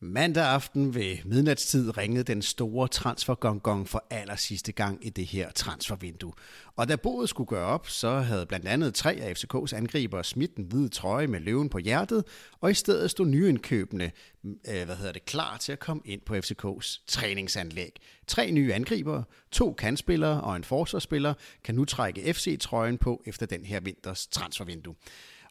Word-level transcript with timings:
Mandag 0.00 0.44
aften 0.44 0.94
ved 0.94 1.16
midnatstid 1.24 1.98
ringede 1.98 2.24
den 2.24 2.42
store 2.42 2.88
transfergongong 2.88 3.88
for 3.88 4.06
aller 4.10 4.36
sidste 4.36 4.72
gang 4.72 5.06
i 5.06 5.10
det 5.10 5.26
her 5.26 5.50
transfervindue. 5.50 6.32
Og 6.76 6.88
da 6.88 6.96
boet 6.96 7.28
skulle 7.28 7.48
gøre 7.48 7.66
op, 7.66 7.88
så 7.88 8.10
havde 8.10 8.46
blandt 8.46 8.68
andet 8.68 8.94
tre 8.94 9.12
af 9.12 9.32
FCK's 9.32 9.76
angriber 9.76 10.22
smidt 10.22 10.56
den 10.56 10.64
hvide 10.64 10.88
trøje 10.88 11.26
med 11.26 11.40
løven 11.40 11.68
på 11.68 11.78
hjertet, 11.78 12.24
og 12.60 12.70
i 12.70 12.74
stedet 12.74 13.10
stod 13.10 13.26
nyindkøbende 13.26 14.10
øh, 14.44 14.84
hvad 14.84 14.96
hedder 14.96 15.12
det, 15.12 15.24
klar 15.24 15.56
til 15.56 15.72
at 15.72 15.78
komme 15.78 16.02
ind 16.04 16.20
på 16.26 16.34
FCK's 16.34 17.04
træningsanlæg. 17.06 18.00
Tre 18.26 18.50
nye 18.50 18.74
angriber, 18.74 19.22
to 19.50 19.72
kandspillere 19.72 20.40
og 20.40 20.56
en 20.56 20.64
forsvarsspiller 20.64 21.34
kan 21.64 21.74
nu 21.74 21.84
trække 21.84 22.34
FC-trøjen 22.34 22.98
på 22.98 23.22
efter 23.26 23.46
den 23.46 23.64
her 23.64 23.80
vinters 23.80 24.26
transfervindue. 24.26 24.94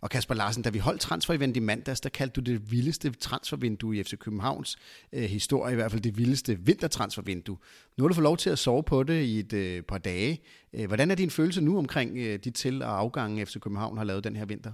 Og 0.08 0.12
Kasper 0.12 0.36
Larsen, 0.36 0.64
da 0.64 0.70
vi 0.70 0.80
holdt 0.80 1.02
transferevent 1.02 1.58
i 1.58 1.60
mandags, 1.60 2.02
der 2.02 2.10
kaldte 2.10 2.42
du 2.42 2.52
det 2.52 2.72
vildeste 2.72 3.12
transfervindue 3.12 3.98
i 3.98 4.04
FC 4.04 4.18
Københavns 4.20 4.78
øh, 5.14 5.22
historie, 5.22 5.72
i 5.74 5.76
hvert 5.76 5.92
fald 5.92 6.02
det 6.02 6.18
vildeste 6.18 6.58
vintertransfervindue. 6.60 7.58
Nu 7.98 8.04
har 8.04 8.08
du 8.08 8.14
fået 8.14 8.24
lov 8.24 8.38
til 8.38 8.50
at 8.50 8.60
sove 8.60 8.84
på 8.84 9.04
det 9.04 9.22
i 9.22 9.40
et 9.40 9.54
øh, 9.54 9.82
par 9.82 9.98
dage. 9.98 10.42
Øh, 10.76 10.88
hvordan 10.88 11.12
er 11.12 11.16
din 11.16 11.30
følelse 11.30 11.64
nu 11.64 11.78
omkring 11.78 12.18
øh, 12.18 12.40
de 12.44 12.52
til- 12.52 12.84
og 12.84 13.00
afgange, 13.00 13.46
FC 13.46 13.60
København 13.60 13.98
har 13.98 14.06
lavet 14.06 14.24
den 14.24 14.36
her 14.36 14.46
vinter? 14.46 14.74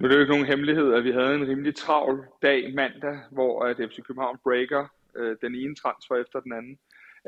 Nu 0.00 0.04
er 0.04 0.08
det 0.08 0.16
jo 0.16 0.20
ikke 0.20 0.32
nogen 0.32 0.46
hemmelighed, 0.46 0.92
at 0.92 1.04
vi 1.04 1.10
havde 1.10 1.34
en 1.34 1.48
rimelig 1.48 1.74
travl 1.74 2.24
dag 2.42 2.74
mandag, 2.74 3.18
hvor 3.32 3.64
at 3.64 3.76
FC 3.76 3.96
København 4.06 4.38
breaker 4.42 4.86
øh, 5.16 5.36
den 5.42 5.54
ene 5.54 5.74
transfer 5.74 6.16
efter 6.16 6.40
den 6.40 6.52
anden. 6.52 6.78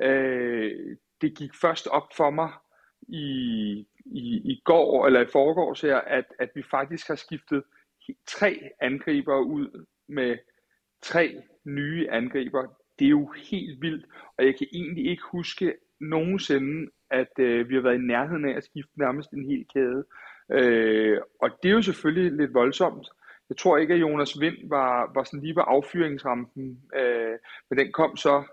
Øh, 0.08 0.96
det 1.20 1.38
gik 1.38 1.50
først 1.60 1.86
op 1.86 2.08
for 2.16 2.30
mig 2.30 2.50
i, 3.08 3.86
i, 4.12 4.52
i 4.52 4.62
går, 4.64 5.06
eller 5.06 5.20
i 5.20 5.26
forgårs 5.32 5.80
her, 5.80 5.96
at, 5.96 6.24
at 6.38 6.50
vi 6.54 6.62
faktisk 6.70 7.08
har 7.08 7.14
skiftet 7.14 7.62
tre 8.26 8.70
angriber 8.80 9.38
ud 9.38 9.84
med 10.08 10.38
tre 11.02 11.42
nye 11.64 12.10
angriber. 12.10 12.62
Det 12.98 13.04
er 13.04 13.10
jo 13.10 13.32
helt 13.50 13.82
vildt, 13.82 14.06
og 14.38 14.44
jeg 14.44 14.58
kan 14.58 14.66
egentlig 14.72 15.06
ikke 15.06 15.22
huske 15.32 15.74
nogensinde, 16.00 16.90
at 17.10 17.38
øh, 17.38 17.68
vi 17.68 17.74
har 17.74 17.82
været 17.82 17.98
i 17.98 18.06
nærheden 18.06 18.44
af 18.44 18.56
at 18.56 18.64
skifte 18.64 18.98
nærmest 18.98 19.30
en 19.30 19.50
hel 19.50 19.66
kæde. 19.74 20.04
Øh, 20.52 21.20
og 21.40 21.50
det 21.62 21.68
er 21.68 21.72
jo 21.72 21.82
selvfølgelig 21.82 22.32
lidt 22.32 22.54
voldsomt. 22.54 23.08
Jeg 23.48 23.56
tror 23.56 23.78
ikke, 23.78 23.94
at 23.94 24.00
Jonas 24.00 24.40
Vind 24.40 24.68
var, 24.68 25.12
var 25.14 25.24
sådan 25.24 25.40
lige 25.40 25.54
på 25.54 25.60
affyringsrampen, 25.60 26.82
øh, 26.96 27.38
men 27.70 27.78
den 27.78 27.92
kom 27.92 28.16
så 28.16 28.44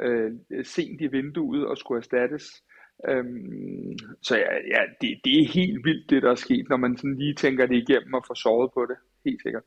øh, 0.00 0.32
sent 0.64 1.00
i 1.00 1.06
vinduet 1.06 1.66
og 1.66 1.78
skulle 1.78 1.98
erstattes. 1.98 2.62
Øhm, 3.08 3.98
så 4.22 4.36
ja, 4.36 4.54
ja 4.74 4.82
det, 5.00 5.20
det 5.24 5.40
er 5.40 5.52
helt 5.52 5.84
vildt, 5.84 6.10
det 6.10 6.22
der 6.22 6.30
er 6.30 6.34
sket, 6.34 6.68
når 6.68 6.76
man 6.76 6.96
sådan 6.96 7.18
lige 7.18 7.34
tænker 7.34 7.66
det 7.66 7.76
igennem 7.76 8.14
og 8.14 8.24
får 8.26 8.34
sovet 8.34 8.70
på 8.74 8.86
det. 8.86 8.96
Helt 9.24 9.42
sikkert. 9.42 9.62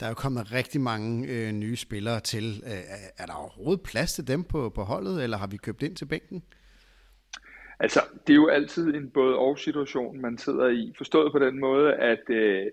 Der 0.00 0.06
er 0.06 0.10
jo 0.10 0.14
kommet 0.14 0.52
rigtig 0.52 0.80
mange 0.80 1.28
øh, 1.28 1.52
nye 1.52 1.76
spillere 1.76 2.20
til. 2.20 2.44
Øh, 2.44 2.84
er 3.18 3.26
der 3.26 3.32
overhovedet 3.32 3.82
plads 3.84 4.12
til 4.12 4.28
dem 4.28 4.44
på, 4.44 4.70
på 4.70 4.82
holdet, 4.82 5.22
eller 5.22 5.36
har 5.36 5.46
vi 5.46 5.56
købt 5.56 5.82
ind 5.82 5.96
til 5.96 6.06
bænken? 6.06 6.42
Altså, 7.80 8.00
det 8.26 8.32
er 8.32 8.36
jo 8.36 8.48
altid 8.48 8.94
en 8.94 9.10
både 9.10 9.36
og 9.36 9.58
situation, 9.58 10.20
man 10.20 10.38
sidder 10.38 10.68
i. 10.68 10.92
Forstået 10.96 11.32
på 11.32 11.38
den 11.38 11.60
måde, 11.60 11.94
at 11.94 12.30
øh, 12.30 12.66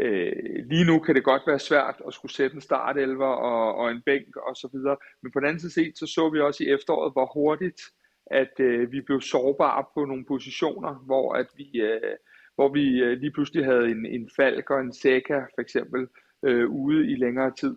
øh, 0.00 0.32
lige 0.70 0.84
nu 0.84 0.98
kan 0.98 1.14
det 1.14 1.24
godt 1.24 1.42
være 1.46 1.58
svært 1.58 1.96
at 2.06 2.14
skulle 2.14 2.32
sætte 2.32 2.54
en 2.54 2.60
startelver 2.60 3.26
og, 3.26 3.74
og 3.74 3.90
en 3.90 4.02
bænk 4.06 4.36
og 4.36 4.56
så 4.56 4.68
videre. 4.72 4.96
Men 5.22 5.32
på 5.32 5.40
den 5.40 5.48
anden 5.48 5.70
side 5.70 5.92
så 5.96 6.06
så 6.06 6.30
vi 6.30 6.40
også 6.40 6.64
i 6.64 6.68
efteråret, 6.68 7.12
hvor 7.12 7.30
hurtigt 7.34 7.80
at 8.30 8.60
øh, 8.60 8.92
vi 8.92 9.00
blev 9.00 9.20
sårbare 9.20 9.84
på 9.94 10.04
nogle 10.04 10.24
positioner, 10.24 10.94
hvor 11.06 11.34
at 11.34 11.46
vi, 11.56 11.80
øh, 11.80 12.16
hvor 12.54 12.68
vi 12.68 13.02
øh, 13.02 13.18
lige 13.18 13.32
pludselig 13.32 13.64
havde 13.64 13.90
en, 13.90 14.06
en 14.06 14.30
Falk 14.36 14.70
og 14.70 14.80
en 14.80 14.92
Seca 14.92 15.38
for 15.38 15.60
eksempel 15.60 16.08
øh, 16.42 16.70
ude 16.70 17.10
i 17.10 17.14
længere 17.14 17.52
tid. 17.60 17.76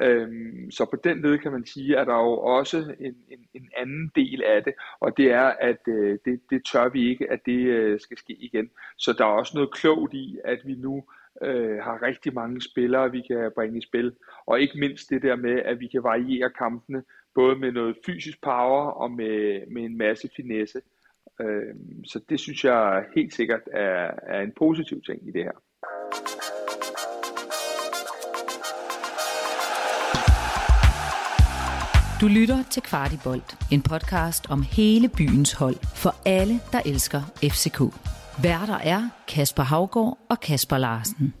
Øhm, 0.00 0.70
så 0.70 0.84
på 0.84 0.96
den 1.04 1.22
led 1.22 1.38
kan 1.38 1.52
man 1.52 1.66
sige, 1.66 1.98
at 1.98 2.06
der 2.06 2.14
jo 2.14 2.38
også 2.38 2.94
en, 3.00 3.16
en, 3.28 3.48
en 3.54 3.68
anden 3.76 4.12
del 4.14 4.42
af 4.42 4.64
det, 4.64 4.74
og 5.00 5.16
det 5.16 5.32
er, 5.32 5.52
at 5.60 5.80
øh, 5.88 6.18
det, 6.24 6.40
det 6.50 6.64
tør 6.64 6.88
vi 6.88 7.10
ikke, 7.10 7.30
at 7.30 7.40
det 7.46 7.58
øh, 7.66 8.00
skal 8.00 8.18
ske 8.18 8.32
igen. 8.32 8.70
Så 8.98 9.12
der 9.18 9.24
er 9.24 9.28
også 9.28 9.52
noget 9.54 9.72
klogt 9.72 10.14
i, 10.14 10.38
at 10.44 10.58
vi 10.64 10.74
nu 10.74 11.04
øh, 11.42 11.78
har 11.78 12.02
rigtig 12.02 12.34
mange 12.34 12.60
spillere, 12.60 13.10
vi 13.10 13.20
kan 13.20 13.52
bringe 13.54 13.78
i 13.78 13.82
spil, 13.82 14.12
og 14.46 14.60
ikke 14.60 14.78
mindst 14.78 15.10
det 15.10 15.22
der 15.22 15.36
med, 15.36 15.62
at 15.64 15.80
vi 15.80 15.86
kan 15.86 16.02
variere 16.02 16.50
kampene, 16.50 17.02
både 17.34 17.56
med 17.56 17.72
noget 17.72 17.96
fysisk 18.06 18.42
power 18.42 18.90
og 18.90 19.10
med, 19.10 19.66
med 19.70 19.82
en 19.82 19.98
masse 19.98 20.28
finesse. 20.36 20.80
Øh, 21.40 21.74
så 22.04 22.20
det 22.28 22.40
synes 22.40 22.64
jeg 22.64 23.04
helt 23.14 23.34
sikkert 23.34 23.60
er, 23.72 24.10
er 24.22 24.40
en 24.40 24.52
positiv 24.56 25.02
ting 25.02 25.28
i 25.28 25.30
det 25.30 25.44
her. 25.44 25.56
Du 32.20 32.28
lytter 32.28 32.62
til 32.70 32.82
Kvartibolt, 32.82 33.56
en 33.72 33.82
podcast 33.82 34.50
om 34.50 34.62
hele 34.62 35.08
byens 35.08 35.52
hold 35.52 35.76
for 35.96 36.14
alle, 36.24 36.60
der 36.72 36.80
elsker 36.86 37.20
FCK. 37.42 38.15
Værter 38.42 38.74
er 38.74 39.08
Kasper 39.28 39.62
Havgård 39.62 40.18
og 40.30 40.40
Kasper 40.40 40.78
Larsen. 40.78 41.34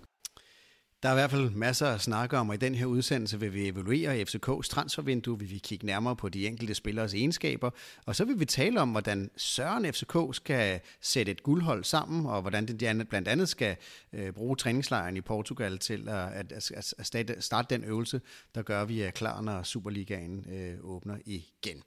Der 1.02 1.08
er 1.08 1.12
i 1.12 1.16
hvert 1.16 1.30
fald 1.30 1.50
masser 1.50 1.86
at 1.86 2.00
snakke 2.00 2.38
om, 2.38 2.48
og 2.48 2.54
i 2.54 2.58
den 2.58 2.74
her 2.74 2.86
udsendelse 2.86 3.40
vil 3.40 3.54
vi 3.54 3.68
evaluere 3.68 4.22
FCK's 4.22 4.68
transfervindue, 4.68 5.38
vi 5.38 5.44
vil 5.44 5.60
kigge 5.60 5.86
nærmere 5.86 6.16
på 6.16 6.28
de 6.28 6.46
enkelte 6.46 6.74
spillers 6.74 7.14
egenskaber, 7.14 7.70
og 8.06 8.16
så 8.16 8.24
vil 8.24 8.40
vi 8.40 8.44
tale 8.44 8.80
om, 8.80 8.90
hvordan 8.90 9.30
Søren 9.36 9.92
FCK 9.92 10.16
skal 10.32 10.80
sætte 11.00 11.32
et 11.32 11.42
guldhold 11.42 11.84
sammen, 11.84 12.26
og 12.26 12.40
hvordan 12.40 12.66
det 12.66 13.08
blandt 13.08 13.28
andet 13.28 13.48
skal 13.48 13.76
øh, 14.12 14.32
bruge 14.32 14.56
træningslejren 14.56 15.16
i 15.16 15.20
Portugal 15.20 15.78
til 15.78 16.08
at, 16.08 16.52
at, 16.52 16.52
at, 16.98 17.24
at 17.28 17.44
starte 17.44 17.74
den 17.74 17.84
øvelse, 17.84 18.20
der 18.54 18.62
gør, 18.62 18.82
at 18.82 18.88
vi 18.88 19.02
er 19.02 19.10
klar, 19.10 19.40
når 19.40 19.62
Superligaen 19.62 20.46
øh, 20.52 20.74
åbner 20.82 21.16
igen. 21.24 21.82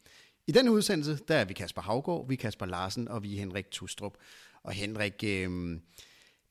I 0.47 0.51
den 0.51 0.69
udsendelse, 0.69 1.19
der 1.27 1.35
er 1.35 1.45
vi 1.45 1.53
Kasper 1.53 1.81
Havgård, 1.81 2.27
vi 2.27 2.33
er 2.33 2.37
Kasper 2.37 2.65
Larsen, 2.65 3.07
og 3.07 3.23
vi 3.23 3.35
er 3.35 3.39
Henrik 3.39 3.71
Tustrup. 3.71 4.13
Og 4.69 4.75
Henrik, 4.75 5.23
øh, 5.23 5.79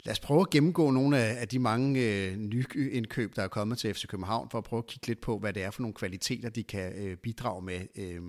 Lad 0.04 0.12
os 0.12 0.20
prøve 0.20 0.40
at 0.40 0.50
gennemgå 0.50 0.90
nogle 0.90 1.18
af, 1.18 1.48
de 1.48 1.58
mange 1.58 2.00
øh, 2.00 2.36
nye 2.36 2.64
indkøb, 2.92 3.36
der 3.36 3.42
er 3.42 3.48
kommet 3.48 3.78
til 3.78 3.94
FC 3.94 4.06
København, 4.06 4.50
for 4.50 4.58
at 4.58 4.64
prøve 4.64 4.78
at 4.78 4.86
kigge 4.86 5.06
lidt 5.06 5.20
på, 5.20 5.38
hvad 5.38 5.52
det 5.52 5.62
er 5.62 5.70
for 5.70 5.82
nogle 5.82 5.94
kvaliteter, 5.94 6.48
de 6.48 6.62
kan 6.62 6.92
øh, 6.92 7.16
bidrage 7.16 7.62
med. 7.62 7.80
Øh, 7.96 8.22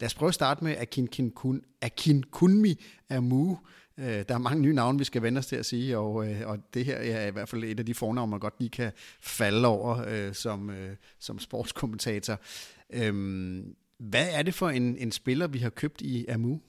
lad 0.00 0.06
os 0.06 0.14
prøve 0.14 0.28
at 0.28 0.34
starte 0.34 0.64
med 0.64 0.76
Akin, 0.76 1.06
Kin 1.06 1.30
Kun, 1.30 1.62
Akin 1.82 2.22
Kunmi 2.22 2.84
Amu. 3.10 3.58
Øh, 3.98 4.04
der 4.06 4.34
er 4.34 4.38
mange 4.38 4.62
nye 4.62 4.74
navne, 4.74 4.98
vi 4.98 5.04
skal 5.04 5.22
vende 5.22 5.38
os 5.38 5.46
til 5.46 5.56
at 5.56 5.66
sige, 5.66 5.98
og, 5.98 6.30
øh, 6.30 6.48
og 6.48 6.58
det 6.74 6.84
her 6.84 6.96
er 6.96 7.26
i 7.26 7.30
hvert 7.30 7.48
fald 7.48 7.64
et 7.64 7.78
af 7.78 7.86
de 7.86 7.94
fornavne, 7.94 8.30
man 8.30 8.40
godt 8.40 8.54
lige 8.58 8.70
kan 8.70 8.92
falde 9.20 9.68
over 9.68 10.04
øh, 10.08 10.34
som, 10.34 10.70
øh, 10.70 10.96
som 11.18 11.38
sportskommentator. 11.38 12.40
Øh, 12.92 13.64
hvad 13.98 14.26
er 14.32 14.42
det 14.42 14.54
for 14.54 14.68
en, 14.68 14.96
en 14.96 15.12
spiller, 15.12 15.46
vi 15.46 15.58
har 15.58 15.70
købt 15.70 16.00
i 16.00 16.26
Amu? 16.26 16.60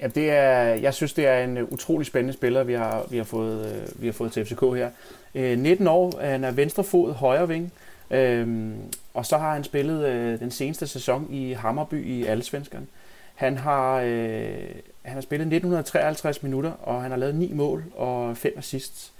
Ja, 0.00 0.06
det 0.06 0.30
er, 0.30 0.60
jeg 0.60 0.94
synes, 0.94 1.12
det 1.12 1.26
er 1.26 1.44
en 1.44 1.62
utrolig 1.62 2.06
spændende 2.06 2.32
spiller, 2.32 2.64
vi 2.64 2.72
har, 2.72 3.06
vi 3.10 3.16
har, 3.16 3.24
fået, 3.24 3.66
øh, 3.66 4.02
vi 4.02 4.06
har 4.06 4.12
fået 4.12 4.32
til 4.32 4.44
FCK 4.44 4.60
her. 4.60 4.90
Øh, 5.34 5.58
19 5.58 5.86
år, 5.86 6.20
han 6.20 6.44
er 6.44 6.50
venstrefod, 6.50 7.12
højre 7.12 7.48
ving, 7.48 7.72
øhm, 8.10 8.74
og 9.14 9.26
så 9.26 9.38
har 9.38 9.54
han 9.54 9.64
spillet 9.64 10.06
øh, 10.06 10.40
den 10.40 10.50
seneste 10.50 10.86
sæson 10.86 11.26
i 11.30 11.52
Hammerby 11.52 12.06
i 12.06 12.24
Allsvenskeren. 12.24 12.88
Han 13.34 13.58
har, 13.58 14.00
øh, 14.00 14.54
han 15.02 15.14
har 15.14 15.20
spillet 15.20 15.46
1953 15.46 16.42
minutter, 16.42 16.70
og 16.70 17.02
han 17.02 17.10
har 17.10 17.18
lavet 17.18 17.34
9 17.34 17.52
mål 17.52 17.84
og 17.96 18.36
5 18.36 18.54
assists. 18.56 19.12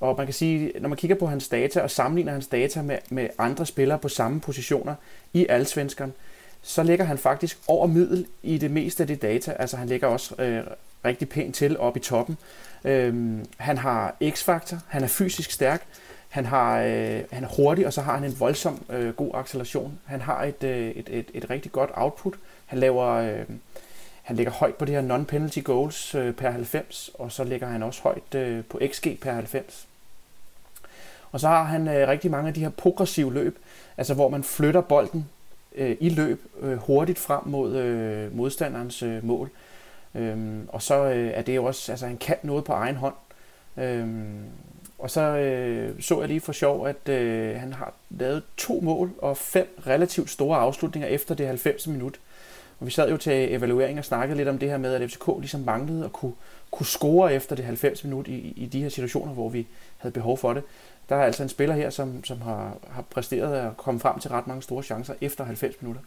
Og 0.00 0.14
man 0.16 0.26
kan 0.26 0.34
sige, 0.34 0.72
når 0.80 0.88
man 0.88 0.98
kigger 0.98 1.16
på 1.16 1.26
hans 1.26 1.48
data 1.48 1.80
og 1.80 1.90
sammenligner 1.90 2.32
hans 2.32 2.46
data 2.46 2.82
med, 2.82 2.98
med 3.10 3.28
andre 3.38 3.66
spillere 3.66 3.98
på 3.98 4.08
samme 4.08 4.40
positioner 4.40 4.94
i 5.32 5.46
Allsvenskeren, 5.48 6.12
så 6.66 6.82
ligger 6.82 7.04
han 7.04 7.18
faktisk 7.18 7.58
over 7.66 7.86
middel 7.86 8.26
i 8.42 8.58
det 8.58 8.70
meste 8.70 9.02
af 9.02 9.06
det 9.06 9.22
data. 9.22 9.56
Altså 9.58 9.76
han 9.76 9.88
ligger 9.88 10.08
også 10.08 10.42
øh, 10.42 10.64
rigtig 11.04 11.28
pænt 11.28 11.54
til 11.54 11.78
op 11.78 11.96
i 11.96 12.00
toppen. 12.00 12.38
Øhm, 12.84 13.46
han 13.56 13.78
har 13.78 14.14
x-faktor, 14.30 14.78
han 14.88 15.02
er 15.02 15.08
fysisk 15.08 15.50
stærk, 15.50 15.86
han, 16.28 16.46
har, 16.46 16.80
øh, 16.80 17.20
han 17.30 17.44
er 17.44 17.48
hurtig, 17.56 17.86
og 17.86 17.92
så 17.92 18.00
har 18.00 18.14
han 18.14 18.24
en 18.24 18.40
voldsom 18.40 18.84
øh, 18.90 19.14
god 19.14 19.30
acceleration. 19.34 19.98
Han 20.04 20.20
har 20.20 20.44
et, 20.44 20.64
øh, 20.64 20.88
et, 20.88 21.08
et, 21.10 21.30
et 21.34 21.50
rigtig 21.50 21.72
godt 21.72 21.90
output. 21.94 22.34
Han 22.66 22.78
laver... 22.78 23.06
Øh, 23.06 23.44
han 24.22 24.36
ligger 24.36 24.52
højt 24.52 24.74
på 24.74 24.84
det 24.84 24.94
her 24.94 25.02
non-penalty 25.02 25.62
goals 25.62 26.14
øh, 26.14 26.34
per 26.34 26.50
90, 26.50 27.10
og 27.14 27.32
så 27.32 27.44
ligger 27.44 27.66
han 27.66 27.82
også 27.82 28.02
højt 28.02 28.34
øh, 28.34 28.64
på 28.64 28.80
XG 28.92 29.18
per 29.22 29.32
90. 29.32 29.86
Og 31.32 31.40
så 31.40 31.48
har 31.48 31.62
han 31.62 31.88
øh, 31.88 32.08
rigtig 32.08 32.30
mange 32.30 32.48
af 32.48 32.54
de 32.54 32.60
her 32.60 32.68
progressive 32.68 33.34
løb, 33.34 33.58
altså 33.96 34.14
hvor 34.14 34.28
man 34.28 34.44
flytter 34.44 34.80
bolden 34.80 35.28
øh, 35.74 35.96
i 36.00 36.08
løb 36.08 36.42
øh, 36.60 36.76
hurtigt 36.76 37.18
frem 37.18 37.42
mod 37.46 37.76
øh, 37.76 38.36
modstanderens 38.36 39.02
øh, 39.02 39.26
mål. 39.26 39.50
Øhm, 40.14 40.68
og 40.68 40.82
så 40.82 40.94
øh, 40.94 41.30
er 41.34 41.42
det 41.42 41.56
jo 41.56 41.64
også, 41.64 41.92
altså 41.92 42.06
han 42.06 42.16
kan 42.16 42.36
noget 42.42 42.64
på 42.64 42.72
egen 42.72 42.96
hånd. 42.96 43.14
Øhm, 43.76 44.42
og 44.98 45.10
så 45.10 45.20
øh, 45.20 46.02
så 46.02 46.20
jeg 46.20 46.28
lige 46.28 46.40
for 46.40 46.52
sjov, 46.52 46.86
at 46.86 47.08
øh, 47.08 47.56
han 47.56 47.72
har 47.72 47.94
lavet 48.10 48.42
to 48.56 48.80
mål 48.80 49.10
og 49.18 49.36
fem 49.36 49.78
relativt 49.86 50.30
store 50.30 50.58
afslutninger 50.58 51.08
efter 51.08 51.34
det 51.34 51.46
90. 51.46 51.86
minut. 51.86 52.20
Og 52.80 52.86
vi 52.86 52.90
sad 52.90 53.10
jo 53.10 53.16
til 53.16 53.54
evaluering 53.54 53.98
og 53.98 54.04
snakkede 54.04 54.36
lidt 54.36 54.48
om 54.48 54.58
det 54.58 54.70
her 54.70 54.78
med, 54.78 54.94
at 54.94 55.10
FCK 55.10 55.28
ligesom 55.38 55.60
manglede 55.60 56.04
at 56.04 56.12
kunne, 56.12 56.32
kunne 56.70 56.86
score 56.86 57.34
efter 57.34 57.56
det 57.56 57.64
90 57.64 58.04
minut 58.04 58.28
i, 58.28 58.52
i 58.56 58.66
de 58.66 58.82
her 58.82 58.88
situationer, 58.88 59.32
hvor 59.32 59.48
vi 59.48 59.66
havde 59.96 60.12
behov 60.12 60.38
for 60.38 60.52
det. 60.52 60.62
Der 61.08 61.16
er 61.16 61.24
altså 61.24 61.42
en 61.42 61.48
spiller 61.48 61.74
her, 61.74 61.90
som, 61.90 62.24
som 62.24 62.40
har, 62.40 62.76
har 62.90 63.02
præsteret 63.02 63.66
at 63.66 63.76
komme 63.76 64.00
frem 64.00 64.18
til 64.18 64.30
ret 64.30 64.46
mange 64.46 64.62
store 64.62 64.82
chancer 64.82 65.14
efter 65.20 65.44
90 65.44 65.82
minutter. 65.82 66.02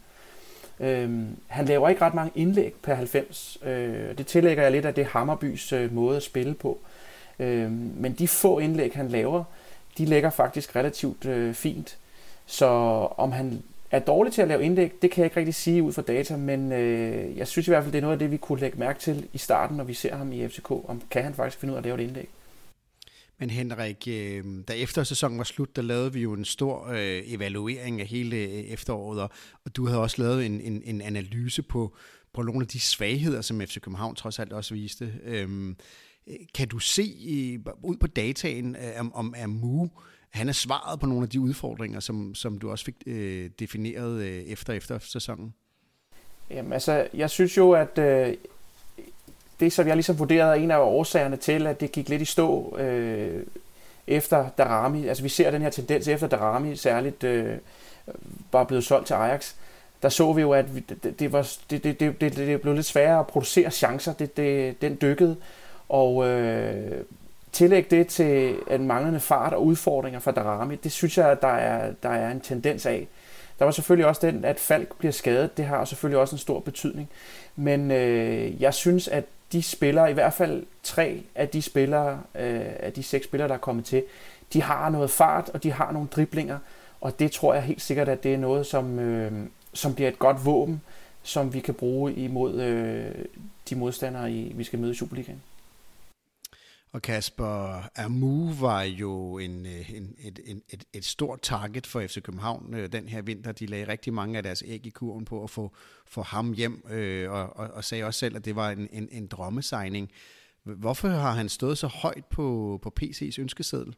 Øhm, 0.80 1.36
han 1.46 1.64
laver 1.64 1.88
ikke 1.88 2.02
ret 2.02 2.14
mange 2.14 2.32
indlæg 2.34 2.74
per 2.82 2.94
90. 2.94 3.58
Øh, 3.62 4.18
det 4.18 4.26
tillægger 4.26 4.62
jeg 4.62 4.72
lidt 4.72 4.86
af 4.86 4.94
det 4.94 5.06
Hammerbys 5.06 5.72
øh, 5.72 5.94
måde 5.94 6.16
at 6.16 6.22
spille 6.22 6.54
på. 6.54 6.78
Øhm, 7.38 7.92
men 7.96 8.12
de 8.12 8.28
få 8.28 8.58
indlæg, 8.58 8.92
han 8.94 9.08
laver, 9.08 9.44
de 9.98 10.04
lægger 10.04 10.30
faktisk 10.30 10.76
relativt 10.76 11.24
øh, 11.24 11.54
fint. 11.54 11.96
Så 12.46 12.66
om 13.16 13.32
han 13.32 13.62
er 13.90 13.98
dårlig 13.98 14.32
til 14.32 14.42
at 14.42 14.48
lave 14.48 14.64
indlæg, 14.64 14.92
det 15.02 15.10
kan 15.10 15.22
jeg 15.22 15.26
ikke 15.26 15.36
rigtig 15.36 15.54
sige 15.54 15.82
ud 15.82 15.92
fra 15.92 16.02
data, 16.02 16.36
men 16.36 16.72
øh, 16.72 17.38
jeg 17.38 17.48
synes 17.48 17.68
i 17.68 17.70
hvert 17.70 17.82
fald, 17.82 17.92
det 17.92 17.98
er 17.98 18.02
noget 18.02 18.12
af 18.12 18.18
det, 18.18 18.30
vi 18.30 18.36
kunne 18.36 18.60
lægge 18.60 18.78
mærke 18.78 18.98
til 18.98 19.28
i 19.32 19.38
starten, 19.38 19.76
når 19.76 19.84
vi 19.84 19.94
ser 19.94 20.16
ham 20.16 20.32
i 20.32 20.48
FCK, 20.48 20.70
om 20.70 21.02
kan 21.10 21.22
han 21.22 21.34
faktisk 21.34 21.58
finde 21.58 21.72
ud 21.72 21.76
af 21.76 21.80
at 21.80 21.84
lave 21.84 22.00
et 22.00 22.04
indlæg. 22.04 22.28
Men 23.38 23.50
Henrik, 23.50 24.08
øh, 24.08 24.44
da 24.68 24.72
eftersæsonen 24.72 25.38
var 25.38 25.44
slut, 25.44 25.76
der 25.76 25.82
lavede 25.82 26.12
vi 26.12 26.20
jo 26.20 26.32
en 26.32 26.44
stor 26.44 26.86
øh, 26.86 27.22
evaluering 27.26 28.00
af 28.00 28.06
hele 28.06 28.36
øh, 28.36 28.48
efteråret, 28.48 29.20
og, 29.20 29.30
og 29.64 29.76
du 29.76 29.86
havde 29.86 30.00
også 30.00 30.22
lavet 30.22 30.46
en, 30.46 30.60
en, 30.60 30.82
en 30.84 31.00
analyse 31.00 31.62
på, 31.62 31.96
på 32.32 32.42
nogle 32.42 32.60
af 32.60 32.68
de 32.68 32.80
svagheder, 32.80 33.40
som 33.40 33.60
FC 33.60 33.80
København 33.80 34.14
trods 34.14 34.38
alt 34.38 34.52
også 34.52 34.74
viste. 34.74 35.12
Øhm, 35.24 35.76
kan 36.54 36.68
du 36.68 36.78
se 36.78 37.14
øh, 37.28 37.72
ud 37.82 37.96
på 37.96 38.06
dataen, 38.06 38.76
øh, 38.76 39.00
om, 39.00 39.14
om 39.14 39.34
Amu, 39.42 39.88
han 40.30 40.48
er 40.48 40.52
svaret 40.52 41.00
på 41.00 41.06
nogle 41.06 41.22
af 41.22 41.28
de 41.28 41.40
udfordringer, 41.40 42.00
som, 42.00 42.34
som 42.34 42.58
du 42.58 42.70
også 42.70 42.84
fik 42.84 42.94
øh, 43.06 43.50
defineret 43.58 44.22
øh, 44.22 44.42
efter 44.42 44.72
efter 44.72 44.98
sæsonen? 44.98 45.54
Jamen 46.50 46.72
altså, 46.72 47.08
jeg 47.14 47.30
synes 47.30 47.56
jo, 47.56 47.72
at 47.72 47.98
øh, 47.98 48.34
det, 49.60 49.72
som 49.72 49.86
jeg 49.86 49.96
ligesom 49.96 50.18
vurderede, 50.18 50.50
er 50.50 50.62
en 50.62 50.70
af 50.70 50.78
årsagerne 50.78 51.36
til, 51.36 51.66
at 51.66 51.80
det 51.80 51.92
gik 51.92 52.08
lidt 52.08 52.22
i 52.22 52.24
stå 52.24 52.76
øh, 52.78 53.42
efter 54.06 54.48
Darami. 54.58 55.08
Altså 55.08 55.22
vi 55.22 55.28
ser 55.28 55.50
den 55.50 55.62
her 55.62 55.70
tendens 55.70 56.08
efter 56.08 56.26
Darami, 56.26 56.76
særligt 56.76 57.24
øh, 57.24 57.56
var 58.52 58.64
blevet 58.64 58.84
solgt 58.84 59.06
til 59.06 59.14
Ajax. 59.14 59.54
Der 60.02 60.08
så 60.08 60.32
vi 60.32 60.40
jo, 60.40 60.52
at 60.52 60.74
vi, 60.74 60.80
det, 60.80 61.20
det, 61.20 61.32
var, 61.32 61.50
det, 61.70 61.84
det, 61.84 62.00
det, 62.00 62.20
det, 62.20 62.36
det 62.36 62.60
blev 62.60 62.74
lidt 62.74 62.86
sværere 62.86 63.20
at 63.20 63.26
producere 63.26 63.70
chancer. 63.70 64.12
Det, 64.12 64.36
det, 64.36 64.82
den 64.82 64.98
dykkede. 65.02 65.36
Og 65.88 66.26
øh, 66.26 67.04
tillæg 67.52 67.90
det 67.90 68.06
til 68.06 68.56
en 68.70 68.86
manglende 68.86 69.20
fart 69.20 69.52
og 69.52 69.64
udfordringer 69.64 70.20
for 70.20 70.30
Darami, 70.30 70.76
det 70.76 70.92
synes 70.92 71.18
jeg, 71.18 71.42
der 71.42 71.48
er, 71.48 71.92
der 72.02 72.08
er 72.08 72.30
en 72.30 72.40
tendens 72.40 72.86
af. 72.86 73.08
Der 73.58 73.64
var 73.64 73.72
selvfølgelig 73.72 74.06
også 74.06 74.26
den, 74.26 74.44
at 74.44 74.60
Falk 74.60 74.96
bliver 74.98 75.12
skadet. 75.12 75.56
Det 75.56 75.64
har 75.64 75.84
selvfølgelig 75.84 76.20
også 76.20 76.34
en 76.34 76.38
stor 76.38 76.60
betydning. 76.60 77.08
Men 77.56 77.90
øh, 77.90 78.62
jeg 78.62 78.74
synes, 78.74 79.08
at 79.08 79.24
de 79.52 79.62
spillere, 79.62 80.10
i 80.10 80.14
hvert 80.14 80.32
fald 80.32 80.66
tre 80.82 81.22
af 81.34 81.48
de 81.48 81.62
spillere, 81.62 82.22
øh, 82.34 82.66
af 82.80 82.92
de 82.92 83.02
seks 83.02 83.24
spillere, 83.24 83.48
der 83.48 83.54
er 83.54 83.58
kommet 83.58 83.84
til, 83.84 84.04
de 84.52 84.62
har 84.62 84.88
noget 84.88 85.10
fart, 85.10 85.48
og 85.48 85.62
de 85.62 85.72
har 85.72 85.92
nogle 85.92 86.08
driblinger, 86.08 86.58
og 87.00 87.18
det 87.18 87.32
tror 87.32 87.54
jeg 87.54 87.62
helt 87.62 87.82
sikkert, 87.82 88.08
at 88.08 88.22
det 88.22 88.34
er 88.34 88.38
noget, 88.38 88.66
som, 88.66 88.98
øh, 88.98 89.32
som 89.72 89.94
bliver 89.94 90.08
et 90.08 90.18
godt 90.18 90.44
våben, 90.44 90.80
som 91.22 91.54
vi 91.54 91.60
kan 91.60 91.74
bruge 91.74 92.14
imod 92.14 92.60
øh, 92.60 93.24
de 93.70 93.74
modstandere, 93.74 94.32
i, 94.32 94.52
vi 94.54 94.64
skal 94.64 94.78
møde 94.78 94.92
i 94.92 94.94
Superligaen. 94.94 95.42
Og 96.92 97.02
Kasper, 97.02 97.82
Amu 97.96 98.52
var 98.60 98.82
jo 98.82 99.38
en, 99.38 99.66
øh, 99.66 99.94
en, 99.96 100.14
et, 100.18 100.40
en, 100.44 100.62
et, 100.72 100.84
et 100.94 101.04
stort 101.04 101.40
target 101.42 101.86
for 101.86 102.00
FC 102.00 102.22
København 102.22 102.74
øh, 102.74 102.92
den 102.92 103.08
her 103.08 103.22
vinter. 103.22 103.52
De 103.52 103.66
lagde 103.66 103.88
rigtig 103.88 104.12
mange 104.12 104.36
af 104.36 104.42
deres 104.42 104.62
æg 104.66 104.86
i 104.86 104.90
kurven 104.90 105.24
på 105.24 105.42
at 105.42 105.50
få, 105.50 105.72
få 106.06 106.22
ham 106.22 106.52
hjem, 106.52 106.82
øh, 106.90 107.30
og, 107.30 107.56
og, 107.56 107.68
og 107.74 107.84
sagde 107.84 108.04
også 108.04 108.18
selv, 108.20 108.36
at 108.36 108.44
det 108.44 108.56
var 108.56 108.70
en, 108.70 108.88
en, 108.92 109.08
en 109.12 109.26
drømmesigning. 109.26 110.10
Hvorfor 110.62 111.08
har 111.08 111.32
han 111.32 111.48
stået 111.48 111.78
så 111.78 111.86
højt 111.86 112.24
på, 112.24 112.78
på 112.82 112.92
PC's 113.00 113.40
ønskeseddel? 113.40 113.96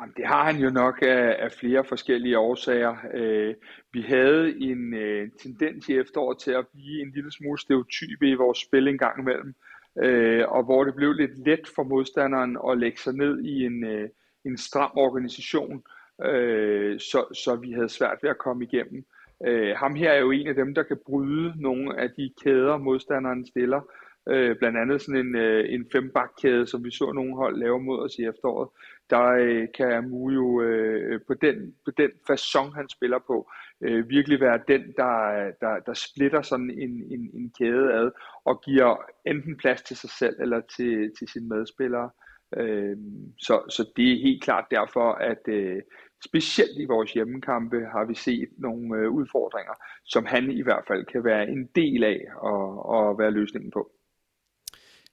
Jamen, 0.00 0.14
det 0.16 0.26
har 0.26 0.44
han 0.44 0.56
jo 0.56 0.70
nok 0.70 0.98
af, 1.02 1.36
af 1.38 1.52
flere 1.52 1.84
forskellige 1.84 2.38
årsager. 2.38 2.96
Øh, 3.14 3.54
vi 3.92 4.02
havde 4.02 4.60
en 4.60 4.94
øh, 4.94 5.30
tendens 5.42 5.88
i 5.88 5.92
efteråret 5.92 6.38
til 6.38 6.50
at 6.50 6.66
blive 6.68 7.02
en 7.02 7.10
lille 7.14 7.32
smule 7.32 7.58
stereotype 7.58 8.28
i 8.28 8.34
vores 8.34 8.58
spil 8.58 8.88
en 8.88 8.98
gang 8.98 9.20
imellem 9.20 9.54
øh, 10.02 10.44
og 10.48 10.64
hvor 10.64 10.84
det 10.84 10.94
blev 10.94 11.12
lidt 11.12 11.46
let 11.46 11.68
for 11.74 11.82
modstanderen 11.82 12.58
at 12.70 12.78
lægge 12.78 12.98
sig 12.98 13.14
ned 13.14 13.38
i 13.44 13.64
en, 13.64 13.84
øh, 13.84 14.08
en 14.44 14.56
stram 14.56 14.90
organisation, 14.94 15.82
øh, 16.24 17.00
så, 17.00 17.24
så 17.44 17.56
vi 17.56 17.72
havde 17.72 17.88
svært 17.88 18.18
ved 18.22 18.30
at 18.30 18.38
komme 18.38 18.64
igennem. 18.64 19.04
Øh, 19.46 19.76
ham 19.76 19.94
her 19.94 20.10
er 20.10 20.20
jo 20.20 20.30
en 20.30 20.46
af 20.46 20.54
dem, 20.54 20.74
der 20.74 20.82
kan 20.82 20.98
bryde 21.06 21.52
nogle 21.56 22.00
af 22.00 22.10
de 22.10 22.32
kæder, 22.44 22.76
modstanderen 22.76 23.46
stiller. 23.46 23.80
Øh, 24.28 24.56
blandt 24.58 24.78
andet 24.78 25.02
sådan 25.02 25.26
en, 25.26 25.36
øh, 25.36 25.74
en 25.74 25.86
fembakkæde, 25.92 26.66
som 26.66 26.84
vi 26.84 26.90
så 26.90 27.12
nogle 27.12 27.36
hold 27.36 27.58
lave 27.58 27.80
mod 27.80 27.98
os 28.04 28.18
i 28.18 28.24
efteråret. 28.24 28.68
Der 29.10 29.26
øh, 29.26 29.68
kan 29.76 29.92
Amuyo 29.92 30.62
øh, 30.62 31.12
øh, 31.12 31.20
på, 31.26 31.34
den, 31.34 31.74
på 31.84 31.90
den 31.90 32.10
façon, 32.30 32.74
han 32.74 32.88
spiller 32.88 33.18
på, 33.26 33.50
øh, 33.80 34.08
virkelig 34.08 34.40
være 34.40 34.60
den, 34.68 34.82
der, 34.96 35.12
der, 35.60 35.80
der 35.86 35.94
splitter 35.94 36.42
sådan 36.42 36.70
en, 36.70 37.02
en, 37.12 37.30
en 37.34 37.52
kæde 37.58 37.92
ad 37.92 38.10
og 38.44 38.60
giver 38.60 38.96
enten 39.26 39.56
plads 39.56 39.82
til 39.82 39.96
sig 39.96 40.10
selv 40.10 40.36
eller 40.40 40.60
til, 40.76 41.12
til 41.18 41.28
sine 41.28 41.48
medspillere. 41.48 42.10
Øh, 42.56 42.96
så, 43.38 43.62
så 43.68 43.92
det 43.96 44.12
er 44.12 44.22
helt 44.22 44.42
klart 44.42 44.64
derfor, 44.70 45.12
at 45.12 45.48
øh, 45.48 45.82
specielt 46.24 46.78
i 46.78 46.84
vores 46.84 47.12
hjemmekampe 47.12 47.80
har 47.92 48.04
vi 48.04 48.14
set 48.14 48.48
nogle 48.58 48.98
øh, 48.98 49.10
udfordringer, 49.10 49.74
som 50.04 50.24
han 50.24 50.50
i 50.50 50.62
hvert 50.62 50.84
fald 50.88 51.04
kan 51.04 51.24
være 51.24 51.48
en 51.48 51.66
del 51.74 52.04
af 52.04 52.20
og, 52.36 52.86
og 52.86 53.18
være 53.18 53.30
løsningen 53.30 53.70
på 53.70 53.90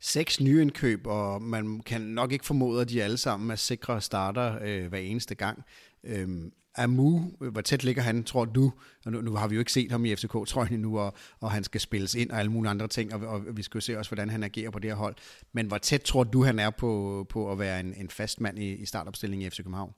seks 0.03 0.41
nye 0.41 0.61
indkøb, 0.61 1.07
og 1.07 1.41
man 1.41 1.79
kan 1.79 2.01
nok 2.01 2.31
ikke 2.31 2.45
formode, 2.45 2.81
at 2.81 2.89
de 2.89 3.03
alle 3.03 3.17
sammen 3.17 3.51
er 3.51 3.55
sikre 3.55 4.01
starter 4.01 4.57
øh, 4.65 4.87
hver 4.87 4.99
eneste 4.99 5.35
gang. 5.35 5.63
Øhm, 6.03 6.51
Amu, 6.77 7.19
hvor 7.51 7.61
tæt 7.61 7.83
ligger 7.83 8.01
han, 8.01 8.23
tror 8.23 8.45
du? 8.45 8.71
Og 9.05 9.11
nu, 9.11 9.21
nu 9.21 9.35
har 9.35 9.47
vi 9.47 9.55
jo 9.55 9.59
ikke 9.59 9.71
set 9.71 9.91
ham 9.91 10.05
i 10.05 10.15
FCK-trøjen 10.15 10.73
endnu, 10.73 10.99
og, 10.99 11.13
og 11.41 11.51
han 11.51 11.63
skal 11.63 11.81
spilles 11.81 12.15
ind 12.15 12.31
og 12.31 12.39
alle 12.39 12.51
mulige 12.51 12.69
andre 12.69 12.87
ting, 12.87 13.13
og, 13.13 13.21
og 13.27 13.57
vi 13.57 13.63
skal 13.63 13.77
jo 13.77 13.81
se 13.81 13.97
også, 13.97 14.09
hvordan 14.09 14.29
han 14.29 14.43
agerer 14.43 14.71
på 14.71 14.79
det 14.79 14.89
her 14.89 14.97
hold. 14.97 15.15
Men 15.53 15.67
hvor 15.67 15.77
tæt 15.77 16.01
tror 16.01 16.23
du, 16.23 16.43
han 16.43 16.59
er 16.59 16.69
på, 16.69 17.25
på 17.29 17.51
at 17.51 17.59
være 17.59 17.79
en, 17.79 17.93
en 17.97 18.09
fast 18.09 18.41
mand 18.41 18.59
i, 18.59 18.73
i 18.73 18.85
startopstillingen 18.85 19.47
i 19.47 19.49
FC 19.49 19.57
København? 19.57 19.93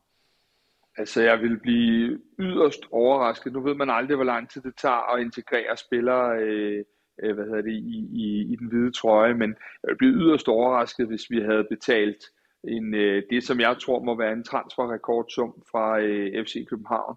Altså, 0.97 1.21
jeg 1.21 1.39
vil 1.39 1.59
blive 1.59 2.19
yderst 2.39 2.81
overrasket. 2.91 3.53
Nu 3.53 3.61
ved 3.61 3.75
man 3.75 3.89
aldrig, 3.89 4.15
hvor 4.15 4.25
lang 4.25 4.49
tid 4.49 4.61
det 4.61 4.73
tager 4.77 5.13
at 5.15 5.21
integrere 5.21 5.77
spillere 5.77 6.39
øh, 6.39 6.85
øh, 7.23 7.35
hvad 7.35 7.45
hedder 7.45 7.61
det, 7.61 7.71
i, 7.71 8.07
i, 8.13 8.53
i 8.53 8.55
den 8.55 8.67
hvide 8.67 8.91
trøje, 8.91 9.33
men 9.33 9.49
jeg 9.49 9.87
ville 9.87 9.97
blive 9.97 10.13
yderst 10.13 10.47
overrasket, 10.47 11.07
hvis 11.07 11.29
vi 11.29 11.41
havde 11.41 11.67
betalt 11.69 12.23
en, 12.63 12.93
øh, 12.93 13.23
det, 13.29 13.43
som 13.43 13.59
jeg 13.59 13.77
tror 13.81 14.03
må 14.03 14.17
være 14.17 14.33
en 14.33 14.43
transferrekordsum 14.43 15.53
fra 15.71 15.99
øh, 15.99 16.45
FC 16.45 16.65
København 16.69 17.15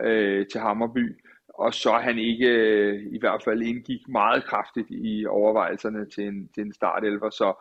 øh, 0.00 0.46
til 0.46 0.60
Hammerby, 0.60 1.20
og 1.48 1.74
så 1.74 1.92
han 1.92 2.18
ikke 2.18 2.48
øh, 2.48 3.02
i 3.12 3.18
hvert 3.18 3.42
fald 3.44 3.62
indgik 3.62 4.08
meget 4.08 4.44
kraftigt 4.44 4.86
i 4.90 5.26
overvejelserne 5.26 6.06
til 6.10 6.24
en, 6.24 6.48
til 6.54 6.62
en 6.62 6.72
startelver, 6.72 7.30
så 7.30 7.54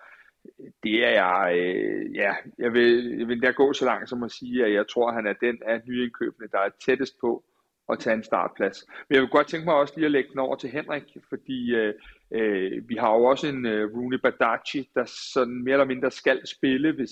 øh, 0.60 0.72
det 0.84 1.06
er 1.06 1.10
jeg, 1.10 1.58
øh, 1.58 2.16
ja, 2.16 2.34
jeg 2.58 2.74
vil, 2.74 3.18
jeg 3.20 3.28
vil 3.28 3.42
der 3.42 3.52
gå 3.52 3.74
så 3.74 3.86
langt 3.86 4.10
som 4.10 4.24
at 4.24 4.32
sige, 4.32 4.66
at 4.66 4.74
jeg 4.74 4.86
tror, 4.88 5.08
at 5.08 5.16
han 5.16 5.28
er 5.28 5.34
den 5.34 5.58
af 5.66 5.82
nyindkøbende, 5.88 6.52
der 6.52 6.60
er 6.60 6.70
tættest 6.86 7.14
på 7.22 7.44
at 7.92 8.00
tage 8.00 8.16
en 8.16 8.24
startplads. 8.24 8.86
Men 9.10 9.16
jeg 9.16 9.22
vil 9.22 9.30
godt 9.30 9.48
tænke 9.48 9.66
mig 9.66 9.76
også 9.76 9.94
lige 9.96 10.06
at 10.06 10.12
lægge 10.12 10.30
den 10.30 10.40
over 10.40 10.56
til 10.56 10.70
Henrik, 10.70 11.04
fordi 11.30 11.76
øh, 11.76 11.94
øh, 12.32 12.90
vi 12.90 12.96
har 12.96 13.14
jo 13.14 13.24
også 13.24 13.48
en 13.48 13.66
øh, 13.66 13.96
Rooney 13.96 14.20
Badachi, 14.20 14.90
der 14.96 15.06
sådan 15.34 15.64
mere 15.64 15.74
eller 15.74 15.86
mindre 15.86 16.12
skal 16.12 16.48
spille, 16.48 16.92
hvis 16.92 17.12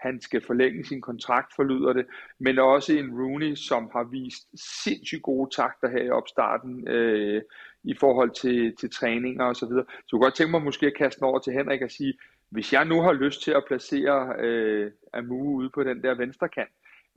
han 0.00 0.20
skal 0.20 0.40
forlænge 0.40 0.84
sin 0.84 1.00
kontrakt, 1.00 1.52
forlyder 1.56 1.92
det, 1.92 2.06
men 2.38 2.58
også 2.58 2.92
en 2.92 3.10
Rooney, 3.20 3.54
som 3.54 3.90
har 3.92 4.04
vist 4.04 4.48
sindssygt 4.84 5.22
gode 5.22 5.50
takter 5.56 5.88
her 5.90 6.02
i 6.02 6.10
opstarten 6.10 6.88
øh, 6.88 7.42
i 7.84 7.94
forhold 7.94 8.30
til, 8.30 8.76
til 8.76 8.90
træninger 8.90 9.44
og 9.44 9.56
så 9.56 9.66
videre. 9.66 9.84
Så 9.88 9.96
jeg 9.98 10.10
kunne 10.10 10.22
godt 10.22 10.34
tænke 10.34 10.50
mig 10.50 10.62
måske 10.62 10.86
at 10.86 10.96
kaste 10.96 11.20
den 11.20 11.26
over 11.26 11.38
til 11.38 11.52
Henrik 11.52 11.82
og 11.82 11.90
sige, 11.90 12.14
hvis 12.50 12.72
jeg 12.72 12.84
nu 12.84 13.02
har 13.02 13.12
lyst 13.12 13.42
til 13.42 13.50
at 13.50 13.64
placere 13.66 14.34
øh, 14.38 14.90
Amu 15.12 15.56
ude 15.56 15.70
på 15.70 15.84
den 15.84 16.02
der 16.02 16.14
venstre 16.14 16.48
kant, 16.48 16.70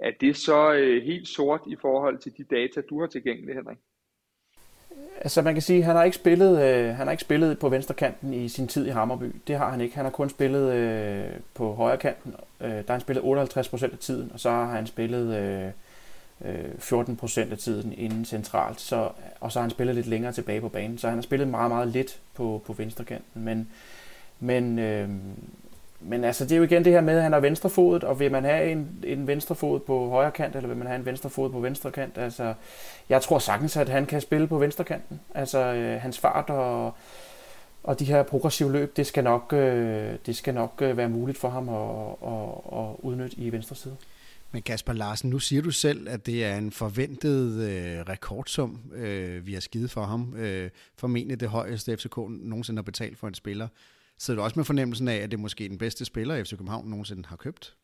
er 0.03 0.11
det 0.21 0.37
så 0.37 0.73
øh, 0.73 1.03
helt 1.03 1.27
sort 1.27 1.61
i 1.67 1.75
forhold 1.81 2.17
til 2.17 2.37
de 2.37 2.43
data, 2.43 2.81
du 2.89 2.99
har 2.99 3.07
tilgængelige, 3.07 3.55
Henrik? 3.55 3.77
Altså 5.21 5.41
man 5.41 5.53
kan 5.53 5.61
sige, 5.61 5.79
at 5.79 5.85
han 5.85 5.95
har 5.95 6.03
ikke 6.03 6.15
spillet, 6.15 6.63
øh, 6.63 6.95
han 6.95 7.07
har 7.07 7.11
ikke 7.11 7.21
spillet 7.21 7.59
på 7.59 7.69
venstre 7.69 7.93
kanten 7.93 8.33
i 8.33 8.49
sin 8.49 8.67
tid 8.67 8.85
i 8.87 8.89
Hammerby. 8.89 9.31
Det 9.47 9.57
har 9.57 9.71
han 9.71 9.81
ikke. 9.81 9.95
Han 9.95 10.05
har 10.05 10.11
kun 10.11 10.29
spillet 10.29 10.73
øh, 10.73 11.25
på 11.53 11.73
højre 11.73 11.97
kanten. 11.97 12.35
Øh, 12.61 12.69
der 12.69 12.83
har 12.87 12.93
han 12.93 13.01
spillet 13.01 13.23
58% 13.23 13.91
af 13.91 13.97
tiden, 13.97 14.31
og 14.33 14.39
så 14.39 14.49
har 14.49 14.65
han 14.65 14.87
spillet 14.87 15.35
øh, 15.35 15.71
øh 16.45 16.71
14% 16.79 17.51
af 17.51 17.57
tiden 17.57 17.93
inden 17.93 18.25
centralt. 18.25 18.81
Så, 18.81 19.09
og 19.39 19.51
så 19.51 19.59
har 19.59 19.63
han 19.63 19.71
spillet 19.71 19.95
lidt 19.95 20.07
længere 20.07 20.31
tilbage 20.31 20.61
på 20.61 20.69
banen. 20.69 20.97
Så 20.97 21.07
han 21.07 21.17
har 21.17 21.21
spillet 21.21 21.47
meget, 21.47 21.71
meget 21.71 21.87
lidt 21.87 22.19
på, 22.33 22.61
på 22.65 22.73
venstre 22.73 23.03
kanten. 23.03 23.43
Men, 23.43 23.69
men 24.39 24.79
øh, 24.79 25.09
men 26.05 26.23
altså, 26.23 26.43
det 26.43 26.51
er 26.51 26.57
jo 26.57 26.63
igen 26.63 26.85
det 26.85 26.93
her 26.93 27.01
med, 27.01 27.17
at 27.17 27.23
han 27.23 27.33
er 27.33 27.39
venstrefodet, 27.39 28.03
og 28.03 28.19
vil 28.19 28.31
man 28.31 28.43
have 28.43 28.71
en, 28.71 29.03
en 29.03 29.27
venstrefod 29.27 29.79
på 29.79 30.09
højre 30.09 30.31
kant, 30.31 30.55
eller 30.55 30.67
vil 30.67 30.77
man 30.77 30.87
have 30.87 30.99
en 30.99 31.05
venstrefod 31.05 31.49
på 31.49 31.59
venstre 31.59 31.91
kant? 31.91 32.17
Altså, 32.17 32.53
jeg 33.09 33.21
tror 33.21 33.39
sagtens, 33.39 33.77
at 33.77 33.89
han 33.89 34.05
kan 34.05 34.21
spille 34.21 34.47
på 34.47 34.57
venstre 34.57 34.83
kanten. 34.83 35.19
Altså, 35.35 35.59
øh, 35.59 36.01
hans 36.01 36.19
fart 36.19 36.49
og, 36.49 36.93
og 37.83 37.99
de 37.99 38.05
her 38.05 38.23
progressive 38.23 38.71
løb, 38.71 38.97
det 38.97 39.07
skal 39.07 39.23
nok, 39.23 39.53
øh, 39.53 40.13
det 40.25 40.35
skal 40.35 40.53
nok 40.53 40.81
øh, 40.81 40.97
være 40.97 41.09
muligt 41.09 41.37
for 41.37 41.49
ham 41.49 41.69
at, 41.69 42.29
at, 42.33 42.79
at 42.79 42.95
udnytte 42.99 43.37
i 43.37 43.51
venstre 43.51 43.75
side. 43.75 43.95
Men 44.53 44.61
Kasper 44.61 44.93
Larsen, 44.93 45.29
nu 45.29 45.39
siger 45.39 45.61
du 45.61 45.71
selv, 45.71 46.09
at 46.09 46.25
det 46.25 46.45
er 46.45 46.57
en 46.57 46.71
forventet 46.71 47.69
øh, 47.69 47.99
rekordsum, 47.99 48.79
øh, 48.95 49.47
vi 49.47 49.53
har 49.53 49.61
skidt 49.61 49.91
for 49.91 50.03
ham. 50.03 50.35
Øh, 50.37 50.69
formentlig 50.95 51.39
det 51.39 51.49
højeste 51.49 51.97
FCK 51.97 52.17
nogensinde 52.17 52.77
har 52.77 52.83
betalt 52.83 53.17
for 53.17 53.27
en 53.27 53.33
spiller. 53.33 53.67
Så 54.17 54.35
du 54.35 54.41
også 54.41 54.59
med 54.59 54.65
fornemmelsen 54.65 55.07
af, 55.07 55.15
at 55.15 55.31
det 55.31 55.37
er 55.37 55.41
måske 55.41 55.69
den 55.69 55.77
bedste 55.77 56.05
spiller, 56.05 56.43
FC 56.43 56.51
København 56.51 56.89
nogensinde 56.89 57.25
har 57.25 57.35
købt? 57.35 57.77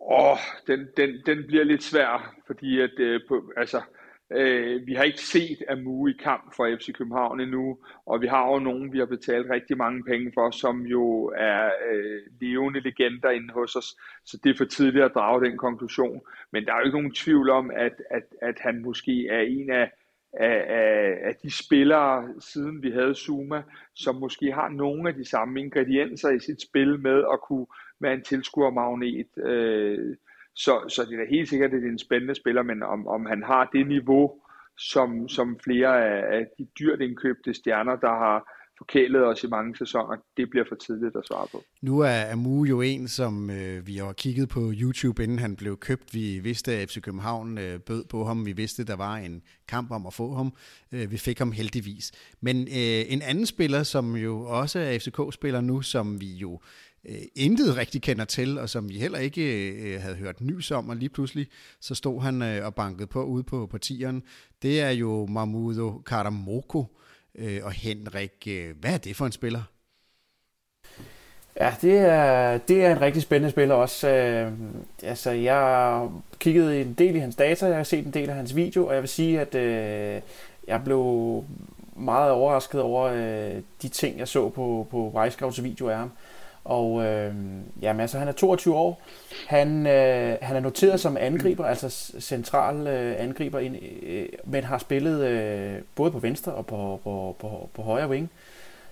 Åh, 0.00 0.38
den, 0.66 0.88
den, 0.96 1.10
den 1.26 1.46
bliver 1.46 1.64
lidt 1.64 1.82
svær, 1.82 2.34
fordi 2.46 2.80
at, 2.80 2.98
øh, 2.98 3.20
på, 3.28 3.52
altså, 3.56 3.82
øh, 4.32 4.86
vi 4.86 4.94
har 4.94 5.04
ikke 5.04 5.20
set 5.20 5.58
Amu 5.68 6.08
i 6.08 6.12
kamp 6.12 6.56
for 6.56 6.76
FC 6.76 6.92
København 6.92 7.40
endnu, 7.40 7.78
og 8.06 8.20
vi 8.20 8.26
har 8.26 8.46
jo 8.46 8.58
nogen, 8.58 8.92
vi 8.92 8.98
har 8.98 9.06
betalt 9.06 9.50
rigtig 9.50 9.76
mange 9.76 10.04
penge 10.04 10.32
for, 10.34 10.50
som 10.50 10.86
jo 10.86 11.32
er 11.36 11.70
øh, 11.90 12.22
levende 12.40 12.80
legender 12.80 13.30
inde 13.30 13.54
hos 13.54 13.76
os, 13.76 13.96
så 14.24 14.40
det 14.44 14.50
er 14.50 14.56
for 14.58 14.64
tidligt 14.64 15.04
at 15.04 15.14
drage 15.14 15.44
den 15.44 15.58
konklusion. 15.58 16.20
Men 16.52 16.64
der 16.64 16.72
er 16.72 16.78
jo 16.78 16.84
ikke 16.84 16.98
nogen 16.98 17.14
tvivl 17.14 17.50
om, 17.50 17.70
at, 17.70 18.02
at, 18.10 18.24
at 18.42 18.58
han 18.60 18.82
måske 18.82 19.28
er 19.28 19.40
en 19.40 19.70
af, 19.70 19.90
af, 20.32 20.64
af, 20.68 21.18
af 21.22 21.34
de 21.42 21.50
spillere, 21.64 22.28
siden 22.40 22.82
vi 22.82 22.90
havde 22.90 23.14
Zuma, 23.14 23.62
som 23.94 24.14
måske 24.14 24.52
har 24.52 24.68
nogle 24.68 25.08
af 25.08 25.14
de 25.14 25.24
samme 25.24 25.60
ingredienser 25.60 26.30
i 26.30 26.38
sit 26.38 26.62
spil 26.62 27.00
med 27.00 27.24
at 27.32 27.40
kunne 27.48 27.66
være 28.00 28.14
en 28.14 28.22
tilskuermagnet. 28.22 29.38
Øh, 29.38 30.16
så, 30.54 30.88
så 30.88 31.06
det 31.10 31.20
er 31.20 31.30
helt 31.30 31.48
sikkert, 31.48 31.74
at 31.74 31.80
det 31.80 31.86
er 31.86 31.92
en 31.92 31.98
spændende 31.98 32.34
spiller, 32.34 32.62
men 32.62 32.82
om, 32.82 33.06
om 33.06 33.26
han 33.26 33.42
har 33.42 33.70
det 33.72 33.86
niveau, 33.86 34.40
som, 34.78 35.28
som 35.28 35.58
flere 35.64 36.04
af, 36.06 36.38
af 36.38 36.46
de 36.58 36.66
dyrt 36.78 37.00
indkøbte 37.00 37.54
stjerner, 37.54 37.96
der 37.96 38.08
har 38.08 38.59
forkælet 38.80 39.26
os 39.26 39.44
i 39.44 39.46
mange 39.46 39.76
sæsoner, 39.76 40.16
det 40.36 40.50
bliver 40.50 40.64
for 40.68 40.74
tidligt 40.74 41.16
at 41.16 41.26
svare 41.26 41.46
på. 41.52 41.62
Nu 41.82 41.98
er 42.00 42.32
Amu 42.32 42.64
jo 42.64 42.80
en, 42.80 43.08
som 43.08 43.50
øh, 43.50 43.86
vi 43.86 43.96
har 43.96 44.12
kigget 44.12 44.48
på 44.48 44.72
YouTube, 44.74 45.24
inden 45.24 45.38
han 45.38 45.56
blev 45.56 45.76
købt. 45.76 46.14
Vi 46.14 46.38
vidste, 46.38 46.72
at 46.72 46.88
FC 46.88 47.00
København 47.00 47.58
øh, 47.58 47.80
bød 47.80 48.04
på 48.04 48.24
ham. 48.24 48.46
Vi 48.46 48.52
vidste, 48.52 48.82
at 48.82 48.88
der 48.88 48.96
var 48.96 49.16
en 49.16 49.42
kamp 49.68 49.90
om 49.90 50.06
at 50.06 50.14
få 50.14 50.34
ham. 50.34 50.52
Øh, 50.92 51.10
vi 51.10 51.16
fik 51.16 51.38
ham 51.38 51.52
heldigvis. 51.52 52.12
Men 52.40 52.56
øh, 52.60 53.04
en 53.12 53.22
anden 53.22 53.46
spiller, 53.46 53.82
som 53.82 54.16
jo 54.16 54.40
også 54.40 54.78
er 54.78 54.98
FCK-spiller 54.98 55.60
nu, 55.60 55.82
som 55.82 56.20
vi 56.20 56.32
jo 56.34 56.60
øh, 57.08 57.22
intet 57.34 57.76
rigtig 57.76 58.02
kender 58.02 58.24
til, 58.24 58.58
og 58.58 58.68
som 58.68 58.88
vi 58.88 58.98
heller 58.98 59.18
ikke 59.18 59.72
øh, 59.72 60.00
havde 60.00 60.16
hørt 60.16 60.40
nys 60.40 60.70
om, 60.70 60.88
og 60.88 60.96
lige 60.96 61.08
pludselig 61.08 61.46
så 61.80 61.94
stod 61.94 62.20
han 62.20 62.42
øh, 62.42 62.66
og 62.66 62.74
bankede 62.74 63.06
på 63.06 63.24
ude 63.24 63.42
på 63.42 63.66
partierne. 63.66 64.22
Det 64.62 64.80
er 64.80 64.90
jo 64.90 65.26
Mahmoud 65.26 66.02
Karamoko 66.06 66.99
øh, 67.34 67.60
og 67.64 67.72
Henrik. 67.72 68.46
Øh, 68.48 68.76
hvad 68.80 68.94
er 68.94 68.98
det 68.98 69.16
for 69.16 69.26
en 69.26 69.32
spiller? 69.32 69.62
Ja, 71.60 71.74
det 71.82 71.98
er, 71.98 72.58
det 72.58 72.84
er 72.84 72.90
en 72.90 73.00
rigtig 73.00 73.22
spændende 73.22 73.50
spiller 73.50 73.74
også. 73.74 74.08
Øh, 74.08 74.52
altså, 75.02 75.30
jeg 75.30 75.54
har 75.54 76.12
kigget 76.38 76.80
en 76.80 76.94
del 76.94 77.16
i 77.16 77.18
hans 77.18 77.36
data, 77.36 77.66
jeg 77.66 77.76
har 77.76 77.84
set 77.84 78.06
en 78.06 78.14
del 78.14 78.30
af 78.30 78.34
hans 78.34 78.56
video, 78.56 78.86
og 78.86 78.94
jeg 78.94 79.02
vil 79.02 79.08
sige, 79.08 79.40
at 79.40 79.54
øh, 79.54 80.22
jeg 80.66 80.84
blev 80.84 81.44
meget 81.96 82.32
overrasket 82.32 82.80
over 82.80 83.02
øh, 83.02 83.62
de 83.82 83.88
ting, 83.88 84.18
jeg 84.18 84.28
så 84.28 84.48
på, 84.48 84.86
på 84.90 85.12
Weisgauts 85.14 85.62
video 85.62 85.88
af 85.88 85.96
ham. 85.96 86.12
Og 86.64 87.04
øh, 87.04 87.34
jamen, 87.82 88.00
altså, 88.00 88.18
han 88.18 88.28
er 88.28 88.32
22 88.32 88.74
år. 88.74 89.02
Han, 89.48 89.86
øh, 89.86 90.36
han 90.42 90.56
er 90.56 90.60
noteret 90.60 91.00
som 91.00 91.16
angriber, 91.16 91.64
altså 91.64 92.12
central 92.20 92.86
øh, 92.86 93.14
angriber, 93.18 93.58
ind, 93.58 93.76
øh, 94.02 94.28
men 94.44 94.64
har 94.64 94.78
spillet 94.78 95.26
øh, 95.26 95.82
både 95.94 96.10
på 96.10 96.18
venstre 96.18 96.52
og 96.52 96.66
på, 96.66 97.00
på, 97.04 97.36
på, 97.40 97.68
på 97.74 97.82
højre 97.82 98.08
wing. 98.08 98.30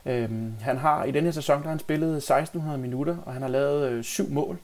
Øh, 0.06 0.30
han 0.60 0.76
har 0.76 1.04
i 1.04 1.10
den 1.10 1.24
her 1.24 1.30
sæson 1.30 1.56
der 1.56 1.62
har 1.62 1.70
han 1.70 1.78
spillet 1.78 2.16
1600 2.16 2.78
minutter, 2.78 3.16
og 3.26 3.32
han 3.32 3.42
har 3.42 3.48
lavet 3.48 3.90
øh, 3.90 4.04
syv 4.04 4.30
mål. 4.30 4.58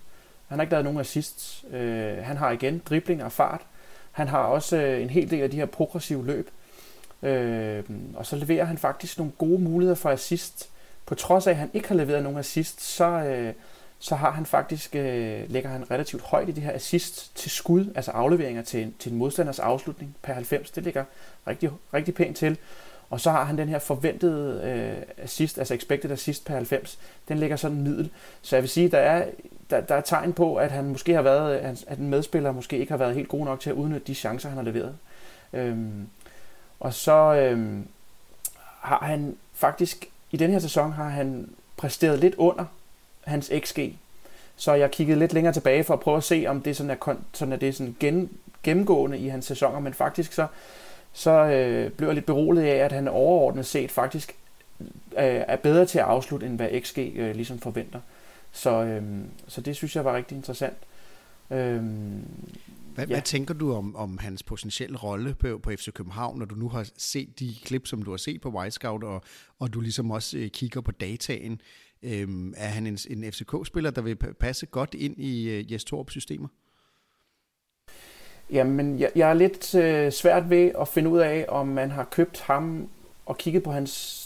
Han 0.48 0.58
har 0.58 0.62
ikke 0.62 0.72
lavet 0.72 0.84
nogen 0.84 1.00
assists. 1.00 1.64
Øh, 1.72 2.16
han 2.18 2.36
har 2.36 2.50
igen 2.50 2.82
dribling 2.88 3.24
og 3.24 3.32
fart. 3.32 3.60
Han 4.12 4.28
har 4.28 4.38
også 4.38 4.76
øh, 4.76 5.02
en 5.02 5.10
hel 5.10 5.30
del 5.30 5.42
af 5.42 5.50
de 5.50 5.56
her 5.56 5.66
progressive 5.66 6.26
løb. 6.26 6.50
Øh, 7.22 7.82
og 8.14 8.26
så 8.26 8.36
leverer 8.36 8.64
han 8.64 8.78
faktisk 8.78 9.18
nogle 9.18 9.32
gode 9.38 9.60
muligheder 9.60 9.96
for 9.96 10.10
assist 10.10 10.70
på 11.06 11.14
trods 11.14 11.46
af, 11.46 11.50
at 11.50 11.56
han 11.56 11.70
ikke 11.74 11.88
har 11.88 11.94
leveret 11.94 12.22
nogen 12.22 12.38
assist, 12.38 12.80
så, 12.80 13.04
øh, 13.04 13.54
så 13.98 14.14
har 14.14 14.30
han 14.30 14.46
faktisk, 14.46 14.96
øh, 14.96 15.50
lægger 15.50 15.70
han 15.70 15.90
relativt 15.90 16.22
højt 16.22 16.48
i 16.48 16.52
det 16.52 16.62
her 16.62 16.72
assist 16.72 17.36
til 17.36 17.50
skud, 17.50 17.92
altså 17.94 18.10
afleveringer 18.10 18.62
til, 18.62 18.92
til 18.98 19.12
en 19.12 19.18
modstanders 19.18 19.58
afslutning 19.58 20.16
per 20.22 20.32
90. 20.32 20.70
Det 20.70 20.82
ligger 20.82 21.04
rigtig, 21.46 21.70
rigtig 21.94 22.14
pænt 22.14 22.36
til. 22.36 22.58
Og 23.10 23.20
så 23.20 23.30
har 23.30 23.44
han 23.44 23.58
den 23.58 23.68
her 23.68 23.78
forventede 23.78 24.62
øh, 24.64 25.24
assist, 25.24 25.58
altså 25.58 25.74
expected 25.74 26.10
assist 26.10 26.44
per 26.44 26.54
90. 26.54 26.98
Den 27.28 27.38
ligger 27.38 27.56
sådan 27.56 27.82
middel. 27.82 28.10
Så 28.42 28.56
jeg 28.56 28.62
vil 28.62 28.70
sige, 28.70 28.88
der 28.88 28.98
er, 28.98 29.28
der, 29.70 29.80
der 29.80 29.94
er 29.94 30.00
tegn 30.00 30.32
på, 30.32 30.56
at 30.56 30.70
han 30.70 30.84
måske 30.84 31.14
har 31.14 31.22
været, 31.22 31.58
øh, 31.58 31.76
at 31.86 31.98
en 31.98 32.10
medspiller 32.10 32.52
måske 32.52 32.78
ikke 32.78 32.92
har 32.92 32.98
været 32.98 33.14
helt 33.14 33.28
god 33.28 33.44
nok 33.44 33.60
til 33.60 33.70
at 33.70 33.76
udnytte 33.76 34.06
de 34.06 34.14
chancer, 34.14 34.48
han 34.48 34.58
har 34.58 34.64
leveret. 34.64 34.94
Øhm, 35.52 36.08
og 36.80 36.94
så 36.94 37.34
øhm, 37.34 37.88
har 38.80 38.98
han 39.04 39.36
faktisk 39.52 40.08
i 40.34 40.36
den 40.36 40.50
her 40.50 40.58
sæson 40.58 40.92
har 40.92 41.08
han 41.08 41.48
præsteret 41.76 42.18
lidt 42.18 42.34
under 42.34 42.64
hans 43.24 43.52
XG. 43.64 43.78
Så 44.56 44.74
jeg 44.74 44.90
kiggede 44.90 45.18
lidt 45.18 45.32
længere 45.32 45.52
tilbage 45.52 45.84
for 45.84 45.94
at 45.94 46.00
prøve 46.00 46.16
at 46.16 46.24
se, 46.24 46.44
om 46.48 46.60
det 46.60 46.76
sådan 46.76 46.90
er, 46.90 47.14
sådan 47.32 47.52
er 47.52 47.56
det 47.56 47.74
sådan 47.74 47.96
gen, 48.00 48.30
gennemgående 48.62 49.18
i 49.18 49.28
hans 49.28 49.44
sæsoner, 49.44 49.80
men 49.80 49.94
faktisk 49.94 50.32
så, 50.32 50.46
så 51.12 51.30
øh, 51.30 51.90
blev 51.90 52.08
jeg 52.08 52.14
lidt 52.14 52.26
beroliget 52.26 52.66
af, 52.66 52.76
at 52.76 52.92
han 52.92 53.08
overordnet 53.08 53.66
set 53.66 53.90
faktisk 53.90 54.36
øh, 55.16 55.42
er 55.48 55.56
bedre 55.56 55.86
til 55.86 55.98
at 55.98 56.04
afslutte, 56.04 56.46
end 56.46 56.56
hvad 56.56 56.80
XG 56.80 56.98
øh, 56.98 57.34
ligesom 57.34 57.58
forventer. 57.58 58.00
Så, 58.52 58.70
øh, 58.70 59.02
så 59.48 59.60
det 59.60 59.76
synes 59.76 59.96
jeg 59.96 60.04
var 60.04 60.16
rigtig 60.16 60.36
interessant. 60.36 60.76
Øh, 61.50 61.82
hvad, 62.94 63.06
ja. 63.06 63.14
hvad 63.14 63.22
tænker 63.22 63.54
du 63.54 63.72
om, 63.72 63.96
om 63.96 64.18
hans 64.18 64.42
potentielle 64.42 64.96
rolle 64.96 65.34
på, 65.34 65.58
på 65.58 65.70
FC 65.70 65.92
København, 65.92 66.38
når 66.38 66.46
du 66.46 66.54
nu 66.54 66.68
har 66.68 66.90
set 66.96 67.38
de 67.38 67.54
klip, 67.64 67.86
som 67.86 68.02
du 68.02 68.10
har 68.10 68.18
set 68.18 68.40
på 68.40 68.48
White 68.48 68.70
Scout, 68.70 69.04
og, 69.04 69.22
og 69.58 69.74
du 69.74 69.80
ligesom 69.80 70.10
også 70.10 70.38
øh, 70.38 70.48
kigger 70.48 70.80
på 70.80 70.92
dataen? 70.92 71.60
Øhm, 72.02 72.54
er 72.56 72.68
han 72.68 72.86
en, 72.86 72.98
en 73.10 73.32
FCK-spiller, 73.32 73.90
der 73.90 74.02
vil 74.02 74.16
passe 74.16 74.66
godt 74.66 74.94
ind 74.94 75.20
i 75.20 75.50
øh, 75.50 75.72
Jes 75.72 75.84
Torp 75.84 76.10
systemer? 76.10 76.48
Jamen, 78.50 78.98
jeg, 78.98 79.10
jeg 79.16 79.30
er 79.30 79.34
lidt 79.34 79.74
øh, 79.74 80.12
svært 80.12 80.50
ved 80.50 80.72
at 80.80 80.88
finde 80.88 81.10
ud 81.10 81.18
af, 81.18 81.46
om 81.48 81.68
man 81.68 81.90
har 81.90 82.04
købt 82.04 82.40
ham 82.40 82.88
og 83.26 83.38
kigget 83.38 83.62
på 83.62 83.72
hans, 83.72 84.24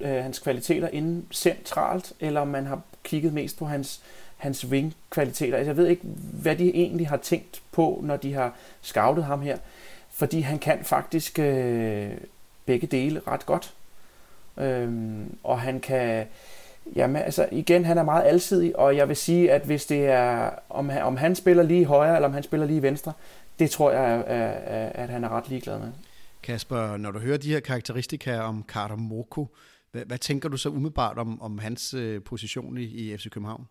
øh, 0.00 0.08
hans 0.08 0.38
kvaliteter 0.38 0.88
inden 0.88 1.26
centralt, 1.32 2.12
eller 2.20 2.40
om 2.40 2.48
man 2.48 2.66
har 2.66 2.80
kigget 3.04 3.32
mest 3.32 3.58
på 3.58 3.64
hans 3.64 4.02
hans 4.38 4.64
wing-kvaliteter. 4.64 5.56
Altså, 5.56 5.68
jeg 5.70 5.76
ved 5.76 5.86
ikke, 5.86 6.02
hvad 6.42 6.56
de 6.56 6.74
egentlig 6.74 7.08
har 7.08 7.16
tænkt 7.16 7.62
på, 7.72 8.00
når 8.04 8.16
de 8.16 8.34
har 8.34 8.54
scoutet 8.82 9.24
ham 9.24 9.40
her. 9.40 9.58
Fordi 10.10 10.40
han 10.40 10.58
kan 10.58 10.84
faktisk 10.84 11.38
øh, 11.38 12.10
begge 12.66 12.86
dele 12.86 13.20
ret 13.26 13.46
godt. 13.46 13.74
Øhm, 14.56 15.36
og 15.42 15.60
han 15.60 15.80
kan... 15.80 16.26
Jamen, 16.96 17.22
altså 17.22 17.48
igen, 17.52 17.84
han 17.84 17.98
er 17.98 18.02
meget 18.02 18.26
alsidig, 18.26 18.78
og 18.78 18.96
jeg 18.96 19.08
vil 19.08 19.16
sige, 19.16 19.52
at 19.52 19.62
hvis 19.62 19.86
det 19.86 20.06
er, 20.06 20.50
om 20.70 20.88
han, 20.88 21.02
om 21.02 21.16
han 21.16 21.34
spiller 21.34 21.62
lige 21.62 21.84
højre, 21.84 22.16
eller 22.16 22.28
om 22.28 22.34
han 22.34 22.42
spiller 22.42 22.66
lige 22.66 22.82
venstre, 22.82 23.12
det 23.58 23.70
tror 23.70 23.90
jeg, 23.90 24.24
at, 24.26 24.92
at 24.94 25.08
han 25.08 25.24
er 25.24 25.28
ret 25.28 25.48
ligeglad 25.48 25.78
med. 25.78 25.92
Kasper, 26.42 26.96
når 26.96 27.10
du 27.10 27.18
hører 27.18 27.38
de 27.38 27.50
her 27.52 27.60
karakteristika 27.60 28.38
om 28.38 28.64
Carter 28.68 28.96
Moko, 28.96 29.46
hvad, 29.92 30.02
hvad 30.04 30.18
tænker 30.18 30.48
du 30.48 30.56
så 30.56 30.68
umiddelbart 30.68 31.18
om, 31.18 31.42
om 31.42 31.58
hans 31.58 31.94
øh, 31.94 32.22
position 32.22 32.78
i, 32.78 32.82
i 32.82 33.16
FC 33.16 33.30
København? 33.30 33.66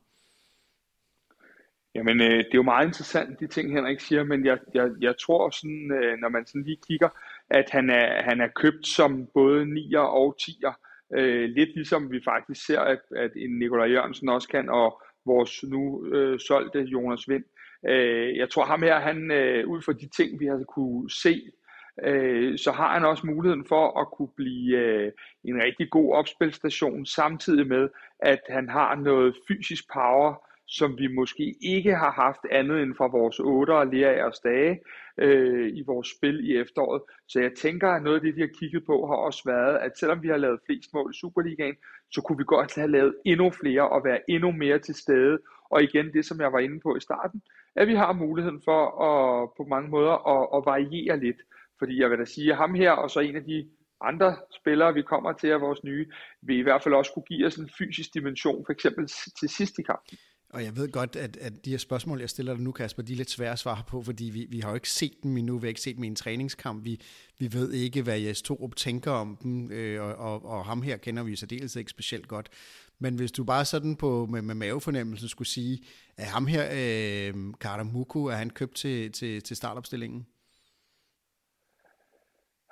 Jamen, 1.98 2.22
øh, 2.22 2.38
det 2.38 2.54
er 2.54 2.62
jo 2.64 2.64
meget 2.64 2.86
interessant, 2.86 3.40
de 3.40 3.48
ting 3.48 3.72
Henrik 3.72 4.00
siger, 4.00 4.24
men 4.24 4.46
jeg, 4.46 4.58
jeg, 4.74 4.90
jeg 5.02 5.18
tror 5.18 5.50
sådan, 5.50 5.92
øh, 5.92 6.18
når 6.18 6.30
man 6.30 6.46
sådan 6.46 6.64
lige 6.64 6.82
kigger, 6.88 7.10
at 7.50 7.70
han 7.70 7.90
er, 7.90 8.22
han 8.22 8.42
er 8.42 8.48
købt 8.56 8.88
som 8.88 9.28
både 9.34 9.64
9'er 9.64 10.00
og 10.00 10.36
10'er. 10.42 10.74
Øh, 11.18 11.50
lidt 11.50 11.70
ligesom 11.76 12.12
vi 12.12 12.22
faktisk 12.26 12.66
ser, 12.66 12.80
at, 12.80 13.00
at 13.16 13.32
en 13.36 13.60
Nikolaj 13.60 13.88
Jørgensen 13.88 14.30
også 14.30 14.48
kan, 14.48 14.70
og 14.70 15.02
vores 15.26 15.64
nu 15.64 16.06
øh, 16.06 16.40
solgte 16.40 16.80
Jonas 16.80 17.30
Vind. 17.30 17.44
Øh, 17.88 18.38
jeg 18.38 18.50
tror 18.50 18.66
ham 18.66 18.84
her, 18.84 19.00
han 19.00 19.32
øh, 19.32 19.68
ud 19.68 19.82
fra 19.82 19.94
de 19.94 20.08
ting, 20.08 20.40
vi 20.40 20.46
har 20.46 20.64
kunne 20.76 21.10
se, 21.10 21.42
øh, 22.04 22.58
så 22.58 22.72
har 22.72 22.94
han 22.94 23.06
også 23.06 23.28
muligheden 23.28 23.66
for 23.66 24.02
at 24.02 24.08
kunne 24.18 24.34
blive 24.36 24.78
øh, 24.78 25.12
en 25.44 25.64
rigtig 25.64 25.90
god 25.90 26.14
opspilstation, 26.14 27.06
samtidig 27.06 27.68
med, 27.68 27.90
at 28.20 28.40
han 28.50 28.70
har 28.70 28.96
noget 28.96 29.36
fysisk 29.48 29.84
power, 29.94 30.47
som 30.68 30.98
vi 30.98 31.08
måske 31.08 31.56
ikke 31.62 31.96
har 31.96 32.12
haft 32.12 32.42
andet 32.52 32.82
end 32.82 32.96
fra 32.96 33.08
vores 33.08 33.40
8 33.40 33.72
og 33.72 33.88
lærers 33.88 34.40
dage 34.40 34.80
øh, 35.18 35.68
i 35.74 35.84
vores 35.86 36.08
spil 36.18 36.50
i 36.50 36.58
efteråret. 36.58 37.02
Så 37.28 37.40
jeg 37.40 37.52
tænker, 37.54 37.90
at 37.90 38.04
noget 38.04 38.16
af 38.16 38.22
det, 38.22 38.36
vi 38.36 38.42
har 38.42 38.54
kigget 38.60 38.86
på, 38.86 39.08
har 39.08 39.16
også 39.16 39.42
været, 39.46 39.78
at 39.78 39.98
selvom 39.98 40.24
vi 40.24 40.28
har 40.28 40.38
lavet 40.38 40.60
flest 40.66 40.94
mål 40.94 41.12
i 41.14 41.18
Superligaen, 41.18 41.76
så 42.12 42.22
kunne 42.22 42.38
vi 42.38 42.44
godt 42.48 42.76
have 42.76 42.92
lavet 42.92 43.16
endnu 43.26 43.50
flere 43.52 43.90
og 43.90 44.04
være 44.06 44.20
endnu 44.30 44.52
mere 44.52 44.80
til 44.80 44.96
stede. 44.96 45.40
Og 45.70 45.84
igen 45.84 46.14
det, 46.14 46.26
som 46.26 46.42
jeg 46.42 46.54
var 46.54 46.60
inde 46.60 46.80
på 46.80 46.96
i 46.96 47.00
starten, 47.02 47.42
at 47.76 47.88
vi 47.88 47.96
har 47.96 48.14
muligheden 48.14 48.62
for 48.66 48.82
at, 49.10 49.50
på 49.58 49.64
mange 49.64 49.90
måder 49.90 50.16
at, 50.36 50.48
at 50.56 50.66
variere 50.66 51.20
lidt. 51.20 51.38
Fordi 51.80 52.02
jeg 52.02 52.10
vil 52.10 52.20
da 52.20 52.26
sige, 52.26 52.52
at 52.52 52.58
ham 52.58 52.74
her 52.74 52.92
og 52.92 53.10
så 53.10 53.20
en 53.20 53.36
af 53.36 53.44
de 53.44 53.70
andre 54.02 54.36
spillere, 54.60 54.94
vi 54.94 55.02
kommer 55.02 55.34
til 55.34 55.48
af 55.48 55.62
vores 55.62 55.84
nye, 55.84 56.06
vil 56.42 56.58
i 56.58 56.62
hvert 56.62 56.84
fald 56.84 56.96
også 56.96 57.12
kunne 57.14 57.24
give 57.24 57.48
os 57.48 57.56
en 57.56 57.70
fysisk 57.78 58.14
dimension, 58.14 58.66
for 58.66 58.74
eksempel 58.74 59.08
til 59.40 59.50
sidst 59.50 59.80
i 59.80 59.84
kampen. 59.84 60.18
Og 60.50 60.64
jeg 60.64 60.78
ved 60.78 60.92
godt, 60.92 61.16
at, 61.16 61.38
at 61.38 61.66
de 61.66 61.70
her 61.70 61.78
spørgsmål, 61.78 62.20
jeg 62.20 62.30
stiller 62.30 62.54
dig 62.54 62.64
nu, 62.64 62.72
Kasper, 62.72 63.04
de 63.04 63.14
er 63.14 63.18
lidt 63.18 63.30
svære 63.30 63.52
at 63.52 63.60
svare 63.60 63.84
på, 63.88 64.04
fordi 64.04 64.24
vi, 64.24 64.46
vi 64.50 64.60
har 64.60 64.70
jo 64.70 64.76
ikke 64.76 64.90
set 64.90 65.24
dem 65.24 65.38
endnu. 65.38 65.58
Vi 65.58 65.66
har 65.66 65.70
ikke 65.70 65.82
set 65.82 65.96
dem 65.96 66.04
i 66.04 66.08
en 66.08 66.16
træningskamp. 66.16 66.86
Vi, 66.86 67.02
vi 67.40 67.54
ved 67.54 67.72
ikke, 67.72 68.02
hvad 68.02 68.20
Jes 68.20 68.42
Torup 68.42 68.76
tænker 68.76 69.12
om 69.12 69.38
dem, 69.44 69.72
øh, 69.72 70.02
og, 70.02 70.16
og, 70.16 70.46
og 70.46 70.66
ham 70.66 70.82
her 70.82 70.98
kender 70.98 71.24
vi 71.24 71.36
særdeles 71.36 71.76
ikke 71.76 71.92
specielt 71.92 72.28
godt. 72.28 72.50
Men 73.00 73.16
hvis 73.16 73.32
du 73.32 73.44
bare 73.44 73.66
sådan 73.66 73.96
på 73.96 74.26
med, 74.26 74.42
med 74.42 74.56
mavefornemmelsen 74.56 75.30
skulle 75.30 75.48
sige, 75.48 75.80
at 76.18 76.26
ham 76.26 76.48
her, 76.48 76.64
øh, 76.64 77.34
Carter 77.60 77.84
Muku, 77.84 78.26
er 78.26 78.36
han 78.36 78.50
købt 78.50 78.76
til, 78.76 79.12
til, 79.12 79.44
til 79.44 79.58
startopstillingen? 79.58 80.28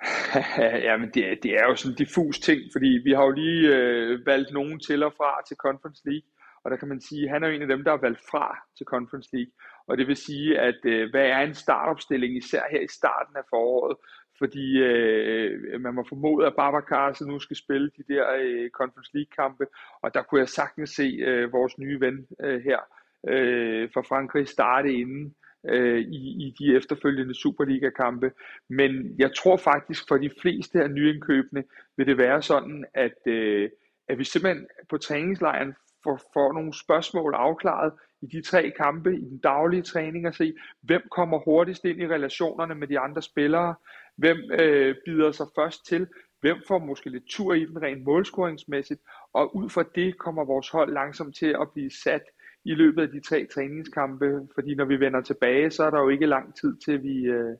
ja, 0.86 0.96
men 0.96 1.10
det, 1.14 1.38
det 1.42 1.50
er 1.50 1.64
jo 1.64 1.76
sådan 1.76 1.92
en 1.92 1.96
diffus 1.96 2.38
ting, 2.38 2.60
fordi 2.72 3.00
vi 3.04 3.12
har 3.12 3.24
jo 3.24 3.30
lige 3.30 3.76
øh, 3.76 4.26
valgt 4.26 4.52
nogen 4.52 4.80
til 4.80 5.02
og 5.02 5.12
fra 5.16 5.30
til 5.48 5.56
Conference 5.56 6.02
League, 6.04 6.28
og 6.66 6.70
der 6.70 6.76
kan 6.76 6.88
man 6.88 7.00
sige, 7.00 7.24
at 7.24 7.30
han 7.30 7.44
er 7.44 7.48
en 7.48 7.62
af 7.62 7.68
dem, 7.68 7.84
der 7.84 7.92
er 7.92 8.04
valgt 8.06 8.20
fra 8.30 8.46
til 8.76 8.86
Conference 8.86 9.28
League. 9.32 9.52
Og 9.88 9.98
det 9.98 10.06
vil 10.06 10.16
sige, 10.16 10.58
at 10.60 10.80
øh, 10.84 11.10
hvad 11.10 11.26
er 11.26 11.38
en 11.38 11.54
startopstilling, 11.54 12.36
især 12.36 12.62
her 12.70 12.80
i 12.80 12.96
starten 12.98 13.36
af 13.36 13.42
foråret, 13.50 13.96
fordi 14.38 14.78
øh, 14.78 15.80
man 15.80 15.94
må 15.94 16.04
formode, 16.08 16.46
at 16.46 16.56
Babacar 16.56 17.24
nu 17.26 17.38
skal 17.38 17.56
spille 17.56 17.90
de 17.96 18.14
der 18.14 18.24
øh, 18.40 18.70
Conference 18.70 19.10
League-kampe, 19.14 19.66
og 20.02 20.14
der 20.14 20.22
kunne 20.22 20.40
jeg 20.40 20.48
sagtens 20.48 20.90
se 20.90 21.06
øh, 21.28 21.52
vores 21.52 21.78
nye 21.78 22.00
ven 22.00 22.26
øh, 22.44 22.60
her 22.68 22.80
øh, 23.28 23.88
fra 23.94 24.00
Frankrig 24.00 24.48
starte 24.48 24.92
inden 24.92 25.34
øh, 25.68 26.00
i, 26.00 26.46
i 26.46 26.54
de 26.58 26.76
efterfølgende 26.76 27.34
Superliga-kampe. 27.34 28.30
Men 28.68 29.14
jeg 29.18 29.30
tror 29.36 29.56
faktisk, 29.56 30.02
for 30.08 30.16
de 30.16 30.30
fleste 30.42 30.82
af 30.82 30.90
nyindkøbene 30.90 31.64
vil 31.96 32.06
det 32.06 32.18
være 32.18 32.42
sådan, 32.42 32.84
at, 32.94 33.18
øh, 33.26 33.70
at 34.08 34.18
vi 34.18 34.24
simpelthen 34.24 34.66
på 34.90 34.98
træningslejren 34.98 35.74
får, 36.06 36.20
får 36.34 36.52
nogle 36.52 36.74
spørgsmål 36.74 37.34
afklaret 37.34 37.92
i 38.22 38.26
de 38.26 38.42
tre 38.42 38.72
kampe, 38.76 39.16
i 39.16 39.24
den 39.24 39.38
daglige 39.38 39.82
træning, 39.82 40.26
og 40.26 40.34
se, 40.34 40.54
hvem 40.82 41.02
kommer 41.10 41.38
hurtigst 41.38 41.84
ind 41.84 42.00
i 42.00 42.06
relationerne 42.06 42.74
med 42.74 42.88
de 42.88 42.98
andre 42.98 43.22
spillere, 43.22 43.74
hvem 44.16 44.38
øh, 44.60 44.94
bider 45.04 45.32
sig 45.32 45.46
først 45.58 45.86
til, 45.86 46.06
hvem 46.40 46.56
får 46.68 46.78
måske 46.78 47.10
lidt 47.10 47.28
tur 47.28 47.54
i 47.54 47.64
den 47.64 47.82
rent 47.82 48.04
målscoringsmæssigt, 48.04 49.00
og 49.32 49.56
ud 49.56 49.68
fra 49.70 49.84
det 49.94 50.18
kommer 50.18 50.44
vores 50.44 50.68
hold 50.68 50.92
langsomt 50.92 51.36
til 51.36 51.56
at 51.60 51.70
blive 51.74 51.90
sat 51.90 52.22
i 52.64 52.74
løbet 52.74 53.02
af 53.02 53.08
de 53.08 53.20
tre 53.20 53.46
træningskampe, 53.54 54.48
fordi 54.54 54.74
når 54.74 54.84
vi 54.84 55.00
vender 55.00 55.20
tilbage, 55.20 55.70
så 55.70 55.84
er 55.84 55.90
der 55.90 56.00
jo 56.00 56.08
ikke 56.08 56.26
lang 56.26 56.56
tid 56.60 56.76
til 56.84 57.02
vi, 57.02 57.24
øh, 57.24 57.56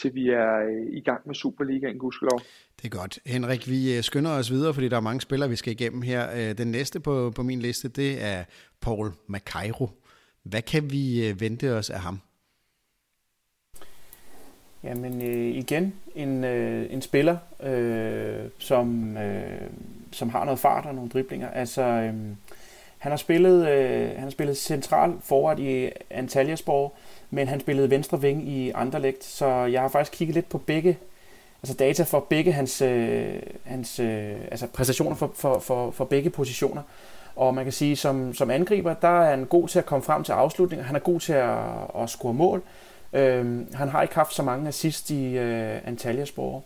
til 0.00 0.14
vi 0.14 0.28
er 0.28 0.56
øh, 0.56 0.96
i 0.96 1.00
gang 1.00 1.20
med 1.26 1.34
Superligaen, 1.34 1.98
gudskelov. 1.98 2.40
Det 2.82 2.84
er 2.84 2.98
godt. 2.98 3.18
Henrik, 3.26 3.68
vi 3.68 3.96
øh, 3.96 4.02
skynder 4.02 4.30
os 4.30 4.50
videre, 4.50 4.74
fordi 4.74 4.88
der 4.88 4.96
er 4.96 5.00
mange 5.00 5.20
spillere, 5.20 5.50
vi 5.50 5.56
skal 5.56 5.72
igennem 5.72 6.02
her. 6.02 6.52
Den 6.52 6.70
næste 6.70 7.00
på, 7.00 7.32
på 7.34 7.42
min 7.42 7.60
liste, 7.60 7.88
det 7.88 8.24
er 8.24 8.44
Paul 8.80 9.12
Macairo. 9.26 9.90
Hvad 10.42 10.62
kan 10.62 10.90
vi 10.90 11.34
vente 11.38 11.74
os 11.74 11.90
af 11.90 12.00
ham? 12.00 12.20
Jamen 14.84 15.22
øh, 15.22 15.56
igen, 15.56 15.94
en, 16.14 16.44
øh, 16.44 16.92
en 16.92 17.02
spiller, 17.02 17.36
øh, 17.62 18.50
som, 18.58 19.16
øh, 19.16 19.70
som 20.12 20.28
har 20.28 20.44
noget 20.44 20.60
fart 20.60 20.86
og 20.86 20.94
nogle 20.94 21.10
driblinger. 21.10 21.48
Altså, 21.48 21.82
øh, 21.82 22.14
han 22.98 23.12
har 23.12 23.16
spillet, 23.16 23.68
øh, 23.68 24.08
han 24.08 24.22
har 24.22 24.30
spillet 24.30 24.56
central 24.56 25.12
forward 25.22 25.58
i 25.58 25.90
Antalyaspor, 26.10 26.94
men 27.30 27.48
han 27.48 27.60
spillede 27.60 27.90
venstre 27.90 28.20
ving 28.20 28.48
i 28.48 28.70
Anderlecht, 28.74 29.24
så 29.24 29.46
jeg 29.46 29.80
har 29.80 29.88
faktisk 29.88 30.18
kigget 30.18 30.34
lidt 30.34 30.48
på 30.48 30.58
begge, 30.58 30.98
altså 31.62 31.74
data 31.74 32.02
for 32.02 32.20
begge 32.20 32.52
hans, 32.52 32.82
øh, 32.82 33.34
hans 33.64 34.00
øh, 34.00 34.34
altså 34.50 34.66
præstationer 34.66 35.16
for, 35.16 35.30
for, 35.34 35.58
for, 35.58 35.90
for 35.90 36.04
begge 36.04 36.30
positioner. 36.30 36.82
Og 37.36 37.54
man 37.54 37.64
kan 37.64 37.72
sige, 37.72 37.96
som, 37.96 38.34
som 38.34 38.50
angriber, 38.50 38.94
der 38.94 39.20
er 39.22 39.30
han 39.30 39.44
god 39.44 39.68
til 39.68 39.78
at 39.78 39.86
komme 39.86 40.02
frem 40.02 40.24
til 40.24 40.32
afslutninger, 40.32 40.86
han 40.86 40.96
er 40.96 41.00
god 41.00 41.20
til 41.20 41.32
at, 41.32 41.58
at 42.02 42.10
score 42.10 42.34
mål. 42.34 42.62
Øh, 43.12 43.74
han 43.74 43.88
har 43.88 44.02
ikke 44.02 44.14
haft 44.14 44.34
så 44.34 44.42
mange 44.42 44.68
assist 44.68 45.10
i 45.10 45.38
øh, 45.38 45.78
Antalyaspor. 45.84 46.64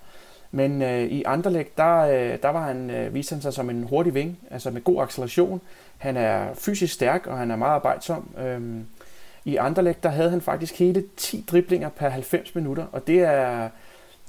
Men 0.51 0.83
øh, 0.83 1.03
i 1.03 1.23
Anderlecht, 1.27 1.77
der, 1.77 1.99
øh, 1.99 2.39
der 2.43 2.49
var 2.49 2.67
han, 2.67 2.91
øh, 2.91 3.15
viste 3.15 3.33
han 3.33 3.43
sig 3.43 3.53
som 3.53 3.71
en 3.71 3.83
hurtig 3.83 4.15
ving, 4.15 4.39
altså 4.51 4.71
med 4.71 4.85
god 4.85 5.03
acceleration. 5.03 5.61
Han 5.99 6.17
er 6.17 6.55
fysisk 6.55 6.95
stærk, 6.95 7.27
og 7.27 7.39
han 7.39 7.51
er 7.51 7.57
meget 7.57 7.75
arbejdsom. 7.75 8.31
Øh, 8.39 8.61
i 9.45 9.57
Anderlecht, 9.57 10.03
der 10.03 10.09
havde 10.09 10.31
han 10.31 10.41
faktisk 10.41 10.79
hele 10.79 11.05
10 11.17 11.45
driblinger 11.51 11.89
per 11.89 12.09
90 12.09 12.55
minutter, 12.55 12.87
og 12.93 13.07
det 13.07 13.21
er, 13.21 13.69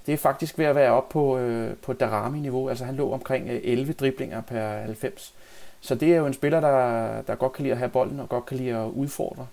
det 0.06 0.14
er 0.14 0.18
faktisk 0.18 0.58
ved 0.58 0.66
at 0.66 0.76
være 0.76 0.92
op 0.92 1.10
på, 1.10 1.38
øh, 1.38 1.76
på 1.76 1.94
Darami-niveau. 1.94 2.70
Altså 2.70 2.86
han 2.86 2.96
lå 2.96 3.12
omkring 3.12 3.50
øh, 3.50 3.62
11 3.64 3.94
driblinger 3.94 4.42
per 4.42 4.80
90. 4.80 5.34
Så 5.82 5.96
det 5.96 6.14
er 6.14 6.18
jo 6.18 6.26
en 6.26 6.34
spiller, 6.34 6.60
der, 6.60 7.22
der 7.22 7.36
godt 7.36 7.54
kan 7.54 7.64
lide 7.64 7.72
at 7.72 7.78
have 7.78 7.90
bolden, 7.90 8.20
og 8.20 8.30
godt 8.30 8.46
kan 8.46 8.58
lide 8.58 8.76
at 8.76 8.90
udfordre. 8.90 9.48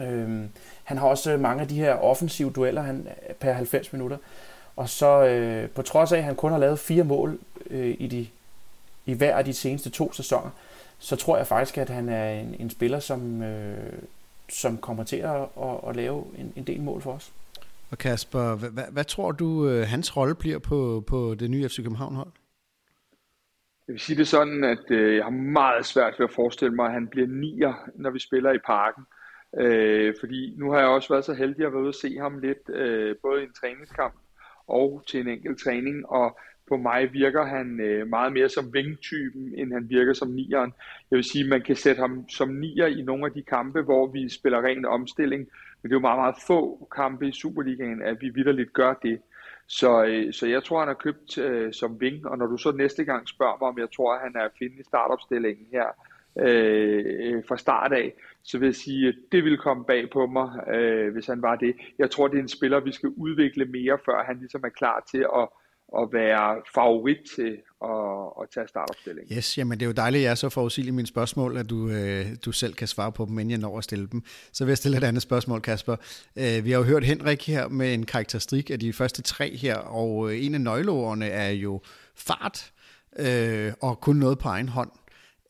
Øhm, 0.00 0.48
han 0.84 0.98
har 0.98 1.06
også 1.06 1.32
øh, 1.32 1.40
mange 1.40 1.62
af 1.62 1.68
de 1.68 1.74
her 1.74 1.94
offensive 1.94 2.50
dueller 2.50 2.82
han, 2.82 3.08
øh, 3.28 3.34
per 3.34 3.52
90 3.52 3.92
minutter. 3.92 4.16
Og 4.76 4.88
så 4.88 5.24
øh, 5.24 5.70
på 5.70 5.82
trods 5.82 6.12
af, 6.12 6.18
at 6.18 6.24
han 6.24 6.36
kun 6.36 6.52
har 6.52 6.58
lavet 6.58 6.78
fire 6.78 7.04
mål 7.04 7.38
øh, 7.70 7.96
i, 7.98 8.06
de, 8.06 8.26
i 9.06 9.12
hver 9.12 9.36
af 9.36 9.44
de 9.44 9.52
seneste 9.52 9.90
to 9.90 10.12
sæsoner, 10.12 10.50
så 10.98 11.16
tror 11.16 11.36
jeg 11.36 11.46
faktisk, 11.46 11.78
at 11.78 11.88
han 11.88 12.08
er 12.08 12.30
en, 12.30 12.56
en 12.58 12.70
spiller, 12.70 13.00
som, 13.00 13.42
øh, 13.42 13.92
som 14.48 14.78
kommer 14.78 15.04
til 15.04 15.16
at, 15.16 15.40
at, 15.62 15.88
at 15.88 15.96
lave 15.96 16.24
en, 16.38 16.52
en 16.56 16.64
del 16.64 16.80
mål 16.80 17.02
for 17.02 17.12
os. 17.12 17.32
Og 17.90 17.98
Kasper, 17.98 18.56
hvad, 18.56 18.70
hvad, 18.70 18.84
hvad 18.92 19.04
tror 19.04 19.32
du, 19.32 19.68
øh, 19.68 19.86
hans 19.86 20.16
rolle 20.16 20.34
bliver 20.34 20.58
på, 20.58 21.04
på 21.06 21.34
det 21.34 21.50
nye 21.50 21.68
FC 21.68 21.76
København-hold? 21.76 22.32
Jeg 23.88 23.92
vil 23.92 24.00
sige 24.00 24.16
det 24.16 24.28
sådan, 24.28 24.64
at 24.64 24.90
øh, 24.90 25.16
jeg 25.16 25.24
har 25.24 25.30
meget 25.30 25.86
svært 25.86 26.14
ved 26.18 26.26
at 26.26 26.34
forestille 26.34 26.74
mig, 26.74 26.86
at 26.86 26.92
han 26.92 27.08
bliver 27.08 27.28
nier, 27.28 27.74
når 27.94 28.10
vi 28.10 28.18
spiller 28.18 28.52
i 28.52 28.58
parken. 28.66 29.04
Øh, 29.58 30.14
fordi 30.20 30.54
nu 30.58 30.70
har 30.70 30.78
jeg 30.78 30.88
også 30.88 31.08
været 31.08 31.24
så 31.24 31.34
heldig 31.34 31.66
at 31.66 31.72
være 31.72 31.82
ude 31.82 31.88
og 31.88 31.94
se 31.94 32.18
ham 32.18 32.38
lidt, 32.38 32.68
øh, 32.68 33.16
både 33.22 33.40
i 33.40 33.44
en 33.44 33.52
træningskamp 33.52 34.14
og 34.66 35.02
til 35.08 35.20
en 35.20 35.28
enkelt 35.28 35.58
træning, 35.64 36.08
og 36.08 36.38
på 36.68 36.76
mig 36.76 37.12
virker 37.12 37.44
han 37.44 37.80
øh, 37.80 38.06
meget 38.08 38.32
mere 38.32 38.48
som 38.48 38.74
vingtypen, 38.74 39.54
end 39.54 39.72
han 39.72 39.90
virker 39.90 40.12
som 40.12 40.28
nieren. 40.28 40.72
Jeg 41.10 41.16
vil 41.16 41.24
sige, 41.24 41.44
at 41.44 41.50
man 41.50 41.62
kan 41.62 41.76
sætte 41.76 42.00
ham 42.00 42.28
som 42.28 42.48
nier 42.48 42.86
i 42.86 43.02
nogle 43.02 43.26
af 43.26 43.32
de 43.32 43.42
kampe, 43.42 43.82
hvor 43.82 44.06
vi 44.06 44.28
spiller 44.28 44.62
ren 44.62 44.84
omstilling, 44.84 45.40
men 45.82 45.90
det 45.90 45.92
er 45.92 45.96
jo 45.96 46.08
meget, 46.08 46.18
meget 46.18 46.34
få 46.46 46.88
kampe 46.96 47.28
i 47.28 47.32
Superligaen, 47.32 48.02
at 48.02 48.16
vi 48.20 48.28
vidderligt 48.28 48.72
gør 48.72 48.94
det. 48.94 49.20
Så, 49.66 50.04
øh, 50.04 50.32
så 50.32 50.46
jeg 50.46 50.64
tror, 50.64 50.80
han 50.80 50.88
er 50.88 50.94
købt 50.94 51.38
øh, 51.38 51.72
som 51.72 52.00
ving, 52.00 52.26
og 52.26 52.38
når 52.38 52.46
du 52.46 52.56
så 52.56 52.72
næste 52.72 53.04
gang 53.04 53.28
spørger 53.28 53.56
mig, 53.60 53.68
om 53.68 53.78
jeg 53.78 53.88
tror, 53.96 54.14
at 54.14 54.20
han 54.20 54.36
er 54.36 54.44
at 54.44 54.56
finde 54.58 54.76
i 54.80 54.84
startopstillingen 54.84 55.66
her 55.72 55.86
øh, 56.38 57.04
øh, 57.20 57.42
fra 57.48 57.56
start 57.56 57.92
af, 57.92 58.12
så 58.42 58.58
vil 58.58 58.66
jeg 58.66 58.74
sige, 58.74 59.08
at 59.08 59.14
det 59.32 59.44
vil 59.44 59.58
komme 59.58 59.84
bag 59.84 60.10
på 60.10 60.26
mig, 60.26 60.68
øh, 60.68 61.12
hvis 61.12 61.26
han 61.26 61.42
var 61.42 61.56
det. 61.56 61.76
Jeg 61.98 62.10
tror, 62.10 62.28
det 62.28 62.38
er 62.38 62.42
en 62.42 62.48
spiller, 62.48 62.80
vi 62.80 62.92
skal 62.92 63.08
udvikle 63.08 63.64
mere, 63.64 63.98
før 64.04 64.24
han 64.24 64.38
ligesom 64.38 64.62
er 64.64 64.68
klar 64.68 65.06
til 65.10 65.26
at 65.36 65.48
at 65.98 66.08
være 66.12 66.62
favorit 66.74 67.18
til 67.36 67.58
at, 67.84 68.42
at 68.42 68.50
tage 68.54 68.68
startopstillingen. 68.68 69.36
Yes, 69.36 69.58
jamen 69.58 69.80
det 69.80 69.84
er 69.84 69.86
jo 69.86 69.92
dejligt, 69.92 70.20
at 70.20 70.24
jeg 70.24 70.30
er 70.30 70.34
så 70.34 70.48
forudsigelig 70.48 70.94
mine 70.94 71.06
spørgsmål, 71.06 71.56
at 71.56 71.70
du, 71.70 71.88
øh, 71.88 72.26
du 72.44 72.52
selv 72.52 72.74
kan 72.74 72.88
svare 72.88 73.12
på 73.12 73.24
dem, 73.24 73.38
inden 73.38 73.50
jeg 73.50 73.58
når 73.58 73.78
at 73.78 73.84
stille 73.84 74.08
dem. 74.12 74.22
Så 74.52 74.64
vil 74.64 74.70
jeg 74.70 74.78
stille 74.78 74.96
et 74.96 75.04
andet 75.04 75.22
spørgsmål, 75.22 75.60
Kasper. 75.60 75.96
Øh, 76.36 76.64
vi 76.64 76.70
har 76.70 76.78
jo 76.78 76.84
hørt 76.84 77.04
Henrik 77.04 77.46
her 77.46 77.68
med 77.68 77.94
en 77.94 78.06
karakteristik 78.06 78.70
af 78.70 78.80
de 78.80 78.92
første 78.92 79.22
tre 79.22 79.56
her, 79.56 79.76
og 79.76 80.36
en 80.36 80.54
af 80.54 80.60
nøgleordene 80.60 81.26
er 81.26 81.50
jo 81.50 81.80
fart 82.14 82.72
øh, 83.18 83.72
og 83.80 84.00
kun 84.00 84.16
noget 84.16 84.38
på 84.38 84.48
egen 84.48 84.68
hånd. 84.68 84.90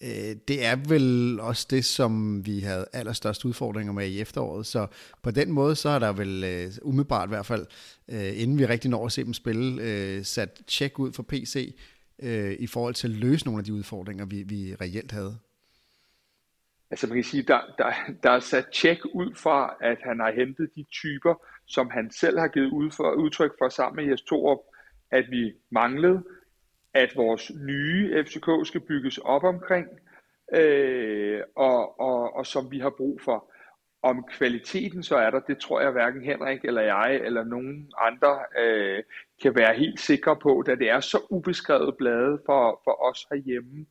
Øh, 0.03 0.37
det 0.49 0.65
er 0.65 0.77
vel 0.89 1.41
også 1.41 1.67
det, 1.71 1.85
som 1.85 2.47
vi 2.47 2.61
havde 2.61 2.87
allerstørst 2.93 3.45
udfordringer 3.45 3.93
med 3.93 4.07
i 4.07 4.21
efteråret. 4.21 4.67
Så 4.67 4.87
på 5.23 5.31
den 5.31 5.53
måde, 5.53 5.77
så 5.77 5.89
er 5.89 5.99
der 5.99 6.13
vel 6.13 6.45
øh, 6.45 6.73
umiddelbart 6.83 7.29
i 7.29 7.31
hvert 7.31 7.47
fald, 7.47 7.67
øh, 8.09 8.43
inden 8.43 8.59
vi 8.59 8.67
rigtig 8.67 8.91
når 8.91 9.07
at 9.07 9.13
se 9.13 9.25
dem 9.25 9.35
spille, 9.35 10.25
sat 10.25 10.63
tjek 10.67 10.99
ud 10.99 11.13
for 11.13 11.23
PC 11.23 11.75
i 12.59 12.67
forhold 12.67 12.95
til 12.95 13.09
at 13.09 13.15
løse 13.15 13.45
nogle 13.45 13.59
af 13.59 13.65
de 13.65 13.75
udfordringer, 13.75 14.25
vi, 14.25 14.43
vi 14.43 14.75
reelt 14.81 15.13
havde. 15.13 15.39
Altså 16.91 17.07
man 17.07 17.17
kan 17.17 17.25
sige, 17.25 17.43
der, 17.43 17.61
der, 17.79 17.93
der 18.23 18.31
er 18.31 18.41
sat 18.41 18.67
tjek 18.73 18.99
ud 19.05 19.35
fra, 19.35 19.75
at 19.81 19.99
han 20.05 20.21
har 20.21 20.33
hentet 20.33 20.71
de 20.77 20.85
typer, 20.93 21.35
som 21.67 21.91
han 21.91 22.11
selv 22.11 22.39
har 22.39 22.49
givet 22.49 22.71
ud 22.71 22.91
for, 22.91 23.11
udtryk 23.11 23.53
for 23.59 23.69
sammen 23.69 24.05
med 24.05 24.11
Jes 24.13 24.23
Torup, 24.23 24.59
at 25.11 25.25
vi 25.31 25.53
manglede 25.71 26.23
at 26.97 27.17
vores 27.17 27.53
nye 27.67 28.25
FCK 28.25 28.49
skal 28.65 28.81
bygges 28.81 29.19
op 29.19 29.45
omkring, 29.45 29.87
øh, 30.55 31.41
og, 31.57 32.01
og, 32.01 32.37
og 32.37 32.47
som 32.47 32.71
vi 32.71 32.79
har 32.79 32.91
brug 32.91 33.21
for. 33.25 33.53
Om 34.03 34.25
kvaliteten 34.31 35.03
så 35.03 35.17
er 35.17 35.31
der, 35.31 35.41
det 35.41 35.59
tror 35.59 35.81
jeg 35.81 35.91
hverken 35.91 36.23
Henrik 36.23 36.65
eller 36.65 36.83
jeg 36.83 37.21
eller 37.25 37.45
nogen 37.45 37.93
andre 37.99 38.39
øh, 38.59 39.03
kan 39.43 39.57
være 39.57 39.75
helt 39.75 40.01
sikre 40.01 40.37
på, 40.37 40.65
da 40.67 40.75
det 40.75 40.91
er 40.91 41.01
så 41.01 41.19
ubeskrevet 41.31 41.97
blade 41.97 42.39
for, 42.47 42.81
for 42.85 43.11
os 43.11 43.27
herhjemme, 43.31 43.87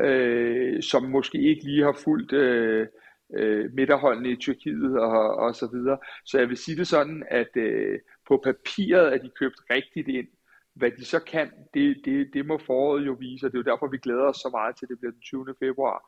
øh, 0.00 0.82
som 0.82 1.02
måske 1.02 1.38
ikke 1.38 1.64
lige 1.64 1.84
har 1.84 1.98
fulgt 2.04 2.32
øh, 2.32 2.86
øh, 3.34 3.70
midterholdene 3.72 4.30
i 4.30 4.36
Tyrkiet 4.36 4.98
og, 4.98 5.36
og 5.36 5.54
så 5.54 5.68
videre. 5.72 5.98
Så 6.24 6.38
jeg 6.38 6.48
vil 6.48 6.56
sige 6.56 6.76
det 6.76 6.88
sådan, 6.88 7.24
at 7.30 7.56
øh, 7.56 7.98
på 8.28 8.40
papiret 8.44 9.14
er 9.14 9.18
de 9.18 9.30
købt 9.38 9.60
rigtigt 9.70 10.08
ind, 10.08 10.28
hvad 10.74 10.90
de 10.98 11.04
så 11.04 11.18
kan, 11.18 11.50
det, 11.74 11.96
det, 12.04 12.30
det 12.32 12.46
må 12.46 12.60
foråret 12.66 13.06
jo 13.06 13.12
vise, 13.12 13.46
og 13.46 13.52
det 13.52 13.58
er 13.58 13.62
jo 13.66 13.70
derfor, 13.72 13.86
vi 13.86 13.98
glæder 13.98 14.24
os 14.24 14.36
så 14.36 14.48
meget 14.52 14.76
til, 14.76 14.88
det 14.88 14.98
bliver 14.98 15.12
den 15.12 15.20
20. 15.20 15.54
februar, 15.58 15.98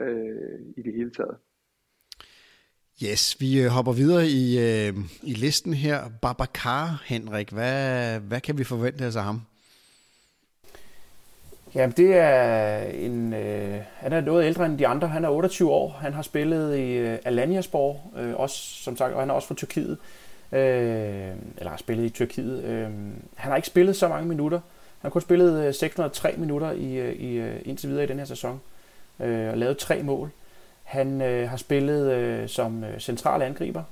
øh, 0.00 0.60
i 0.76 0.82
det 0.82 0.94
hele 0.94 1.10
taget. 1.10 1.36
Yes, 3.04 3.36
vi 3.40 3.62
øh, 3.62 3.66
hopper 3.66 3.92
videre 3.92 4.26
i, 4.26 4.58
øh, 4.58 4.94
i 5.22 5.34
listen 5.34 5.74
her. 5.74 5.98
Babacar, 6.22 7.02
Henrik, 7.06 7.50
hvad, 7.50 8.20
hvad 8.20 8.40
kan 8.40 8.58
vi 8.58 8.64
forvente 8.64 9.04
af 9.04 9.24
ham? 9.24 9.40
Ja, 11.74 11.86
det 11.96 12.14
er 12.14 12.82
en... 12.82 13.32
Øh, 13.32 13.80
han 13.96 14.12
er 14.12 14.20
noget 14.20 14.46
ældre 14.46 14.66
end 14.66 14.78
de 14.78 14.86
andre. 14.86 15.08
Han 15.08 15.24
er 15.24 15.28
28 15.28 15.70
år. 15.70 15.90
Han 15.90 16.12
har 16.12 16.22
spillet 16.22 16.78
i 16.78 16.92
øh, 16.92 17.18
Alanyaspor, 17.24 18.00
øh, 18.16 18.34
også, 18.34 18.56
som 18.56 18.96
sagt, 18.96 19.14
og 19.14 19.20
han 19.20 19.30
er 19.30 19.34
også 19.34 19.48
fra 19.48 19.54
Tyrkiet. 19.54 19.98
Øh, 20.52 21.32
eller 21.56 21.70
har 21.70 21.76
spillet 21.76 22.04
i 22.04 22.10
Tyrkiet. 22.10 22.64
Øh, 22.64 22.90
han 23.34 23.50
har 23.50 23.56
ikke 23.56 23.68
spillet 23.68 23.96
så 23.96 24.08
mange 24.08 24.28
minutter. 24.28 24.58
Han 25.00 25.08
har 25.08 25.10
kun 25.10 25.22
spillet 25.22 25.66
øh, 25.66 25.74
603 25.74 26.34
minutter 26.36 26.70
i, 26.70 26.94
øh, 26.94 27.12
i, 27.12 27.34
øh, 27.34 27.60
indtil 27.64 27.88
videre 27.88 28.04
i 28.04 28.06
den 28.06 28.18
her 28.18 28.24
sæson. 28.24 28.60
Øh, 29.20 29.50
og 29.50 29.58
lavet 29.58 29.78
tre 29.78 30.02
mål. 30.02 30.30
Han 30.84 31.22
øh, 31.22 31.50
har 31.50 31.56
spillet 31.56 32.12
øh, 32.12 32.48
som 32.48 32.84
central 32.98 33.42
angriber. 33.42 33.82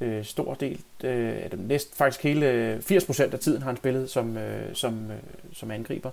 Øh, 0.00 0.24
stor 0.24 0.54
del, 0.54 0.80
øh, 1.04 1.68
næsten 1.68 1.96
faktisk 1.96 2.22
hele 2.22 2.76
80% 2.78 3.22
af 3.22 3.38
tiden 3.38 3.62
har 3.62 3.70
han 3.70 3.76
spillet 3.76 4.10
som, 4.10 4.36
øh, 4.36 4.74
som, 4.74 5.10
øh, 5.10 5.16
som 5.52 5.70
angriber. 5.70 6.10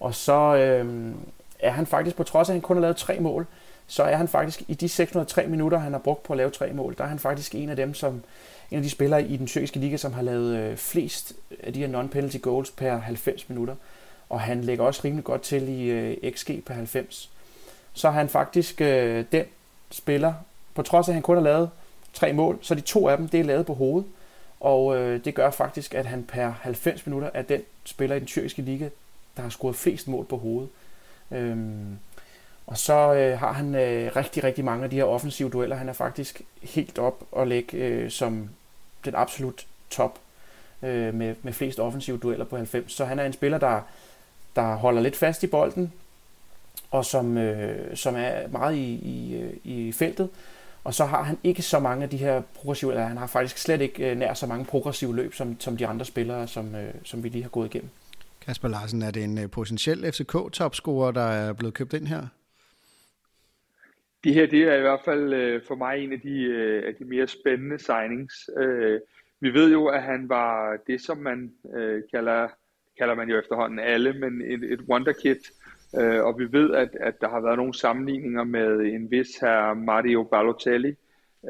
Og 0.00 0.14
så 0.14 0.56
øh, 0.56 1.14
er 1.58 1.70
han 1.70 1.86
faktisk, 1.86 2.16
på 2.16 2.22
trods 2.22 2.48
af 2.48 2.52
at 2.52 2.54
han 2.54 2.60
kun 2.60 2.76
har 2.76 2.80
lavet 2.80 2.96
tre 2.96 3.20
mål, 3.20 3.46
så 3.86 4.02
er 4.02 4.16
han 4.16 4.28
faktisk 4.28 4.62
i 4.68 4.74
de 4.74 4.88
603 4.88 5.46
minutter, 5.46 5.78
han 5.78 5.92
har 5.92 6.00
brugt 6.00 6.22
på 6.22 6.32
at 6.32 6.36
lave 6.36 6.50
tre 6.50 6.72
mål, 6.72 6.94
der 6.98 7.04
er 7.04 7.08
han 7.08 7.18
faktisk 7.18 7.54
en 7.54 7.68
af 7.68 7.76
dem, 7.76 7.94
som 7.94 8.22
en 8.70 8.76
af 8.76 8.82
de 8.82 8.90
spillere 8.90 9.26
i 9.26 9.36
den 9.36 9.46
tyrkiske 9.46 9.78
liga, 9.78 9.96
som 9.96 10.12
har 10.12 10.22
lavet 10.22 10.56
øh, 10.56 10.76
flest 10.76 11.32
af 11.62 11.72
de 11.72 11.78
her 11.78 12.02
non-penalty 12.02 12.38
goals 12.38 12.70
per 12.70 12.96
90 12.96 13.48
minutter. 13.48 13.74
Og 14.28 14.40
han 14.40 14.64
lægger 14.64 14.84
også 14.84 15.00
rimelig 15.04 15.24
godt 15.24 15.42
til 15.42 15.68
i 15.68 15.90
øh, 15.90 16.32
XG 16.32 16.64
per 16.66 16.74
90 16.74 17.30
så 17.92 18.08
er 18.08 18.12
han 18.12 18.28
faktisk 18.28 18.80
øh, 18.80 19.24
den 19.32 19.44
spiller, 19.90 20.34
på 20.74 20.82
trods 20.82 21.08
af 21.08 21.12
at 21.12 21.14
han 21.14 21.22
kun 21.22 21.36
har 21.36 21.42
lavet 21.42 21.70
tre 22.12 22.32
mål, 22.32 22.58
så 22.62 22.74
de 22.74 22.80
to 22.80 23.08
af 23.08 23.16
dem, 23.16 23.28
det 23.28 23.40
er 23.40 23.44
lavet 23.44 23.66
på 23.66 23.74
hovedet. 23.74 24.08
Og 24.60 24.96
øh, 24.96 25.24
det 25.24 25.34
gør 25.34 25.50
faktisk, 25.50 25.94
at 25.94 26.06
han 26.06 26.22
per 26.22 26.50
90 26.60 27.06
minutter 27.06 27.30
er 27.34 27.42
den 27.42 27.62
spiller 27.84 28.16
i 28.16 28.18
den 28.18 28.26
tyrkiske 28.26 28.62
liga, 28.62 28.88
der 29.36 29.42
har 29.42 29.48
scoret 29.50 29.76
flest 29.76 30.08
mål 30.08 30.24
på 30.24 30.36
hovedet. 30.36 30.68
Øhm, 31.30 31.98
og 32.66 32.78
så 32.78 33.14
øh, 33.14 33.38
har 33.38 33.52
han 33.52 33.74
øh, 33.74 34.16
rigtig, 34.16 34.44
rigtig 34.44 34.64
mange 34.64 34.84
af 34.84 34.90
de 34.90 34.96
her 34.96 35.04
offensive 35.04 35.50
dueller. 35.50 35.76
Han 35.76 35.88
er 35.88 35.92
faktisk 35.92 36.42
helt 36.62 36.98
op 36.98 37.24
og 37.32 37.46
lægge 37.46 37.76
øh, 37.76 38.10
som 38.10 38.48
den 39.04 39.14
absolut 39.14 39.66
top 39.90 40.18
øh, 40.82 41.14
med, 41.14 41.34
med 41.42 41.52
flest 41.52 41.80
offensive 41.80 42.18
dueller 42.18 42.44
på 42.44 42.56
90. 42.56 42.92
Så 42.92 43.04
han 43.04 43.18
er 43.18 43.24
en 43.24 43.32
spiller, 43.32 43.58
der, 43.58 43.80
der 44.56 44.74
holder 44.74 45.02
lidt 45.02 45.16
fast 45.16 45.42
i 45.42 45.46
bolden, 45.46 45.92
og 46.90 47.04
som, 47.04 47.38
øh, 47.38 47.96
som 47.96 48.14
er 48.16 48.48
meget 48.48 48.76
i, 48.76 48.94
i, 48.94 49.34
øh, 49.34 49.52
i 49.64 49.92
feltet. 49.92 50.28
Og 50.84 50.94
så 50.94 51.04
har 51.04 51.22
han 51.22 51.38
ikke 51.44 51.62
så 51.62 51.78
mange 51.78 52.02
af 52.02 52.10
de 52.10 52.16
her 52.16 52.42
progressive, 52.54 52.90
eller 52.90 53.06
han 53.06 53.16
har 53.16 53.26
faktisk 53.26 53.58
slet 53.58 53.80
ikke 53.80 54.10
øh, 54.10 54.18
nær 54.18 54.34
så 54.34 54.46
mange 54.46 54.64
progressive 54.64 55.16
løb, 55.16 55.34
som, 55.34 55.60
som 55.60 55.76
de 55.76 55.86
andre 55.86 56.04
spillere, 56.04 56.48
som, 56.48 56.74
øh, 56.74 56.94
som 57.04 57.24
vi 57.24 57.28
lige 57.28 57.42
har 57.42 57.50
gået 57.50 57.66
igennem. 57.66 57.90
Kasper 58.40 58.68
Larsen, 58.68 59.02
er 59.02 59.10
det 59.10 59.24
en 59.24 59.38
øh, 59.38 59.50
potentiel 59.50 60.12
FCK-topscorer, 60.12 61.10
der 61.10 61.24
er 61.24 61.52
blevet 61.52 61.74
købt 61.74 61.92
ind 61.92 62.06
her? 62.06 62.26
Det 64.24 64.34
her 64.34 64.46
det 64.46 64.62
er 64.62 64.74
i 64.74 64.80
hvert 64.80 65.00
fald 65.04 65.32
øh, 65.32 65.62
for 65.68 65.74
mig 65.74 65.98
en 65.98 66.12
af 66.12 66.20
de, 66.20 66.42
øh, 66.42 66.82
af 66.86 66.94
de 66.94 67.04
mere 67.04 67.26
spændende 67.26 67.78
signings. 67.78 68.50
Øh, 68.58 69.00
vi 69.40 69.54
ved 69.54 69.72
jo, 69.72 69.86
at 69.86 70.02
han 70.02 70.28
var 70.28 70.78
det, 70.86 71.00
som 71.00 71.18
man 71.18 71.52
øh, 71.74 72.02
kalder, 72.14 72.48
kalder 72.98 73.14
man 73.14 73.28
jo 73.28 73.38
efterhånden 73.38 73.78
alle, 73.78 74.12
men 74.12 74.42
et, 74.42 74.72
et 74.72 74.80
wonderkid 74.80 75.36
Øh, 75.98 76.24
og 76.24 76.38
vi 76.38 76.52
ved, 76.52 76.74
at, 76.74 76.88
at 77.00 77.20
der 77.20 77.28
har 77.28 77.40
været 77.40 77.56
nogle 77.56 77.74
sammenligninger 77.74 78.44
med 78.44 78.80
en 78.80 79.10
vis 79.10 79.36
her 79.40 79.74
Mario 79.74 80.22
Balotelli 80.22 80.94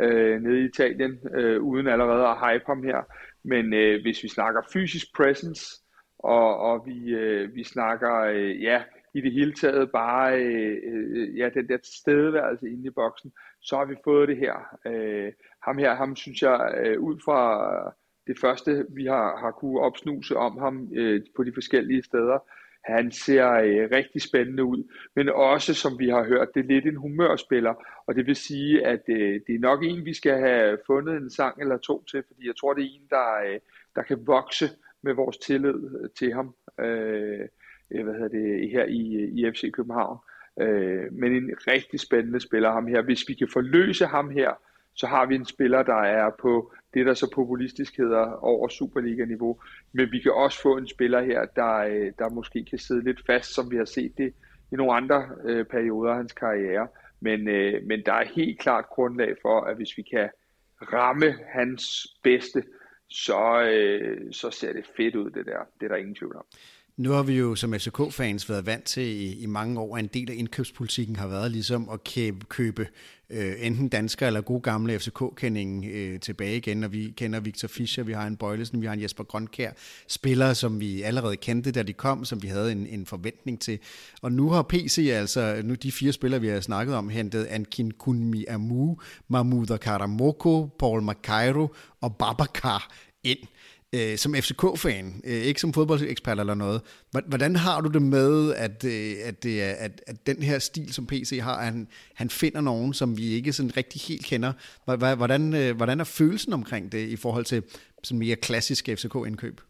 øh, 0.00 0.42
nede 0.42 0.60
i 0.60 0.64
Italien, 0.64 1.18
øh, 1.34 1.62
uden 1.62 1.86
allerede 1.86 2.26
at 2.26 2.36
hype 2.38 2.64
ham 2.66 2.82
her. 2.82 3.02
Men 3.42 3.74
øh, 3.74 4.02
hvis 4.02 4.22
vi 4.22 4.28
snakker 4.28 4.62
fysisk 4.72 5.06
presence, 5.16 5.82
og, 6.18 6.58
og 6.58 6.86
vi, 6.86 7.10
øh, 7.10 7.54
vi 7.54 7.64
snakker, 7.64 8.20
øh, 8.20 8.62
ja, 8.62 8.82
i 9.14 9.20
det 9.20 9.32
hele 9.32 9.52
taget 9.52 9.90
bare, 9.90 10.44
øh, 10.44 11.38
ja, 11.38 11.48
den 11.48 11.68
der 11.68 11.78
stedværelse 11.82 12.68
inde 12.68 12.86
i 12.86 12.90
boksen, 12.90 13.32
så 13.60 13.76
har 13.76 13.84
vi 13.84 13.94
fået 14.04 14.28
det 14.28 14.36
her. 14.36 14.76
Øh, 14.86 15.32
ham 15.62 15.78
her, 15.78 15.94
ham 15.94 16.16
synes 16.16 16.42
jeg, 16.42 16.74
øh, 16.84 17.00
ud 17.00 17.18
fra 17.24 17.40
det 18.26 18.38
første, 18.40 18.86
vi 18.90 19.04
har, 19.06 19.36
har 19.36 19.50
kunne 19.50 19.80
opsnuse 19.80 20.36
om 20.36 20.58
ham 20.58 20.88
øh, 20.94 21.22
på 21.36 21.44
de 21.44 21.52
forskellige 21.54 22.02
steder, 22.02 22.38
han 22.84 23.12
ser 23.12 23.50
øh, 23.52 23.88
rigtig 23.92 24.22
spændende 24.22 24.64
ud, 24.64 24.92
men 25.16 25.28
også, 25.28 25.74
som 25.74 25.98
vi 25.98 26.08
har 26.08 26.24
hørt, 26.24 26.54
det 26.54 26.60
er 26.60 26.68
lidt 26.68 26.86
en 26.86 26.96
humørspiller, 26.96 27.74
og 28.06 28.14
det 28.14 28.26
vil 28.26 28.36
sige, 28.36 28.86
at 28.86 29.02
øh, 29.08 29.40
det 29.46 29.54
er 29.54 29.58
nok 29.58 29.84
en, 29.84 30.04
vi 30.04 30.14
skal 30.14 30.38
have 30.38 30.78
fundet 30.86 31.16
en 31.16 31.30
sang 31.30 31.60
eller 31.60 31.78
to 31.78 32.04
til, 32.04 32.22
fordi 32.26 32.46
jeg 32.46 32.56
tror, 32.60 32.74
det 32.74 32.84
er 32.84 32.88
en, 32.88 33.06
der, 33.10 33.34
øh, 33.46 33.60
der 33.96 34.02
kan 34.02 34.26
vokse 34.26 34.68
med 35.02 35.14
vores 35.14 35.38
tillid 35.38 36.00
øh, 36.02 36.10
til 36.18 36.32
ham, 36.32 36.54
øh, 36.80 37.48
Øh, 37.90 38.04
hvad 38.04 38.14
hedder 38.14 38.28
det, 38.28 38.70
her 38.70 38.84
i, 38.84 39.14
øh, 39.14 39.28
i 39.32 39.50
FC 39.50 39.72
København. 39.72 40.18
Øh, 40.60 41.12
men 41.12 41.32
en 41.32 41.50
rigtig 41.66 42.00
spændende 42.00 42.40
spiller 42.40 42.72
ham 42.72 42.86
her. 42.86 43.02
Hvis 43.02 43.28
vi 43.28 43.34
kan 43.34 43.48
forløse 43.52 44.06
ham 44.06 44.30
her, 44.30 44.50
så 44.94 45.06
har 45.06 45.26
vi 45.26 45.34
en 45.34 45.44
spiller, 45.44 45.82
der 45.82 46.02
er 46.02 46.30
på 46.40 46.72
det, 46.94 47.06
der 47.06 47.14
så 47.14 47.30
populistisk 47.34 47.96
hedder 47.96 48.44
over 48.44 48.68
Superliga-niveau. 48.68 49.60
Men 49.92 50.12
vi 50.12 50.18
kan 50.18 50.32
også 50.32 50.62
få 50.62 50.76
en 50.76 50.88
spiller 50.88 51.22
her, 51.22 51.44
der, 51.44 51.76
øh, 51.76 52.12
der 52.18 52.28
måske 52.28 52.64
kan 52.64 52.78
sidde 52.78 53.04
lidt 53.04 53.26
fast, 53.26 53.54
som 53.54 53.70
vi 53.70 53.76
har 53.76 53.84
set 53.84 54.18
det 54.18 54.34
i 54.72 54.76
nogle 54.76 54.94
andre 54.94 55.28
øh, 55.44 55.64
perioder 55.64 56.10
af 56.10 56.16
hans 56.16 56.32
karriere. 56.32 56.88
Men, 57.20 57.48
øh, 57.48 57.86
men 57.86 58.02
der 58.06 58.12
er 58.12 58.24
helt 58.24 58.58
klart 58.60 58.86
grundlag 58.86 59.34
for, 59.42 59.60
at 59.60 59.76
hvis 59.76 59.96
vi 59.96 60.02
kan 60.02 60.28
ramme 60.92 61.34
hans 61.48 62.06
bedste, 62.22 62.62
så, 63.08 63.62
øh, 63.62 64.32
så 64.32 64.50
ser 64.50 64.72
det 64.72 64.86
fedt 64.96 65.16
ud, 65.16 65.30
det 65.30 65.46
der. 65.46 65.58
Det 65.80 65.86
er 65.86 65.88
der 65.88 65.96
ingen 65.96 66.14
tvivl 66.14 66.36
om. 66.36 66.44
Nu 67.00 67.12
har 67.12 67.22
vi 67.22 67.38
jo 67.38 67.54
som 67.54 67.74
FCK-fans 67.74 68.48
været 68.48 68.66
vant 68.66 68.84
til 68.84 69.02
i, 69.02 69.42
i 69.42 69.46
mange 69.46 69.80
år, 69.80 69.96
at 69.96 70.02
en 70.02 70.10
del 70.14 70.30
af 70.30 70.34
indkøbspolitikken 70.38 71.16
har 71.16 71.26
været 71.26 71.50
ligesom 71.50 71.88
at 71.88 72.04
købe, 72.04 72.46
købe 72.46 72.86
øh, 73.30 73.54
enten 73.58 73.88
danskere 73.88 74.26
eller 74.26 74.40
gode 74.40 74.60
gamle 74.60 74.98
FCK-kendingen 74.98 75.90
øh, 75.90 76.20
tilbage 76.20 76.56
igen, 76.56 76.84
og 76.84 76.92
vi 76.92 77.14
kender 77.16 77.40
Victor 77.40 77.68
Fischer, 77.68 78.04
vi 78.04 78.12
har 78.12 78.26
en 78.26 78.36
Bøjlesen, 78.36 78.80
vi 78.80 78.86
har 78.86 78.92
en 78.92 79.02
Jesper 79.02 79.24
Grønkær, 79.24 79.70
spillere, 80.08 80.54
som 80.54 80.80
vi 80.80 81.02
allerede 81.02 81.36
kendte, 81.36 81.70
da 81.70 81.82
de 81.82 81.92
kom, 81.92 82.24
som 82.24 82.42
vi 82.42 82.48
havde 82.48 82.72
en, 82.72 82.86
en 82.86 83.06
forventning 83.06 83.60
til. 83.60 83.78
Og 84.22 84.32
nu 84.32 84.50
har 84.50 84.62
PC 84.62 85.10
altså, 85.12 85.60
nu 85.64 85.74
de 85.74 85.92
fire 85.92 86.12
spillere, 86.12 86.40
vi 86.40 86.48
har 86.48 86.60
snakket 86.60 86.94
om, 86.94 87.08
hentet 87.08 87.44
Ankin 87.44 87.90
Kunmi 87.90 88.44
Amu, 88.44 88.96
Mahmoud 89.28 89.78
Karamoko, 89.78 90.66
Paul 90.78 91.02
Makairo 91.02 91.74
og 92.00 92.16
Babacar 92.16 92.92
ind 93.24 93.38
øh, 93.94 94.16
som 94.16 94.34
FCK-fan, 94.34 95.20
øh, 95.24 95.32
ikke 95.32 95.60
som 95.60 95.72
fodboldekspert 95.72 96.40
eller 96.40 96.54
noget. 96.54 96.82
Hvordan 97.26 97.56
har 97.56 97.80
du 97.80 97.88
det 97.88 98.02
med, 98.02 98.54
at, 98.54 98.84
øh, 98.84 99.12
at, 99.24 99.42
det 99.42 99.62
er, 99.62 99.72
at, 99.72 100.02
at 100.06 100.26
den 100.26 100.42
her 100.42 100.58
stil, 100.58 100.92
som 100.92 101.06
PC 101.06 101.38
har, 101.42 101.62
han, 101.62 101.88
han 102.14 102.30
finder 102.30 102.60
nogen, 102.60 102.94
som 102.94 103.16
vi 103.16 103.22
ikke 103.22 103.52
sådan 103.52 103.76
rigtig 103.76 104.00
helt 104.08 104.26
kender? 104.26 104.52
Hvordan, 105.16 105.54
øh, 105.54 105.76
hvordan 105.76 106.00
er 106.00 106.04
følelsen 106.04 106.52
omkring 106.52 106.92
det 106.92 107.08
i 107.08 107.16
forhold 107.16 107.44
til 107.44 107.62
sådan 108.02 108.18
mere 108.18 108.36
klassiske 108.36 108.96
FCK-indkøb? 108.96 109.60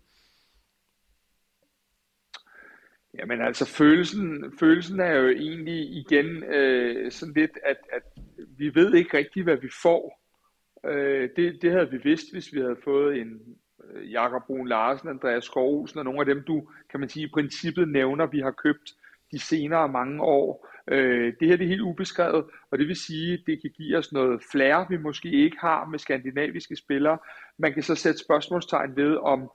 Jamen 3.18 3.40
altså, 3.40 3.64
følelsen, 3.64 4.52
følelsen 4.61 5.00
er 5.00 5.12
jo 5.12 5.28
egentlig 5.28 5.96
igen 5.96 6.44
øh, 6.44 7.12
sådan 7.12 7.35
lidt, 7.35 7.59
at, 7.64 7.76
at 7.92 8.02
vi 8.59 8.74
ved 8.74 8.94
ikke 8.94 9.16
rigtigt, 9.16 9.44
hvad 9.44 9.56
vi 9.56 9.68
får. 9.83 10.20
Øh, 10.87 11.28
det, 11.37 11.62
det 11.62 11.72
havde 11.72 11.90
vi 11.90 11.98
vidst, 12.04 12.33
hvis 12.33 12.52
vi 12.52 12.61
havde 12.61 12.76
fået 12.85 13.20
en, 13.20 13.40
Øh, 13.94 14.12
Jakob 14.12 14.46
Brun 14.46 14.68
Larsen, 14.68 15.09
Andreas 15.09 15.44
Skovhusen 15.44 15.98
og 15.98 16.05
nogle 16.05 16.20
af 16.20 16.26
dem, 16.26 16.42
du 16.46 16.68
kan 16.90 17.00
man 17.00 17.09
sige 17.09 17.26
i 17.26 17.31
princippet 17.35 17.88
nævner, 17.88 18.26
vi 18.26 18.40
har 18.40 18.50
købt 18.50 18.94
de 19.33 19.38
senere 19.38 19.88
mange 19.88 20.22
år. 20.22 20.68
Øh, 20.88 21.33
det 21.40 21.48
her 21.48 21.57
det 21.57 21.64
er 21.64 21.68
helt 21.68 21.81
ubeskrevet, 21.81 22.44
og 22.70 22.79
det 22.79 22.88
vil 22.88 22.96
sige, 22.96 23.33
at 23.33 23.40
det 23.46 23.61
kan 23.61 23.70
give 23.70 23.98
os 23.98 24.12
noget 24.12 24.42
flair, 24.53 24.88
vi 24.88 24.96
måske 24.96 25.31
ikke 25.31 25.57
har 25.61 25.85
med 25.85 25.98
skandinaviske 25.98 26.76
spillere. 26.76 27.18
Man 27.59 27.72
kan 27.72 27.83
så 27.83 27.94
sætte 27.94 28.20
spørgsmålstegn 28.20 28.96
ved, 28.96 29.16
om, 29.16 29.50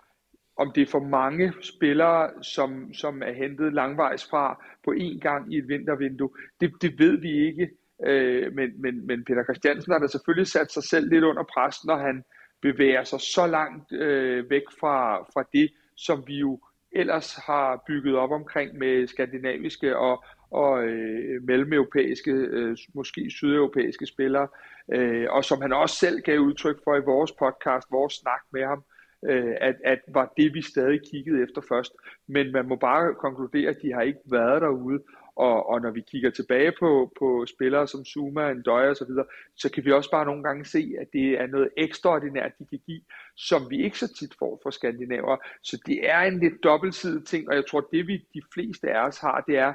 om 0.58 0.72
det 0.76 0.82
er 0.82 0.92
for 0.92 1.00
mange 1.00 1.54
spillere, 1.62 2.44
som, 2.44 2.94
som 2.94 3.22
er 3.22 3.32
hentet 3.34 3.74
langvejs 3.74 4.30
fra 4.30 4.64
på 4.86 4.94
én 4.98 5.20
gang 5.20 5.54
i 5.54 5.58
et 5.58 5.68
vintervindue. 5.68 6.30
Det, 6.62 6.72
det 6.82 7.00
ved 7.00 7.18
vi 7.18 7.48
ikke, 7.48 7.70
øh, 8.06 8.54
men, 8.54 8.82
men, 8.82 9.08
men 9.08 9.24
Peter 9.26 9.44
Christiansen 9.44 9.92
har 9.92 10.00
da 10.00 10.08
selvfølgelig 10.08 10.48
sat 10.48 10.72
sig 10.72 10.84
selv 10.84 11.10
lidt 11.10 11.24
under 11.24 11.44
pres, 11.44 11.86
når 11.86 11.98
han 11.98 12.24
bevæger 12.68 13.04
sig 13.04 13.20
så 13.20 13.48
langt 13.48 13.92
øh, 13.92 14.50
væk 14.50 14.62
fra, 14.80 15.24
fra 15.34 15.44
det, 15.54 15.70
som 15.96 16.24
vi 16.28 16.36
jo 16.40 16.60
ellers 16.92 17.36
har 17.48 17.84
bygget 17.88 18.16
op 18.16 18.32
omkring 18.32 18.78
med 18.78 19.08
skandinaviske 19.08 19.98
og, 19.98 20.24
og 20.52 20.84
øh, 20.84 21.44
mellemeuropæiske, 21.44 22.32
øh, 22.32 22.78
måske 22.94 23.30
sydeuropæiske 23.30 24.06
spillere, 24.06 24.48
øh, 24.94 25.28
og 25.30 25.46
som 25.46 25.62
han 25.62 25.74
også 25.74 25.96
selv 25.96 26.22
gav 26.22 26.40
udtryk 26.40 26.78
for 26.84 26.96
i 26.96 27.06
vores 27.06 27.32
podcast, 27.32 27.88
vores 27.92 28.14
snak 28.14 28.42
med 28.54 28.64
ham, 28.66 28.84
øh, 29.30 29.56
at, 29.62 29.76
at 29.84 30.00
var 30.08 30.34
det, 30.38 30.54
vi 30.54 30.62
stadig 30.62 31.00
kiggede 31.12 31.44
efter 31.44 31.62
først. 31.70 31.94
Men 32.28 32.52
man 32.52 32.68
må 32.68 32.76
bare 32.76 33.14
konkludere, 33.14 33.70
at 33.70 33.82
de 33.82 33.94
har 33.94 34.02
ikke 34.02 34.20
været 34.32 34.62
derude, 34.62 35.00
og, 35.36 35.70
og 35.70 35.82
når 35.82 35.92
vi 35.92 36.02
kigger 36.02 36.30
tilbage 36.30 36.72
på, 36.80 37.12
på 37.20 37.46
spillere 37.46 37.88
som 37.88 38.06
Zuma, 38.06 38.54
Ndøje 38.54 38.90
og 38.90 38.96
så 38.96 39.06
videre, 39.06 39.26
så 39.56 39.72
kan 39.72 39.86
vi 39.86 39.92
også 39.92 40.12
bare 40.12 40.26
nogle 40.26 40.44
gange 40.44 40.66
se, 40.66 40.96
at 41.02 41.08
det 41.14 41.42
er 41.42 41.48
noget 41.48 41.70
ekstraordinært, 41.78 42.52
de 42.60 42.66
kan 42.66 42.80
give, 42.86 43.02
som 43.36 43.70
vi 43.70 43.84
ikke 43.84 44.00
så 44.00 44.14
tit 44.14 44.36
får 44.40 44.60
fra 44.64 44.72
skandinaver. 44.72 45.38
Så 45.64 45.82
det 45.86 46.10
er 46.10 46.20
en 46.20 46.40
lidt 46.40 46.64
dobbeltsidig 46.64 47.26
ting, 47.26 47.50
og 47.50 47.56
jeg 47.56 47.66
tror, 47.66 47.88
det 47.92 48.08
vi 48.08 48.18
de 48.34 48.42
fleste 48.54 48.92
af 48.92 49.08
os 49.08 49.20
har, 49.20 49.44
det 49.48 49.58
er, 49.58 49.74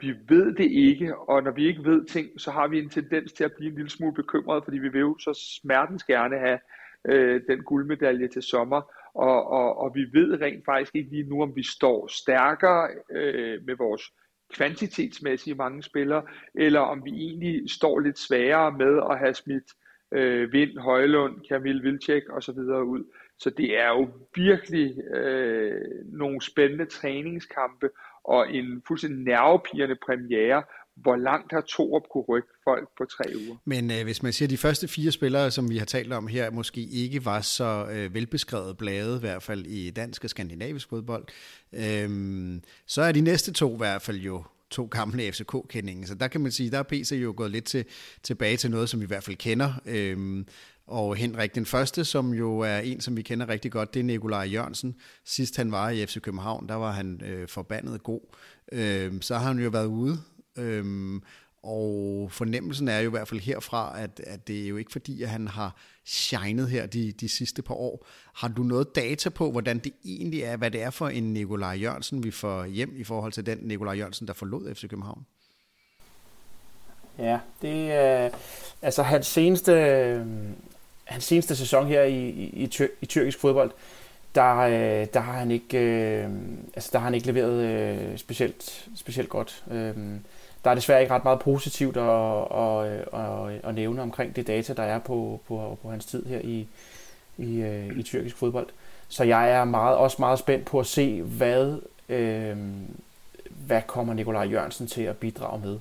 vi 0.00 0.14
ved 0.28 0.54
det 0.54 0.70
ikke, 0.70 1.16
og 1.18 1.42
når 1.42 1.50
vi 1.50 1.66
ikke 1.66 1.84
ved 1.84 2.04
ting, 2.04 2.40
så 2.40 2.50
har 2.50 2.68
vi 2.68 2.78
en 2.78 2.88
tendens 2.88 3.32
til 3.32 3.44
at 3.44 3.52
blive 3.52 3.70
en 3.70 3.76
lille 3.76 3.90
smule 3.90 4.14
bekymret, 4.14 4.64
fordi 4.64 4.78
vi 4.78 4.88
vil 4.88 5.00
jo 5.00 5.18
så 5.18 5.58
smertens 5.62 6.04
gerne 6.04 6.38
have 6.38 6.58
øh, 7.08 7.40
den 7.48 7.62
guldmedalje 7.62 8.28
til 8.28 8.42
sommer, 8.42 8.82
og, 9.14 9.46
og, 9.46 9.78
og 9.78 9.94
vi 9.94 10.00
ved 10.12 10.40
rent 10.40 10.64
faktisk 10.64 10.94
ikke 10.94 11.10
lige 11.10 11.28
nu, 11.28 11.42
om 11.42 11.56
vi 11.56 11.62
står 11.62 12.06
stærkere 12.06 12.88
øh, 13.10 13.66
med 13.66 13.76
vores 13.76 14.02
kvantitetsmæssige 14.54 15.54
mange 15.54 15.82
spillere, 15.82 16.22
eller 16.54 16.80
om 16.80 17.04
vi 17.04 17.10
egentlig 17.10 17.70
står 17.70 17.98
lidt 17.98 18.18
sværere 18.18 18.72
med 18.72 19.00
at 19.10 19.18
have 19.18 19.34
smidt 19.34 19.64
øh, 20.12 20.52
Vind, 20.52 20.78
Højlund, 20.78 21.40
Kamil 21.48 21.82
Vilcek 21.82 22.28
og 22.28 22.42
så 22.42 22.52
videre 22.52 22.84
ud. 22.84 23.04
Så 23.38 23.50
det 23.50 23.78
er 23.78 23.88
jo 23.88 24.08
virkelig 24.34 24.98
øh, 25.14 25.80
nogle 26.04 26.42
spændende 26.42 26.86
træningskampe 26.86 27.88
og 28.24 28.54
en 28.54 28.82
fuldstændig 28.86 29.24
nervepirrende 29.24 29.96
premiere, 30.06 30.62
hvor 30.96 31.16
langt 31.16 31.52
har 31.52 31.60
Torup 31.60 32.02
kunne 32.12 32.24
rykke 32.28 32.48
folk 32.64 32.88
på 32.98 33.04
tre 33.04 33.24
uger. 33.36 33.56
Men 33.64 33.90
øh, 33.90 34.02
hvis 34.02 34.22
man 34.22 34.32
siger, 34.32 34.46
at 34.46 34.50
de 34.50 34.56
første 34.56 34.88
fire 34.88 35.12
spillere, 35.12 35.50
som 35.50 35.70
vi 35.70 35.76
har 35.76 35.84
talt 35.84 36.12
om 36.12 36.26
her, 36.26 36.50
måske 36.50 36.80
ikke 36.80 37.24
var 37.24 37.40
så 37.40 37.86
øh, 37.90 38.14
velbeskrevet 38.14 38.76
blade, 38.76 39.16
i 39.16 39.20
hvert 39.20 39.42
fald 39.42 39.66
i 39.66 39.90
dansk 39.90 40.24
og 40.24 40.30
skandinavisk 40.30 40.88
fodbold, 40.88 41.24
øh, 41.72 42.60
så 42.86 43.02
er 43.02 43.12
de 43.12 43.20
næste 43.20 43.52
to 43.52 43.74
i 43.74 43.76
hvert 43.76 44.02
fald 44.02 44.16
jo 44.16 44.44
to 44.70 44.88
gamle 44.90 45.32
FCK-kendinge. 45.32 46.06
Så 46.06 46.14
der 46.14 46.28
kan 46.28 46.40
man 46.40 46.52
sige, 46.52 46.70
der 46.70 46.78
er 46.78 46.82
PC 46.82 47.18
jo 47.22 47.34
gået 47.36 47.50
lidt 47.50 47.64
til, 47.64 47.84
tilbage 48.22 48.56
til 48.56 48.70
noget, 48.70 48.88
som 48.88 49.00
vi 49.00 49.04
i 49.04 49.06
hvert 49.06 49.24
fald 49.24 49.36
kender. 49.36 49.72
Øhm, 49.86 50.46
og 50.86 51.16
Henrik 51.16 51.54
den 51.54 51.66
første, 51.66 52.04
som 52.04 52.34
jo 52.34 52.58
er 52.58 52.78
en, 52.78 53.00
som 53.00 53.16
vi 53.16 53.22
kender 53.22 53.48
rigtig 53.48 53.72
godt, 53.72 53.94
det 53.94 54.00
er 54.00 54.04
Nikolaj 54.04 54.48
Jørgensen. 54.52 54.96
Sidst 55.24 55.56
han 55.56 55.72
var 55.72 55.90
i 55.90 56.06
FC 56.06 56.20
København, 56.20 56.68
der 56.68 56.74
var 56.74 56.92
han 56.92 57.20
øh, 57.24 57.48
forbandet 57.48 58.02
god. 58.02 58.20
Øhm, 58.72 59.22
så 59.22 59.34
har 59.34 59.46
han 59.46 59.58
jo 59.58 59.68
været 59.68 59.86
ude 59.86 60.18
Øhm, 60.56 61.22
og 61.62 62.28
fornemmelsen 62.30 62.88
er 62.88 62.98
jo 62.98 63.08
i 63.08 63.10
hvert 63.10 63.28
fald 63.28 63.40
herfra, 63.40 64.00
at, 64.00 64.20
at 64.26 64.48
det 64.48 64.64
er 64.64 64.68
jo 64.68 64.76
ikke 64.76 64.92
fordi, 64.92 65.22
at 65.22 65.28
han 65.28 65.48
har 65.48 65.76
shined 66.04 66.68
her 66.68 66.86
de, 66.86 67.12
de 67.12 67.28
sidste 67.28 67.62
par 67.62 67.74
år. 67.74 68.06
Har 68.34 68.48
du 68.48 68.62
noget 68.62 68.96
data 68.96 69.28
på, 69.28 69.50
hvordan 69.50 69.78
det 69.78 69.92
egentlig 70.04 70.42
er, 70.42 70.56
hvad 70.56 70.70
det 70.70 70.82
er 70.82 70.90
for 70.90 71.08
en 71.08 71.32
Nikolaj 71.32 71.72
Jørgensen, 71.72 72.24
vi 72.24 72.30
får 72.30 72.64
hjem 72.64 72.94
i 72.96 73.04
forhold 73.04 73.32
til 73.32 73.46
den 73.46 73.58
Nikolaj 73.62 73.94
Jørgensen, 73.94 74.26
der 74.26 74.32
forlod 74.32 74.74
FC 74.74 74.88
København? 74.88 75.26
Ja, 77.18 77.38
det 77.62 77.92
er 77.92 78.30
altså 78.82 79.02
hans 79.02 79.26
seneste, 79.26 79.72
øh, 79.72 80.26
hans 81.04 81.24
seneste 81.24 81.56
sæson 81.56 81.86
her 81.86 82.02
i, 82.02 82.28
i, 82.28 82.44
i, 82.46 82.66
tyr, 82.66 82.88
i 83.00 83.06
tyrkisk 83.06 83.38
fodbold, 83.38 83.70
der, 84.34 84.56
øh, 84.56 85.06
der 85.14 85.20
har 85.20 85.32
han 85.32 85.50
ikke, 85.50 85.78
øh, 85.78 86.30
altså 86.74 86.90
der 86.92 86.98
har 86.98 87.04
han 87.04 87.14
ikke 87.14 87.26
leveret 87.26 87.64
øh, 87.64 88.18
specielt, 88.18 88.88
specielt 88.94 89.28
godt. 89.28 89.64
Øh, 89.70 89.96
der 90.64 90.70
er 90.70 90.74
desværre 90.74 91.00
ikke 91.00 91.14
ret 91.14 91.24
meget 91.24 91.38
positivt 91.40 91.96
at, 91.96 92.40
at, 92.56 93.04
at, 93.20 93.64
at 93.64 93.74
nævne 93.74 94.02
omkring 94.02 94.36
det 94.36 94.46
data, 94.46 94.72
der 94.72 94.82
er 94.82 94.98
på, 94.98 95.40
på, 95.48 95.78
på 95.82 95.90
hans 95.90 96.04
tid 96.04 96.26
her 96.26 96.38
i, 96.38 96.66
i, 97.38 97.56
øh, 97.56 97.98
i 97.98 98.02
tyrkisk 98.02 98.36
fodbold. 98.36 98.66
Så 99.08 99.24
jeg 99.24 99.50
er 99.50 99.64
meget, 99.64 99.96
også 99.96 100.16
meget 100.18 100.38
spændt 100.38 100.64
på 100.64 100.80
at 100.80 100.86
se, 100.86 101.22
hvad, 101.22 101.78
øh, 102.08 102.56
hvad 103.48 103.82
kommer 103.86 104.14
Nikolaj 104.14 104.44
Jørgensen 104.44 104.86
til 104.86 105.02
at 105.02 105.16
bidrage 105.16 105.60
med. 105.60 105.78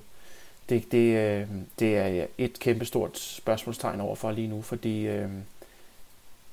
Det, 0.70 0.92
det, 0.92 1.18
øh, 1.18 1.48
det 1.80 1.98
er 1.98 2.26
et 2.38 2.60
kæmpestort 2.60 3.20
spørgsmålstegn 3.20 4.02
over 4.02 4.16
for 4.16 4.32
lige 4.32 4.48
nu, 4.48 4.62
fordi 4.62 5.08
øh, 5.08 5.30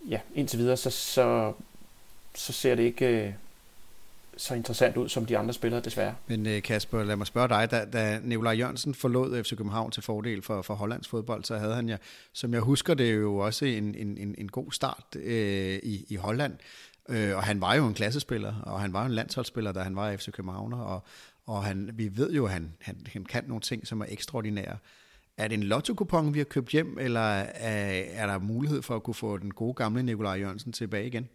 ja, 0.08 0.20
indtil 0.34 0.58
videre, 0.58 0.76
så, 0.76 0.90
så, 0.90 1.52
så 2.34 2.52
ser 2.52 2.74
det 2.74 2.82
ikke... 2.82 3.06
Øh, 3.06 3.32
så 4.42 4.54
interessant 4.54 4.96
ud 4.96 5.08
som 5.08 5.26
de 5.26 5.38
andre 5.38 5.54
spillere, 5.54 5.80
desværre. 5.80 6.14
Men 6.26 6.46
øh, 6.46 6.62
Kasper, 6.62 7.02
lad 7.02 7.16
mig 7.16 7.26
spørge 7.26 7.48
dig, 7.48 7.70
da, 7.70 7.84
da 7.84 8.18
Nikolaj 8.22 8.52
Jørgensen 8.52 8.94
forlod 8.94 9.44
FC 9.44 9.50
København 9.50 9.90
til 9.90 10.02
fordel 10.02 10.42
for, 10.42 10.62
for 10.62 10.74
Hollands 10.74 11.08
fodbold, 11.08 11.44
så 11.44 11.58
havde 11.58 11.74
han 11.74 11.88
ja, 11.88 11.96
som 12.32 12.54
jeg 12.54 12.60
husker 12.60 12.94
det, 12.94 13.14
jo 13.14 13.36
også 13.36 13.64
en, 13.64 13.94
en, 13.94 14.18
en, 14.18 14.34
en 14.38 14.48
god 14.48 14.72
start 14.72 15.16
øh, 15.16 15.78
i, 15.82 16.04
i 16.08 16.16
Holland. 16.16 16.52
Øh, 17.08 17.36
og 17.36 17.42
han 17.42 17.60
var 17.60 17.74
jo 17.74 17.86
en 17.86 17.94
klassespiller, 17.94 18.54
og 18.62 18.80
han 18.80 18.92
var 18.92 19.06
en 19.06 19.12
landsholdsspiller, 19.12 19.72
da 19.72 19.80
han 19.80 19.96
var 19.96 20.10
i 20.10 20.16
FC 20.16 20.30
København, 20.30 20.72
og, 20.72 21.04
og 21.46 21.64
han, 21.64 21.90
vi 21.94 22.16
ved 22.16 22.32
jo, 22.32 22.44
at 22.44 22.52
han, 22.52 22.72
han, 22.80 22.96
han 23.12 23.24
kan 23.24 23.44
nogle 23.46 23.60
ting, 23.60 23.86
som 23.86 24.00
er 24.00 24.06
ekstraordinære. 24.08 24.76
Er 25.36 25.48
det 25.48 25.54
en 25.54 25.62
lotto 25.62 26.06
vi 26.32 26.38
har 26.38 26.44
købt 26.44 26.70
hjem, 26.70 26.98
eller 27.00 27.20
er, 27.20 28.04
er 28.12 28.26
der 28.26 28.38
mulighed 28.38 28.82
for 28.82 28.96
at 28.96 29.02
kunne 29.02 29.14
få 29.14 29.36
den 29.36 29.54
gode 29.54 29.74
gamle 29.74 30.02
Nikolaj 30.02 30.34
Jørgensen 30.34 30.72
tilbage 30.72 31.06
igen? 31.06 31.28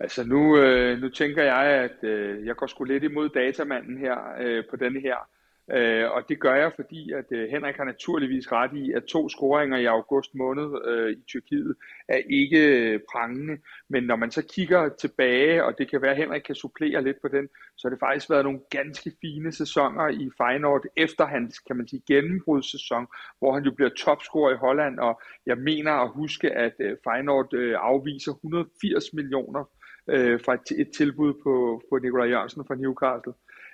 Altså 0.00 0.24
nu, 0.24 0.58
øh, 0.58 1.00
nu 1.00 1.08
tænker 1.08 1.42
jeg, 1.42 1.64
at 1.64 2.04
øh, 2.08 2.46
jeg 2.46 2.56
går 2.56 2.66
sgu 2.66 2.84
lidt 2.84 3.04
imod 3.04 3.28
datamanden 3.28 3.98
her 3.98 4.16
øh, 4.40 4.64
på 4.70 4.76
denne 4.76 5.00
her. 5.00 5.28
Øh, 5.70 6.10
og 6.10 6.28
det 6.28 6.40
gør 6.40 6.54
jeg, 6.54 6.72
fordi 6.76 7.12
at 7.12 7.24
øh, 7.30 7.50
Henrik 7.50 7.76
har 7.76 7.84
naturligvis 7.84 8.52
ret 8.52 8.70
i, 8.76 8.92
at 8.92 9.04
to 9.04 9.28
scoringer 9.28 9.78
i 9.78 9.84
august 9.84 10.34
måned 10.34 10.86
øh, 10.88 11.12
i 11.12 11.22
Tyrkiet 11.26 11.76
er 12.08 12.20
ikke 12.30 12.58
øh, 12.58 13.00
prangende. 13.12 13.58
Men 13.88 14.02
når 14.02 14.16
man 14.16 14.30
så 14.30 14.42
kigger 14.42 14.88
tilbage, 14.88 15.64
og 15.64 15.78
det 15.78 15.90
kan 15.90 16.02
være, 16.02 16.10
at 16.10 16.16
Henrik 16.16 16.42
kan 16.42 16.54
supplere 16.54 17.02
lidt 17.02 17.16
på 17.22 17.28
den, 17.28 17.48
så 17.76 17.88
har 17.88 17.90
det 17.90 18.00
faktisk 18.00 18.30
været 18.30 18.44
nogle 18.44 18.60
ganske 18.70 19.12
fine 19.20 19.52
sæsoner 19.52 20.08
i 20.08 20.30
Feyenoord 20.38 20.84
efter 20.96 21.26
hans, 21.26 21.58
kan 21.58 21.76
man 21.76 21.88
sige, 21.88 22.02
gennembrudssæson, 22.06 23.06
hvor 23.38 23.54
han 23.54 23.64
jo 23.64 23.70
bliver 23.70 23.90
topscorer 23.90 24.52
i 24.54 24.56
Holland. 24.56 24.98
Og 24.98 25.20
jeg 25.46 25.58
mener 25.58 25.92
at 25.92 26.10
huske, 26.10 26.50
at 26.50 26.74
øh, 26.78 26.96
Feyenoord 27.04 27.54
øh, 27.54 27.76
afviser 27.78 28.32
180 28.32 29.12
millioner 29.12 29.64
øh, 30.08 30.40
fra 30.44 30.54
et, 30.54 30.80
et 30.80 30.90
tilbud 30.96 31.34
på, 31.42 31.82
på 31.90 31.98
Nikolaj 31.98 32.28
Jørgensen 32.28 32.64
fra 32.66 32.74
Newcastle. 32.74 33.32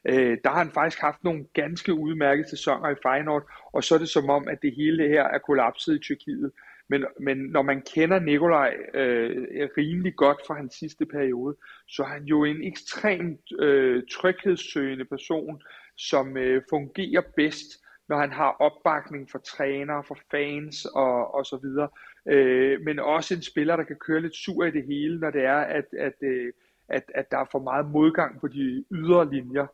Øh, 0.09 0.39
der 0.45 0.51
har 0.51 0.59
han 0.59 0.71
faktisk 0.71 1.01
haft 1.01 1.25
nogle 1.25 1.45
ganske 1.55 1.95
udmærkede 1.95 2.49
sæsoner 2.49 2.89
i 2.91 2.95
Feyenoord, 3.03 3.51
og 3.73 3.85
så 3.85 3.95
er 3.95 3.99
det 3.99 4.09
som 4.09 4.31
om, 4.31 4.49
at 4.49 4.59
det 4.63 4.75
hele 4.75 5.09
her 5.09 5.25
er 5.25 5.39
kollapset 5.39 5.95
i 5.95 5.99
Tyrkiet. 5.99 6.53
Men, 6.89 7.05
men 7.21 7.37
når 7.39 7.63
man 7.63 7.83
kender 7.95 8.19
Nikolaj 8.19 8.77
øh, 8.95 9.69
rimelig 9.79 10.17
godt 10.17 10.39
fra 10.47 10.55
hans 10.55 10.75
sidste 10.75 11.07
periode, 11.07 11.57
så 11.89 12.03
er 12.03 12.07
han 12.07 12.25
jo 12.25 12.45
en 12.45 12.63
ekstremt 12.63 13.41
øh, 13.59 14.03
tryghedssøgende 14.13 15.05
person, 15.05 15.63
som 15.97 16.37
øh, 16.37 16.63
fungerer 16.71 17.23
bedst, 17.37 17.85
når 18.09 18.17
han 18.17 18.33
har 18.33 18.57
opbakning 18.61 19.31
fra 19.31 19.39
trænere, 19.39 20.05
fra 20.05 20.17
fans 20.31 20.85
og, 20.85 21.35
og 21.35 21.47
så 21.47 21.59
videre 21.63 21.89
øh, 22.27 22.81
men 22.81 22.99
også 22.99 23.35
en 23.35 23.43
spiller, 23.43 23.77
der 23.77 23.85
kan 23.85 23.97
køre 23.97 24.21
lidt 24.21 24.37
sur 24.37 24.65
i 24.65 24.71
det 24.71 24.85
hele, 24.85 25.21
når 25.21 25.31
det 25.31 25.45
er, 25.45 25.59
at, 25.59 25.85
at, 25.99 26.15
øh, 26.23 26.53
at, 26.89 27.05
at 27.15 27.31
der 27.31 27.39
er 27.39 27.49
for 27.53 27.59
meget 27.59 27.91
modgang 27.91 28.41
på 28.41 28.49
de 28.49 28.85
ydre 28.91 29.31
linjer. 29.31 29.67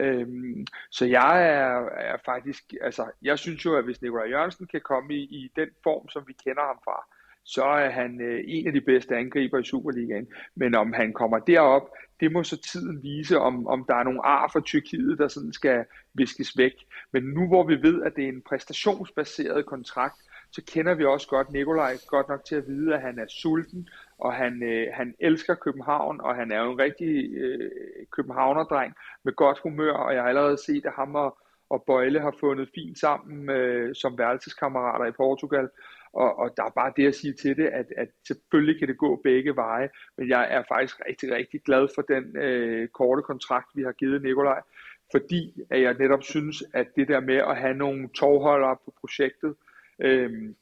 Øhm, 0.00 0.66
så 0.90 1.06
jeg 1.06 1.48
er, 1.48 1.88
er 1.90 2.16
faktisk, 2.24 2.74
altså 2.80 3.06
jeg 3.22 3.38
synes 3.38 3.64
jo, 3.64 3.76
at 3.76 3.84
hvis 3.84 4.02
Nikolaj 4.02 4.28
Jørgensen 4.30 4.66
kan 4.66 4.80
komme 4.80 5.14
i, 5.14 5.22
i 5.22 5.52
den 5.56 5.68
form, 5.82 6.08
som 6.08 6.24
vi 6.26 6.32
kender 6.32 6.62
ham 6.62 6.78
fra, 6.84 7.06
så 7.44 7.64
er 7.64 7.90
han 7.90 8.20
øh, 8.20 8.44
en 8.46 8.66
af 8.66 8.72
de 8.72 8.80
bedste 8.80 9.16
angriber 9.16 9.58
i 9.58 9.64
Superligaen. 9.64 10.26
Men 10.54 10.74
om 10.74 10.92
han 10.92 11.12
kommer 11.12 11.38
derop, 11.38 11.90
det 12.20 12.32
må 12.32 12.44
så 12.44 12.56
tiden 12.56 13.02
vise, 13.02 13.38
om, 13.38 13.66
om 13.66 13.84
der 13.88 13.94
er 13.94 14.04
nogle 14.04 14.26
ar 14.26 14.50
for 14.52 14.60
Tyrkiet, 14.60 15.18
der 15.18 15.28
sådan 15.28 15.52
skal 15.52 15.84
viskes 16.14 16.58
væk. 16.58 16.72
Men 17.12 17.22
nu 17.22 17.46
hvor 17.46 17.66
vi 17.66 17.82
ved, 17.82 18.02
at 18.02 18.16
det 18.16 18.24
er 18.24 18.28
en 18.28 18.42
præstationsbaseret 18.42 19.66
kontrakt, 19.66 20.20
så 20.52 20.62
kender 20.64 20.94
vi 20.94 21.04
også 21.04 21.28
godt 21.28 21.52
Nikolaj 21.52 21.96
godt 22.06 22.28
nok 22.28 22.44
til 22.44 22.56
at 22.56 22.66
vide, 22.66 22.94
at 22.94 23.00
han 23.00 23.18
er 23.18 23.26
sulten, 23.28 23.88
og 24.18 24.34
han, 24.34 24.62
øh, 24.62 24.86
han 24.92 25.14
elsker 25.20 25.54
København, 25.54 26.20
og 26.20 26.34
han 26.36 26.52
er 26.52 26.62
jo 26.62 26.72
en 26.72 26.78
rigtig 26.78 27.34
øh, 27.34 27.70
københavnerdreng 28.10 28.94
med 29.24 29.32
godt 29.32 29.58
humør, 29.58 29.92
og 29.92 30.14
jeg 30.14 30.22
har 30.22 30.28
allerede 30.28 30.64
set, 30.66 30.86
at 30.86 30.92
ham 30.92 31.14
og, 31.14 31.38
og 31.70 31.84
Bøjle 31.86 32.20
har 32.20 32.34
fundet 32.40 32.68
fint 32.74 32.98
sammen 32.98 33.50
øh, 33.50 33.94
som 33.94 34.18
værelseskammerater 34.18 35.06
i 35.06 35.12
Portugal, 35.12 35.68
og, 36.12 36.38
og 36.38 36.56
der 36.56 36.64
er 36.64 36.70
bare 36.70 36.92
det 36.96 37.06
at 37.06 37.14
sige 37.14 37.32
til 37.32 37.56
det, 37.56 37.66
at, 37.66 37.86
at 37.96 38.08
selvfølgelig 38.26 38.78
kan 38.78 38.88
det 38.88 38.98
gå 38.98 39.20
begge 39.24 39.56
veje, 39.56 39.88
men 40.16 40.28
jeg 40.28 40.46
er 40.50 40.62
faktisk 40.68 41.00
rigtig, 41.08 41.34
rigtig 41.34 41.60
glad 41.62 41.88
for 41.94 42.02
den 42.02 42.36
øh, 42.36 42.88
korte 42.88 43.22
kontrakt, 43.22 43.68
vi 43.74 43.82
har 43.82 43.92
givet 43.92 44.22
Nikolaj, 44.22 44.62
fordi 45.10 45.62
at 45.70 45.82
jeg 45.82 45.94
netop 45.94 46.22
synes, 46.22 46.64
at 46.74 46.86
det 46.96 47.08
der 47.08 47.20
med 47.20 47.36
at 47.36 47.56
have 47.56 47.74
nogle 47.74 48.08
tovholdere 48.08 48.76
på 48.84 48.94
projektet, 49.00 49.54
øh, 49.98 50.54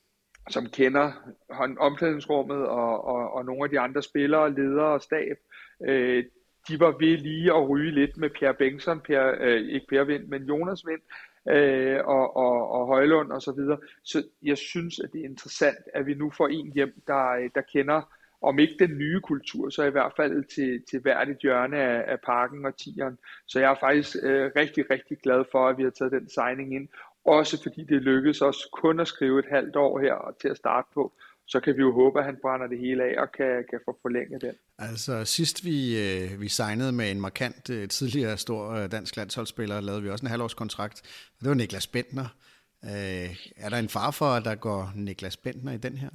som 0.51 0.67
kender 0.67 1.13
omklædningsrummet 1.79 2.67
og, 2.67 3.05
og, 3.05 3.33
og 3.33 3.45
nogle 3.45 3.65
af 3.65 3.71
de 3.71 3.81
andre 3.81 4.03
spillere, 4.03 4.55
ledere 4.55 4.93
og 4.93 5.03
stab, 5.03 5.37
øh, 5.87 6.25
de 6.69 6.81
var 6.81 6.91
ved 6.91 7.19
lige 7.19 7.53
at 7.53 7.69
ryge 7.69 7.91
lidt 7.91 8.17
med 8.17 8.31
Per 8.31 8.53
Bengtsson, 8.53 9.01
per, 9.01 9.35
øh, 9.41 9.61
ikke 9.61 9.87
Per 9.89 10.05
Vind, 10.05 10.27
men 10.27 10.43
Jonas 10.43 10.87
Vind, 10.87 11.01
øh, 11.57 12.01
og, 12.05 12.37
og, 12.37 12.71
og 12.71 12.87
Højlund 12.87 13.33
og 13.33 13.43
så 13.43 13.53
videre. 13.53 13.79
Så 14.05 14.27
jeg 14.43 14.59
synes, 14.59 15.01
at 15.01 15.13
det 15.13 15.21
er 15.21 15.25
interessant, 15.29 15.79
at 15.95 16.07
vi 16.07 16.15
nu 16.15 16.31
får 16.31 16.49
en 16.49 16.73
hjem, 16.73 17.03
der, 17.07 17.31
øh, 17.31 17.51
der 17.55 17.61
kender 17.73 18.03
om 18.43 18.59
ikke 18.59 18.77
den 18.79 18.99
nye 18.99 19.21
kultur, 19.21 19.71
så 19.71 19.83
i 19.83 19.91
hvert 19.91 20.13
fald 20.17 20.45
til, 20.55 20.83
til 20.91 21.01
hvert 21.01 21.29
et 21.29 21.39
hjørne 21.43 21.79
af, 21.79 22.13
af 22.13 22.19
parken 22.27 22.67
og 22.67 22.77
tieren. 22.77 23.19
Så 23.47 23.61
jeg 23.61 23.71
er 23.71 23.77
faktisk 23.81 24.17
øh, 24.23 24.51
rigtig, 24.57 24.85
rigtig 24.91 25.17
glad 25.23 25.45
for, 25.53 25.69
at 25.69 25.79
vi 25.79 25.83
har 25.83 25.91
taget 25.91 26.13
den 26.13 26.29
signing 26.29 26.75
ind. 26.75 26.89
Også 27.25 27.63
fordi 27.63 27.85
det 27.85 28.03
lykkedes 28.03 28.43
os 28.43 28.69
kun 28.73 29.01
at 29.01 29.09
skrive 29.09 29.39
et 29.39 29.45
halvt 29.51 29.77
år 29.77 30.01
her 30.01 30.35
til 30.41 30.49
at 30.49 30.57
starte 30.57 30.89
på. 30.95 31.13
Så 31.49 31.61
kan 31.61 31.77
vi 31.77 31.81
jo 31.81 31.93
håbe, 31.93 32.19
at 32.19 32.25
han 32.25 32.37
brænder 32.43 32.67
det 32.67 32.79
hele 32.79 33.05
af 33.05 33.21
og 33.23 33.33
kan, 33.33 33.65
kan 33.71 33.81
få 33.85 33.99
forlænget 34.03 34.43
den. 34.43 34.55
Altså 34.79 35.25
sidst 35.25 35.65
vi, 35.65 35.79
øh, 36.05 36.41
vi 36.41 36.49
signede 36.49 36.93
med 36.93 37.11
en 37.11 37.21
markant 37.21 37.71
øh, 37.71 37.89
tidligere 37.89 38.37
stor 38.37 38.71
øh, 38.71 38.91
dansk 38.91 39.17
landsholdsspiller, 39.17 39.81
lavede 39.81 40.03
vi 40.03 40.11
også 40.11 40.27
en 40.27 40.31
halvårskontrakt. 40.31 41.03
Det 41.41 41.49
var 41.49 41.55
Niklas 41.55 41.87
Bentner. 41.87 42.29
Øh, 42.85 43.37
er 43.57 43.69
der 43.69 43.77
en 43.77 43.89
far 43.89 44.11
for, 44.11 44.27
at 44.27 44.45
der 44.45 44.55
går 44.55 44.93
Niklas 44.95 45.37
Bentner 45.37 45.73
i 45.73 45.77
den 45.77 45.97
her? 45.97 46.11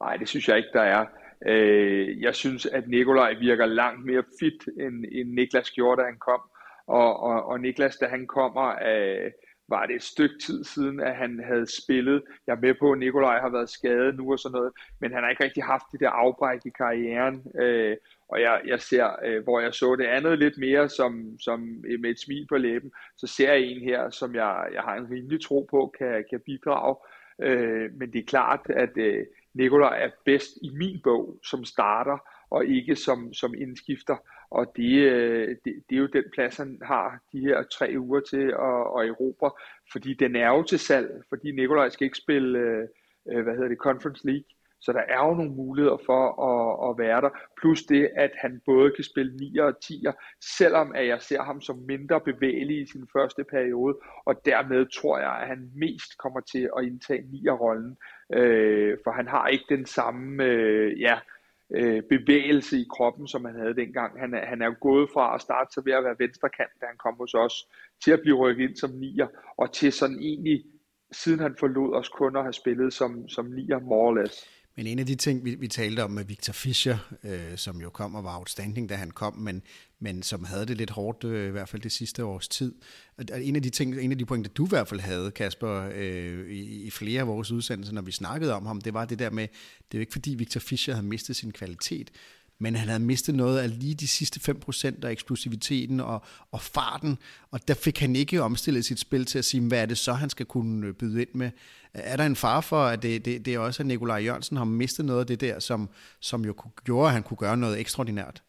Nej, 0.00 0.16
det 0.16 0.28
synes 0.28 0.48
jeg 0.48 0.56
ikke, 0.56 0.70
der 0.72 0.82
er. 0.82 1.06
Øh, 1.46 2.22
jeg 2.22 2.34
synes, 2.34 2.66
at 2.66 2.88
Nikolaj 2.88 3.34
virker 3.40 3.66
langt 3.66 4.06
mere 4.06 4.22
fit, 4.40 4.68
end, 4.80 5.04
end 5.12 5.30
Niklas 5.30 5.70
gjorde, 5.70 6.02
da 6.02 6.06
han 6.06 6.18
kom. 6.18 6.40
Og, 6.86 7.20
og, 7.20 7.46
og 7.46 7.60
Niklas, 7.60 7.96
da 7.96 8.06
han 8.06 8.26
kommer, 8.26 8.66
øh, 8.68 9.30
var 9.68 9.86
det 9.86 9.96
et 9.96 10.02
stykke 10.02 10.34
tid 10.38 10.64
siden, 10.64 11.00
at 11.00 11.16
han 11.16 11.42
havde 11.44 11.82
spillet. 11.82 12.22
Jeg 12.46 12.52
er 12.52 12.60
med 12.60 12.74
på, 12.74 12.92
at 12.92 12.98
Nikolaj 12.98 13.40
har 13.40 13.48
været 13.48 13.70
skadet 13.70 14.16
nu 14.16 14.32
og 14.32 14.38
sådan 14.38 14.56
noget, 14.56 14.72
men 15.00 15.12
han 15.12 15.22
har 15.22 15.30
ikke 15.30 15.44
rigtig 15.44 15.64
haft 15.64 15.84
det 15.92 16.00
der 16.00 16.10
afbræk 16.10 16.60
i 16.66 16.70
karrieren. 16.70 17.42
Øh, 17.60 17.96
og 18.28 18.40
jeg, 18.40 18.60
jeg 18.66 18.80
ser, 18.80 19.16
øh, 19.24 19.42
hvor 19.42 19.60
jeg 19.60 19.74
så 19.74 19.96
det 19.96 20.04
andet 20.04 20.38
lidt 20.38 20.58
mere 20.58 20.88
som, 20.88 21.38
som 21.40 21.60
med 22.00 22.10
et 22.10 22.20
smil 22.20 22.46
på 22.48 22.56
læben, 22.56 22.92
så 23.16 23.26
ser 23.26 23.52
jeg 23.52 23.62
en 23.62 23.80
her, 23.80 24.10
som 24.10 24.34
jeg, 24.34 24.68
jeg 24.72 24.82
har 24.82 24.94
en 24.94 25.10
rimelig 25.10 25.40
tro 25.42 25.68
på, 25.70 25.94
kan, 25.98 26.24
kan 26.30 26.40
bidrage. 26.40 26.96
Øh, 27.42 27.92
men 27.94 28.12
det 28.12 28.18
er 28.18 28.26
klart, 28.26 28.60
at 28.70 28.96
øh, 28.96 29.26
Nikolaj 29.54 30.02
er 30.04 30.10
bedst 30.24 30.58
i 30.62 30.70
min 30.70 31.00
bog 31.04 31.38
som 31.44 31.64
starter, 31.64 32.18
og 32.50 32.66
ikke 32.66 32.96
som, 32.96 33.32
som 33.32 33.54
indskifter. 33.54 34.16
Og 34.50 34.72
det, 34.76 34.92
øh, 34.92 35.48
det, 35.64 35.82
det 35.90 35.96
er 35.96 36.00
jo 36.00 36.06
den 36.06 36.24
plads, 36.34 36.56
han 36.56 36.78
har 36.82 37.18
de 37.32 37.40
her 37.40 37.62
tre 37.62 37.94
uger 37.98 38.20
til 38.20 38.46
at, 38.68 38.80
at 38.96 39.08
erobre, 39.08 39.50
fordi 39.92 40.14
den 40.14 40.36
er 40.36 40.48
jo 40.48 40.62
til 40.62 40.78
salg, 40.78 41.22
fordi 41.28 41.52
Nikolaj 41.52 41.88
skal 41.88 42.04
ikke 42.04 42.18
spille, 42.18 42.58
øh, 42.58 42.88
øh, 43.30 43.42
hvad 43.42 43.54
hedder 43.54 43.68
det, 43.68 43.78
Conference 43.78 44.26
League. 44.26 44.44
Så 44.80 44.92
der 44.92 45.00
er 45.00 45.26
jo 45.26 45.34
nogle 45.34 45.50
muligheder 45.50 45.96
for 46.06 46.22
at, 46.50 46.90
at 46.90 46.98
være 46.98 47.20
der. 47.20 47.30
Plus 47.60 47.82
det, 47.82 48.10
at 48.16 48.30
han 48.38 48.60
både 48.66 48.92
kan 48.96 49.04
spille 49.04 49.36
9 49.36 49.58
og 49.58 49.74
10'er, 49.84 50.38
selvom 50.58 50.92
at 50.94 51.06
jeg 51.06 51.22
ser 51.22 51.42
ham 51.42 51.60
som 51.60 51.76
mindre 51.76 52.20
bevægelig 52.20 52.82
i 52.82 52.86
sin 52.86 53.08
første 53.12 53.44
periode. 53.44 53.98
Og 54.26 54.34
dermed 54.44 54.86
tror 55.00 55.18
jeg, 55.18 55.32
at 55.40 55.48
han 55.48 55.70
mest 55.74 56.18
kommer 56.18 56.40
til 56.40 56.70
at 56.76 56.84
indtage 56.84 57.20
9'er-rollen. 57.20 57.96
Øh, 58.32 58.98
for 59.04 59.10
han 59.10 59.28
har 59.28 59.48
ikke 59.48 59.64
den 59.68 59.86
samme 59.86 60.44
øh, 60.44 61.00
ja, 61.00 61.18
øh, 61.70 62.02
bevægelse 62.02 62.78
i 62.78 62.86
kroppen, 62.90 63.28
som 63.28 63.44
han 63.44 63.54
havde 63.54 63.76
dengang. 63.76 64.20
Han 64.20 64.34
er, 64.34 64.46
han 64.46 64.62
er 64.62 64.66
jo 64.66 64.74
gået 64.80 65.08
fra 65.12 65.34
at 65.34 65.40
starte 65.40 65.72
sig 65.72 65.84
ved 65.84 65.92
at 65.92 66.04
være 66.04 66.18
venstrekant, 66.18 66.70
da 66.80 66.86
han 66.86 66.96
kom 66.96 67.14
hos 67.18 67.34
os, 67.34 67.68
til 68.04 68.10
at 68.10 68.20
blive 68.20 68.36
rykket 68.36 68.68
ind 68.68 68.76
som 68.76 68.90
nier, 68.90 69.26
og 69.56 69.72
til 69.72 69.92
sådan 69.92 70.18
egentlig, 70.20 70.64
siden 71.12 71.40
han 71.40 71.56
forlod 71.58 71.94
os 71.94 72.08
kun 72.08 72.36
at 72.36 72.42
have 72.42 72.52
spillet 72.52 72.92
som, 72.92 73.28
som 73.28 73.46
nier, 73.46 73.78
more 73.78 74.08
or 74.08 74.14
less. 74.14 74.57
Men 74.78 74.86
en 74.86 74.98
af 74.98 75.06
de 75.06 75.14
ting, 75.14 75.44
vi, 75.44 75.54
vi 75.54 75.68
talte 75.68 76.04
om 76.04 76.10
med 76.10 76.24
Victor 76.24 76.52
Fischer, 76.52 76.98
øh, 77.24 77.56
som 77.56 77.80
jo 77.80 77.90
kom 77.90 78.14
og 78.14 78.24
var 78.24 78.38
outstanding, 78.38 78.88
da 78.88 78.94
han 78.94 79.10
kom, 79.10 79.38
men, 79.38 79.62
men 80.00 80.22
som 80.22 80.44
havde 80.44 80.66
det 80.66 80.76
lidt 80.76 80.90
hårdt, 80.90 81.24
øh, 81.24 81.48
i 81.48 81.50
hvert 81.50 81.68
fald 81.68 81.82
det 81.82 81.92
sidste 81.92 82.24
års 82.24 82.48
tid. 82.48 82.74
Og 83.18 83.42
en 83.42 83.56
af 83.56 83.62
de 83.62 83.70
ting, 83.70 84.00
en 84.00 84.12
af 84.12 84.18
de 84.18 84.24
pointer, 84.24 84.50
du 84.50 84.66
i 84.66 84.68
hvert 84.68 84.88
fald 84.88 85.00
havde, 85.00 85.30
Kasper, 85.30 85.90
øh, 85.94 86.50
i, 86.50 86.82
i 86.82 86.90
flere 86.90 87.20
af 87.20 87.26
vores 87.26 87.50
udsendelser, 87.50 87.94
når 87.94 88.02
vi 88.02 88.12
snakkede 88.12 88.54
om 88.54 88.66
ham, 88.66 88.80
det 88.80 88.94
var 88.94 89.04
det 89.04 89.18
der 89.18 89.30
med, 89.30 89.48
det 89.78 89.94
er 89.94 89.98
jo 89.98 90.00
ikke 90.00 90.12
fordi 90.12 90.34
Victor 90.34 90.60
Fischer 90.60 90.94
havde 90.94 91.06
mistet 91.06 91.36
sin 91.36 91.52
kvalitet, 91.52 92.10
men 92.60 92.74
han 92.74 92.88
havde 92.88 93.02
mistet 93.02 93.34
noget 93.34 93.58
af 93.58 93.78
lige 93.80 93.94
de 93.94 94.08
sidste 94.08 94.52
5% 94.52 95.06
af 95.06 95.10
eksplosiviteten 95.10 96.00
og, 96.00 96.22
og 96.52 96.60
farten, 96.60 97.18
og 97.50 97.68
der 97.68 97.74
fik 97.74 97.98
han 97.98 98.16
ikke 98.16 98.42
omstillet 98.42 98.84
sit 98.84 99.00
spil 99.00 99.24
til 99.24 99.38
at 99.38 99.44
sige, 99.44 99.68
hvad 99.68 99.82
er 99.82 99.86
det 99.86 99.98
så, 99.98 100.12
han 100.12 100.30
skal 100.30 100.46
kunne 100.46 100.86
øh, 100.86 100.94
byde 100.94 101.22
ind 101.22 101.34
med. 101.34 101.50
Er 101.94 102.16
der 102.16 102.26
en 102.26 102.36
far 102.36 102.60
for, 102.60 102.82
at 102.82 103.02
det, 103.02 103.24
det, 103.24 103.46
det 103.46 103.54
er 103.54 103.58
også, 103.58 103.82
at 103.82 103.86
Nikolaj 103.86 104.18
Jørgensen 104.24 104.56
har 104.56 104.64
mistet 104.64 105.04
noget 105.04 105.20
af 105.20 105.26
det 105.26 105.40
der, 105.40 105.58
som, 105.58 105.88
som 106.20 106.44
jo 106.44 106.54
gjorde, 106.84 107.06
at 107.06 107.12
han 107.12 107.22
kunne 107.22 107.36
gøre 107.36 107.56
noget 107.56 107.80
ekstraordinært? 107.80 108.42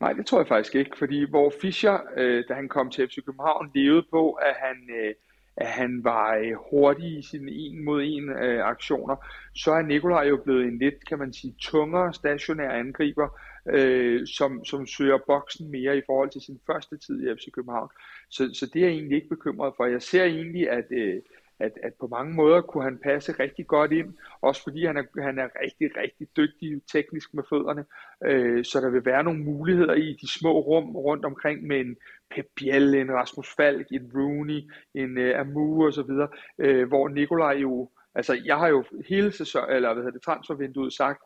Nej, 0.00 0.12
det 0.12 0.26
tror 0.26 0.38
jeg 0.40 0.48
faktisk 0.48 0.74
ikke, 0.74 0.98
fordi 0.98 1.30
hvor 1.30 1.52
Fischer, 1.60 1.98
øh, 2.16 2.44
da 2.48 2.54
han 2.54 2.68
kom 2.68 2.90
til 2.90 3.08
FC 3.08 3.16
København, 3.26 3.70
levede 3.74 4.06
på, 4.10 4.32
at 4.32 4.54
han, 4.64 4.76
øh, 4.98 5.14
at 5.56 5.66
han 5.66 6.04
var 6.04 6.36
øh, 6.36 6.52
hurtig 6.70 7.18
i 7.18 7.22
sine 7.22 7.50
en 7.50 7.84
mod 7.84 8.02
en 8.04 8.30
øh, 8.30 8.64
aktioner, 8.64 9.16
så 9.54 9.72
er 9.72 9.82
Nikolaj 9.82 10.28
jo 10.28 10.36
blevet 10.44 10.64
en 10.64 10.78
lidt, 10.78 11.08
kan 11.08 11.18
man 11.18 11.32
sige, 11.32 11.54
tungere 11.58 12.14
stationær 12.14 12.70
angriber, 12.70 13.28
øh, 13.66 14.26
som, 14.26 14.64
som 14.64 14.86
søger 14.86 15.18
boksen 15.26 15.70
mere 15.70 15.98
i 15.98 16.02
forhold 16.06 16.30
til 16.30 16.40
sin 16.40 16.60
første 16.66 16.96
tid 16.96 17.22
i 17.22 17.34
FC 17.34 17.50
København. 17.52 17.88
Så, 18.30 18.50
så 18.54 18.66
det 18.66 18.82
er 18.82 18.86
jeg 18.86 18.94
egentlig 18.94 19.16
ikke 19.16 19.28
bekymret 19.28 19.72
for. 19.76 19.86
Jeg 19.86 20.02
ser 20.02 20.24
egentlig, 20.24 20.70
at, 20.70 20.84
øh, 20.90 21.22
at, 21.58 21.72
at 21.82 21.94
på 22.00 22.06
mange 22.06 22.34
måder 22.34 22.60
kunne 22.60 22.84
han 22.84 22.98
passe 22.98 23.32
rigtig 23.32 23.66
godt 23.66 23.92
ind, 23.92 24.14
også 24.40 24.62
fordi 24.62 24.84
han 24.86 24.96
er, 24.96 25.22
han 25.22 25.38
er 25.38 25.48
rigtig, 25.62 25.96
rigtig 25.96 26.28
dygtig 26.36 26.82
teknisk 26.92 27.34
med 27.34 27.42
fødderne, 27.50 27.84
øh, 28.24 28.64
så 28.64 28.80
der 28.80 28.90
vil 28.90 29.04
være 29.04 29.24
nogle 29.24 29.40
muligheder 29.40 29.94
i 29.94 30.18
de 30.22 30.32
små 30.38 30.60
rum 30.60 30.96
rundt 30.96 31.24
omkring 31.24 31.66
med 31.66 31.80
en 31.80 31.96
Pep 32.34 32.46
Biel, 32.56 32.94
en 32.94 33.12
Rasmus 33.12 33.54
Falk, 33.56 33.86
en 33.90 34.10
Rooney, 34.14 34.60
en 34.94 35.18
øh, 35.18 35.34
uh, 35.34 35.40
Amu 35.40 35.86
og 35.86 35.92
så 35.92 36.02
videre, 36.02 36.28
øh, 36.58 36.88
hvor 36.88 37.08
Nikolaj 37.08 37.52
jo, 37.52 37.90
altså 38.14 38.40
jeg 38.44 38.56
har 38.56 38.68
jo 38.68 38.84
hele 39.08 39.32
sæson, 39.32 39.70
eller 39.70 39.92
hvad 39.92 40.02
hedder 40.02 40.18
det, 40.18 40.22
transfervinduet 40.22 40.92
sagt, 40.92 41.22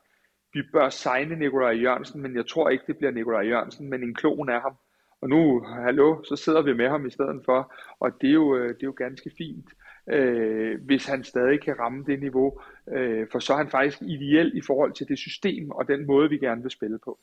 vi 0.53 0.63
bør 0.73 0.89
signe 0.89 1.37
Nikolaj 1.37 1.73
Jørgensen, 1.73 2.23
men 2.23 2.37
jeg 2.37 2.47
tror 2.47 2.69
ikke, 2.69 2.85
det 2.87 2.97
bliver 2.97 3.11
Nikolaj 3.11 3.43
Jørgensen, 3.43 3.91
men 3.91 4.03
en 4.03 4.15
klon 4.15 4.49
af 4.49 4.61
ham. 4.61 4.77
Og 5.21 5.29
nu, 5.29 5.65
hallo, 5.65 6.23
så 6.25 6.37
sidder 6.37 6.63
vi 6.63 6.75
med 6.75 6.89
ham 6.89 7.07
i 7.07 7.11
stedet 7.11 7.43
for, 7.45 7.75
og 8.01 8.21
det 8.21 8.29
er 8.29 8.35
jo, 8.35 8.57
øh, 8.57 8.69
det 8.69 8.83
er 8.83 8.87
jo 8.87 8.95
ganske 8.97 9.31
fint 9.39 9.69
øh, 10.13 10.85
hvis 10.85 11.07
han 11.07 11.25
stadig 11.25 11.61
kan 11.61 11.79
ramme 11.79 12.05
det 12.07 12.21
niveau. 12.21 12.61
Øh, 12.93 13.27
for 13.33 13.39
så 13.39 13.53
er 13.53 13.57
han 13.57 13.71
faktisk 13.71 14.03
ideel 14.03 14.53
i 14.55 14.61
forhold 14.61 14.93
til 14.93 15.09
det 15.09 15.19
system 15.19 15.71
og 15.71 15.89
den 15.89 16.07
måde, 16.07 16.29
vi 16.31 16.39
gerne 16.39 16.63
vil 16.63 16.71
spille 16.71 16.99
på. 17.05 17.19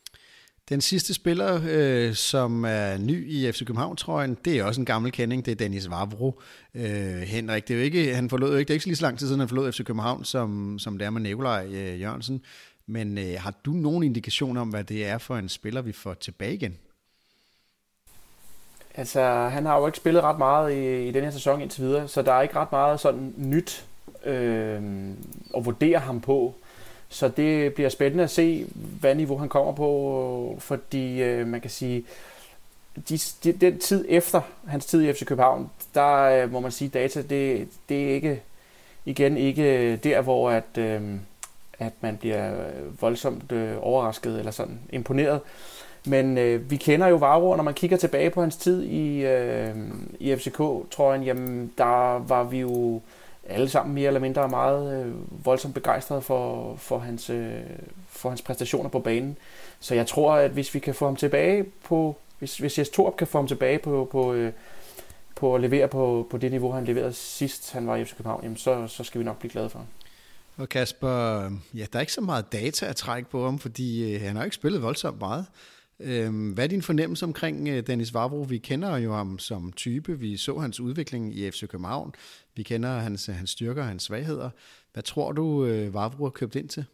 Den 0.70 0.82
sidste 0.82 1.14
spiller, 1.14 1.62
øh, 1.70 2.14
som 2.14 2.66
er 2.66 2.98
ny 2.98 3.32
i 3.32 3.52
FC 3.52 3.66
København-trøjen, 3.66 4.38
det 4.46 4.60
er 4.60 4.64
også 4.64 4.82
en 4.82 4.86
gammel 4.86 5.12
kending, 5.12 5.46
det 5.46 5.52
er 5.52 5.56
Dennis 5.56 5.90
Vavro. 5.90 6.42
Øh, 6.76 7.22
Henrik, 7.22 7.68
det 7.68 7.74
er 7.74 7.78
jo 7.78 7.84
ikke, 7.84 8.16
han 8.16 8.30
forlod 8.30 8.52
jo 8.52 8.58
ikke, 8.58 8.68
det 8.68 8.74
er 8.74 8.76
ikke 8.76 8.84
så 8.84 8.90
lige 8.90 8.96
så 8.96 9.06
lang 9.06 9.20
tid 9.20 9.28
siden, 9.28 9.40
han 9.40 9.50
forlod 9.50 9.72
FC 9.72 9.84
København, 9.84 10.26
som, 10.26 10.80
som 10.80 10.98
det 10.98 11.06
er 11.06 11.10
med 11.10 11.22
Nikolaj 11.22 11.66
øh, 11.66 12.02
Jørgensen. 12.02 12.42
Men 12.88 13.18
øh, 13.18 13.36
har 13.38 13.54
du 13.66 13.72
nogen 13.72 14.04
indikation 14.04 14.58
om, 14.58 14.70
hvad 14.70 14.84
det 14.84 15.06
er 15.06 15.18
for 15.18 15.38
en 15.38 15.50
spiller, 15.50 15.82
vi 15.82 15.92
får 15.92 16.14
tilbage 16.14 16.54
igen? 16.54 16.78
Altså, 18.96 19.22
han 19.52 19.66
har 19.66 19.78
jo 19.78 19.86
ikke 19.86 19.98
spillet 19.98 20.24
ret 20.24 20.38
meget 20.38 20.74
i, 20.74 21.08
i 21.08 21.12
den 21.12 21.24
her 21.24 21.32
sæson 21.32 21.62
indtil 21.62 21.84
videre, 21.84 22.08
så 22.08 22.22
der 22.22 22.34
er 22.34 22.42
ikke 22.42 22.56
ret 22.56 22.72
meget 22.72 23.00
sådan 23.00 23.34
nyt 23.38 23.86
øh, 24.26 24.82
at 25.58 25.66
vurdere 25.66 26.00
ham 26.00 26.22
på. 26.22 26.56
Så 27.10 27.28
det 27.28 27.74
bliver 27.74 27.90
spændende 27.90 28.24
at 28.24 28.30
se, 28.30 28.66
hvad 29.00 29.16
niveau 29.16 29.38
han 29.38 29.50
kommer 29.50 29.74
på, 29.74 30.56
fordi 30.60 31.22
øh, 31.22 31.48
man 31.48 31.62
kan 31.62 31.70
sige, 31.70 32.06
de, 33.10 33.18
de, 33.44 33.52
den 33.52 33.80
tid 33.80 34.06
efter 34.10 34.42
hans 34.68 34.86
tid 34.86 35.02
i 35.04 35.14
FC 35.14 35.26
København, 35.26 35.70
der 35.94 36.22
øh, 36.22 36.52
må 36.52 36.60
man 36.60 36.72
sige, 36.72 36.90
data, 36.90 37.22
det, 37.22 37.68
det 37.90 38.04
er 38.10 38.14
ikke 38.14 38.42
igen 39.06 39.38
ikke 39.38 39.96
der, 39.96 40.22
hvor 40.22 40.50
at, 40.50 40.78
øh, 40.78 41.02
at 41.80 41.94
man 42.02 42.18
bliver 42.18 42.54
voldsomt 43.00 43.52
øh, 43.52 43.76
overrasket 43.82 44.40
eller 44.40 44.52
sådan 44.52 44.80
imponeret. 44.90 45.42
Men 46.06 46.38
øh, 46.38 46.72
vi 46.72 46.76
kender 46.76 47.08
jo 47.08 47.16
Vavro, 47.16 47.56
når 47.56 47.64
man 47.64 47.74
kigger 47.74 47.98
tilbage 47.98 48.30
på 48.30 48.42
hans 48.42 48.56
tid 48.56 48.84
i, 48.84 49.26
øh, 49.26 49.76
i 50.20 50.36
FCK, 50.36 50.58
tror 50.92 51.14
jeg, 51.14 51.24
jamen 51.24 51.74
der 51.78 52.20
var 52.28 52.44
vi 52.44 52.60
jo 52.60 53.02
alle 53.50 53.70
sammen 53.70 53.96
mere 53.96 54.08
eller 54.08 54.20
mindre 54.20 54.50
meget 54.50 55.06
øh, 55.06 55.46
voldsomt 55.46 55.74
begejstrede 55.74 56.22
for, 56.22 56.76
for, 56.76 57.00
hans, 57.00 57.30
øh, 57.30 57.62
for 58.10 58.30
hans 58.30 58.42
præstationer 58.42 58.90
på 58.90 59.00
banen. 59.00 59.38
Så 59.80 59.96
jeg 59.96 60.08
tror, 60.08 60.34
at 60.34 60.52
hvis 60.52 60.74
vi 60.74 60.80
kan 60.80 60.96
få 60.96 61.06
ham 61.06 61.16
tilbage 61.16 61.66
på, 61.84 62.18
hvis, 62.40 62.58
hvis 62.58 62.80
Jes 62.80 62.90
Torp 62.90 63.18
kan 63.18 63.28
få 63.28 63.38
ham 63.38 63.48
tilbage 63.48 63.80
på, 63.80 64.08
på, 64.12 64.34
øh, 64.34 64.54
på 65.36 65.56
at 65.56 65.62
levere 65.62 65.88
på, 65.88 66.28
på 66.30 66.38
det 66.38 66.52
niveau, 66.52 66.72
han 66.72 66.86
leverede 66.86 67.14
sidst, 67.14 67.74
han 67.74 67.88
var 67.88 67.96
i 67.96 68.06
FC 68.06 68.12
København, 68.18 68.44
jamen 68.44 68.58
så, 68.58 68.88
så 68.88 69.04
skal 69.04 69.20
vi 69.20 69.26
nok 69.26 69.40
blive 69.40 69.52
glade 69.52 69.70
for 69.70 69.80
ham. 69.80 69.88
Og 70.58 70.70
Kasper, 70.70 71.42
ja, 71.74 71.86
der 71.94 71.98
er 71.98 72.00
ikke 72.00 72.14
så 72.14 72.22
meget 72.22 72.52
data 72.52 72.86
at 72.86 72.96
trække 72.96 73.30
på 73.30 73.46
ham, 73.46 73.60
fordi 73.60 74.14
øh, 74.14 74.22
han 74.22 74.36
har 74.36 74.44
ikke 74.44 74.56
spillet 74.56 74.82
voldsomt 74.82 75.20
meget. 75.20 75.46
Øhm, 76.00 76.54
hvad 76.54 76.64
er 76.64 76.68
din 76.68 76.82
fornemmelse 76.82 77.26
omkring 77.26 77.68
øh, 77.70 77.88
Dennis 77.88 78.14
Vavro? 78.14 78.46
Vi 78.50 78.58
kender 78.58 78.98
jo 78.98 79.14
ham 79.14 79.40
som 79.40 79.72
type. 79.72 80.20
Vi 80.20 80.38
så 80.38 80.58
hans 80.60 80.80
udvikling 80.80 81.36
i 81.36 81.52
FC 81.52 81.68
København. 81.68 82.14
Vi 82.56 82.64
kender 82.64 82.90
hans, 82.90 83.26
hans 83.26 83.50
styrker 83.50 83.82
og 83.82 83.88
hans 83.88 84.04
svagheder. 84.04 84.50
Hvad 84.94 85.04
tror 85.04 85.32
du, 85.32 85.66
øh, 85.66 85.94
Vavro 85.94 86.24
har 86.24 86.32
købt 86.32 86.56
ind 86.56 86.70
til? 86.70 86.86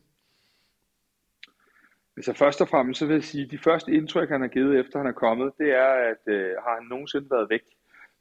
Altså 2.18 2.34
først 2.34 2.62
og 2.62 2.68
fremmest 2.68 3.00
så 3.00 3.06
vil 3.06 3.14
jeg 3.14 3.24
sige, 3.24 3.44
at 3.44 3.52
de 3.52 3.58
første 3.58 3.92
indtryk, 3.92 4.30
han 4.30 4.42
har 4.42 4.48
givet 4.48 4.80
efter 4.80 5.00
han 5.00 5.08
er 5.08 5.12
kommet, 5.12 5.52
det 5.58 5.70
er, 5.72 5.92
at 6.12 6.34
øh, 6.34 6.52
har 6.64 6.76
han 6.80 6.88
nogensinde 6.90 7.28
været 7.32 7.50
væk? 7.50 7.62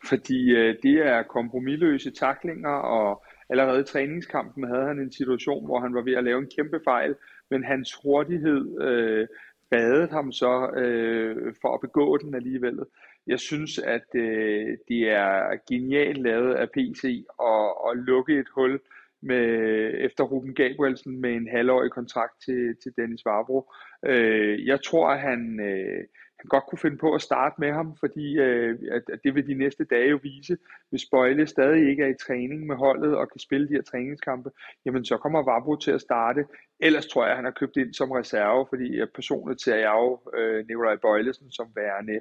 Fordi 0.09 0.51
øh, 0.51 0.77
det 0.83 0.97
er 1.07 1.23
kompromilløse 1.23 2.11
taklinger 2.11 2.71
og 2.71 3.25
allerede 3.51 3.81
i 3.81 3.85
træningskampen 3.85 4.65
havde 4.65 4.87
han 4.87 4.99
en 4.99 5.13
situation, 5.13 5.65
hvor 5.67 5.81
han 5.81 5.95
var 5.95 6.03
ved 6.03 6.15
at 6.15 6.25
lave 6.25 6.39
en 6.39 6.51
kæmpe 6.57 6.81
fejl, 6.85 7.15
men 7.51 7.65
hans 7.65 7.95
hurtighed 8.03 8.81
øh, 8.81 9.27
reddet 9.73 10.11
ham 10.11 10.33
så 10.33 10.71
øh, 10.71 11.55
for 11.63 11.75
at 11.75 11.81
begå 11.81 12.17
den 12.17 12.35
alligevel. 12.35 12.79
Jeg 13.27 13.41
synes, 13.41 13.79
at 13.79 14.15
øh, 14.15 14.77
det 14.89 15.11
er 15.11 15.57
genialt 15.71 16.23
lavet 16.23 16.55
af 16.55 16.71
PC 16.71 17.25
at, 17.43 17.71
at 17.91 17.97
lukke 17.97 18.39
et 18.39 18.49
hul 18.55 18.81
med, 19.23 19.45
efter 19.95 20.25
Ruben 20.25 20.55
Gabrielsen 20.55 21.21
med 21.21 21.31
en 21.31 21.49
halvårig 21.49 21.91
kontrakt 21.91 22.43
til, 22.45 22.77
til 22.83 22.93
Dennis 22.97 23.25
Varbro. 23.25 23.73
Øh, 24.07 24.67
jeg 24.67 24.83
tror, 24.83 25.09
at 25.09 25.21
han, 25.21 25.61
øh, 25.61 26.05
han 26.39 26.49
godt 26.49 26.65
kunne 26.67 26.79
finde 26.79 26.97
på 26.97 27.15
at 27.15 27.23
starte 27.23 27.55
med 27.59 27.73
ham, 27.73 27.97
fordi 28.01 28.39
øh, 28.39 28.79
at, 28.91 29.03
at 29.13 29.21
det 29.25 29.35
vil 29.35 29.47
de 29.47 29.55
næste 29.55 29.85
dage 29.85 30.11
jo 30.11 30.19
vise. 30.23 30.59
Hvis 30.91 31.07
Bøjle 31.11 31.47
stadig 31.47 31.91
ikke 31.91 32.03
er 32.03 32.09
i 32.09 32.23
træning 32.27 32.67
med 32.67 32.77
holdet 32.77 33.17
og 33.17 33.31
kan 33.31 33.41
spille 33.41 33.69
de 33.69 33.75
her 33.75 33.83
træningskampe, 33.83 34.51
jamen 34.85 35.05
så 35.05 35.17
kommer 35.17 35.43
Vabro 35.43 35.77
til 35.77 35.91
at 35.91 36.01
starte. 36.01 36.45
Ellers 36.81 37.07
tror 37.07 37.23
jeg, 37.23 37.31
at 37.31 37.37
han 37.37 37.45
har 37.45 37.53
købt 37.61 37.77
ind 37.77 37.95
som 37.95 38.11
reserve, 38.11 38.67
fordi 38.69 39.01
personligt 39.15 39.63
ser 39.63 39.77
jeg 39.77 39.95
jo 39.99 40.21
øh, 40.39 40.67
Nikolaj 40.69 40.97
Bøjlesen 40.97 41.51
som 41.51 41.67
værende 41.77 42.21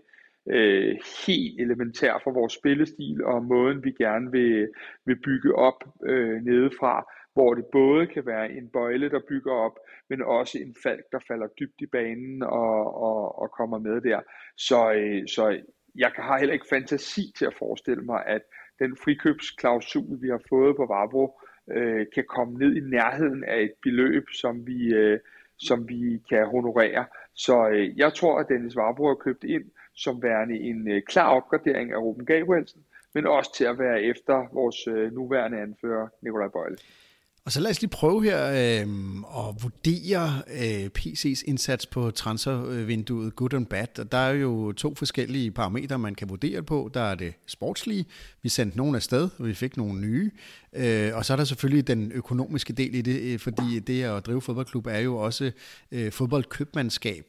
øh, 0.49 0.97
helt 1.27 1.61
elementær 1.61 2.21
for 2.23 2.31
vores 2.31 2.53
spillestil 2.53 3.23
og 3.23 3.43
måden, 3.43 3.83
vi 3.83 3.91
gerne 3.91 4.31
vil, 4.31 4.69
vil 5.05 5.21
bygge 5.21 5.55
op 5.55 5.83
øh, 6.03 6.41
nedefra, 6.41 7.05
hvor 7.33 7.53
det 7.53 7.65
både 7.71 8.07
kan 8.07 8.25
være 8.25 8.51
en 8.51 8.69
bøjle, 8.69 9.09
der 9.09 9.19
bygger 9.29 9.51
op, 9.51 9.79
men 10.09 10.21
også 10.21 10.57
en 10.57 10.75
falk, 10.83 11.05
der 11.11 11.19
falder 11.27 11.47
dybt 11.47 11.81
i 11.81 11.85
banen 11.85 12.43
og, 12.43 13.01
og, 13.01 13.39
og 13.41 13.51
kommer 13.51 13.79
med 13.79 14.01
der. 14.01 14.19
Så, 14.57 14.91
øh, 14.93 15.27
så 15.27 15.61
jeg 15.95 16.11
har 16.15 16.39
heller 16.39 16.53
ikke 16.53 16.69
fantasi 16.69 17.33
til 17.37 17.45
at 17.45 17.53
forestille 17.53 18.03
mig, 18.03 18.23
at 18.25 18.41
den 18.79 18.97
frikøbsklausul, 19.03 20.21
vi 20.21 20.29
har 20.29 20.41
fået 20.49 20.75
på 20.75 20.85
Varbro, 20.85 21.39
øh, 21.71 22.05
kan 22.13 22.23
komme 22.27 22.57
ned 22.57 22.75
i 22.75 22.79
nærheden 22.79 23.43
af 23.43 23.61
et 23.61 23.73
beløb, 23.83 24.25
som 24.33 24.67
vi, 24.67 24.93
øh, 24.93 25.19
som 25.57 25.89
vi 25.89 26.21
kan 26.29 26.45
honorere. 26.45 27.05
Så 27.33 27.69
øh, 27.69 27.97
jeg 27.97 28.13
tror, 28.13 28.39
at 28.39 28.49
Dennis 28.49 28.75
Varbro 28.75 29.07
har 29.07 29.15
købt 29.15 29.43
ind 29.43 29.63
som 29.97 30.23
værende 30.23 30.59
en 30.59 30.91
øh, 30.91 31.01
klar 31.01 31.29
opgradering 31.29 31.91
af 31.91 31.97
Ruben 31.97 32.25
Gabrielsen, 32.25 32.81
men 33.13 33.27
også 33.27 33.53
til 33.55 33.65
at 33.65 33.79
være 33.79 34.01
efter 34.01 34.47
vores 34.53 34.87
øh, 34.87 35.13
nuværende 35.13 35.59
anfører, 35.59 36.07
Nikolaj 36.21 36.47
Bøjle. 36.47 36.77
Og 37.47 37.53
så 37.53 37.59
lad 37.59 37.71
os 37.71 37.81
lige 37.81 37.89
prøve 37.89 38.23
her 38.23 38.45
øh, 38.45 38.87
at 39.37 39.63
vurdere 39.63 40.41
øh, 40.53 40.89
PC's 40.99 41.43
indsats 41.45 41.85
på 41.85 42.11
transfervinduet 42.11 43.35
good 43.35 43.53
and 43.53 43.65
bad. 43.65 43.99
Og 43.99 44.11
der 44.11 44.17
er 44.17 44.31
jo 44.31 44.71
to 44.71 44.95
forskellige 44.95 45.51
parametre, 45.51 45.99
man 45.99 46.15
kan 46.15 46.29
vurdere 46.29 46.63
på. 46.63 46.91
Der 46.93 47.01
er 47.01 47.15
det 47.15 47.33
sportslige. 47.45 48.05
Vi 48.43 48.49
sendte 48.49 48.77
nogen 48.77 48.95
afsted, 48.95 49.29
og 49.37 49.47
vi 49.47 49.53
fik 49.53 49.77
nogle 49.77 50.01
nye. 50.01 50.31
Øh, 50.73 51.15
og 51.15 51.25
så 51.25 51.33
er 51.33 51.37
der 51.37 51.43
selvfølgelig 51.43 51.87
den 51.87 52.11
økonomiske 52.11 52.73
del 52.73 52.95
i 52.95 53.01
det, 53.01 53.21
øh, 53.21 53.39
fordi 53.39 53.79
det 53.79 54.03
at 54.03 54.25
drive 54.25 54.41
fodboldklub 54.41 54.87
er 54.87 54.99
jo 54.99 55.17
også 55.17 55.51
øh, 55.91 56.11
fodboldkøbmandskab. 56.11 57.25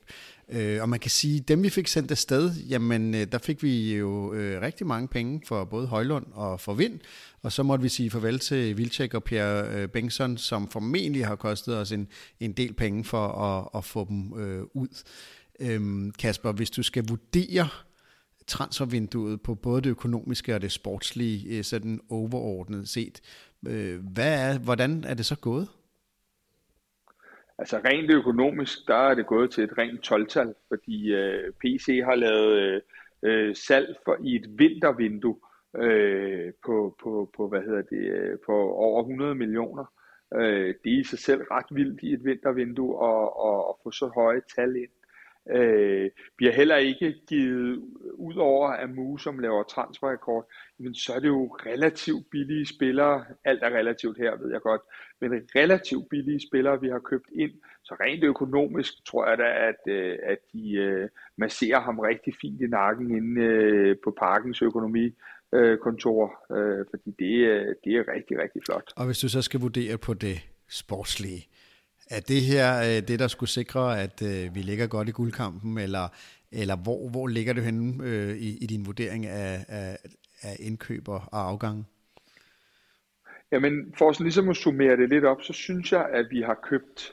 Øh, 0.53 0.82
og 0.82 0.88
man 0.88 1.01
kan 1.01 1.11
sige, 1.11 1.40
dem 1.40 1.62
vi 1.62 1.70
fik 1.70 1.88
sendt 1.88 2.11
afsted, 2.11 2.55
jamen 2.55 3.14
øh, 3.14 3.26
der 3.32 3.38
fik 3.38 3.62
vi 3.62 3.96
jo 3.96 4.34
øh, 4.34 4.62
rigtig 4.62 4.86
mange 4.86 5.09
penge 5.09 5.42
for 5.46 5.64
både 5.64 5.86
Højlund 5.86 6.26
og 6.32 6.61
for 6.61 6.74
Vind, 6.74 7.01
og 7.42 7.53
så 7.53 7.62
måtte 7.62 7.82
vi 7.82 7.88
sige 7.88 8.11
farvel 8.11 8.38
til 8.38 8.76
Vilcek 8.76 9.14
og 9.14 9.24
Pierre 9.24 9.82
øh, 9.82 9.88
Bengtsson, 9.88 10.38
som 10.38 10.68
formentlig 10.68 11.26
har 11.26 11.36
kostet 11.36 11.76
os 11.76 11.92
en, 11.92 12.09
en 12.40 12.53
del 12.53 12.74
penge 12.74 13.05
for 13.05 13.28
at, 13.28 13.68
at 13.74 13.84
få 13.84 14.07
dem 14.09 14.40
øh, 14.40 14.62
ud. 14.74 15.03
Øhm, 15.61 16.11
Kasper, 16.18 16.53
hvis 16.53 16.70
du 16.70 16.82
skal 16.82 17.05
vurdere 17.09 17.68
transfervinduet 18.46 19.40
på 19.40 19.55
både 19.55 19.82
det 19.82 19.90
økonomiske 19.90 20.55
og 20.55 20.62
det 20.62 20.72
sportslige, 20.72 21.59
øh, 21.59 21.64
sådan 21.64 22.01
overordnet 22.09 22.88
set, 22.88 23.20
øh, 23.66 24.05
hvad 24.12 24.53
er, 24.53 24.59
hvordan 24.59 25.05
er 25.05 25.14
det 25.14 25.26
så 25.26 25.36
gået? 25.36 25.68
Altså 27.59 27.80
rent 27.84 28.11
økonomisk, 28.11 28.78
der 28.88 28.94
er 28.94 29.14
det 29.14 29.26
gået 29.26 29.50
til 29.50 29.64
et 29.64 29.78
rent 29.78 30.12
12-tal, 30.12 30.54
fordi 30.68 31.14
øh, 31.14 31.52
PC 31.52 32.00
har 32.04 32.14
lavet 32.14 32.59
øh, 32.59 32.80
øh, 33.22 33.56
salg 33.56 33.96
for 34.04 34.16
i 34.24 34.36
et 34.36 34.59
vintervindue 34.59 35.36
øh, 35.76 36.52
på, 36.66 36.96
på, 37.02 37.30
på, 37.36 37.48
hvad 37.48 37.61
hedder 37.61 37.82
det, 37.82 38.12
øh, 38.12 38.38
på 38.46 38.72
over 38.72 39.00
100 39.00 39.34
millioner. 39.34 39.84
Øh, 40.34 40.74
det 40.84 40.94
er 40.94 41.00
i 41.00 41.04
sig 41.04 41.18
selv 41.18 41.42
ret 41.42 41.66
vildt 41.70 42.02
i 42.02 42.12
et 42.12 42.24
vintervindue 42.24 42.92
at, 43.09 43.28
at, 43.48 43.59
at 43.68 43.74
få 43.82 43.90
så 43.90 44.11
høje 44.14 44.42
tal 44.56 44.76
ind. 44.76 44.90
Øh, 45.50 46.11
vi 46.38 46.44
har 46.44 46.52
heller 46.52 46.76
ikke 46.76 47.14
givet 47.28 47.82
ud 48.14 48.36
over 48.36 48.68
at 48.68 48.90
MU 48.90 49.16
som 49.16 49.38
laver 49.38 49.62
transferrekord, 49.62 50.50
men 50.78 50.94
så 50.94 51.12
er 51.14 51.20
det 51.20 51.28
jo 51.28 51.46
relativt 51.66 52.30
billige 52.30 52.66
spillere, 52.66 53.24
alt 53.44 53.62
er 53.62 53.70
relativt 53.70 54.18
her, 54.18 54.36
ved 54.36 54.50
jeg 54.52 54.61
godt, 54.61 54.80
men 55.20 55.30
relativt 55.32 56.08
billige 56.08 56.40
spillere, 56.48 56.80
vi 56.80 56.88
har 56.88 56.98
købt 56.98 57.28
ind, 57.32 57.52
så 57.84 57.94
rent 58.00 58.24
økonomisk 58.24 59.04
tror 59.04 59.28
jeg 59.28 59.38
da, 59.38 59.48
at, 59.68 59.92
øh, 59.92 60.18
at 60.22 60.38
de 60.52 60.72
øh, 60.72 61.08
masserer 61.36 61.80
ham 61.80 61.98
rigtig 61.98 62.34
fint 62.40 62.60
i 62.60 62.66
nakken 62.66 63.16
inde 63.16 63.40
øh, 63.40 63.96
på 64.04 64.14
parkens 64.18 64.62
økonomi 64.62 65.14
kontor, 65.82 66.44
fordi 66.90 67.10
det, 67.18 67.36
det 67.84 67.92
er 67.92 68.12
rigtig, 68.14 68.38
rigtig 68.38 68.62
flot. 68.66 68.92
Og 68.96 69.06
hvis 69.06 69.18
du 69.18 69.28
så 69.28 69.42
skal 69.42 69.60
vurdere 69.60 69.98
på 69.98 70.14
det 70.14 70.38
sportslige, 70.68 71.48
er 72.10 72.20
det 72.20 72.40
her 72.40 73.00
det, 73.00 73.18
der 73.18 73.28
skulle 73.28 73.50
sikre, 73.50 74.02
at 74.02 74.22
vi 74.54 74.60
ligger 74.60 74.86
godt 74.86 75.08
i 75.08 75.10
guldkampen, 75.12 75.78
eller, 75.78 76.08
eller 76.52 76.76
hvor, 76.76 77.08
hvor 77.10 77.26
ligger 77.26 77.52
du 77.52 77.60
henne 77.60 78.04
i, 78.38 78.58
i 78.60 78.66
din 78.66 78.86
vurdering 78.86 79.26
af, 79.26 79.64
af, 79.68 79.98
af 80.42 80.56
indkøber 80.60 81.20
og 81.32 81.48
afgange? 81.48 81.84
Jamen, 83.53 83.94
for 83.99 84.12
sådan 84.12 84.24
ligesom 84.24 84.49
at 84.49 84.57
summere 84.57 84.96
det 84.96 85.09
lidt 85.09 85.24
op, 85.24 85.42
så 85.42 85.53
synes 85.53 85.92
jeg, 85.92 86.09
at 86.12 86.26
vi 86.30 86.40
har 86.40 86.55
købt 86.62 87.12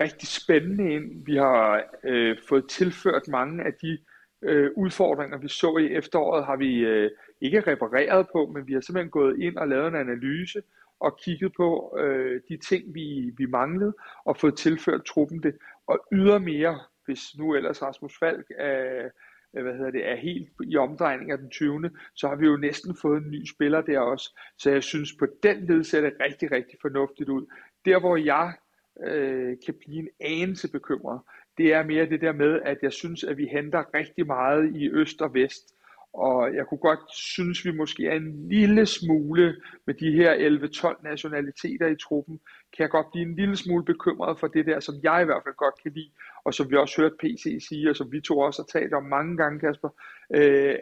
rigtig 0.00 0.28
spændende 0.28 0.94
ind. 0.94 1.26
Vi 1.26 1.36
har 1.36 1.84
øh, 2.04 2.36
fået 2.48 2.68
tilført 2.68 3.28
mange 3.28 3.64
af 3.64 3.74
de 3.82 3.98
øh, 4.42 4.70
udfordringer, 4.76 5.38
vi 5.38 5.48
så 5.48 5.76
i 5.76 5.92
efteråret, 5.92 6.44
har 6.44 6.56
vi 6.56 6.78
øh, 6.78 7.10
ikke 7.40 7.60
repareret 7.60 8.26
på, 8.32 8.46
men 8.54 8.66
vi 8.66 8.72
har 8.72 8.80
simpelthen 8.80 9.10
gået 9.10 9.40
ind 9.40 9.56
og 9.56 9.68
lavet 9.68 9.88
en 9.88 9.94
analyse 9.96 10.62
og 11.00 11.18
kigget 11.18 11.52
på 11.56 11.96
øh, 12.00 12.40
de 12.48 12.56
ting, 12.56 12.94
vi, 12.94 13.32
vi 13.36 13.46
manglede, 13.46 13.94
og 14.24 14.36
fået 14.36 14.56
tilført 14.56 15.04
truppen 15.04 15.42
det. 15.42 15.56
Og 15.86 16.06
ydermere, 16.12 16.80
hvis 17.04 17.20
nu 17.38 17.54
ellers 17.54 17.82
Rasmus 17.82 18.18
Falk 18.18 18.46
er, 18.58 19.08
Øh, 19.56 19.62
hvad 19.62 19.74
hedder 19.74 19.90
det, 19.90 20.08
er 20.08 20.16
helt 20.16 20.48
i 20.64 20.76
omdrejning 20.76 21.30
af 21.30 21.38
den 21.38 21.50
20. 21.50 21.90
Så 22.14 22.28
har 22.28 22.36
vi 22.36 22.46
jo 22.46 22.56
næsten 22.56 22.96
fået 23.02 23.22
en 23.22 23.30
ny 23.30 23.46
spiller 23.46 23.80
der 23.80 23.98
også. 23.98 24.38
Så 24.58 24.70
jeg 24.70 24.82
synes 24.82 25.12
på 25.18 25.26
den 25.42 25.66
led 25.66 25.84
ser 25.84 26.00
det 26.00 26.12
rigtig, 26.20 26.52
rigtig 26.52 26.78
fornuftigt 26.82 27.28
ud. 27.28 27.46
Der 27.84 28.00
hvor 28.00 28.16
jeg 28.16 28.52
øh, 29.04 29.56
kan 29.66 29.74
blive 29.80 29.98
en 29.98 30.08
anelse 30.20 30.72
bekymret, 30.72 31.20
det 31.58 31.72
er 31.72 31.82
mere 31.84 32.08
det 32.08 32.20
der 32.20 32.32
med, 32.32 32.60
at 32.64 32.78
jeg 32.82 32.92
synes, 32.92 33.24
at 33.24 33.36
vi 33.36 33.46
henter 33.46 33.94
rigtig 33.94 34.26
meget 34.26 34.76
i 34.76 34.90
øst 34.90 35.22
og 35.22 35.34
vest. 35.34 35.75
Og 36.16 36.54
jeg 36.54 36.66
kunne 36.66 36.78
godt 36.78 37.14
synes, 37.14 37.64
vi 37.64 37.72
måske 37.72 38.06
er 38.06 38.16
en 38.16 38.48
lille 38.48 38.86
smule 38.86 39.56
med 39.86 39.94
de 39.94 40.12
her 40.12 40.34
11-12 40.94 41.02
nationaliteter 41.02 41.86
i 41.86 41.96
truppen, 41.96 42.40
kan 42.76 42.82
jeg 42.82 42.90
godt 42.90 43.06
blive 43.12 43.26
en 43.26 43.36
lille 43.36 43.56
smule 43.56 43.84
bekymret 43.84 44.38
for 44.40 44.46
det 44.46 44.66
der, 44.66 44.80
som 44.80 44.94
jeg 45.02 45.22
i 45.22 45.24
hvert 45.24 45.42
fald 45.44 45.54
godt 45.54 45.82
kan 45.82 45.92
lide, 45.92 46.10
og 46.44 46.54
som 46.54 46.70
vi 46.70 46.76
også 46.76 47.00
hørte 47.00 47.16
PC 47.20 47.66
sige, 47.68 47.90
og 47.90 47.96
som 47.96 48.12
vi 48.12 48.20
to 48.20 48.38
også 48.38 48.62
har 48.62 48.80
talt 48.80 48.94
om 48.94 49.04
mange 49.04 49.36
gange, 49.36 49.60
Kasper, 49.60 49.88
øh, 50.34 50.76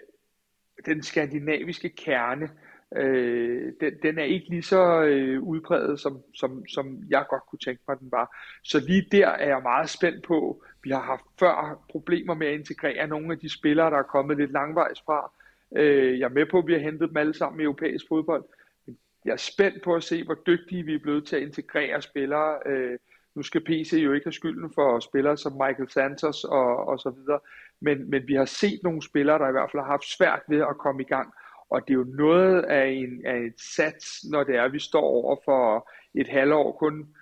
den 0.86 1.02
skandinaviske 1.02 1.88
kerne, 1.88 2.50
øh, 2.96 3.72
den, 3.80 3.92
den 4.02 4.18
er 4.18 4.24
ikke 4.24 4.48
lige 4.48 4.62
så 4.62 5.02
øh, 5.02 5.42
udbredt, 5.42 6.00
som, 6.00 6.22
som, 6.34 6.66
som 6.66 7.02
jeg 7.08 7.24
godt 7.30 7.42
kunne 7.50 7.58
tænke 7.58 7.82
mig, 7.88 7.98
den 8.00 8.08
var. 8.10 8.36
Så 8.64 8.80
lige 8.80 9.06
der 9.12 9.28
er 9.28 9.48
jeg 9.48 9.62
meget 9.62 9.90
spændt 9.90 10.26
på. 10.26 10.64
Vi 10.82 10.90
har 10.90 11.00
haft 11.00 11.24
før 11.38 11.84
problemer 11.90 12.34
med 12.34 12.46
at 12.46 12.54
integrere 12.54 13.06
nogle 13.06 13.32
af 13.32 13.38
de 13.38 13.48
spillere, 13.48 13.90
der 13.90 13.98
er 13.98 14.02
kommet 14.02 14.36
lidt 14.36 14.52
langvejs 14.52 15.00
fra. 15.06 15.32
Øh, 15.76 16.18
jeg 16.18 16.24
er 16.24 16.34
med 16.34 16.46
på, 16.46 16.58
at 16.58 16.66
vi 16.66 16.72
har 16.72 16.80
hentet 16.80 17.08
dem 17.08 17.16
alle 17.16 17.34
sammen 17.34 17.60
i 17.60 17.64
europæisk 17.64 18.04
fodbold. 18.08 18.44
Men 18.86 18.98
jeg 19.24 19.32
er 19.32 19.36
spændt 19.36 19.82
på 19.84 19.94
at 19.94 20.02
se, 20.02 20.24
hvor 20.24 20.38
dygtige 20.46 20.82
vi 20.82 20.94
er 20.94 21.02
blevet 21.02 21.26
til 21.26 21.36
at 21.36 21.42
integrere 21.42 22.02
spillere. 22.02 22.58
Øh, 22.66 22.98
nu 23.34 23.42
skal 23.42 23.64
PC 23.64 23.92
jo 24.04 24.12
ikke 24.12 24.26
have 24.26 24.32
skylden 24.32 24.72
for 24.74 25.00
spillere 25.00 25.36
som 25.36 25.52
Michael 25.52 25.90
Santos 25.90 26.44
og, 26.44 26.88
og 26.88 26.98
så 26.98 27.10
videre. 27.10 27.40
Men, 27.80 28.10
men 28.10 28.28
vi 28.28 28.34
har 28.34 28.44
set 28.44 28.80
nogle 28.82 29.02
spillere, 29.02 29.38
der 29.38 29.48
i 29.48 29.52
hvert 29.52 29.70
fald 29.70 29.82
har 29.82 29.90
haft 29.90 30.16
svært 30.16 30.42
ved 30.48 30.60
at 30.60 30.78
komme 30.78 31.02
i 31.02 31.06
gang. 31.06 31.32
Og 31.70 31.80
det 31.88 31.90
er 31.90 31.98
jo 31.98 32.04
noget 32.04 32.62
af, 32.62 32.86
en, 32.88 33.26
af 33.26 33.38
et 33.38 33.60
sats, 33.76 34.24
når 34.30 34.44
det 34.44 34.56
er, 34.56 34.62
at 34.62 34.72
vi 34.72 34.78
står 34.78 35.02
over 35.02 35.36
for 35.44 35.90
et 36.14 36.28
halvår 36.28 36.72
kun 36.72 37.14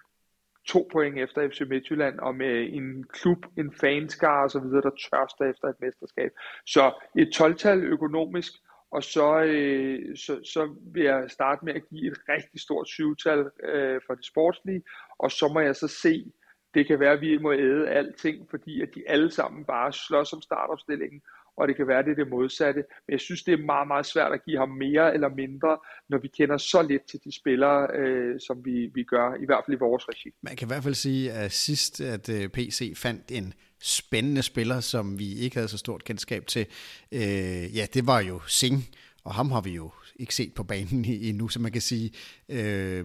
to 0.67 0.89
point 0.93 1.19
efter 1.19 1.49
FC 1.49 1.61
Midtjylland, 1.69 2.19
og 2.19 2.35
med 2.35 2.69
en 2.73 3.05
klub, 3.05 3.47
en 3.59 3.75
fanskare 3.81 4.45
osv., 4.45 4.63
der 4.63 4.91
tørster 5.11 5.51
efter 5.51 5.69
et 5.69 5.81
mesterskab. 5.81 6.31
Så 6.67 6.93
et 7.19 7.41
12-tal 7.41 7.85
økonomisk, 7.85 8.53
og 8.91 9.03
så, 9.03 9.43
øh, 9.43 10.17
så, 10.17 10.41
så 10.45 10.75
vil 10.93 11.03
jeg 11.03 11.31
starte 11.31 11.65
med 11.65 11.75
at 11.75 11.89
give 11.91 12.13
et 12.13 12.19
rigtig 12.29 12.61
stort 12.61 12.89
syvtal 12.89 13.51
øh, 13.63 14.01
for 14.07 14.15
det 14.15 14.25
sportslige, 14.25 14.83
og 15.19 15.31
så 15.31 15.51
må 15.55 15.61
jeg 15.61 15.77
så 15.77 15.89
se, 15.89 16.33
det 16.75 16.87
kan 16.87 17.01
være, 17.01 17.13
at 17.13 17.21
vi 17.21 17.39
må 17.39 17.53
æde 17.53 17.89
alting, 17.89 18.51
fordi 18.51 18.83
at 18.83 18.89
de 18.95 19.03
alle 19.07 19.31
sammen 19.31 19.65
bare 19.65 19.93
slås 19.93 20.33
om 20.33 20.43
startopstillingen, 20.43 21.23
og 21.57 21.69
det 21.69 21.77
kan 21.77 21.89
være, 21.89 22.03
det 22.03 22.11
er 22.11 22.15
det 22.15 22.29
modsatte. 22.29 22.85
Men 23.07 23.13
jeg 23.13 23.21
synes, 23.21 23.43
det 23.43 23.53
er 23.53 23.65
meget, 23.73 23.89
meget 23.89 24.07
svært 24.07 24.33
at 24.33 24.45
give 24.45 24.59
ham 24.59 24.69
mere 24.69 25.15
eller 25.15 25.29
mindre, 25.29 25.79
når 26.09 26.19
vi 26.19 26.29
kender 26.29 26.57
så 26.57 26.83
lidt 26.83 27.05
til 27.11 27.21
de 27.25 27.37
spillere, 27.37 27.89
øh, 27.95 28.41
som 28.47 28.65
vi, 28.65 28.91
vi 28.95 29.03
gør, 29.03 29.35
i 29.43 29.47
hvert 29.47 29.63
fald 29.67 29.77
i 29.77 29.81
vores 29.81 30.09
regi. 30.09 30.31
Man 30.43 30.57
kan 30.57 30.67
i 30.67 30.71
hvert 30.71 30.83
fald 30.83 30.95
sige, 30.95 31.33
at 31.33 31.53
sidst, 31.53 32.01
at 32.01 32.29
øh, 32.29 32.49
PC 32.49 32.93
fandt 32.97 33.31
en 33.31 33.55
spændende 33.83 34.43
spiller, 34.43 34.81
som 34.81 35.19
vi 35.19 35.35
ikke 35.35 35.57
havde 35.57 35.69
så 35.69 35.79
stort 35.79 36.05
kendskab 36.05 36.47
til, 36.47 36.67
øh, 37.13 37.77
ja, 37.77 37.87
det 37.95 38.07
var 38.07 38.21
jo 38.21 38.41
Singh, 38.47 38.83
og 39.25 39.35
ham 39.35 39.51
har 39.51 39.61
vi 39.61 39.71
jo 39.71 39.91
ikke 40.17 40.35
set 40.35 40.55
på 40.55 40.63
banen 40.63 41.05
endnu, 41.05 41.49
så 41.49 41.61
man 41.61 41.73
kan 41.73 41.81
sige, 41.81 42.11
øh, 42.49 43.05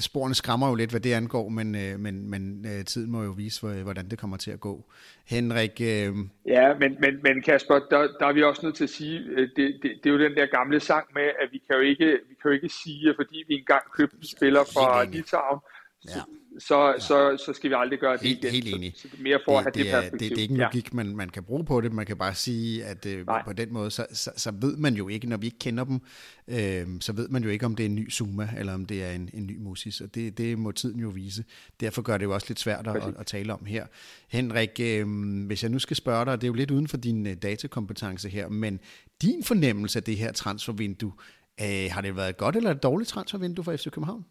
sporene 0.00 0.34
skræmmer 0.34 0.68
jo 0.68 0.74
lidt, 0.74 0.90
hvad 0.90 1.00
det 1.00 1.12
angår, 1.12 1.48
men, 1.48 1.74
øh, 1.74 1.98
men, 1.98 2.30
men 2.30 2.66
øh, 2.66 2.84
tiden 2.84 3.10
må 3.10 3.22
jo 3.22 3.30
vise, 3.30 3.66
hvordan 3.82 4.08
det 4.08 4.18
kommer 4.18 4.36
til 4.36 4.50
at 4.50 4.60
gå. 4.60 4.84
Henrik? 5.26 5.80
Øh... 5.80 6.14
Ja, 6.46 6.74
men, 6.80 6.96
men, 7.00 7.22
men 7.22 7.42
Kasper, 7.42 7.74
der, 7.90 8.08
der 8.20 8.26
er 8.26 8.32
vi 8.32 8.42
også 8.42 8.66
nødt 8.66 8.76
til 8.76 8.84
at 8.84 8.90
sige, 8.90 9.36
det, 9.36 9.50
det, 9.56 9.82
det 9.82 10.06
er 10.06 10.10
jo 10.10 10.18
den 10.18 10.34
der 10.36 10.46
gamle 10.46 10.80
sang 10.80 11.06
med, 11.14 11.22
at 11.22 11.48
vi 11.52 11.58
kan 11.66 11.76
jo 11.76 11.82
ikke, 11.82 12.06
vi 12.28 12.34
kan 12.42 12.50
jo 12.50 12.50
ikke 12.50 12.68
sige, 12.68 13.08
at 13.10 13.16
fordi 13.16 13.44
vi 13.48 13.54
engang 13.54 13.82
købte 13.96 14.16
en 14.16 14.26
spiller 14.26 14.64
fra 14.64 15.04
Litauen, 15.04 15.60
ja 16.08 16.20
så, 16.58 16.86
ja. 16.86 16.98
så, 16.98 17.44
så 17.46 17.52
skal 17.52 17.70
vi 17.70 17.74
aldrig 17.78 17.98
gøre 17.98 18.12
det 18.12 18.20
helt, 18.20 18.44
igen. 18.44 18.52
Helt 18.52 18.74
enig. 18.74 18.92
Så, 18.96 19.02
så 19.02 19.16
mere 19.18 19.38
for 19.44 19.60
det, 19.60 19.80
at 19.80 19.86
have 19.86 20.02
det, 20.02 20.12
det 20.12 20.20
perspektiv. 20.20 20.28
Det, 20.28 20.36
det 20.36 20.38
er 20.38 20.42
ikke 20.42 20.52
en 20.54 20.60
logik, 20.60 20.94
man, 20.94 21.16
man 21.16 21.28
kan 21.28 21.44
bruge 21.44 21.64
på 21.64 21.80
det. 21.80 21.92
Man 21.92 22.06
kan 22.06 22.16
bare 22.16 22.34
sige, 22.34 22.84
at 22.84 23.06
øh, 23.06 23.26
på 23.44 23.52
den 23.52 23.72
måde, 23.72 23.90
så, 23.90 24.06
så, 24.12 24.30
så 24.36 24.52
ved 24.60 24.76
man 24.76 24.94
jo 24.94 25.08
ikke, 25.08 25.28
når 25.28 25.36
vi 25.36 25.46
ikke 25.46 25.58
kender 25.58 25.84
dem, 25.84 26.00
øh, 26.48 26.86
så 27.00 27.12
ved 27.12 27.28
man 27.28 27.44
jo 27.44 27.50
ikke, 27.50 27.66
om 27.66 27.76
det 27.76 27.84
er 27.84 27.88
en 27.88 27.94
ny 27.94 28.12
Zuma, 28.12 28.48
eller 28.58 28.74
om 28.74 28.86
det 28.86 29.04
er 29.04 29.10
en, 29.10 29.30
en 29.32 29.46
ny 29.46 29.58
Musis. 29.58 30.00
Og 30.00 30.14
det, 30.14 30.38
det 30.38 30.58
må 30.58 30.72
tiden 30.72 31.00
jo 31.00 31.08
vise. 31.08 31.44
Derfor 31.80 32.02
gør 32.02 32.18
det 32.18 32.24
jo 32.24 32.34
også 32.34 32.46
lidt 32.48 32.60
svært 32.60 32.86
at, 32.86 32.96
at, 32.96 33.14
at 33.18 33.26
tale 33.26 33.52
om 33.52 33.64
her. 33.64 33.86
Henrik, 34.28 34.80
øh, 34.80 35.06
hvis 35.46 35.62
jeg 35.62 35.70
nu 35.70 35.78
skal 35.78 35.96
spørge 35.96 36.24
dig, 36.24 36.40
det 36.40 36.44
er 36.44 36.48
jo 36.48 36.54
lidt 36.54 36.70
uden 36.70 36.88
for 36.88 36.96
din 36.96 37.26
øh, 37.26 37.34
datakompetence 37.34 38.28
her, 38.28 38.48
men 38.48 38.80
din 39.22 39.44
fornemmelse 39.44 39.98
af 39.98 40.02
det 40.02 40.16
her 40.16 40.32
transfervindue, 40.32 41.12
øh, 41.60 41.88
har 41.90 42.00
det 42.00 42.16
været 42.16 42.28
et 42.28 42.36
godt 42.36 42.56
eller 42.56 42.70
et 42.70 42.82
dårligt 42.82 43.08
transfervindue 43.10 43.64
for 43.64 43.76
FC 43.76 43.90
København? 43.90 44.24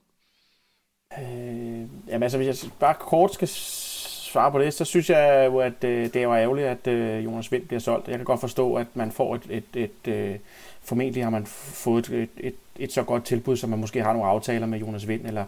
Øh, 1.14 1.80
jamen 2.08 2.24
altså, 2.24 2.38
hvis 2.38 2.64
jeg 2.64 2.72
bare 2.80 2.96
kort 3.00 3.34
skal 3.34 3.48
svare 3.48 4.52
på 4.52 4.60
det, 4.60 4.74
så 4.74 4.86
synes 4.86 5.10
jeg 5.10 5.46
jo, 5.46 5.60
at 5.60 5.84
øh, 5.84 6.14
det 6.14 6.28
var 6.28 6.38
ærgerligt, 6.38 6.68
at 6.68 6.88
øh, 6.88 7.26
Jonas 7.26 7.52
Vind 7.52 7.68
bliver 7.68 7.80
solgt. 7.80 8.08
Jeg 8.08 8.16
kan 8.18 8.26
godt 8.26 8.40
forstå, 8.40 8.76
at 8.76 8.88
man 8.94 9.12
får 9.12 9.36
et, 9.36 9.42
et, 9.50 9.64
et 10.06 10.14
øh, 10.14 10.36
formentlig 10.82 11.24
har 11.24 11.30
man 11.30 11.46
fået 11.46 12.10
et, 12.10 12.30
et, 12.38 12.56
et 12.80 12.92
så 12.92 13.04
godt 13.04 13.26
tilbud, 13.26 13.58
som 13.58 13.70
man 13.70 13.80
måske 13.80 14.04
har 14.04 14.14
nogle 14.14 14.30
aftaler 14.30 14.66
med 14.66 14.80
Jonas 14.80 15.08
Vind, 15.08 15.26
eller, 15.26 15.46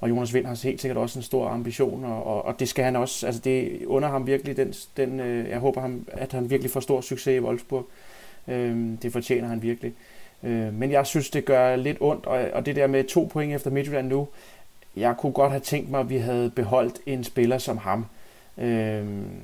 og 0.00 0.08
Jonas 0.10 0.34
Vind 0.34 0.46
har 0.46 0.60
helt 0.64 0.80
sikkert 0.80 0.98
også 0.98 1.18
en 1.18 1.22
stor 1.22 1.48
ambition, 1.48 2.04
og, 2.04 2.26
og, 2.26 2.44
og 2.44 2.60
det 2.60 2.68
skal 2.68 2.84
han 2.84 2.96
også, 2.96 3.26
altså 3.26 3.42
det 3.44 3.84
under 3.86 4.08
ham 4.08 4.26
virkelig, 4.26 4.56
den, 4.56 4.74
den, 4.96 5.20
øh, 5.20 5.50
jeg 5.50 5.58
håber, 5.58 5.80
ham, 5.80 6.06
at 6.12 6.32
han 6.32 6.50
virkelig 6.50 6.70
får 6.70 6.80
stor 6.80 7.00
succes 7.00 7.36
i 7.36 7.40
Wolfsburg. 7.40 7.86
Øh, 8.48 8.76
det 9.02 9.12
fortjener 9.12 9.48
han 9.48 9.62
virkelig. 9.62 9.92
Øh, 10.42 10.74
men 10.74 10.90
jeg 10.90 11.06
synes, 11.06 11.30
det 11.30 11.44
gør 11.44 11.76
lidt 11.76 11.96
ondt, 12.00 12.26
og, 12.26 12.38
og 12.52 12.66
det 12.66 12.76
der 12.76 12.86
med 12.86 13.04
to 13.04 13.28
point 13.32 13.54
efter 13.54 13.70
Midtjylland 13.70 14.08
nu, 14.08 14.28
jeg 14.96 15.16
kunne 15.16 15.32
godt 15.32 15.50
have 15.50 15.60
tænkt 15.60 15.90
mig, 15.90 16.00
at 16.00 16.08
vi 16.08 16.16
havde 16.16 16.50
beholdt 16.50 16.98
en 17.06 17.24
spiller 17.24 17.58
som 17.58 17.78
ham. 17.78 18.06
Øhm, 18.58 19.40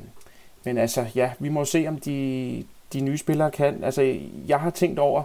men 0.65 0.79
altså, 0.79 1.07
ja, 1.15 1.31
vi 1.39 1.49
må 1.49 1.65
se, 1.65 1.85
om 1.89 1.97
de, 1.97 2.65
de 2.93 3.01
nye 3.01 3.19
spillere 3.19 3.51
kan. 3.51 3.85
Altså, 3.85 4.17
jeg 4.47 4.61
har 4.61 4.71
tænkt 4.71 4.99
over, 4.99 5.23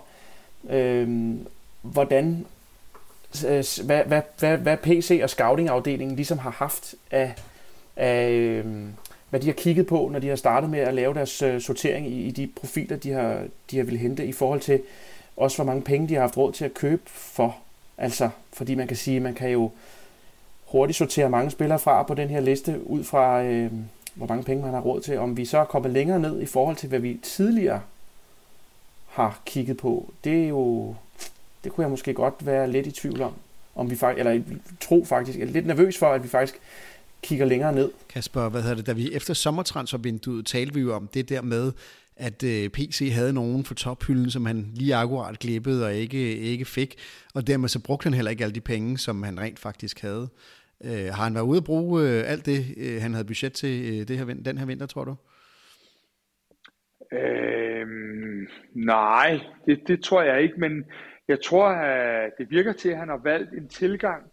øhm, 0.69 1.47
hvordan, 1.81 2.45
hvad, 3.85 4.03
hvad, 4.03 4.21
hvad, 4.39 4.57
hvad 4.57 4.77
PC 4.77 5.19
og 5.23 5.29
scouting-afdelingen 5.29 6.15
ligesom 6.15 6.37
har 6.37 6.51
haft 6.51 6.95
af, 7.11 7.33
af 7.95 8.29
øhm, 8.29 8.93
hvad 9.29 9.39
de 9.39 9.47
har 9.47 9.53
kigget 9.53 9.87
på, 9.87 10.09
når 10.11 10.19
de 10.19 10.27
har 10.27 10.35
startet 10.35 10.69
med 10.69 10.79
at 10.79 10.93
lave 10.93 11.13
deres 11.13 11.41
øh, 11.41 11.61
sortering 11.61 12.07
i, 12.07 12.21
i 12.21 12.31
de 12.31 12.49
profiler, 12.55 12.97
de 12.97 13.11
har, 13.11 13.43
de 13.71 13.77
har 13.77 13.83
ville 13.83 13.99
hente, 13.99 14.25
i 14.25 14.31
forhold 14.31 14.59
til 14.59 14.81
også 15.37 15.57
hvor 15.57 15.65
mange 15.65 15.81
penge 15.81 16.09
de 16.09 16.13
har 16.13 16.21
haft 16.21 16.37
råd 16.37 16.51
til 16.51 16.65
at 16.65 16.73
købe 16.73 17.01
for. 17.05 17.57
Altså, 17.97 18.29
fordi 18.53 18.75
man 18.75 18.87
kan 18.87 18.97
sige, 18.97 19.19
man 19.19 19.33
kan 19.33 19.49
jo 19.49 19.71
hurtigt 20.71 20.97
sortere 20.97 21.29
mange 21.29 21.51
spillere 21.51 21.79
fra 21.79 22.03
på 22.03 22.13
den 22.13 22.29
her 22.29 22.39
liste, 22.39 22.81
ud 22.85 23.03
fra 23.03 23.43
øh, 23.43 23.71
hvor 24.13 24.27
mange 24.27 24.43
penge 24.43 24.63
man 24.63 24.73
har 24.73 24.81
råd 24.81 25.01
til. 25.01 25.17
Om 25.17 25.37
vi 25.37 25.45
så 25.45 25.57
er 25.57 25.65
kommet 25.65 25.91
længere 25.91 26.19
ned 26.19 26.41
i 26.41 26.45
forhold 26.45 26.75
til, 26.75 26.89
hvad 26.89 26.99
vi 26.99 27.19
tidligere 27.23 27.81
har 29.07 29.39
kigget 29.45 29.77
på, 29.77 30.13
det 30.23 30.43
er 30.43 30.47
jo, 30.47 30.95
det 31.63 31.71
kunne 31.71 31.81
jeg 31.81 31.89
måske 31.89 32.13
godt 32.13 32.45
være 32.45 32.71
lidt 32.71 32.87
i 32.87 32.91
tvivl 32.91 33.21
om. 33.21 33.33
Om 33.75 33.89
vi 33.89 33.95
faktisk, 33.95 34.27
eller 34.27 34.41
tro 34.81 35.05
faktisk, 35.05 35.39
eller 35.39 35.53
lidt 35.53 35.67
nervøs 35.67 35.97
for, 35.97 36.07
at 36.07 36.23
vi 36.23 36.27
faktisk 36.27 36.59
kigger 37.21 37.45
længere 37.45 37.73
ned. 37.73 37.91
Kasper, 38.09 38.49
hvad 38.49 38.61
hedder 38.61 38.75
det, 38.75 38.87
da 38.87 38.93
vi 38.93 39.13
efter 39.13 39.33
sommertransfervinduet 39.33 40.45
talte 40.45 40.73
vi 40.73 40.79
jo 40.81 40.95
om 40.95 41.07
det 41.13 41.29
der 41.29 41.41
med, 41.41 41.71
at 42.19 42.43
øh, 42.43 42.69
PC 42.69 43.11
havde 43.13 43.33
nogen 43.33 43.65
for 43.65 43.73
tophylden, 43.73 44.29
som 44.29 44.45
han 44.45 44.71
lige 44.73 44.95
akkurat 44.95 45.39
glippede 45.39 45.85
og 45.85 45.93
ikke, 45.93 46.37
ikke 46.37 46.65
fik, 46.65 46.95
og 47.35 47.47
dermed 47.47 47.69
så 47.69 47.83
brugte 47.83 48.03
han 48.03 48.13
heller 48.13 48.31
ikke 48.31 48.43
alle 48.43 48.55
de 48.55 48.61
penge, 48.61 48.97
som 48.97 49.23
han 49.23 49.39
rent 49.39 49.59
faktisk 49.59 50.01
havde. 50.01 50.29
Øh, 50.85 51.07
har 51.15 51.23
han 51.23 51.33
været 51.33 51.45
ude 51.45 51.57
at 51.57 51.63
bruge 51.63 52.01
øh, 52.01 52.31
alt 52.31 52.45
det, 52.45 52.65
øh, 52.77 53.01
han 53.01 53.13
havde 53.13 53.27
budget 53.27 53.53
til 53.53 53.99
øh, 53.99 54.07
det 54.07 54.17
her, 54.17 54.25
den 54.25 54.57
her 54.57 54.65
vinter, 54.65 54.85
tror 54.85 55.05
du? 55.05 55.15
Øhm, 57.11 58.47
nej, 58.73 59.39
det, 59.65 59.79
det 59.87 60.03
tror 60.03 60.21
jeg 60.21 60.41
ikke, 60.41 60.59
men 60.59 60.85
jeg 61.27 61.37
tror, 61.43 61.67
at 61.67 62.31
det 62.37 62.49
virker 62.49 62.73
til, 62.73 62.89
at 62.89 62.97
han 62.97 63.09
har 63.09 63.21
valgt 63.23 63.53
en 63.53 63.67
tilgang, 63.67 64.23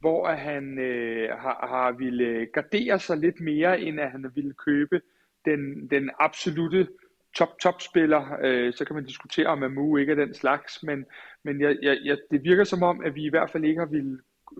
hvor 0.00 0.28
han 0.28 0.78
øh, 0.78 1.28
har, 1.28 1.66
har 1.70 1.92
ville 1.92 2.46
gardere 2.54 2.98
sig 2.98 3.16
lidt 3.16 3.40
mere, 3.40 3.80
end 3.80 4.00
at 4.00 4.10
han 4.10 4.26
ville 4.34 4.54
købe 4.54 5.00
den, 5.44 5.88
den 5.90 6.10
absolute 6.18 6.88
top-top-spiller. 7.36 8.38
Øh, 8.42 8.72
så 8.74 8.84
kan 8.84 8.94
man 8.94 9.04
diskutere, 9.04 9.46
om 9.46 9.62
Amu 9.62 9.96
ikke 9.96 10.12
er 10.12 10.16
den 10.16 10.34
slags, 10.34 10.82
men, 10.82 11.04
men 11.44 11.60
jeg, 11.60 11.76
jeg, 11.82 11.98
jeg, 12.04 12.18
det 12.30 12.44
virker 12.44 12.64
som 12.64 12.82
om, 12.82 13.04
at 13.04 13.14
vi 13.14 13.24
i 13.24 13.30
hvert 13.30 13.50
fald 13.50 13.64
ikke 13.64 13.80
har 13.80 13.86
ville 13.86 14.18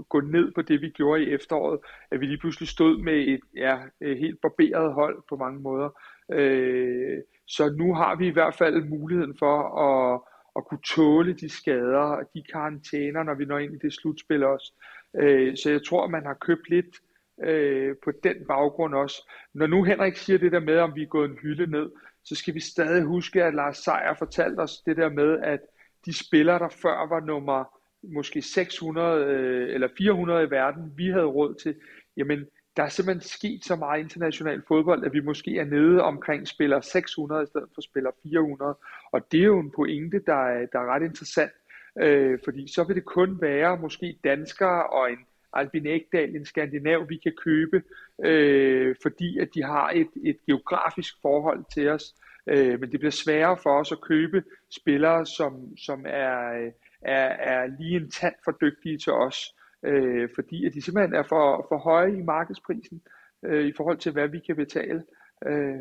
gå 0.09 0.21
ned 0.21 0.53
på 0.53 0.62
det, 0.62 0.81
vi 0.81 0.89
gjorde 0.89 1.25
i 1.25 1.31
efteråret, 1.31 1.81
at 2.11 2.21
vi 2.21 2.27
lige 2.27 2.39
pludselig 2.39 2.68
stod 2.68 2.99
med 2.99 3.29
et 3.29 3.41
ja, 3.57 3.79
helt 4.01 4.41
barberet 4.41 4.93
hold 4.93 5.23
på 5.29 5.37
mange 5.37 5.61
måder. 5.61 6.01
Øh, 6.33 7.18
så 7.47 7.73
nu 7.79 7.95
har 7.95 8.16
vi 8.16 8.27
i 8.27 8.33
hvert 8.33 8.55
fald 8.55 8.85
muligheden 8.85 9.37
for 9.39 9.57
at, 9.89 10.21
at 10.57 10.64
kunne 10.64 10.83
tåle 10.87 11.33
de 11.33 11.49
skader 11.49 11.99
og 11.99 12.25
de 12.35 12.43
karantæner, 12.53 13.23
når 13.23 13.35
vi 13.35 13.45
når 13.45 13.59
ind 13.59 13.75
i 13.75 13.79
det 13.79 13.93
slutspil 13.93 14.45
også. 14.45 14.73
Øh, 15.16 15.57
så 15.57 15.71
jeg 15.71 15.81
tror, 15.87 16.09
man 16.09 16.27
har 16.27 16.35
købt 16.35 16.71
lidt 16.71 16.97
øh, 17.45 17.95
på 18.05 18.12
den 18.25 18.37
baggrund 18.49 18.95
også. 18.95 19.31
Når 19.55 19.66
nu 19.66 19.85
Henrik 19.85 20.16
siger 20.16 20.39
det 20.39 20.53
der 20.53 20.61
med, 20.61 20.79
om 20.79 20.95
vi 20.95 21.03
er 21.03 21.07
gået 21.07 21.31
en 21.31 21.39
hylde 21.43 21.71
ned, 21.71 21.91
så 22.25 22.35
skal 22.35 22.55
vi 22.55 22.61
stadig 22.61 23.03
huske, 23.03 23.45
at 23.45 23.55
Lars 23.55 23.79
Seier 23.79 24.14
fortalte 24.14 24.61
os 24.61 24.83
det 24.87 24.97
der 24.97 25.09
med, 25.09 25.39
at 25.43 25.61
de 26.07 26.27
spillere, 26.27 26.59
der 26.59 26.68
før 26.68 27.09
var 27.09 27.21
nummer 27.21 27.81
måske 28.03 28.43
600 28.43 29.25
øh, 29.25 29.75
eller 29.75 29.89
400 29.99 30.45
i 30.45 30.51
verden, 30.51 30.93
vi 30.97 31.07
havde 31.07 31.25
råd 31.25 31.55
til, 31.55 31.75
jamen 32.16 32.47
der 32.77 32.83
er 32.83 32.89
simpelthen 32.89 33.29
sket 33.29 33.64
så 33.64 33.77
meget 33.77 34.01
international 34.01 34.62
fodbold, 34.68 35.05
at 35.05 35.12
vi 35.12 35.21
måske 35.21 35.59
er 35.59 35.64
nede 35.64 36.03
omkring 36.03 36.49
spiller 36.49 36.81
600 36.81 37.43
i 37.43 37.47
stedet 37.47 37.68
for 37.75 37.81
spiller 37.81 38.11
400. 38.23 38.75
Og 39.12 39.33
det 39.33 39.41
er 39.41 39.45
jo 39.45 39.61
en 39.61 39.73
pointe, 39.77 40.21
der 40.27 40.35
er, 40.35 40.66
der 40.73 40.79
er 40.79 40.95
ret 40.95 41.03
interessant, 41.03 41.53
øh, 42.01 42.39
fordi 42.45 42.73
så 42.75 42.85
vil 42.85 42.97
det 42.97 43.05
kun 43.05 43.41
være 43.41 43.79
måske 43.79 44.18
danskere 44.25 44.87
og 44.87 45.12
en 45.12 45.18
Albin 45.53 45.86
Ekdal, 45.86 46.36
en 46.36 46.44
skandinav, 46.44 47.09
vi 47.09 47.16
kan 47.16 47.32
købe, 47.44 47.82
øh, 48.24 48.96
fordi 49.03 49.38
at 49.38 49.48
de 49.55 49.62
har 49.62 49.90
et, 49.90 50.09
et 50.24 50.36
geografisk 50.46 51.14
forhold 51.22 51.64
til 51.74 51.88
os. 51.88 52.14
Øh, 52.46 52.80
men 52.80 52.92
det 52.92 53.01
bliver 53.01 53.11
sværere 53.11 53.57
for 53.57 53.80
os 53.80 53.92
at 53.92 54.01
købe 54.01 54.44
spillere, 54.70 55.26
som, 55.26 55.76
som 55.76 56.05
er, 56.09 56.70
er, 57.03 57.26
er 57.26 57.66
lige 57.80 57.96
en 57.96 58.11
tand 58.11 58.34
for 58.44 58.57
dygtige 58.61 58.98
til 58.98 59.12
os, 59.12 59.55
øh, 59.84 60.28
fordi 60.34 60.66
at 60.66 60.74
de 60.74 60.82
simpelthen 60.82 61.14
er 61.14 61.22
for, 61.22 61.66
for 61.68 61.78
høje 61.78 62.18
i 62.18 62.22
markedsprisen 62.22 63.03
øh, 63.44 63.66
i 63.66 63.72
forhold 63.76 63.98
til, 63.98 64.12
hvad 64.12 64.28
vi 64.28 64.38
kan 64.46 64.57
betale 64.57 65.05
øh, 65.46 65.80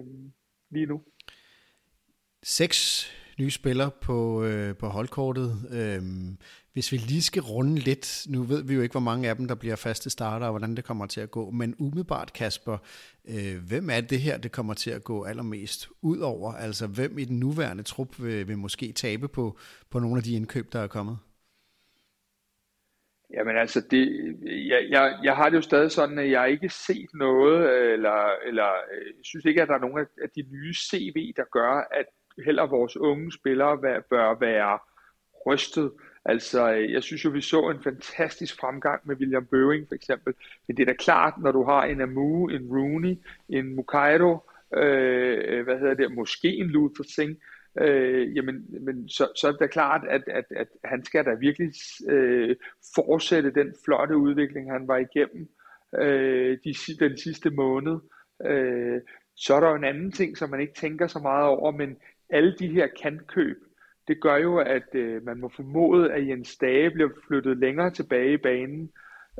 lige 0.69 0.85
nu. 0.85 1.03
Seks 2.43 3.11
nye 3.39 3.51
spiller 3.51 3.89
på, 3.89 4.43
øh, 4.43 4.75
på 4.75 4.87
holdkortet. 4.87 5.51
Øhm, 5.73 6.37
hvis 6.73 6.91
vi 6.91 6.97
lige 6.97 7.21
skal 7.21 7.41
runde 7.41 7.75
lidt, 7.75 8.25
nu 8.29 8.43
ved 8.43 8.63
vi 8.63 8.73
jo 8.73 8.81
ikke, 8.81 8.93
hvor 8.93 8.99
mange 8.99 9.29
af 9.29 9.35
dem, 9.35 9.47
der 9.47 9.55
bliver 9.55 9.75
faste 9.75 10.09
starter, 10.09 10.45
og 10.45 10.51
hvordan 10.51 10.75
det 10.75 10.83
kommer 10.83 11.05
til 11.05 11.21
at 11.21 11.31
gå, 11.31 11.51
men 11.51 11.75
umiddelbart, 11.79 12.33
Kasper, 12.33 12.77
øh, 13.27 13.55
hvem 13.67 13.89
er 13.89 14.01
det 14.01 14.19
her, 14.21 14.37
det 14.37 14.51
kommer 14.51 14.73
til 14.73 14.91
at 14.91 15.03
gå 15.03 15.23
allermest 15.23 15.89
ud 16.01 16.19
over? 16.19 16.53
Altså, 16.53 16.87
hvem 16.87 17.19
i 17.19 17.25
den 17.25 17.39
nuværende 17.39 17.83
trup 17.83 18.19
vil, 18.19 18.47
vil 18.47 18.57
måske 18.57 18.91
tabe 18.91 19.27
på, 19.27 19.57
på 19.89 19.99
nogle 19.99 20.17
af 20.17 20.23
de 20.23 20.35
indkøb, 20.35 20.73
der 20.73 20.79
er 20.79 20.87
kommet? 20.87 21.17
Jamen 23.33 23.57
altså, 23.57 23.81
det, 23.91 24.03
jeg, 24.71 24.87
jeg, 24.89 25.19
jeg 25.23 25.35
har 25.35 25.49
det 25.49 25.57
jo 25.57 25.61
stadig 25.61 25.91
sådan, 25.91 26.19
at 26.19 26.31
jeg 26.31 26.51
ikke 26.51 26.69
set 26.69 27.09
noget, 27.13 27.93
eller, 27.93 28.19
eller 28.47 28.63
jeg 28.63 29.07
øh, 29.07 29.13
synes 29.23 29.45
ikke, 29.45 29.61
at 29.61 29.67
der 29.67 29.73
er 29.73 29.79
nogen 29.79 30.07
af 30.23 30.29
de 30.29 30.41
nye 30.41 30.73
CV, 30.73 31.33
der 31.37 31.43
gør, 31.51 31.87
at 31.99 32.05
heller 32.45 32.67
vores 32.67 32.97
unge 32.97 33.31
spillere 33.31 33.77
bør 34.09 34.39
være 34.39 34.79
rystet. 35.45 35.91
Altså, 36.25 36.73
øh, 36.73 36.93
jeg 36.93 37.03
synes 37.03 37.25
jo, 37.25 37.29
vi 37.29 37.41
så 37.41 37.69
en 37.69 37.83
fantastisk 37.83 38.59
fremgang 38.59 39.01
med 39.05 39.15
William 39.15 39.45
Bøving 39.45 39.87
for 39.87 39.95
eksempel. 39.95 40.33
Men 40.67 40.77
det 40.77 40.83
er 40.83 40.85
da 40.85 40.93
klart, 40.93 41.33
når 41.37 41.51
du 41.51 41.63
har 41.63 41.83
en 41.83 42.01
Amu, 42.01 42.47
en 42.47 42.67
Rooney, 42.69 43.15
en 43.49 43.75
Mukairo, 43.75 44.49
øh, 44.75 45.39
øh 45.47 45.63
hvad 45.63 45.79
hedder 45.79 45.93
det, 45.93 46.11
måske 46.11 46.47
en 46.47 46.67
Luther 46.67 47.03
Singh, 47.03 47.39
øh, 47.79 48.35
jamen, 48.35 48.65
men 48.85 49.09
så, 49.09 49.27
så 49.35 49.47
er 49.47 49.51
det 49.51 49.59
da 49.59 49.67
klart, 49.67 50.01
at, 50.09 50.23
at, 50.27 50.45
at 50.55 50.67
han 50.83 51.05
skal 51.05 51.25
da 51.25 51.33
virkelig 51.33 51.73
øh, 52.09 52.55
fortsætte 52.95 53.51
den 53.51 53.73
flotte 53.85 54.17
udvikling, 54.17 54.71
han 54.71 54.87
var 54.87 54.97
igennem 54.97 55.49
øh, 55.95 56.57
de, 56.63 56.75
den 56.99 57.17
sidste 57.17 57.49
måned. 57.49 57.97
Øh, 58.45 59.01
så 59.35 59.55
er 59.55 59.59
der 59.59 59.69
jo 59.69 59.75
en 59.75 59.83
anden 59.83 60.11
ting, 60.11 60.37
som 60.37 60.49
man 60.49 60.61
ikke 60.61 60.73
tænker 60.73 61.07
så 61.07 61.19
meget 61.19 61.47
over, 61.47 61.71
men 61.71 61.97
alle 62.29 62.55
de 62.59 62.67
her 62.67 62.87
kantkøb, 63.01 63.57
det 64.07 64.21
gør 64.21 64.35
jo, 64.35 64.57
at 64.57 64.95
øh, 64.95 65.25
man 65.25 65.39
må 65.39 65.49
formode, 65.55 66.13
at 66.13 66.27
Jens 66.27 66.57
Dage 66.57 66.91
bliver 66.91 67.09
flyttet 67.27 67.57
længere 67.57 67.91
tilbage 67.91 68.33
i 68.33 68.37
banen. 68.37 68.91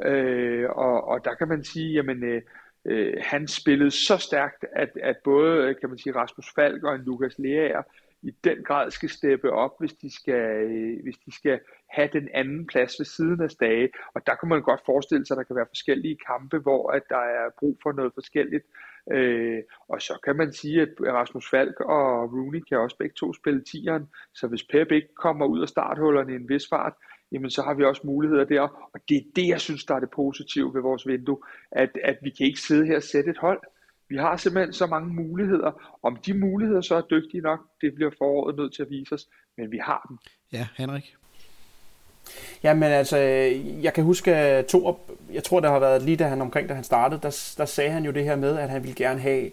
Øh, 0.05 0.69
og, 0.69 1.07
og 1.07 1.25
der 1.25 1.33
kan 1.33 1.47
man 1.47 1.63
sige, 1.63 1.93
jamen 1.93 2.23
øh, 2.23 2.41
øh, 2.85 3.13
han 3.21 3.47
spillede 3.47 3.91
så 3.91 4.17
stærkt, 4.17 4.65
at, 4.75 4.89
at 5.03 5.17
både 5.23 5.73
kan 5.73 5.89
man 5.89 5.97
sige, 5.97 6.15
Rasmus 6.15 6.53
Falk 6.55 6.83
og 6.83 6.95
en 6.95 7.01
Lukas 7.01 7.39
Leaer 7.39 7.81
i 8.21 8.31
den 8.43 8.63
grad 8.63 8.91
skal 8.91 9.09
steppe 9.09 9.51
op, 9.51 9.71
hvis 9.79 9.93
de 9.93 10.13
skal, 10.13 10.63
øh, 10.71 11.03
hvis 11.03 11.17
de 11.25 11.31
skal 11.31 11.59
have 11.89 12.09
den 12.13 12.29
anden 12.33 12.67
plads 12.67 12.95
ved 12.99 13.05
siden 13.05 13.41
af 13.41 13.51
Stage. 13.51 13.89
Og 14.13 14.27
der 14.27 14.35
kan 14.35 14.49
man 14.49 14.61
godt 14.61 14.81
forestille 14.85 15.25
sig, 15.25 15.33
at 15.35 15.37
der 15.37 15.43
kan 15.43 15.55
være 15.55 15.73
forskellige 15.75 16.17
kampe, 16.27 16.57
hvor 16.57 16.91
at 16.91 17.03
der 17.09 17.23
er 17.39 17.49
brug 17.59 17.77
for 17.83 17.91
noget 17.91 18.13
forskelligt. 18.13 18.65
Øh, 19.11 19.63
og 19.89 20.01
så 20.01 20.19
kan 20.23 20.35
man 20.35 20.53
sige, 20.53 20.81
at 20.81 20.89
Rasmus 20.99 21.49
Falk 21.49 21.79
og 21.79 22.33
Rooney 22.33 22.59
kan 22.59 22.77
også 22.77 22.97
begge 22.97 23.13
to 23.13 23.33
spille 23.33 23.63
tieren, 23.63 24.07
så 24.33 24.47
hvis 24.47 24.63
Pep 24.63 24.91
ikke 24.91 25.15
kommer 25.15 25.45
ud 25.45 25.61
af 25.61 25.67
starthullerne 25.67 26.33
i 26.33 26.35
en 26.35 26.49
vis 26.49 26.67
fart, 26.69 26.93
jamen 27.31 27.49
så 27.49 27.61
har 27.61 27.73
vi 27.73 27.83
også 27.83 28.01
muligheder 28.05 28.43
der. 28.43 28.61
Og 28.93 28.99
det 29.09 29.17
er 29.17 29.21
det, 29.35 29.47
jeg 29.47 29.61
synes, 29.61 29.85
der 29.85 29.95
er 29.95 29.99
det 29.99 30.09
positive 30.09 30.73
ved 30.73 30.81
vores 30.81 31.07
vindue, 31.07 31.37
at, 31.71 31.89
at 32.03 32.17
vi 32.21 32.29
kan 32.29 32.45
ikke 32.45 32.59
sidde 32.59 32.85
her 32.85 32.95
og 32.95 33.03
sætte 33.03 33.29
et 33.29 33.37
hold. 33.37 33.61
Vi 34.09 34.17
har 34.17 34.37
simpelthen 34.37 34.73
så 34.73 34.87
mange 34.87 35.13
muligheder. 35.13 35.97
Om 36.03 36.15
de 36.15 36.33
muligheder 36.33 36.81
så 36.81 36.95
er 36.95 37.01
dygtige 37.01 37.41
nok, 37.41 37.59
det 37.81 37.95
bliver 37.95 38.11
foråret 38.17 38.55
nødt 38.55 38.73
til 38.73 38.81
at 38.83 38.89
vise 38.89 39.15
os, 39.15 39.27
men 39.57 39.71
vi 39.71 39.77
har 39.77 40.05
dem. 40.09 40.17
Ja, 40.53 40.67
Henrik? 40.77 41.15
Jamen 42.63 42.91
altså, 42.91 43.17
jeg 43.81 43.93
kan 43.93 44.03
huske, 44.03 44.61
to, 44.67 44.99
jeg 45.33 45.43
tror, 45.43 45.59
der 45.59 45.69
har 45.69 45.79
været 45.79 46.01
lige 46.01 46.17
da 46.17 46.27
han 46.27 46.41
omkring, 46.41 46.69
da 46.69 46.73
han 46.73 46.83
startede, 46.83 47.19
der, 47.23 47.53
der 47.57 47.65
sagde 47.65 47.91
han 47.91 48.05
jo 48.05 48.11
det 48.11 48.23
her 48.23 48.35
med, 48.35 48.57
at 48.57 48.69
han 48.69 48.83
ville 48.83 48.95
gerne 48.95 49.19
have 49.19 49.49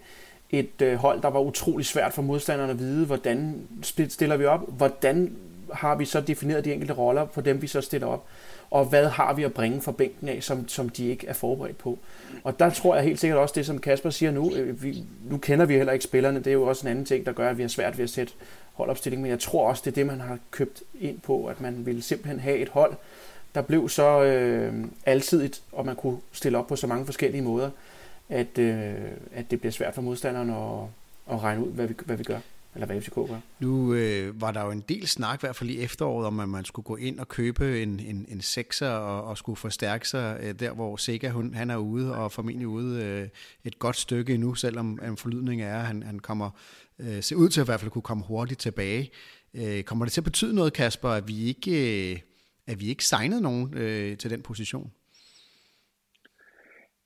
et 0.51 0.83
øh, 0.83 0.95
hold, 0.95 1.23
der 1.23 1.31
var 1.31 1.41
utrolig 1.41 1.87
svært 1.87 2.13
for 2.13 2.23
modstanderne 2.23 2.73
at 2.73 2.79
vide, 2.79 3.07
hvordan 3.07 3.69
stiller 4.09 4.37
vi 4.37 4.45
op, 4.45 4.61
hvordan 4.77 5.37
har 5.77 5.95
vi 5.95 6.05
så 6.05 6.21
defineret 6.21 6.65
de 6.65 6.73
enkelte 6.73 6.95
roller 6.95 7.25
på 7.25 7.41
dem, 7.41 7.63
vi 7.63 7.67
så 7.67 7.81
stiller 7.81 8.07
op, 8.07 8.25
og 8.71 8.85
hvad 8.85 9.09
har 9.09 9.35
vi 9.35 9.43
at 9.43 9.55
bringe 9.55 9.83
fra 9.83 9.93
bænken 9.93 10.29
af, 10.29 10.43
som, 10.43 10.69
som 10.69 10.89
de 10.89 11.09
ikke 11.09 11.27
er 11.27 11.33
forberedt 11.33 11.79
på. 11.79 11.99
Og 12.45 12.59
der 12.59 12.71
tror 12.71 12.95
jeg 12.95 13.05
helt 13.05 13.21
sikkert 13.21 13.39
også 13.39 13.53
det, 13.57 13.67
som 13.67 13.79
Kasper 13.79 14.11
siger 14.11 14.31
nu, 14.31 14.53
øh, 14.55 14.83
vi, 14.83 15.05
nu 15.31 15.39
kender 15.39 15.67
vi 15.67 15.75
heller 15.75 15.93
ikke 15.93 16.05
spillerne, 16.05 16.39
det 16.39 16.47
er 16.47 16.53
jo 16.53 16.63
også 16.63 16.87
en 16.87 16.91
anden 16.91 17.05
ting, 17.05 17.27
der 17.27 17.33
gør, 17.33 17.51
at 17.51 17.57
vi 17.57 17.63
har 17.63 17.69
svært 17.69 17.99
ved 17.99 18.05
at 18.05 18.11
sætte 18.11 18.33
holdopstilling, 18.73 19.23
men 19.23 19.31
jeg 19.31 19.41
tror 19.41 19.69
også, 19.69 19.83
det 19.85 19.91
er 19.91 19.95
det, 19.95 20.07
man 20.07 20.21
har 20.21 20.39
købt 20.51 20.83
ind 21.01 21.21
på, 21.21 21.47
at 21.47 21.61
man 21.61 21.87
ville 21.87 22.03
simpelthen 22.03 22.41
have 22.41 22.57
et 22.57 22.69
hold, 22.69 22.95
der 23.55 23.63
blev 23.63 23.89
så 23.89 24.23
øh, 24.23 24.75
alsidigt, 25.07 25.63
og 25.73 25.87
man 25.87 25.97
kunne 25.97 26.19
stille 26.33 26.59
op 26.59 26.67
på 26.67 26.77
så 26.77 26.87
mange 26.87 27.05
forskellige 27.05 27.43
måder, 27.43 27.71
at, 28.29 28.59
øh, 28.59 28.95
at 29.35 29.51
det 29.51 29.61
bliver 29.61 29.73
svært 29.73 29.95
for 29.95 30.03
modstanderen 30.03 30.51
at, 30.51 31.35
at 31.35 31.43
regne 31.43 31.65
ud, 31.65 31.73
hvad 31.73 31.87
vi, 31.87 31.95
hvad 32.05 32.17
vi 32.17 32.25
gør 32.25 32.39
eller 32.77 32.87
hvad 32.87 33.01
FCK 33.01 33.15
gør. 33.15 33.41
Nu 33.61 33.95
øh, 33.95 34.41
var 34.41 34.53
der 34.53 34.65
jo 34.65 34.71
en 34.71 34.85
del 34.89 35.07
snak, 35.07 35.39
i 35.39 35.43
hvert 35.43 35.57
fald 35.57 35.71
i 35.71 35.81
efteråret, 35.81 36.27
om 36.27 36.41
at 36.41 36.49
man 36.49 36.65
skulle 36.65 36.85
gå 36.85 36.97
ind 36.97 37.21
og 37.21 37.29
købe 37.29 37.83
en, 37.83 38.01
en, 38.01 38.27
en 38.29 38.41
sekser 38.41 38.91
og, 38.91 39.25
og 39.25 39.39
skulle 39.39 39.57
forstærke 39.57 40.09
sig 40.09 40.39
øh, 40.43 40.55
der, 40.55 40.73
hvor 40.73 40.97
Sega 40.97 41.29
hun, 41.29 41.55
han 41.55 41.71
er 41.71 41.77
ude, 41.77 42.15
og 42.15 42.33
formentlig 42.33 42.69
ude 42.69 43.05
øh, 43.05 43.29
et 43.65 43.79
godt 43.79 43.97
stykke 43.97 44.35
endnu, 44.35 44.55
selvom 44.55 44.99
en 45.03 45.17
forlydning 45.17 45.63
er, 45.63 45.79
at 45.79 45.87
han, 45.87 46.03
han 46.03 46.19
kommer 46.19 46.51
øh, 46.99 47.23
ser 47.23 47.37
ud 47.37 47.49
til 47.49 47.61
at 47.61 47.65
i 47.65 47.69
hvert 47.69 47.81
fald 47.81 47.91
kunne 47.91 48.03
komme 48.03 48.25
hurtigt 48.25 48.61
tilbage. 48.61 49.11
Øh, 49.55 49.83
kommer 49.83 50.05
det 50.05 50.13
til 50.13 50.21
at 50.21 50.25
betyde 50.25 50.55
noget, 50.55 50.73
Kasper, 50.73 51.09
at 51.09 51.29
vi 51.29 51.45
ikke, 51.45 52.13
øh, 52.13 52.19
at 52.67 52.81
vi 52.81 52.89
ikke 52.89 53.05
signede 53.05 53.41
nogen 53.41 53.75
øh, 53.75 54.19
til 54.19 54.31
den 54.31 54.43
position? 54.43 54.93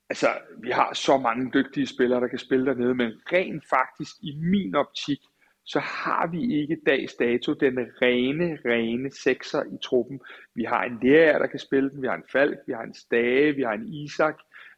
Altså, 0.09 0.27
vi 0.63 0.69
har 0.69 0.93
så 0.93 1.17
mange 1.17 1.51
dygtige 1.53 1.87
spillere, 1.87 2.21
der 2.21 2.27
kan 2.27 2.39
spille 2.39 2.65
dernede, 2.65 2.95
men 2.95 3.11
rent 3.33 3.63
faktisk 3.69 4.15
i 4.21 4.35
min 4.35 4.75
optik, 4.75 5.19
så 5.71 5.79
har 5.79 6.27
vi 6.27 6.61
ikke 6.61 6.77
dags 6.85 7.13
dato 7.15 7.53
den 7.53 7.79
rene, 8.01 8.57
rene 8.65 9.11
sekser 9.11 9.63
i 9.63 9.77
truppen. 9.83 10.19
Vi 10.55 10.63
har 10.63 10.83
en 10.83 10.99
lærer, 11.03 11.39
der 11.39 11.47
kan 11.47 11.59
spille 11.59 11.89
den, 11.89 12.01
vi 12.01 12.07
har 12.07 12.15
en 12.15 12.31
Falk, 12.31 12.59
vi 12.67 12.73
har 12.73 12.83
en 12.83 12.93
Stage, 12.93 13.55
vi 13.55 13.61
har 13.61 13.73
en 13.73 13.87
Isak, 13.87 14.37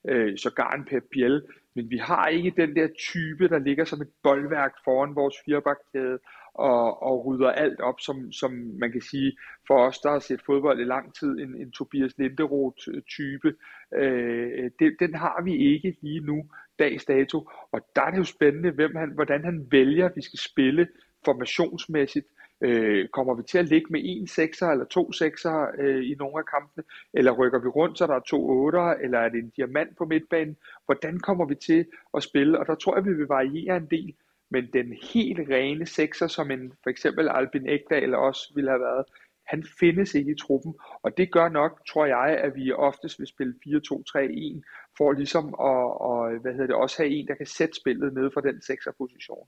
øh, 0.09 0.37
sågar 0.37 0.71
en 0.71 0.85
Pep 0.85 1.03
Biel, 1.11 1.41
men 1.75 1.89
vi 1.89 1.97
har 1.97 2.27
ikke 2.27 2.53
den 2.57 2.75
der 2.75 2.87
type, 2.99 3.47
der 3.47 3.59
ligger 3.59 3.85
som 3.85 4.01
et 4.01 4.09
boldværk 4.23 4.73
foran 4.85 5.15
vores 5.15 5.35
firebakkæde 5.45 6.19
og, 6.53 7.03
og 7.03 7.25
rydder 7.25 7.51
alt 7.51 7.79
op, 7.79 7.99
som, 7.99 8.31
som 8.31 8.51
man 8.51 8.91
kan 8.91 9.01
sige, 9.01 9.37
for 9.67 9.87
os, 9.87 9.99
der 9.99 10.11
har 10.11 10.19
set 10.19 10.41
fodbold 10.45 10.79
i 10.79 10.83
lang 10.83 11.15
tid, 11.15 11.31
en, 11.39 11.55
en 11.55 11.71
Tobias 11.71 12.17
Linderoth-type, 12.17 13.53
øh, 13.95 14.71
det, 14.79 14.95
den 14.99 15.15
har 15.15 15.41
vi 15.43 15.55
ikke 15.73 15.97
lige 16.01 16.19
nu, 16.19 16.45
dags 16.79 17.05
dato, 17.05 17.49
og 17.71 17.81
der 17.95 18.01
er 18.01 18.11
det 18.11 18.17
jo 18.17 18.23
spændende, 18.23 18.71
hvem 18.71 18.95
han, 18.95 19.09
hvordan 19.09 19.43
han 19.43 19.67
vælger, 19.71 20.05
at 20.05 20.15
vi 20.15 20.21
skal 20.21 20.39
spille 20.39 20.87
formationsmæssigt, 21.25 22.27
Øh, 22.63 23.07
kommer 23.07 23.33
vi 23.33 23.43
til 23.43 23.57
at 23.57 23.65
ligge 23.65 23.87
med 23.89 24.01
en 24.03 24.27
sekser 24.27 24.67
eller 24.67 24.85
to 24.85 25.11
sekser 25.11 25.67
øh, 25.79 26.11
i 26.11 26.15
nogle 26.15 26.37
af 26.37 26.45
kampene, 26.45 26.83
eller 27.13 27.31
rykker 27.31 27.59
vi 27.59 27.67
rundt, 27.67 27.97
så 27.97 28.07
der 28.07 28.15
er 28.15 28.19
to 28.19 28.49
otter, 28.49 28.89
eller 28.93 29.19
er 29.19 29.29
det 29.29 29.39
en 29.39 29.49
diamant 29.49 29.97
på 29.97 30.05
midtbanen? 30.05 30.57
Hvordan 30.85 31.19
kommer 31.19 31.45
vi 31.45 31.55
til 31.55 31.85
at 32.13 32.23
spille? 32.23 32.59
Og 32.59 32.67
der 32.67 32.75
tror 32.75 32.95
jeg, 32.95 33.05
vi 33.05 33.13
vil 33.13 33.27
variere 33.27 33.77
en 33.77 33.87
del, 33.91 34.13
men 34.49 34.69
den 34.73 34.97
helt 35.13 35.49
rene 35.49 35.85
sekser, 35.85 36.27
som 36.27 36.51
en 36.51 36.73
for 36.83 36.89
eksempel 36.89 37.29
Albin 37.29 37.69
Ekdal 37.69 38.15
også 38.15 38.51
ville 38.55 38.69
have 38.69 38.81
været, 38.81 39.05
han 39.47 39.65
findes 39.79 40.15
ikke 40.15 40.31
i 40.31 40.41
truppen, 40.41 40.73
og 41.03 41.17
det 41.17 41.31
gør 41.31 41.49
nok, 41.49 41.81
tror 41.89 42.05
jeg, 42.05 42.39
at 42.43 42.55
vi 42.55 42.71
oftest 42.71 43.19
vil 43.19 43.27
spille 43.27 43.53
4-2-3-1, 43.67 44.61
for 44.97 45.11
ligesom 45.11 45.45
at 45.47 45.87
og, 46.09 46.41
hvad 46.41 46.51
hedder 46.51 46.67
det, 46.67 46.75
også 46.75 46.97
have 46.97 47.09
en, 47.09 47.27
der 47.27 47.35
kan 47.35 47.45
sætte 47.45 47.75
spillet 47.75 48.13
ned 48.13 48.31
fra 48.33 48.41
den 48.41 48.61
sekserposition. 48.61 49.47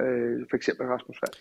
Øh, 0.00 0.46
for 0.50 0.56
eksempel 0.56 0.86
Rasmus 0.86 1.18
Fald. 1.20 1.36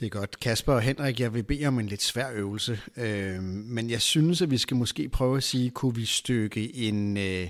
Det 0.00 0.06
er 0.06 0.10
godt. 0.10 0.40
Kasper 0.40 0.72
og 0.72 0.80
Henrik, 0.80 1.20
jeg 1.20 1.34
vil 1.34 1.42
bede 1.42 1.66
om 1.66 1.78
en 1.78 1.86
lidt 1.86 2.02
svær 2.02 2.32
øvelse, 2.34 2.72
øh, 2.96 3.42
men 3.42 3.90
jeg 3.90 4.00
synes, 4.00 4.42
at 4.42 4.50
vi 4.50 4.58
skal 4.58 4.76
måske 4.76 5.08
prøve 5.08 5.36
at 5.36 5.42
sige, 5.42 5.70
kunne 5.70 5.94
vi 5.94 6.04
stykke 6.04 6.74
en, 6.74 7.16
øh, 7.16 7.48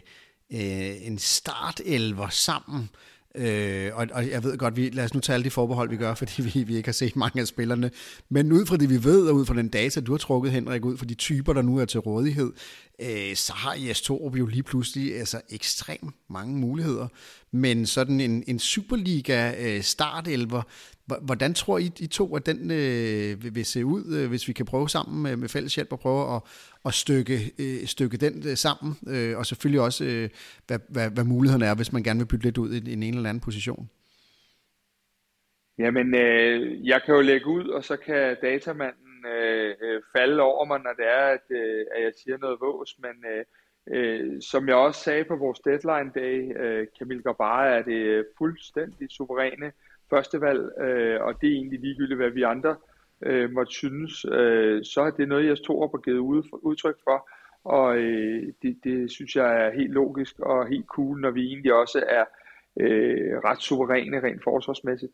øh 0.53 1.07
en 1.07 1.19
startelver 1.19 2.29
sammen, 2.29 2.83
Øh, 2.83 3.12
Øh, 3.35 3.91
og, 3.95 4.07
og 4.13 4.31
jeg 4.31 4.45
ved 4.45 4.59
godt, 4.59 4.77
vi, 4.77 4.91
lad 4.91 5.05
os 5.05 5.15
nu 5.15 5.21
tage 5.21 5.35
alle 5.35 5.45
de 5.45 5.51
forbehold, 5.51 5.91
vi 5.91 5.97
gør, 5.97 6.15
fordi 6.23 6.43
vi, 6.43 6.63
vi 6.63 6.77
ikke 6.77 6.87
har 6.87 6.93
set 6.93 7.17
mange 7.17 7.41
af 7.41 7.47
spillerne. 7.47 7.91
Men 8.29 8.53
ud 8.53 8.67
fra 8.67 8.77
det, 8.77 8.91
vi 8.91 9.05
ved, 9.05 9.29
og 9.29 9.35
ud 9.35 9.47
fra 9.47 9.55
den 9.55 9.69
data, 9.69 10.01
du 10.01 10.13
har 10.13 10.19
trukket, 10.19 10.53
Henrik, 10.53 10.85
ud 10.85 10.97
fra 10.97 11.07
de 11.07 11.15
typer, 11.15 11.53
der 11.53 11.63
nu 11.63 11.79
er 11.79 11.85
til 11.85 12.01
rådighed, 12.01 12.53
øh, 13.01 13.37
så 13.37 13.53
har 13.53 13.75
IS 13.75 14.03
Torup 14.03 14.37
jo 14.37 14.47
lige 14.47 14.63
pludselig 14.63 15.19
altså, 15.19 15.41
ekstremt 15.51 16.15
mange 16.31 16.59
muligheder. 16.59 17.09
Men 17.53 17.87
sådan 17.87 18.21
en, 18.21 18.45
en 18.47 18.59
Superliga-startelver, 18.59 20.63
øh, 21.13 21.17
hvordan 21.23 21.55
tror 21.55 21.79
I, 21.79 21.91
I 22.01 22.07
to, 22.07 22.37
at 22.37 22.47
den 22.47 22.71
øh, 22.71 23.55
vil, 23.55 23.65
se 23.65 23.85
ud, 23.85 24.17
øh, 24.17 24.29
hvis 24.29 24.49
vi 24.49 24.53
kan 24.53 24.67
prøve 24.67 24.89
sammen 24.89 25.23
med, 25.23 25.37
med 25.37 25.49
fælles 25.49 25.75
hjælp 25.75 25.93
at 25.93 25.99
prøve 25.99 26.37
at, 26.37 26.43
at 26.85 26.95
stykke, 26.95 27.53
øh, 27.59 27.87
stykke 27.87 28.17
den 28.17 28.49
øh, 28.49 28.57
sammen, 28.57 28.97
øh, 29.09 29.39
og 29.39 29.47
selvfølgelig 29.47 29.81
også, 29.81 30.05
øh, 30.05 30.29
hvad, 30.67 30.79
hvad, 30.89 31.11
hvad 31.11 31.25
mulighederne 31.25 31.67
er, 31.67 31.75
hvis 31.75 31.93
man 31.93 32.03
gerne 32.03 32.21
vil 32.21 32.27
bytte 32.27 32.45
lidt 32.45 32.59
ud 32.59 32.73
i, 32.73 32.91
i 32.91 32.93
en 32.93 33.03
eller 33.03 33.29
anden 33.29 33.41
position? 33.41 33.91
Jamen, 35.79 36.15
øh, 36.15 36.87
jeg 36.87 37.03
kan 37.05 37.15
jo 37.15 37.21
lægge 37.21 37.47
ud, 37.47 37.69
og 37.69 37.85
så 37.85 37.97
kan 37.97 38.37
datamanden 38.43 39.27
øh, 39.27 39.75
øh, 39.83 40.03
falde 40.17 40.43
over 40.43 40.65
mig, 40.65 40.79
når 40.79 40.93
det 40.93 41.07
er, 41.07 41.27
at, 41.37 41.47
øh, 41.51 41.87
at 41.95 42.03
jeg 42.03 42.13
siger 42.23 42.39
noget 42.39 42.61
vås, 42.61 42.99
men 42.99 43.25
øh, 43.33 43.45
øh, 43.91 44.43
som 44.43 44.69
jeg 44.69 44.77
også 44.77 45.01
sagde 45.01 45.25
på 45.25 45.37
vores 45.37 45.61
deadline 45.61 46.11
day, 46.15 46.63
øh, 46.63 46.87
Camille 46.99 47.23
Gabara 47.23 47.67
er 47.67 47.83
det 47.83 47.93
øh, 47.93 48.25
fuldstændig 48.39 49.11
suveræne 49.11 49.73
førstevalg, 50.11 50.81
øh, 50.81 51.21
og 51.23 51.41
det 51.41 51.49
er 51.49 51.55
egentlig 51.55 51.81
ligegyldigt, 51.81 52.19
hvad 52.19 52.31
vi 52.31 52.43
andre 52.43 52.77
øh, 53.23 53.51
måtte 53.51 53.73
synes, 53.73 54.25
øh, 54.25 54.85
så 54.85 55.01
er 55.01 55.11
det 55.11 55.29
noget, 55.29 55.47
jeg 55.47 55.57
stod 55.57 55.83
op 55.83 55.95
og 55.95 56.03
givet 56.03 56.19
ud, 56.19 56.43
udtryk 56.53 56.97
for, 57.05 57.31
og 57.65 57.97
øh, 57.97 58.53
det, 58.63 58.79
det 58.85 59.11
synes 59.11 59.37
jeg 59.37 59.67
er 59.67 59.71
helt 59.71 59.93
logisk 59.93 60.41
og 60.41 60.67
helt 60.67 60.87
cool, 60.87 61.21
når 61.21 61.31
vi 61.31 61.47
egentlig 61.47 61.75
også 61.75 62.05
er 62.09 62.25
øh, 62.81 63.39
ret 63.45 63.63
suveræne 63.63 64.23
rent 64.23 64.43
forsvarsmæssigt. 64.45 65.13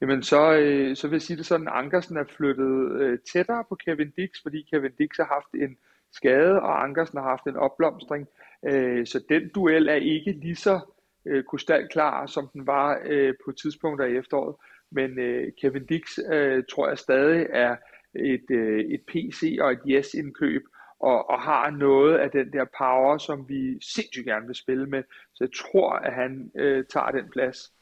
Jamen 0.00 0.22
så, 0.22 0.56
øh, 0.56 0.96
så 0.96 1.08
vil 1.08 1.14
jeg 1.14 1.22
sige 1.22 1.36
det 1.36 1.46
sådan, 1.46 1.68
Ankersen 1.70 2.16
er 2.16 2.24
flyttet 2.24 3.00
øh, 3.00 3.18
tættere 3.32 3.64
på 3.68 3.74
Kevin 3.74 4.10
Dix, 4.10 4.30
fordi 4.42 4.66
Kevin 4.70 4.92
Dix 4.98 5.16
har 5.16 5.24
haft 5.34 5.62
en 5.62 5.76
skade, 6.16 6.62
og 6.62 6.84
Ankersen 6.84 7.18
har 7.18 7.28
haft 7.28 7.46
en 7.46 7.56
opblomstring. 7.56 8.26
Øh, 8.66 9.06
så 9.06 9.24
den 9.28 9.48
duel 9.54 9.88
er 9.88 9.94
ikke 9.94 10.32
lige 10.32 10.56
så 10.56 10.80
øh, 11.26 11.44
krystalklar, 11.44 12.26
som 12.26 12.48
den 12.52 12.66
var 12.66 13.00
øh, 13.04 13.34
på 13.44 13.52
tidspunkter 13.52 14.06
i 14.06 14.16
efteråret. 14.16 14.56
Men 14.90 15.18
øh, 15.18 15.52
Kevin 15.60 15.86
Dix 15.86 16.18
øh, 16.32 16.64
tror 16.70 16.88
jeg 16.88 16.98
stadig 16.98 17.46
er 17.50 17.76
et, 18.14 18.50
øh, 18.50 18.80
et 18.80 19.00
PC 19.08 19.58
og 19.60 19.72
et 19.72 19.80
yes-indkøb, 19.88 20.62
og, 21.00 21.30
og 21.30 21.40
har 21.40 21.70
noget 21.70 22.18
af 22.18 22.30
den 22.30 22.52
der 22.52 22.64
power, 22.78 23.18
som 23.18 23.48
vi 23.48 23.78
sindssygt 23.82 24.26
gerne 24.26 24.46
vil 24.46 24.56
spille 24.56 24.86
med. 24.86 25.02
Så 25.34 25.44
jeg 25.44 25.50
tror, 25.54 25.90
at 25.90 26.12
han 26.12 26.50
øh, 26.54 26.84
tager 26.84 27.10
den 27.10 27.30
plads. 27.30 27.72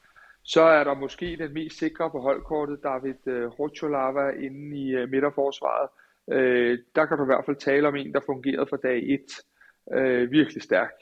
Så 0.43 0.63
er 0.63 0.85
der 0.85 0.95
måske 0.95 1.37
den 1.37 1.55
mest 1.55 1.79
sikre 1.79 2.11
på 2.11 2.21
holdkortet, 2.21 2.83
David 2.83 3.27
øh, 3.27 3.47
Rocholava 3.47 4.29
inde 4.29 4.77
i 4.77 4.95
øh, 4.95 5.09
midterforsvaret. 5.09 5.89
Øh, 6.33 6.79
der 6.95 7.07
kan 7.07 7.17
du 7.17 7.25
i 7.25 7.27
hvert 7.27 7.45
fald 7.45 7.57
tale 7.57 7.89
om 7.89 7.97
en, 7.97 8.13
der 8.13 8.21
fungerede 8.27 8.67
fra 8.67 8.77
dag 8.77 9.21
1. 9.93 9.99
Øh, 9.99 10.31
virkelig 10.31 10.63
stærk. 10.63 10.93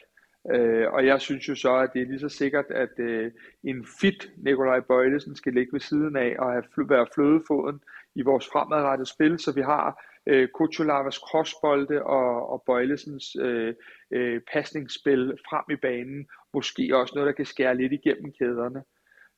Øh, 0.50 0.92
og 0.92 1.06
jeg 1.06 1.20
synes 1.20 1.48
jo 1.48 1.54
så, 1.54 1.76
at 1.76 1.90
det 1.94 2.02
er 2.02 2.06
lige 2.06 2.20
så 2.20 2.28
sikkert, 2.28 2.64
at 2.70 2.98
øh, 2.98 3.32
en 3.64 3.86
fit 4.00 4.30
Nikolaj 4.36 4.80
Bøjlesen 4.80 5.36
skal 5.36 5.52
ligge 5.52 5.72
ved 5.72 5.80
siden 5.80 6.16
af 6.16 6.36
og 6.38 6.52
have, 6.52 6.64
være 6.76 7.06
flødefoden 7.14 7.80
i 8.14 8.22
vores 8.22 8.48
fremadrettede 8.52 9.08
spil, 9.08 9.38
så 9.38 9.52
vi 9.52 9.60
har 9.60 10.04
øh, 10.26 10.48
Kuchulavas 10.48 11.14
crossbolde 11.14 12.02
og, 12.02 12.50
og 12.50 12.62
Bøjlesens 12.66 13.36
øh, 13.40 13.74
øh, 14.10 14.40
pasningsspil 14.52 15.38
frem 15.48 15.64
i 15.76 15.76
banen. 15.76 16.26
Måske 16.54 16.96
også 16.96 17.12
noget, 17.14 17.26
der 17.26 17.32
kan 17.32 17.46
skære 17.46 17.76
lidt 17.76 17.92
igennem 17.92 18.32
kæderne. 18.38 18.82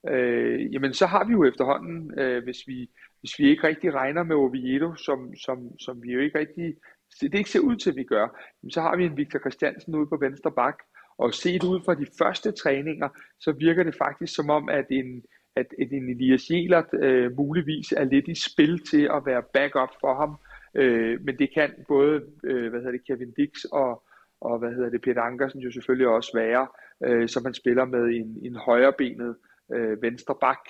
Øh, 0.09 0.75
jamen 0.75 0.93
så 0.93 1.07
har 1.07 1.25
vi 1.25 1.33
jo 1.33 1.45
efterhånden, 1.45 2.19
øh, 2.19 2.45
hvis, 2.45 2.59
vi, 2.67 2.91
hvis 3.25 3.39
vi 3.39 3.51
ikke 3.51 3.67
rigtig 3.67 3.95
regner 3.95 4.23
med 4.23 4.37
Oviedo, 4.37 4.95
som, 4.95 5.37
som, 5.37 5.79
som 5.79 6.03
vi 6.03 6.13
jo 6.13 6.21
ikke 6.21 6.39
rigtig, 6.39 6.75
det 7.21 7.35
ikke 7.35 7.51
ser 7.51 7.61
ud 7.61 7.77
til, 7.77 7.91
at 7.91 7.97
vi 7.97 8.05
gør, 8.05 8.27
så 8.71 8.81
har 8.81 8.97
vi 8.97 9.05
en 9.05 9.17
Victor 9.17 9.39
Christiansen 9.39 9.95
ude 9.95 10.07
på 10.07 10.17
venstre 10.17 10.53
bak, 10.53 10.79
og 11.19 11.35
set 11.35 11.65
ud 11.65 11.81
fra 11.85 11.95
de 11.95 12.07
første 12.19 12.53
træninger, 12.53 13.09
så 13.41 13.53
virker 13.53 13.83
det 13.83 13.95
faktisk 13.95 14.35
som 14.35 14.51
om, 14.51 14.69
at 14.69 14.87
en, 14.91 15.23
at 15.57 15.67
en 15.93 16.09
Elias 16.09 16.51
Jelert 16.51 16.91
øh, 17.03 17.37
muligvis 17.37 17.93
er 17.93 18.05
lidt 18.05 18.29
i 18.29 18.35
spil 18.51 18.79
til 18.79 19.03
at 19.17 19.23
være 19.27 19.43
backup 19.55 19.93
for 20.01 20.15
ham. 20.15 20.37
Øh, 20.75 21.21
men 21.25 21.39
det 21.39 21.55
kan 21.55 21.71
både 21.89 22.23
øh, 22.45 22.71
hvad 22.71 22.81
hedder 22.81 22.93
det, 22.93 23.07
Kevin 23.07 23.33
Dix 23.33 23.65
og, 23.73 24.03
og 24.41 24.59
hvad 24.59 24.71
hedder 24.71 24.91
det, 24.91 25.03
Peter 25.03 25.23
Ankersen 25.23 25.61
jo 25.61 25.71
selvfølgelig 25.73 26.09
også 26.09 26.31
være, 26.35 26.67
øh, 27.07 27.29
som 27.29 27.45
han 27.45 27.55
spiller 27.55 27.85
med 27.85 28.05
en, 28.05 28.39
en 28.43 28.57
højrebenet 28.57 29.37
øh, 29.75 30.03
venstre 30.03 30.35
bak, 30.41 30.63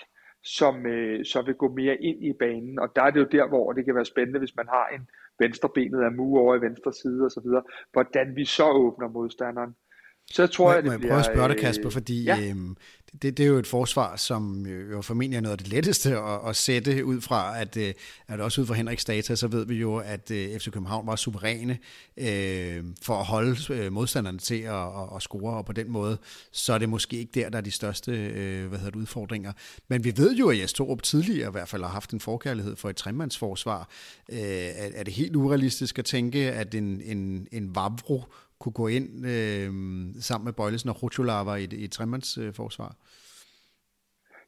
som 0.44 0.86
øh, 0.86 1.24
så 1.24 1.42
vil 1.42 1.54
gå 1.54 1.68
mere 1.68 1.96
ind 1.96 2.24
i 2.24 2.32
banen. 2.32 2.78
Og 2.78 2.96
der 2.96 3.02
er 3.02 3.10
det 3.10 3.20
jo 3.20 3.28
der, 3.32 3.48
hvor 3.48 3.72
det 3.72 3.84
kan 3.84 3.94
være 3.94 4.04
spændende, 4.04 4.38
hvis 4.38 4.56
man 4.56 4.68
har 4.68 4.88
en 4.88 5.08
venstrebenet 5.38 6.02
af 6.02 6.12
Mu 6.12 6.38
over 6.38 6.56
i 6.56 6.60
venstre 6.60 6.92
side 6.92 7.24
osv., 7.26 7.48
hvordan 7.92 8.36
vi 8.36 8.44
så 8.44 8.70
åbner 8.70 9.08
modstanderen. 9.08 9.76
Så 10.30 10.46
tror 10.46 10.68
må, 10.68 10.72
jeg, 10.72 10.82
det 10.82 10.86
må 10.86 10.92
jeg 10.92 11.00
prøve 11.00 11.18
at 11.18 11.24
spørge 11.24 11.48
dig, 11.48 11.58
Kasper, 11.58 11.90
fordi 11.90 12.24
ja. 12.24 12.40
øhm, 12.40 12.76
det, 13.22 13.36
det 13.36 13.44
er 13.44 13.48
jo 13.48 13.58
et 13.58 13.66
forsvar, 13.66 14.16
som 14.16 14.66
jo 14.66 15.02
formentlig 15.02 15.36
er 15.36 15.40
noget 15.40 15.52
af 15.52 15.58
det 15.58 15.68
letteste 15.68 16.18
at, 16.18 16.40
at 16.48 16.56
sætte 16.56 17.04
ud 17.04 17.20
fra, 17.20 17.60
at, 17.60 17.76
øh, 17.76 17.94
at 18.28 18.40
også 18.40 18.60
ud 18.60 18.66
fra 18.66 18.74
Henriks 18.74 19.04
data, 19.04 19.34
så 19.34 19.48
ved 19.48 19.66
vi 19.66 19.74
jo, 19.74 19.96
at 19.96 20.30
øh, 20.30 20.58
FC 20.58 20.70
København 20.70 21.06
var 21.06 21.16
suveræne 21.16 21.78
øh, 22.16 22.84
for 23.02 23.18
at 23.18 23.24
holde 23.24 23.74
øh, 23.74 23.92
modstanderne 23.92 24.38
til 24.38 24.60
at, 24.60 24.74
at, 24.74 25.16
at 25.16 25.22
score, 25.22 25.56
og 25.56 25.66
på 25.66 25.72
den 25.72 25.90
måde, 25.90 26.18
så 26.52 26.72
er 26.72 26.78
det 26.78 26.88
måske 26.88 27.16
ikke 27.16 27.40
der, 27.40 27.50
der 27.50 27.58
er 27.58 27.62
de 27.62 27.70
største 27.70 28.12
øh, 28.12 28.68
hvad 28.68 28.78
hedder 28.78 28.90
det, 28.90 29.00
udfordringer. 29.00 29.52
Men 29.88 30.04
vi 30.04 30.12
ved 30.16 30.36
jo, 30.36 30.50
at 30.50 30.58
Jes 30.58 30.72
Torup 30.72 31.02
tidligere 31.02 31.48
i 31.48 31.52
hvert 31.52 31.68
fald 31.68 31.82
har 31.82 31.90
haft 31.90 32.10
en 32.10 32.20
forkærlighed 32.20 32.76
for 32.76 32.90
et 32.90 32.96
tremandsforsvar. 32.96 33.88
Øh, 34.32 34.38
er, 34.38 34.90
er 34.94 35.02
det 35.02 35.14
helt 35.14 35.36
urealistisk 35.36 35.98
at 35.98 36.04
tænke, 36.04 36.52
at 36.52 36.74
en, 36.74 37.00
en, 37.04 37.48
en 37.52 37.74
Vavro 37.74 38.24
kunne 38.64 38.72
gå 38.82 38.88
ind 38.88 39.26
øh, 39.26 39.70
sammen 40.20 40.44
med 40.44 40.52
Bøjlesen 40.52 40.90
og 40.90 41.02
Rutschulava 41.02 41.54
i, 41.54 41.68
i 41.72 41.84
et 41.84 41.92
tremandsforsvar? 41.92 42.88
Øh, 42.88 42.94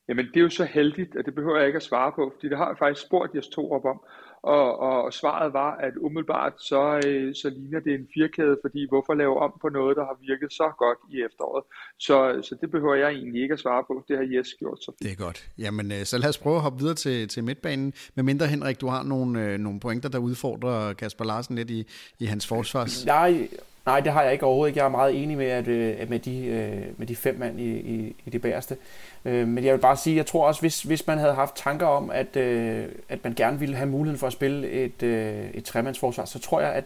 Jamen 0.09 0.27
det 0.27 0.37
er 0.37 0.41
jo 0.41 0.51
så 0.51 0.65
heldigt, 0.65 1.17
at 1.17 1.27
det 1.27 1.35
behøver 1.35 1.57
jeg 1.59 1.67
ikke 1.67 1.77
at 1.77 1.83
svare 1.83 2.13
på, 2.13 2.33
fordi 2.35 2.49
det 2.49 2.59
har 2.59 2.69
jeg 2.69 2.77
faktisk 2.79 3.07
spurgt 3.07 3.35
Jes 3.35 3.49
Torup 3.49 3.85
om, 3.85 4.01
og, 4.43 4.79
og 4.79 5.13
svaret 5.13 5.53
var, 5.53 5.73
at 5.87 5.93
umiddelbart 6.01 6.53
så, 6.59 7.01
øh, 7.07 7.35
så 7.35 7.51
ligner 7.51 7.81
det 7.81 7.95
en 7.95 8.09
firkæde, 8.15 8.57
fordi 8.65 8.89
hvorfor 8.89 9.15
lave 9.15 9.39
om 9.39 9.53
på 9.63 9.69
noget, 9.69 9.97
der 9.97 10.05
har 10.05 10.17
virket 10.21 10.53
så 10.53 10.73
godt 10.79 10.99
i 11.13 11.15
efteråret? 11.27 11.65
Så, 11.99 12.17
så 12.49 12.57
det 12.61 12.71
behøver 12.71 12.95
jeg 12.95 13.11
egentlig 13.11 13.43
ikke 13.43 13.53
at 13.53 13.59
svare 13.59 13.85
på. 13.87 14.05
Det 14.09 14.17
har 14.17 14.27
Jes 14.35 14.55
gjort 14.59 14.79
så. 14.85 14.93
Det 15.03 15.11
er 15.11 15.17
godt. 15.17 15.49
Jamen 15.59 15.93
øh, 15.93 16.05
så 16.05 16.19
lad 16.19 16.29
os 16.29 16.39
prøve 16.39 16.57
at 16.57 16.63
hoppe 16.63 16.79
videre 16.79 16.95
til, 16.95 17.29
til 17.29 17.45
midtbanen. 17.45 17.93
Med 18.15 18.25
mindre 18.25 18.47
Henrik, 18.47 18.81
du 18.81 18.87
har 18.87 19.03
nogle, 19.03 19.45
øh, 19.45 19.59
nogle 19.59 19.81
pointer, 19.81 20.09
der 20.09 20.19
udfordrer 20.19 20.93
Kasper 20.93 21.25
Larsen 21.25 21.57
lidt 21.57 21.71
i, 21.71 21.87
i 22.19 22.25
hans 22.25 22.47
forsvars. 22.47 23.07
Nej, 23.07 23.49
Nej, 23.87 24.01
det 24.01 24.13
har 24.13 24.23
jeg 24.23 24.33
ikke 24.33 24.47
overhovedet 24.47 24.71
ikke. 24.71 24.79
Jeg 24.79 24.85
er 24.85 24.91
meget 24.91 25.23
enig 25.23 25.37
med, 25.37 25.47
at, 25.47 25.69
øh, 25.69 26.11
med, 26.11 26.19
de, 26.19 26.45
øh, 26.47 26.83
med 26.97 27.07
de 27.07 27.17
fem 27.17 27.39
mand 27.39 27.61
i, 27.61 27.77
i, 27.77 28.17
i 28.27 28.31
det 28.31 28.43
bæreste. 28.43 28.77
Øh, 29.25 29.49
men 29.49 29.65
jeg 29.65 29.75
vil 29.75 29.81
bare 29.81 29.97
sige, 29.97 30.17
jeg 30.17 30.27
tror 30.27 30.47
også, 30.47 30.61
hvis, 30.61 30.83
hvis 30.83 31.07
man 31.07 31.19
havde 31.19 31.35
haft 31.35 31.57
tanker 31.57 31.87
om, 31.87 32.11
at, 32.11 32.37
at 33.09 33.25
man 33.25 33.35
gerne 33.35 33.59
ville 33.59 33.77
have 33.77 33.89
muligheden 33.89 34.19
for 34.19 34.27
at 34.27 34.33
spille 34.33 34.71
et, 34.71 35.03
et 35.55 35.65
tremandsforsvar, 35.65 36.25
så 36.25 36.39
tror 36.39 36.61
jeg, 36.61 36.73
at 36.73 36.85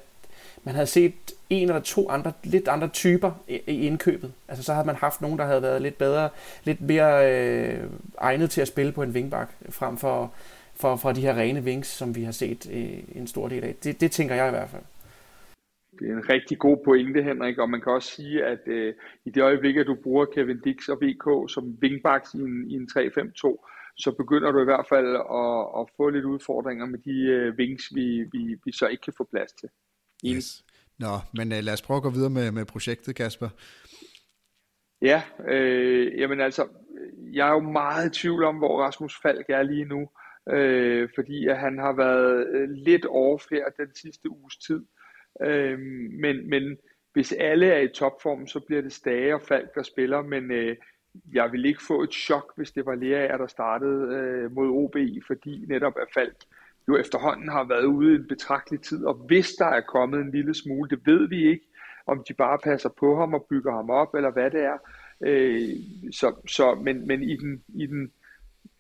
man 0.64 0.74
havde 0.74 0.86
set 0.86 1.14
en 1.51 1.68
eller 1.68 1.80
to 1.80 2.11
andre, 2.11 2.32
lidt 2.42 2.68
andre 2.68 2.88
typer 2.88 3.32
i, 3.48 3.86
indkøbet. 3.86 4.32
Altså 4.48 4.64
så 4.64 4.72
havde 4.72 4.86
man 4.86 4.96
haft 4.96 5.20
nogen, 5.20 5.38
der 5.38 5.44
havde 5.44 5.62
været 5.62 5.82
lidt 5.82 5.98
bedre, 5.98 6.28
lidt 6.64 6.80
mere 6.80 7.32
øh, 7.32 7.84
egnet 8.18 8.51
til 8.51 8.61
at 8.61 8.68
spille 8.68 8.92
på 8.92 9.03
en 9.03 9.14
vingbak, 9.14 9.48
frem 9.68 9.96
for, 9.96 10.32
for, 10.74 10.96
for 10.96 11.12
de 11.12 11.20
her 11.20 11.34
rene 11.34 11.61
wings, 11.61 11.88
som 11.88 12.16
vi 12.16 12.24
har 12.24 12.32
set 12.32 12.70
øh, 12.72 12.98
en 13.14 13.26
stor 13.26 13.48
del 13.48 13.64
af. 13.64 13.74
Det, 13.84 14.01
det 14.01 14.12
tænker 14.12 14.34
jeg 14.34 14.46
i 14.46 14.51
hvert 14.51 14.70
fald 14.70 14.82
det 15.99 16.09
er 16.09 16.16
en 16.16 16.28
rigtig 16.28 16.59
god 16.59 16.76
pointe, 16.84 17.22
Henrik, 17.22 17.59
og 17.59 17.70
man 17.70 17.80
kan 17.80 17.93
også 17.93 18.11
sige, 18.11 18.45
at 18.45 18.61
øh, 18.66 18.95
i 19.24 19.30
det 19.30 19.43
øjeblik, 19.43 19.76
at 19.76 19.86
du 19.86 19.97
bruger 20.03 20.24
Kevin 20.24 20.61
Dix 20.61 20.88
og 20.88 20.99
VK 21.03 21.53
som 21.53 21.78
wingbacks 21.82 22.34
i 22.34 22.38
en, 22.38 22.70
i 22.70 22.74
en 22.74 22.88
3-5-2, 22.93 23.66
så 23.97 24.14
begynder 24.18 24.53
du 24.53 24.61
i 24.61 24.64
hvert 24.64 24.86
fald 24.88 25.16
at, 25.16 25.80
at 25.80 25.86
få 25.97 26.09
lidt 26.09 26.24
udfordringer 26.24 26.86
med 26.86 26.99
de 26.99 27.20
øh, 27.20 27.55
wings, 27.59 27.95
vi, 27.95 28.24
vi, 28.32 28.57
vi 28.64 28.72
så 28.72 28.86
ikke 28.86 29.03
kan 29.03 29.12
få 29.16 29.24
plads 29.30 29.53
til. 29.53 29.68
Yes. 30.26 30.64
Nå, 30.99 31.14
men 31.34 31.53
øh, 31.53 31.59
lad 31.62 31.72
os 31.72 31.82
prøve 31.82 31.97
at 31.97 32.03
gå 32.03 32.11
videre 32.11 32.30
med, 32.30 32.51
med 32.53 32.64
projektet, 32.64 33.16
Kasper. 33.16 33.49
Ja, 35.03 35.22
øh, 35.49 36.20
jamen 36.20 36.41
altså, 36.41 36.68
jeg 37.32 37.49
er 37.49 37.53
jo 37.53 37.61
meget 37.61 38.07
i 38.07 38.20
tvivl 38.20 38.45
om, 38.45 38.57
hvor 38.57 38.82
Rasmus 38.82 39.20
Falk 39.22 39.47
er 39.49 39.62
lige 39.62 39.84
nu, 39.84 40.09
øh, 40.53 41.09
fordi 41.14 41.47
at 41.47 41.59
han 41.59 41.78
har 41.78 41.93
været 41.93 42.47
øh, 42.55 42.70
lidt 42.70 43.07
off 43.11 43.45
her 43.51 43.64
den 43.78 43.95
sidste 43.95 44.30
uges 44.30 44.57
tid. 44.57 44.84
Øh, 45.42 45.78
men, 46.20 46.50
men 46.50 46.76
hvis 47.12 47.32
alle 47.32 47.66
er 47.66 47.80
i 47.80 47.88
topform, 47.88 48.46
så 48.46 48.60
bliver 48.60 48.82
det 48.82 48.92
Stage 48.92 49.34
og 49.34 49.42
Falk, 49.42 49.74
der 49.74 49.82
spiller, 49.82 50.22
men 50.22 50.50
øh, 50.50 50.76
jeg 51.32 51.52
vil 51.52 51.64
ikke 51.64 51.82
få 51.86 52.02
et 52.02 52.12
chok, 52.12 52.52
hvis 52.56 52.72
det 52.72 52.86
var 52.86 52.94
Lea, 52.94 53.38
der 53.38 53.46
startede 53.46 54.14
øh, 54.14 54.52
mod 54.52 54.68
OB, 54.68 54.96
fordi 55.26 55.64
netop 55.68 55.94
at 55.96 56.08
Falk 56.14 56.36
jo 56.88 56.96
efterhånden 56.96 57.48
har 57.48 57.64
været 57.64 57.84
ude 57.84 58.12
i 58.12 58.16
en 58.16 58.28
betragtelig 58.28 58.80
tid, 58.80 59.04
og 59.04 59.14
hvis 59.14 59.48
der 59.52 59.66
er 59.66 59.80
kommet 59.80 60.20
en 60.20 60.30
lille 60.30 60.54
smule, 60.54 60.90
det 60.90 61.00
ved 61.06 61.28
vi 61.28 61.50
ikke, 61.50 61.66
om 62.06 62.24
de 62.28 62.34
bare 62.34 62.58
passer 62.58 62.88
på 62.88 63.16
ham 63.16 63.34
og 63.34 63.46
bygger 63.50 63.72
ham 63.72 63.90
op, 63.90 64.14
eller 64.14 64.30
hvad 64.30 64.50
det 64.50 64.60
er. 64.60 64.78
Øh, 65.20 65.68
så, 66.12 66.34
så, 66.48 66.74
men, 66.74 67.06
men 67.06 67.22
i 67.22 67.36
den, 67.36 67.64
i 67.68 67.86
den 67.86 68.12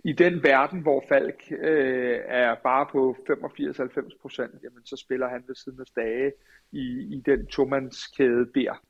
i 0.04 0.12
den 0.12 0.42
verden, 0.42 0.80
hvor 0.80 1.04
Falk 1.08 1.42
øh, 1.50 2.18
er 2.24 2.54
bare 2.54 2.86
på 2.92 3.16
85-90 3.30 4.20
procent, 4.20 4.54
jamen 4.62 4.84
så 4.84 4.96
spiller 4.96 5.28
han 5.28 5.44
ved 5.46 5.54
siden 5.54 5.80
af 5.80 5.86
Stage 5.86 6.32
i, 6.72 7.16
i 7.16 7.22
den 7.26 7.46
tomandskæde 7.46 8.46
der. 8.54 8.84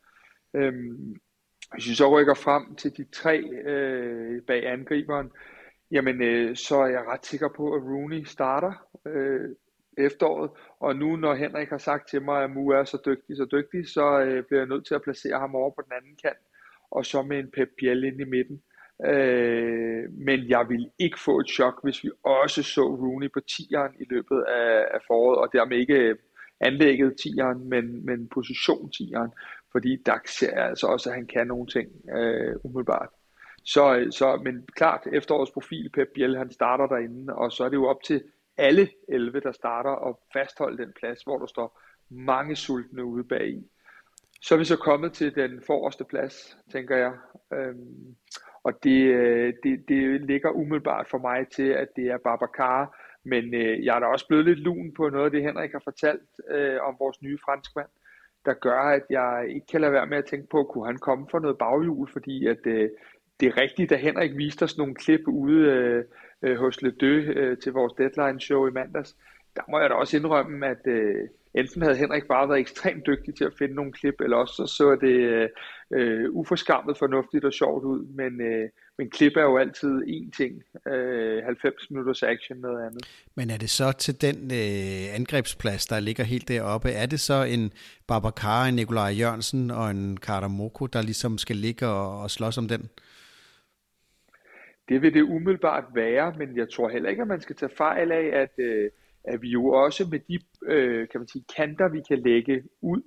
Øhm, 0.54 1.16
hvis 1.72 1.88
vi 1.88 1.94
så 1.94 2.20
rykker 2.20 2.34
frem 2.34 2.74
til 2.74 2.96
de 2.96 3.04
tre 3.12 3.40
øh, 3.42 4.42
bag 4.42 4.66
angriberen, 4.66 5.30
jamen 5.90 6.22
øh, 6.22 6.56
så 6.56 6.76
er 6.76 6.86
jeg 6.86 7.06
ret 7.06 7.26
sikker 7.26 7.48
på, 7.48 7.74
at 7.74 7.82
Rooney 7.82 8.24
starter 8.24 8.72
øh, 9.06 9.50
efteråret. 9.98 10.50
Og 10.80 10.96
nu 10.96 11.16
når 11.16 11.34
Henrik 11.34 11.68
har 11.68 11.78
sagt 11.78 12.08
til 12.08 12.22
mig, 12.22 12.44
at 12.44 12.50
Mu 12.50 12.68
er 12.68 12.84
så 12.84 12.98
dygtig, 13.06 13.36
så 13.36 13.44
dygtig, 13.52 13.88
så 13.88 14.20
øh, 14.20 14.44
bliver 14.44 14.60
jeg 14.60 14.68
nødt 14.68 14.86
til 14.86 14.94
at 14.94 15.02
placere 15.02 15.38
ham 15.38 15.54
over 15.54 15.70
på 15.70 15.82
den 15.84 15.92
anden 15.96 16.16
kant. 16.22 16.38
Og 16.90 17.06
så 17.06 17.22
med 17.22 17.38
en 17.38 17.50
Pep 17.50 17.68
Biel 17.78 18.04
ind 18.04 18.20
i 18.20 18.24
midten. 18.24 18.62
Øh, 19.04 20.12
men 20.12 20.48
jeg 20.48 20.68
vil 20.68 20.90
ikke 20.98 21.20
få 21.20 21.40
et 21.40 21.48
chok, 21.48 21.82
hvis 21.82 22.04
vi 22.04 22.10
også 22.22 22.62
så 22.62 22.82
Rooney 22.82 23.32
på 23.32 23.40
10'eren 23.50 24.02
i 24.02 24.06
løbet 24.10 24.42
af, 24.42 24.86
af 24.94 25.00
foråret, 25.06 25.38
og 25.38 25.52
dermed 25.52 25.76
ikke 25.76 25.94
øh, 25.94 26.16
anlægget 26.60 27.14
10'eren, 27.20 27.58
men, 27.58 28.06
men 28.06 28.28
position 28.28 28.92
10'eren, 28.96 29.30
fordi 29.72 30.02
Dax 30.02 30.30
ser 30.38 30.62
altså 30.62 30.86
også, 30.86 31.08
at 31.10 31.14
han 31.14 31.26
kan 31.26 31.46
nogle 31.46 31.66
ting 31.66 31.88
øh, 32.16 32.56
umiddelbart. 32.64 33.08
Så, 33.64 33.96
øh, 33.96 34.12
så, 34.12 34.40
men 34.44 34.68
klart, 34.76 35.06
efterårets 35.12 35.50
profil, 35.50 35.90
Pep 35.94 36.08
Biel, 36.14 36.36
han 36.36 36.50
starter 36.50 36.86
derinde, 36.86 37.34
og 37.34 37.52
så 37.52 37.64
er 37.64 37.68
det 37.68 37.76
jo 37.76 37.86
op 37.86 38.02
til 38.02 38.22
alle 38.56 38.88
11, 39.08 39.40
der 39.40 39.52
starter 39.52 39.90
og 39.90 40.20
fastholde 40.32 40.82
den 40.82 40.92
plads, 40.98 41.22
hvor 41.22 41.38
der 41.38 41.46
står 41.46 41.80
mange 42.10 42.56
sultne 42.56 43.04
ude 43.04 43.24
bagi. 43.24 43.70
Så 44.42 44.54
er 44.54 44.58
vi 44.58 44.64
så 44.64 44.76
kommet 44.76 45.12
til 45.12 45.34
den 45.34 45.62
forreste 45.66 46.04
plads, 46.04 46.58
tænker 46.72 46.96
jeg. 46.96 47.12
Øhm, 47.52 48.16
og 48.64 48.84
det, 48.84 49.02
øh, 49.02 49.54
det, 49.62 49.88
det 49.88 50.20
ligger 50.20 50.50
umiddelbart 50.50 51.08
for 51.08 51.18
mig 51.18 51.48
til, 51.48 51.68
at 51.68 51.88
det 51.96 52.06
er 52.06 52.18
Babacar, 52.18 52.96
men 53.24 53.54
øh, 53.54 53.84
jeg 53.84 53.96
er 53.96 54.00
da 54.00 54.06
også 54.06 54.26
blevet 54.28 54.44
lidt 54.44 54.58
lun 54.58 54.94
på 54.94 55.08
noget 55.08 55.24
af 55.24 55.30
det, 55.30 55.42
Henrik 55.42 55.72
har 55.72 55.82
fortalt 55.84 56.30
øh, 56.50 56.78
om 56.82 56.96
vores 56.98 57.22
nye 57.22 57.38
franskmand, 57.44 57.88
der 58.44 58.54
gør, 58.54 58.80
at 58.80 59.02
jeg 59.10 59.46
ikke 59.48 59.66
kan 59.66 59.80
lade 59.80 59.92
være 59.92 60.06
med 60.06 60.18
at 60.18 60.24
tænke 60.24 60.48
på, 60.48 60.64
kunne 60.64 60.86
han 60.86 60.98
komme 60.98 61.26
for 61.30 61.38
noget 61.38 61.58
baghjul, 61.58 62.08
fordi 62.12 62.46
at 62.46 62.66
øh, 62.66 62.90
det 63.40 63.48
er 63.48 63.60
rigtigt, 63.60 63.90
da 63.90 63.96
Henrik 63.96 64.36
viste 64.36 64.62
os 64.62 64.78
nogle 64.78 64.94
klip 64.94 65.20
ude 65.26 65.60
øh, 65.60 66.04
øh, 66.42 66.56
hos 66.56 66.82
Le 66.82 66.90
Deux 66.90 67.28
øh, 67.36 67.58
til 67.58 67.72
vores 67.72 67.92
deadline 67.92 68.40
show 68.40 68.66
i 68.66 68.70
mandags, 68.70 69.16
der 69.56 69.62
må 69.70 69.80
jeg 69.80 69.90
da 69.90 69.94
også 69.94 70.16
indrømme, 70.16 70.66
at 70.66 70.86
øh, 70.86 71.28
enten 71.54 71.82
havde 71.82 71.96
Henrik 71.96 72.26
bare 72.28 72.48
været 72.48 72.60
ekstremt 72.60 73.06
dygtig 73.06 73.34
til 73.34 73.44
at 73.44 73.52
finde 73.58 73.74
nogle 73.74 73.92
klip, 73.92 74.20
eller 74.20 74.36
også 74.36 74.54
så 74.54 74.66
så 74.66 74.96
det 75.00 75.14
øh, 75.14 75.48
øh, 75.90 76.30
uforskammet 76.30 76.98
fornuftigt 76.98 77.44
og 77.44 77.52
sjovt 77.52 77.84
ud, 77.84 78.06
men, 78.06 78.40
øh, 78.40 78.68
men 78.98 79.10
klip 79.10 79.36
er 79.36 79.42
jo 79.42 79.58
altid 79.58 80.02
én 80.02 80.30
ting, 80.36 80.62
øh, 80.88 81.44
90 81.44 81.90
minutters 81.90 82.22
action 82.22 82.58
noget 82.58 82.86
andet. 82.86 83.26
Men 83.34 83.50
er 83.50 83.56
det 83.56 83.70
så 83.70 83.92
til 83.92 84.20
den 84.20 84.36
øh, 84.36 85.14
angrebsplads, 85.14 85.86
der 85.86 86.00
ligger 86.00 86.24
helt 86.24 86.48
deroppe, 86.48 86.90
er 86.90 87.06
det 87.06 87.20
så 87.20 87.44
en 87.44 87.72
Babacar, 88.08 88.64
en 88.64 88.74
Nikolaj 88.74 89.10
Jørgensen 89.18 89.70
og 89.70 89.90
en 89.90 90.16
Karamoko, 90.16 90.86
der 90.86 91.02
ligesom 91.02 91.38
skal 91.38 91.56
ligge 91.56 91.86
og, 91.86 92.22
og 92.22 92.30
slås 92.30 92.58
om 92.58 92.68
den? 92.68 92.90
Det 94.88 95.02
vil 95.02 95.14
det 95.14 95.22
umiddelbart 95.22 95.84
være, 95.94 96.34
men 96.38 96.56
jeg 96.56 96.70
tror 96.70 96.88
heller 96.88 97.10
ikke, 97.10 97.22
at 97.22 97.28
man 97.28 97.40
skal 97.40 97.56
tage 97.56 97.72
fejl 97.76 98.12
af, 98.12 98.30
at, 98.32 98.50
øh, 98.58 98.90
at 99.24 99.42
vi 99.42 99.48
jo 99.48 99.66
også 99.66 100.08
med 100.10 100.20
de 100.28 100.38
øh, 100.66 101.08
kan 101.08 101.20
man 101.20 101.28
sige, 101.28 101.44
kanter, 101.56 101.88
vi 101.88 102.00
kan 102.08 102.18
lægge 102.18 102.62
ud, 102.80 103.02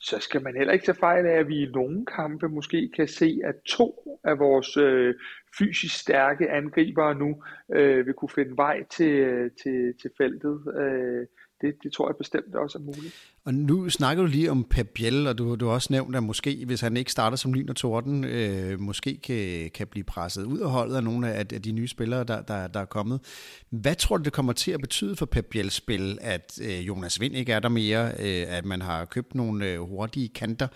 så 0.00 0.18
skal 0.20 0.42
man 0.42 0.56
heller 0.56 0.72
ikke 0.72 0.84
tage 0.84 0.98
fejl 0.98 1.26
af, 1.26 1.38
at 1.38 1.48
vi 1.48 1.62
i 1.62 1.70
nogle 1.70 2.06
kampe 2.06 2.48
måske 2.48 2.90
kan 2.96 3.08
se, 3.08 3.40
at 3.44 3.54
to 3.66 4.20
af 4.24 4.38
vores 4.38 4.76
øh, 4.76 5.14
fysisk 5.58 6.00
stærke 6.00 6.50
angribere 6.50 7.14
nu 7.14 7.42
øh, 7.74 8.06
vil 8.06 8.14
kunne 8.14 8.28
finde 8.28 8.56
vej 8.56 8.84
til, 8.84 9.12
øh, 9.12 9.50
til, 9.62 9.94
til 10.02 10.10
feltet. 10.18 10.74
Øh, 10.80 11.26
det, 11.60 11.74
det 11.82 11.92
tror 11.92 12.08
jeg 12.08 12.16
bestemt 12.16 12.54
også 12.54 12.78
er 12.78 12.82
muligt. 12.82 13.14
Og 13.44 13.54
nu 13.54 13.90
snakker 13.90 14.22
du 14.22 14.28
lige 14.28 14.50
om 14.50 14.64
Pep 14.64 14.88
Biel, 14.94 15.26
og 15.26 15.38
du, 15.38 15.54
du 15.54 15.66
har 15.66 15.72
også 15.72 15.88
nævnt, 15.90 16.16
at 16.16 16.22
måske, 16.22 16.64
hvis 16.66 16.80
han 16.80 16.96
ikke 16.96 17.12
starter 17.12 17.36
som 17.36 17.54
lyn 17.54 17.68
og 17.68 17.76
torden, 17.76 18.24
øh, 18.24 18.80
måske 18.80 19.20
kan, 19.22 19.70
kan 19.74 19.86
blive 19.86 20.04
presset 20.04 20.44
ud 20.44 20.58
af 20.58 20.70
holdet 20.70 20.96
af 20.96 21.04
nogle 21.04 21.32
af, 21.32 21.46
af 21.52 21.62
de 21.62 21.72
nye 21.72 21.88
spillere, 21.88 22.24
der, 22.24 22.42
der, 22.42 22.66
der 22.66 22.80
er 22.80 22.84
kommet. 22.84 23.20
Hvad 23.70 23.94
tror 23.94 24.16
du, 24.16 24.22
det 24.22 24.32
kommer 24.32 24.52
til 24.52 24.70
at 24.70 24.80
betyde 24.80 25.16
for 25.16 25.26
Pep 25.26 25.44
Biels 25.44 25.74
spil, 25.74 26.18
at 26.20 26.60
øh, 26.62 26.86
Jonas 26.86 27.20
Vind 27.20 27.34
ikke 27.34 27.52
er 27.52 27.60
der 27.60 27.68
mere, 27.68 28.12
øh, 28.18 28.56
at 28.56 28.64
man 28.64 28.82
har 28.82 29.04
købt 29.04 29.34
nogle 29.34 29.72
øh, 29.72 29.80
hurtige 29.80 30.28
kanter? 30.28 30.68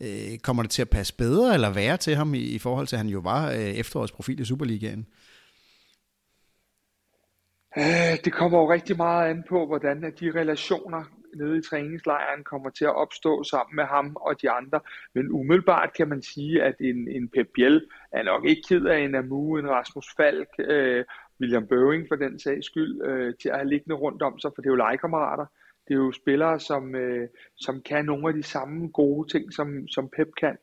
Øh, 0.00 0.38
kommer 0.38 0.62
det 0.62 0.70
til 0.70 0.82
at 0.82 0.90
passe 0.90 1.14
bedre 1.14 1.54
eller 1.54 1.70
værre 1.70 1.96
til 1.96 2.16
ham 2.16 2.34
i, 2.34 2.38
i 2.38 2.58
forhold 2.58 2.86
til, 2.86 2.96
at 2.96 3.00
han 3.00 3.08
jo 3.08 3.18
var 3.18 3.50
øh, 3.50 3.58
efterårets 3.58 4.12
profil 4.12 4.40
i 4.40 4.44
Superligaen? 4.44 5.06
Øh, 7.76 8.14
det 8.24 8.32
kommer 8.32 8.58
jo 8.58 8.72
rigtig 8.72 8.96
meget 8.96 9.30
an 9.30 9.44
på, 9.48 9.66
hvordan 9.66 10.02
de 10.20 10.30
relationer 10.30 11.04
nede 11.36 11.58
i 11.58 11.62
træningslejren 11.62 12.44
kommer 12.44 12.70
til 12.70 12.84
at 12.84 12.96
opstå 12.96 13.42
sammen 13.42 13.76
med 13.76 13.84
ham 13.84 14.16
og 14.16 14.42
de 14.42 14.50
andre. 14.50 14.80
Men 15.14 15.32
umiddelbart 15.32 15.92
kan 15.96 16.08
man 16.08 16.22
sige, 16.22 16.62
at 16.62 16.74
en, 16.80 17.08
en 17.08 17.28
Pep 17.28 17.48
Biel 17.54 17.86
er 18.12 18.22
nok 18.22 18.44
ikke 18.44 18.62
ked 18.68 18.84
af 18.84 18.98
en 18.98 19.14
Amu, 19.14 19.56
en 19.56 19.70
Rasmus 19.70 20.06
Falk, 20.16 20.48
øh, 20.58 21.04
William 21.40 21.66
Bøving 21.66 22.04
for 22.08 22.16
den 22.16 22.38
sags 22.38 22.66
skyld, 22.66 23.02
øh, 23.02 23.34
til 23.42 23.48
at 23.48 23.56
have 23.56 23.68
liggende 23.68 23.96
rundt 23.96 24.22
om 24.22 24.38
sig, 24.38 24.50
for 24.54 24.62
det 24.62 24.68
er 24.68 24.72
jo 24.72 24.76
legekammerater. 24.76 25.46
Det 25.88 25.94
er 25.94 25.98
jo 25.98 26.12
spillere, 26.12 26.60
som, 26.60 26.94
øh, 26.94 27.28
som 27.56 27.82
kan 27.82 28.04
nogle 28.04 28.28
af 28.28 28.34
de 28.34 28.42
samme 28.42 28.88
gode 28.88 29.28
ting, 29.28 29.52
som, 29.52 29.88
som 29.88 30.08
Pep 30.16 30.28
kan. 30.40 30.56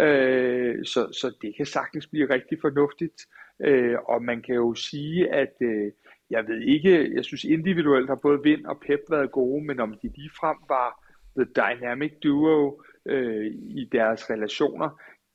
Øh, 0.00 0.84
så, 0.84 1.12
så 1.20 1.36
det 1.42 1.56
kan 1.56 1.66
sagtens 1.66 2.06
blive 2.06 2.30
rigtig 2.30 2.58
fornuftigt. 2.60 3.26
Øh, 3.60 3.96
og 4.04 4.22
man 4.22 4.42
kan 4.42 4.54
jo 4.54 4.74
sige, 4.74 5.32
at 5.32 5.54
øh, 5.60 5.92
jeg 6.30 6.44
ved 6.48 6.60
ikke, 6.60 7.14
jeg 7.16 7.24
synes 7.24 7.44
individuelt 7.44 8.08
har 8.08 8.14
både 8.14 8.40
Vind 8.42 8.66
og 8.66 8.80
Pep 8.86 9.00
været 9.10 9.32
gode, 9.32 9.64
men 9.64 9.80
om 9.80 9.94
de 10.02 10.10
ligefrem 10.16 10.56
var 10.68 11.04
the 11.36 11.46
dynamic 11.56 12.12
duo 12.22 12.82
øh, 13.06 13.46
i 13.54 13.88
deres 13.92 14.30
relationer, 14.30 14.88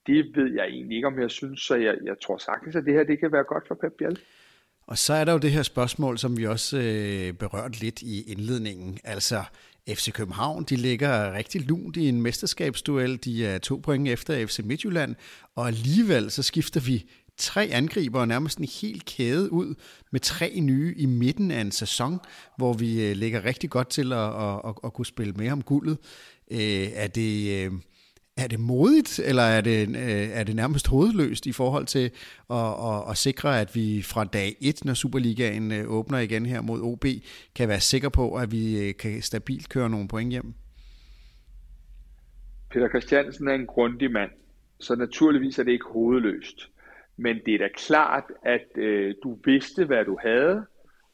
det 0.07 0.25
ved 0.35 0.53
jeg 0.53 0.65
egentlig 0.67 0.95
ikke, 0.95 1.07
om 1.07 1.19
jeg 1.19 1.31
synes, 1.31 1.61
så 1.61 1.75
jeg, 1.75 1.97
jeg 2.03 2.15
tror 2.23 2.37
sagtens, 2.37 2.75
at 2.75 2.85
det 2.85 2.93
her 2.93 3.03
det 3.03 3.19
kan 3.19 3.31
være 3.31 3.43
godt 3.43 3.67
for 3.67 3.75
Pep 3.75 3.93
Biel. 3.97 4.19
Og 4.87 4.97
så 4.97 5.13
er 5.13 5.25
der 5.25 5.31
jo 5.31 5.37
det 5.37 5.51
her 5.51 5.63
spørgsmål, 5.63 6.17
som 6.17 6.37
vi 6.37 6.45
også 6.45 6.77
øh, 6.77 7.33
berørte 7.33 7.79
lidt 7.79 8.01
i 8.01 8.31
indledningen. 8.31 8.99
Altså, 9.03 9.43
FC 9.89 10.11
København, 10.11 10.63
de 10.63 10.75
ligger 10.75 11.33
rigtig 11.33 11.61
lunt 11.61 11.97
i 11.97 12.09
en 12.09 12.21
mesterskabsduel. 12.21 13.17
De 13.17 13.45
er 13.45 13.57
to 13.57 13.75
point 13.83 14.07
efter 14.07 14.47
FC 14.47 14.59
Midtjylland, 14.63 15.15
og 15.55 15.67
alligevel 15.67 16.31
så 16.31 16.43
skifter 16.43 16.79
vi 16.79 17.09
tre 17.39 17.69
angriber 17.71 18.19
og 18.19 18.27
nærmest 18.27 18.57
en 18.57 18.67
helt 18.81 19.05
kæde 19.05 19.53
ud 19.53 19.75
med 20.11 20.19
tre 20.19 20.59
nye 20.59 20.93
i 20.97 21.05
midten 21.05 21.51
af 21.51 21.61
en 21.61 21.71
sæson, 21.71 22.19
hvor 22.57 22.73
vi 22.73 23.09
øh, 23.09 23.15
ligger 23.15 23.45
rigtig 23.45 23.69
godt 23.69 23.89
til 23.89 24.13
at, 24.13 24.19
at, 24.19 24.61
at, 24.67 24.73
at 24.83 24.93
kunne 24.93 25.05
spille 25.05 25.33
med 25.33 25.51
om 25.51 25.61
guldet. 25.61 25.97
Øh, 26.51 26.87
er 26.93 27.07
det... 27.07 27.65
Øh, 27.65 27.71
er 28.37 28.47
det 28.47 28.59
modigt, 28.59 29.19
eller 29.19 29.43
er 29.43 29.61
det, 29.61 29.89
øh, 29.89 30.29
er 30.33 30.43
det 30.43 30.55
nærmest 30.55 30.87
hovedløst 30.87 31.45
i 31.45 31.51
forhold 31.51 31.85
til 31.85 32.11
at, 32.49 32.57
at, 32.57 33.09
at 33.09 33.17
sikre, 33.17 33.61
at 33.61 33.75
vi 33.75 34.01
fra 34.01 34.23
dag 34.23 34.55
1, 34.61 34.85
når 34.85 34.93
Superligaen 34.93 35.71
øh, 35.71 35.89
åbner 35.89 36.19
igen 36.19 36.45
her 36.45 36.61
mod 36.61 36.81
OB, 36.81 37.05
kan 37.55 37.69
være 37.69 37.79
sikre 37.79 38.11
på, 38.11 38.35
at 38.35 38.51
vi 38.51 38.91
kan 38.99 39.21
stabilt 39.21 39.69
køre 39.69 39.89
nogle 39.89 40.07
point 40.07 40.31
hjem? 40.31 40.53
Peter 42.71 42.89
Christiansen 42.89 43.47
er 43.47 43.53
en 43.53 43.65
grundig 43.65 44.11
mand, 44.11 44.31
så 44.79 44.95
naturligvis 44.95 45.59
er 45.59 45.63
det 45.63 45.71
ikke 45.71 45.85
hovedløst. 45.93 46.69
Men 47.21 47.39
det 47.45 47.53
er 47.53 47.57
da 47.57 47.67
klart, 47.67 48.23
at 48.43 48.67
øh, 48.75 49.15
du 49.23 49.39
vidste, 49.43 49.85
hvad 49.85 50.05
du 50.05 50.17
havde, 50.21 50.65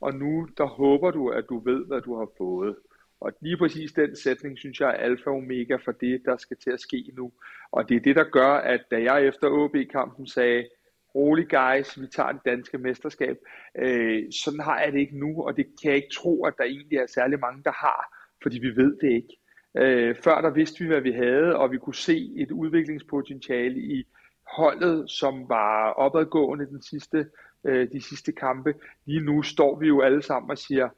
og 0.01 0.13
nu 0.13 0.47
der 0.57 0.65
håber 0.65 1.11
du, 1.11 1.29
at 1.29 1.45
du 1.49 1.59
ved, 1.59 1.85
hvad 1.85 2.01
du 2.01 2.17
har 2.17 2.29
fået. 2.37 2.75
Og 3.19 3.31
lige 3.41 3.57
præcis 3.57 3.91
den 3.91 4.15
sætning, 4.15 4.57
synes 4.57 4.79
jeg 4.79 4.89
er 4.89 4.93
alfa 4.93 5.29
og 5.29 5.35
omega 5.35 5.75
for 5.75 5.91
det, 5.91 6.21
der 6.25 6.37
skal 6.37 6.57
til 6.57 6.71
at 6.71 6.79
ske 6.79 7.11
nu. 7.13 7.31
Og 7.71 7.89
det 7.89 7.95
er 7.95 7.99
det, 7.99 8.15
der 8.15 8.23
gør, 8.23 8.53
at 8.53 8.81
da 8.91 9.03
jeg 9.03 9.27
efter 9.27 9.47
OB-kampen 9.49 10.27
sagde, 10.27 10.67
rolig 11.15 11.47
guys, 11.49 12.01
vi 12.01 12.07
tager 12.07 12.31
det 12.31 12.41
danske 12.45 12.77
mesterskab, 12.77 13.37
øh, 13.77 14.23
sådan 14.43 14.59
har 14.59 14.79
jeg 14.79 14.93
det 14.93 14.99
ikke 14.99 15.19
nu, 15.19 15.43
og 15.43 15.57
det 15.57 15.65
kan 15.81 15.89
jeg 15.89 15.95
ikke 15.95 16.15
tro, 16.15 16.45
at 16.45 16.53
der 16.57 16.63
egentlig 16.63 16.97
er 16.97 17.05
særlig 17.07 17.39
mange, 17.39 17.63
der 17.63 17.71
har, 17.71 18.01
fordi 18.43 18.59
vi 18.59 18.75
ved 18.75 18.97
det 19.01 19.11
ikke. 19.11 19.37
Øh, 19.77 20.15
før 20.15 20.41
der 20.41 20.49
vidste 20.49 20.79
vi, 20.79 20.87
hvad 20.87 21.01
vi 21.01 21.11
havde, 21.11 21.55
og 21.55 21.71
vi 21.71 21.77
kunne 21.77 21.95
se 21.95 22.31
et 22.37 22.51
udviklingspotentiale 22.51 23.79
i 23.79 24.07
holdet, 24.47 25.11
som 25.11 25.49
var 25.49 25.89
opadgående 25.89 26.65
den 26.65 26.81
sidste, 26.81 27.29
øh, 27.63 27.91
de 27.91 28.01
sidste 28.01 28.31
kampe. 28.31 28.73
Lige 29.05 29.21
nu 29.21 29.41
står 29.41 29.79
vi 29.79 29.87
jo 29.87 30.01
alle 30.01 30.21
sammen 30.21 30.51
og 30.51 30.57
siger, 30.57 30.89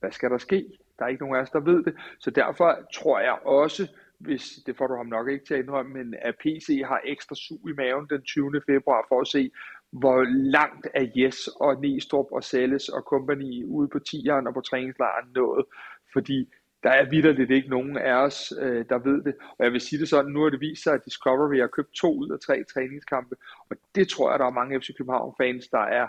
hvad 0.00 0.10
skal 0.10 0.30
der 0.30 0.38
ske? 0.38 0.66
Der 0.98 1.04
er 1.04 1.08
ikke 1.08 1.22
nogen 1.22 1.36
af 1.36 1.42
os, 1.42 1.50
der 1.50 1.60
ved 1.60 1.84
det. 1.84 1.94
Så 2.18 2.30
derfor 2.30 2.78
tror 2.94 3.20
jeg 3.20 3.38
også, 3.44 3.88
hvis 4.18 4.58
det 4.66 4.76
får 4.76 4.86
du 4.86 4.96
ham 4.96 5.06
nok 5.06 5.28
ikke 5.28 5.44
til 5.44 5.54
at 5.54 5.60
indrømme, 5.60 5.92
men 5.92 6.14
at 6.22 6.34
PC 6.40 6.82
har 6.86 7.00
ekstra 7.04 7.34
sug 7.34 7.70
i 7.70 7.72
maven 7.72 8.06
den 8.10 8.22
20. 8.22 8.62
februar 8.66 9.04
for 9.08 9.20
at 9.20 9.28
se, 9.28 9.50
hvor 9.90 10.22
langt 10.28 10.86
er 10.94 11.06
Jes 11.16 11.48
og 11.48 11.80
Næstrup 11.80 12.26
og 12.32 12.44
Selles 12.44 12.88
og 12.88 13.04
kompagni 13.04 13.64
ude 13.64 13.88
på 13.88 13.98
tieren 13.98 14.46
og 14.46 14.54
på 14.54 14.60
træningslejren 14.60 15.28
nået. 15.34 15.64
Fordi 16.12 16.48
der 16.82 16.90
er 16.90 17.10
vidderligt 17.10 17.50
ikke 17.50 17.70
nogen 17.70 17.96
af 17.96 18.12
os, 18.12 18.52
øh, 18.60 18.84
der 18.88 18.98
ved 18.98 19.22
det. 19.24 19.34
Og 19.58 19.64
jeg 19.64 19.72
vil 19.72 19.80
sige 19.80 20.00
det 20.00 20.08
sådan, 20.08 20.32
nu 20.32 20.42
har 20.42 20.50
det 20.50 20.60
vist 20.60 20.82
sig, 20.82 20.94
at 20.94 21.04
Discovery 21.04 21.58
har 21.60 21.66
købt 21.66 21.92
to 21.92 22.14
ud 22.14 22.30
af 22.30 22.40
tre 22.40 22.64
træningskampe. 22.64 23.36
Og 23.70 23.76
det 23.94 24.08
tror 24.08 24.30
jeg, 24.30 24.38
der 24.38 24.46
er 24.46 24.50
mange 24.50 24.80
FC 24.80 24.96
København-fans, 24.98 25.68
der 25.68 25.84
er 25.98 26.06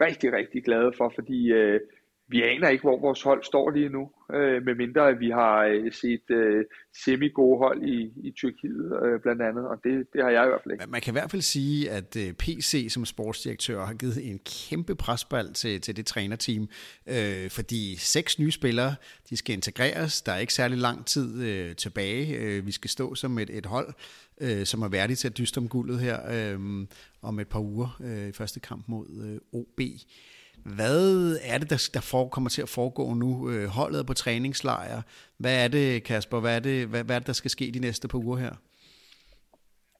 rigtig, 0.00 0.32
rigtig 0.32 0.64
glade 0.64 0.92
for, 0.96 1.12
fordi 1.14 1.52
øh, 1.52 1.80
vi 2.28 2.42
aner 2.42 2.68
ikke, 2.68 2.82
hvor 2.82 3.00
vores 3.00 3.22
hold 3.22 3.44
står 3.44 3.70
lige 3.70 3.88
nu, 3.88 4.10
øh, 4.34 4.64
medmindre 4.64 5.08
at 5.08 5.20
vi 5.20 5.30
har 5.30 5.64
øh, 5.64 5.92
set 5.92 6.30
øh, 6.30 6.64
semi-gode 7.04 7.58
hold 7.58 7.82
i, 7.82 8.12
i 8.28 8.30
Tyrkiet 8.30 8.92
øh, 9.04 9.20
blandt 9.20 9.42
andet, 9.42 9.68
og 9.68 9.76
det, 9.84 10.06
det 10.12 10.22
har 10.22 10.30
jeg 10.30 10.44
i 10.44 10.48
hvert 10.48 10.60
fald 10.62 10.72
ikke. 10.72 10.86
Man 10.88 11.00
kan 11.00 11.10
i 11.12 11.16
hvert 11.18 11.30
fald 11.30 11.42
sige, 11.42 11.90
at 11.90 12.16
øh, 12.16 12.32
PC 12.32 12.86
som 12.90 13.04
sportsdirektør 13.04 13.84
har 13.84 13.94
givet 13.94 14.30
en 14.30 14.40
kæmpe 14.68 14.94
presbald 14.94 15.54
til, 15.54 15.80
til 15.80 15.96
det 15.96 16.06
trænerteam, 16.06 16.68
øh, 17.06 17.50
fordi 17.50 17.96
seks 17.96 18.38
nye 18.38 18.52
spillere, 18.52 18.94
de 19.30 19.36
skal 19.36 19.54
integreres, 19.54 20.22
der 20.22 20.32
er 20.32 20.38
ikke 20.38 20.54
særlig 20.54 20.78
lang 20.78 21.06
tid 21.06 21.42
øh, 21.42 21.76
tilbage, 21.76 22.38
øh, 22.38 22.66
vi 22.66 22.72
skal 22.72 22.90
stå 22.90 23.14
som 23.14 23.38
et, 23.38 23.50
et 23.50 23.66
hold, 23.66 23.94
øh, 24.40 24.64
som 24.64 24.82
er 24.82 24.88
værdigt 24.88 25.18
til 25.18 25.28
at 25.28 25.38
dyste 25.38 25.58
om 25.58 25.68
guldet 25.68 25.98
her 26.00 26.18
øh, 26.54 26.86
om 27.22 27.38
et 27.38 27.48
par 27.48 27.60
uger 27.60 28.00
øh, 28.04 28.28
i 28.28 28.32
første 28.32 28.60
kamp 28.60 28.88
mod 28.88 29.06
øh, 29.24 29.60
OB. 29.60 29.80
Hvad 30.74 31.38
er 31.42 31.58
det, 31.58 31.70
der, 31.70 31.90
der 31.94 32.00
for, 32.00 32.28
kommer 32.28 32.50
til 32.50 32.62
at 32.62 32.68
foregå 32.68 33.14
nu? 33.14 33.50
Øh, 33.50 33.66
holdet 33.66 34.06
på 34.06 34.14
træningslejr. 34.14 35.02
Hvad 35.38 35.64
er 35.64 35.68
det, 35.68 36.04
Kasper? 36.04 36.40
Hvad 36.40 36.56
er 36.56 36.60
det, 36.60 36.86
hvad, 36.86 37.04
hvad 37.04 37.14
er 37.16 37.18
det, 37.18 37.26
der 37.26 37.32
skal 37.32 37.50
ske 37.50 37.70
de 37.74 37.78
næste 37.78 38.08
par 38.08 38.18
uger 38.18 38.36
her? 38.36 38.54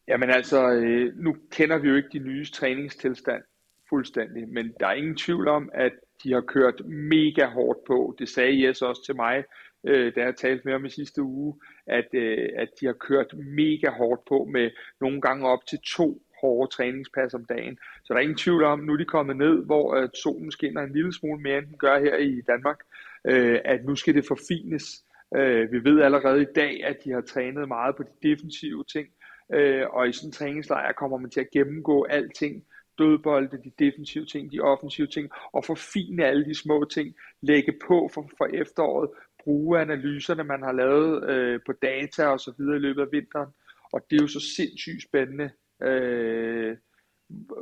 Jamen 0.08 0.30
altså, 0.30 0.70
øh, 0.70 1.16
nu 1.16 1.36
kender 1.50 1.78
vi 1.78 1.88
jo 1.88 1.96
ikke 1.96 2.08
de 2.12 2.18
nye 2.18 2.46
træningstilstand 2.46 3.42
fuldstændig, 3.88 4.48
men 4.48 4.72
der 4.80 4.86
er 4.86 4.92
ingen 4.92 5.16
tvivl 5.16 5.48
om, 5.48 5.70
at 5.74 5.92
de 6.24 6.32
har 6.32 6.40
kørt 6.40 6.86
mega 6.86 7.46
hårdt 7.46 7.78
på. 7.86 8.16
Det 8.18 8.28
sagde 8.28 8.66
Jes 8.66 8.82
også 8.82 9.04
til 9.04 9.16
mig, 9.16 9.44
øh, 9.84 10.14
da 10.14 10.20
jeg 10.20 10.36
talte 10.36 10.62
med 10.64 10.72
ham 10.72 10.84
i 10.84 10.90
sidste 10.90 11.22
uge, 11.22 11.54
at, 11.86 12.08
øh, 12.12 12.48
at 12.56 12.68
de 12.80 12.86
har 12.86 12.92
kørt 12.92 13.34
mega 13.36 13.90
hårdt 13.90 14.20
på 14.28 14.48
med 14.52 14.70
nogle 15.00 15.20
gange 15.20 15.48
op 15.48 15.66
til 15.66 15.78
to 15.96 16.22
hårde 16.46 16.72
træningspas 16.72 17.34
om 17.34 17.44
dagen. 17.44 17.78
Så 18.04 18.12
der 18.12 18.18
er 18.18 18.22
ingen 18.22 18.36
tvivl 18.36 18.64
om, 18.64 18.78
nu 18.78 18.92
er 18.92 18.96
de 18.96 19.04
kommet 19.04 19.36
ned, 19.36 19.64
hvor 19.64 19.94
øh, 19.94 20.08
solen 20.22 20.50
skinner 20.50 20.82
en 20.82 20.92
lille 20.92 21.12
smule 21.12 21.40
mere, 21.42 21.58
end 21.58 21.66
den 21.66 21.78
gør 21.78 21.98
her 21.98 22.16
i 22.16 22.40
Danmark, 22.40 22.80
øh, 23.26 23.60
at 23.64 23.84
nu 23.84 23.96
skal 23.96 24.14
det 24.14 24.26
forfines. 24.26 25.04
Øh, 25.36 25.72
vi 25.72 25.84
ved 25.84 26.02
allerede 26.02 26.42
i 26.42 26.52
dag, 26.54 26.84
at 26.84 26.96
de 27.04 27.10
har 27.10 27.20
trænet 27.20 27.68
meget 27.68 27.96
på 27.96 28.02
de 28.02 28.28
defensive 28.28 28.84
ting, 28.84 29.08
øh, 29.54 29.84
og 29.90 30.08
i 30.08 30.12
sådan 30.12 30.28
en 30.28 30.32
træningslejr 30.32 30.92
kommer 30.92 31.18
man 31.18 31.30
til 31.30 31.40
at 31.40 31.50
gennemgå 31.50 32.04
alting, 32.04 32.64
dødbolde, 32.98 33.62
de 33.64 33.72
defensive 33.78 34.24
ting, 34.24 34.52
de 34.52 34.60
offensive 34.60 35.06
ting, 35.06 35.30
og 35.52 35.64
forfine 35.64 36.24
alle 36.24 36.44
de 36.44 36.54
små 36.54 36.84
ting, 36.84 37.14
lægge 37.42 37.72
på 37.88 38.10
for, 38.14 38.30
for 38.38 38.46
efteråret, 38.46 39.10
bruge 39.44 39.80
analyserne, 39.80 40.44
man 40.44 40.62
har 40.62 40.72
lavet 40.72 41.30
øh, 41.30 41.60
på 41.66 41.72
data 41.72 42.26
og 42.26 42.40
så 42.40 42.52
videre 42.58 42.76
i 42.76 42.78
løbet 42.78 43.02
af 43.02 43.12
vinteren. 43.12 43.50
Og 43.92 44.06
det 44.10 44.16
er 44.16 44.22
jo 44.22 44.28
så 44.28 44.40
sindssygt 44.56 45.02
spændende, 45.02 45.50
øh, 45.82 46.76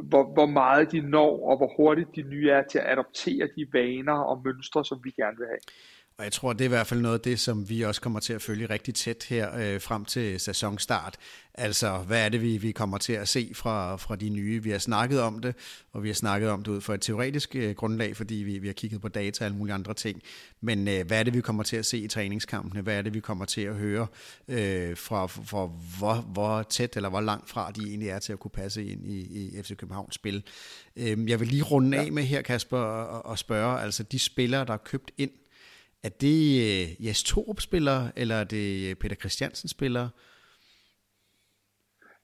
hvor, 0.03 0.33
hvor 0.33 0.47
meget 0.47 0.93
de 0.93 1.01
når, 1.01 1.51
og 1.51 1.57
hvor 1.57 1.73
hurtigt 1.77 2.17
de 2.17 2.23
nye 2.23 2.51
er 2.51 2.63
til 2.63 2.79
at 2.79 2.93
adoptere 2.93 3.49
de 3.57 3.67
vaner 3.73 4.13
og 4.13 4.43
mønstre, 4.45 4.85
som 4.85 5.01
vi 5.05 5.11
gerne 5.11 5.37
vil 5.39 5.47
have. 5.47 5.59
Og 6.19 6.25
jeg 6.25 6.33
tror, 6.33 6.53
det 6.53 6.61
er 6.61 6.65
i 6.65 6.69
hvert 6.69 6.87
fald 6.87 7.01
noget 7.01 7.15
af 7.15 7.21
det, 7.21 7.41
som 7.41 7.69
vi 7.69 7.83
også 7.83 8.01
kommer 8.01 8.21
til 8.21 8.33
at 8.33 8.43
følge 8.43 8.67
rigtig 8.71 8.95
tæt 8.95 9.27
her 9.29 9.57
øh, 9.57 9.81
frem 9.81 10.05
til 10.05 10.41
sæsonstart. 10.41 11.17
Altså, 11.55 11.99
hvad 11.99 12.25
er 12.25 12.29
det, 12.29 12.43
vi, 12.43 12.57
vi 12.57 12.73
kommer 12.73 12.99
til 12.99 13.13
at 13.13 13.29
se 13.29 13.51
fra, 13.55 13.97
fra 13.97 14.17
de 14.17 14.29
nye? 14.29 14.63
Vi 14.63 14.71
har 14.71 14.79
snakket 14.79 15.21
om 15.21 15.39
det, 15.39 15.55
og 15.93 16.03
vi 16.03 16.09
har 16.09 16.15
snakket 16.15 16.51
om 16.51 16.63
det 16.63 16.73
ud 16.73 16.81
fra 16.81 16.95
et 16.95 17.01
teoretisk 17.01 17.57
øh, 17.57 17.75
grundlag, 17.75 18.17
fordi 18.17 18.35
vi, 18.35 18.59
vi 18.59 18.67
har 18.67 18.75
kigget 18.75 19.01
på 19.01 19.09
data 19.09 19.45
og 19.45 19.47
alle 19.47 19.57
mulige 19.57 19.75
andre 19.75 19.95
ting. 19.95 20.23
Men 20.61 20.89
øh, 20.89 21.07
hvad 21.07 21.19
er 21.19 21.23
det, 21.23 21.35
vi 21.35 21.41
kommer 21.41 21.63
til 21.63 21.77
at 21.77 21.87
se 21.87 21.99
i 21.99 22.09
træningskampene? 22.09 22.83
Hvad 22.83 22.99
er 22.99 23.03
det, 23.03 23.15
vi 23.15 23.21
kommer 23.21 23.45
til 23.45 23.61
at 23.61 23.75
høre 23.75 24.07
øh, 24.49 24.97
fra, 24.97 25.27
fra 25.27 25.67
hvor, 25.99 26.15
hvor 26.15 26.63
tæt 26.63 26.97
eller 26.97 27.09
hvor 27.09 27.21
langt 27.21 27.51
fra 27.51 27.71
de 27.71 27.81
egentlig 27.89 28.09
er 28.09 28.19
til 28.19 28.33
at 28.33 28.39
kunne 28.39 28.51
passe 28.51 28.85
ind 28.85 29.07
i, 29.07 29.21
i 29.21 29.63
FC 29.63 29.77
Københavns 29.77 30.15
spil? 30.15 30.43
Øh, 30.97 31.31
jeg 31.31 31.41
vil 31.41 31.49
lige 31.49 31.63
runde 31.63 31.99
af 31.99 32.13
med 32.13 32.23
her, 32.23 32.43
Kasper, 32.43 32.79
og, 32.79 33.27
og 33.27 33.39
spørge, 33.39 33.81
altså 33.81 34.03
de 34.03 34.19
spillere, 34.19 34.65
der 34.65 34.73
er 34.73 34.77
købt 34.85 35.11
ind 35.19 35.31
er 36.05 36.09
det 36.09 36.41
øh, 36.65 37.07
Jes 37.07 37.23
Torup 37.23 37.61
spiller 37.61 37.99
eller 38.17 38.35
er 38.35 38.45
det 38.45 38.91
øh, 38.91 38.97
Peter 38.97 39.17
Christiansen 39.17 39.69
spiller? 39.69 40.09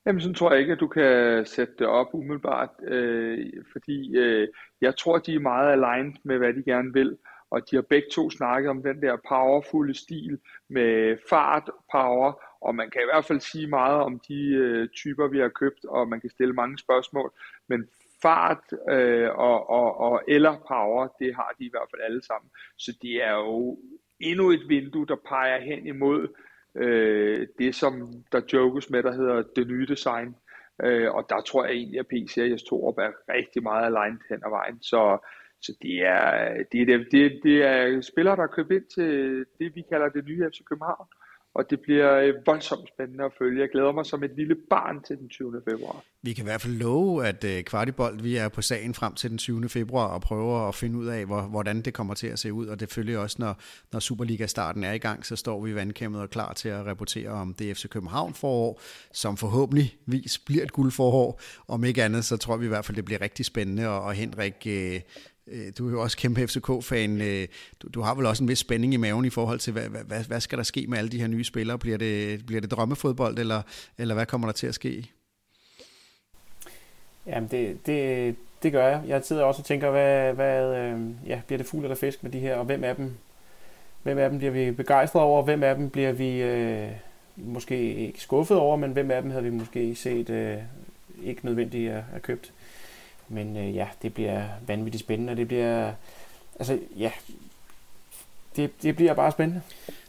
Jamen, 0.06 0.20
sådan 0.20 0.34
tror 0.34 0.52
jeg 0.52 0.60
ikke, 0.60 0.72
at 0.72 0.80
du 0.80 0.88
kan 0.88 1.46
sætte 1.46 1.74
det 1.78 1.86
op 1.86 2.06
umiddelbart, 2.12 2.70
øh, 2.82 3.52
fordi 3.72 4.16
øh, 4.16 4.48
jeg 4.80 4.96
tror, 4.96 5.18
de 5.18 5.34
er 5.34 5.40
meget 5.40 5.72
aligned 5.72 6.14
med, 6.22 6.38
hvad 6.38 6.54
de 6.54 6.62
gerne 6.62 6.92
vil, 6.92 7.18
og 7.50 7.70
de 7.70 7.76
har 7.76 7.82
begge 7.82 8.08
to 8.12 8.30
snakket 8.30 8.70
om 8.70 8.82
den 8.82 9.02
der 9.02 9.16
powerfulde 9.28 9.94
stil 9.94 10.38
med 10.68 11.16
fart, 11.30 11.70
power, 11.92 12.32
og 12.60 12.74
man 12.74 12.90
kan 12.90 13.00
i 13.02 13.10
hvert 13.12 13.24
fald 13.24 13.40
sige 13.40 13.66
meget 13.66 14.00
om 14.00 14.20
de 14.28 14.40
øh, 14.44 14.88
typer, 14.88 15.28
vi 15.28 15.38
har 15.38 15.48
købt, 15.48 15.84
og 15.84 16.08
man 16.08 16.20
kan 16.20 16.30
stille 16.30 16.54
mange 16.54 16.78
spørgsmål, 16.78 17.32
men 17.68 17.88
fart 18.22 18.64
øh, 18.90 19.30
og, 19.30 19.70
og, 19.70 20.00
og 20.00 20.22
eller 20.28 20.56
power, 20.68 21.08
det 21.18 21.34
har 21.34 21.54
de 21.58 21.64
i 21.64 21.70
hvert 21.70 21.88
fald 21.90 22.02
alle 22.02 22.22
sammen. 22.22 22.50
Så 22.78 22.98
det 23.02 23.24
er 23.24 23.34
jo 23.34 23.78
endnu 24.20 24.50
et 24.50 24.68
vindue, 24.68 25.06
der 25.06 25.16
peger 25.28 25.60
hen 25.60 25.86
imod 25.86 26.28
øh, 26.74 27.46
det, 27.58 27.74
som 27.74 28.12
der 28.32 28.40
jokes 28.52 28.90
med, 28.90 29.02
der 29.02 29.12
hedder 29.12 29.42
det 29.56 29.66
nye 29.66 29.86
design. 29.86 30.34
Øh, 30.82 31.14
og 31.14 31.26
der 31.28 31.40
tror 31.40 31.64
jeg 31.64 31.74
egentlig, 31.74 32.00
at 32.00 32.06
P-Series 32.06 32.62
2 32.68 32.86
er 32.86 33.32
rigtig 33.34 33.62
meget 33.62 33.86
aligned 33.86 34.20
hen 34.28 34.42
ad 34.44 34.50
vejen. 34.50 34.82
Så, 34.82 35.18
så 35.62 35.72
det 35.82 36.02
er, 36.06 36.54
det, 36.72 36.90
er, 36.90 37.04
det, 37.10 37.40
det 37.42 37.64
er 37.64 38.00
spillere, 38.00 38.36
der 38.36 38.42
er 38.42 38.56
købt 38.56 38.72
ind 38.72 38.84
til 38.94 39.44
det, 39.58 39.74
vi 39.74 39.82
kalder 39.90 40.08
det 40.08 40.24
nye 40.24 40.50
FC 40.50 40.64
København 40.64 41.06
og 41.54 41.70
det 41.70 41.80
bliver 41.80 42.16
øh, 42.16 42.34
voldsomt 42.46 42.88
spændende 42.88 43.24
at 43.24 43.32
følge. 43.38 43.60
Jeg 43.60 43.68
glæder 43.72 43.92
mig 43.92 44.06
som 44.06 44.24
et 44.24 44.30
lille 44.36 44.56
barn 44.70 45.02
til 45.02 45.16
den 45.16 45.28
20. 45.28 45.62
februar. 45.70 46.04
Vi 46.22 46.32
kan 46.32 46.44
i 46.44 46.48
hvert 46.48 46.60
fald 46.60 46.74
love, 46.74 47.26
at 47.26 47.44
øh, 47.44 47.64
Kvartibold, 47.64 48.20
vi 48.20 48.36
er 48.36 48.48
på 48.48 48.62
sagen 48.62 48.94
frem 48.94 49.14
til 49.14 49.30
den 49.30 49.38
20. 49.38 49.68
februar 49.68 50.06
og 50.06 50.20
prøver 50.20 50.68
at 50.68 50.74
finde 50.74 50.98
ud 50.98 51.06
af, 51.06 51.26
hvordan 51.26 51.82
det 51.82 51.94
kommer 51.94 52.14
til 52.14 52.26
at 52.26 52.38
se 52.38 52.52
ud. 52.52 52.66
Og 52.66 52.80
det 52.80 52.92
følger 52.92 53.18
også, 53.18 53.36
når, 53.40 53.60
når 53.92 54.00
Superliga-starten 54.00 54.84
er 54.84 54.92
i 54.92 54.98
gang, 54.98 55.26
så 55.26 55.36
står 55.36 55.60
vi 55.60 55.74
vandkæmmet 55.74 56.20
og 56.20 56.30
klar 56.30 56.52
til 56.52 56.68
at 56.68 56.86
rapportere 56.86 57.28
om 57.28 57.54
DFC 57.54 57.88
København 57.88 58.34
forår, 58.34 58.80
som 59.12 59.36
forhåbentligvis 59.36 60.38
bliver 60.38 60.62
et 60.62 60.72
guldforår. 60.72 61.40
Om 61.68 61.84
ikke 61.84 62.04
andet, 62.04 62.24
så 62.24 62.36
tror 62.36 62.56
vi 62.56 62.64
i 62.64 62.68
hvert 62.68 62.84
fald, 62.84 62.96
det 62.96 63.04
bliver 63.04 63.20
rigtig 63.20 63.46
spændende. 63.46 63.88
Og, 63.88 64.12
Henrik, 64.12 64.66
øh, 64.66 65.00
du 65.78 65.86
er 65.86 65.90
jo 65.90 66.02
også 66.02 66.16
kæmpe 66.16 66.46
FCK-fan. 66.46 67.20
Øh, 67.20 67.48
du, 67.82 67.88
du 67.88 68.00
har 68.00 68.14
vel 68.14 68.26
også 68.26 68.44
en 68.44 68.48
vis 68.48 68.58
spænding 68.58 68.94
i 68.94 68.96
maven 68.96 69.24
i 69.24 69.30
forhold 69.30 69.58
til, 69.58 69.72
hvad, 69.72 69.88
hvad, 70.06 70.24
hvad 70.24 70.40
skal 70.40 70.58
der 70.58 70.64
ske 70.64 70.86
med 70.88 70.98
alle 70.98 71.10
de 71.10 71.20
her 71.20 71.26
nye 71.26 71.44
spillere? 71.44 71.78
Bliver 71.78 71.98
det, 71.98 72.46
bliver 72.46 72.60
det 72.60 72.70
drømmefodbold, 72.70 73.38
eller, 73.38 73.62
eller 73.98 74.14
hvad 74.14 74.26
kommer 74.26 74.46
der 74.46 74.52
til 74.52 74.66
at 74.66 74.74
ske? 74.74 75.10
Jamen, 77.26 77.48
det, 77.50 77.86
det, 77.86 78.36
det 78.62 78.72
gør 78.72 78.88
jeg. 78.88 79.02
Jeg 79.06 79.24
sidder 79.24 79.44
også 79.44 79.60
og 79.60 79.66
tænker, 79.66 79.90
hvad, 79.90 80.32
hvad 80.32 80.76
øh, 80.76 81.00
ja, 81.26 81.40
bliver 81.46 81.58
det 81.58 81.66
fugl 81.66 81.84
eller 81.84 81.96
fisk 81.96 82.22
med 82.22 82.30
de 82.30 82.38
her, 82.38 82.56
og 82.56 82.64
hvem 82.64 82.84
af 82.84 82.96
dem, 82.96 83.14
hvem 84.02 84.18
af 84.18 84.30
dem 84.30 84.38
bliver 84.38 84.52
vi 84.52 84.70
begejstret 84.70 85.22
over, 85.22 85.38
og 85.38 85.44
hvem 85.44 85.62
af 85.62 85.74
dem 85.74 85.90
bliver 85.90 86.12
vi 86.12 86.42
øh, 86.42 86.88
måske 87.36 87.94
ikke 87.94 88.20
skuffet 88.20 88.56
over, 88.56 88.76
men 88.76 88.92
hvem 88.92 89.10
af 89.10 89.22
dem 89.22 89.30
havde 89.30 89.44
vi 89.44 89.50
måske 89.50 89.94
set 89.94 90.30
øh, 90.30 90.56
ikke 91.24 91.44
nødvendigt 91.44 91.92
at, 91.92 92.02
at 92.14 92.22
købt. 92.22 92.52
Men 93.30 93.56
øh, 93.56 93.74
ja, 93.74 93.88
det 94.02 94.14
bliver 94.14 94.48
vanvittigt 94.66 95.00
spændende, 95.00 95.30
og 95.30 95.36
det 95.36 95.48
bliver, 95.48 95.92
altså 96.58 96.78
ja, 96.96 97.10
det, 98.56 98.82
det 98.82 98.96
bliver 98.96 99.14
bare 99.14 99.32
spændende. 99.32 99.62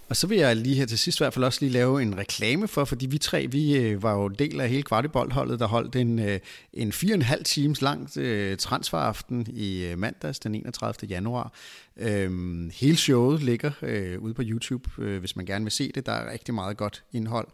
Og 0.10 0.18
så 0.18 0.28
vil 0.28 0.38
jeg 0.38 0.56
lige 0.56 0.76
her 0.76 0.86
til 0.86 1.00
sidst 1.00 1.20
i 1.20 1.24
hvert 1.24 1.34
fald 1.34 1.46
også 1.46 1.60
lige 1.62 1.72
lave 1.72 2.02
en 2.02 2.18
reklame 2.18 2.68
for, 2.68 2.86
fordi 2.86 3.06
vi 3.06 3.18
tre, 3.18 3.48
vi 3.48 3.78
øh, 3.78 4.04
var 4.04 4.14
jo 4.14 4.28
del 4.28 4.62
af 4.62 4.70
hele 4.70 4.84
Kvartiboldholdet, 4.84 5.60
der 5.60 5.68
holdt 5.68 5.96
en, 5.96 6.20
øh, 6.20 6.40
en 6.74 6.92
fire 6.92 7.14
og 7.14 7.16
en 7.16 7.22
halv 7.22 7.44
times 7.44 7.82
lang 7.82 8.18
øh, 8.18 8.58
transferaften 8.58 9.48
i 9.50 9.86
øh, 9.86 9.98
mandags 9.98 10.40
den 10.40 10.56
31. 10.56 11.10
januar. 11.10 11.54
Øhm, 11.98 12.72
hele 12.74 12.98
showet 12.98 13.44
ligger 13.44 13.72
øh, 13.82 14.20
ude 14.20 14.34
på 14.34 14.42
YouTube, 14.46 14.90
øh, 14.98 15.20
hvis 15.20 15.36
man 15.36 15.46
gerne 15.46 15.66
vil 15.66 15.72
se 15.72 15.92
det. 15.92 16.06
Der 16.06 16.12
er 16.12 16.32
rigtig 16.32 16.54
meget 16.54 16.78
godt 16.78 17.04
indhold 17.14 17.48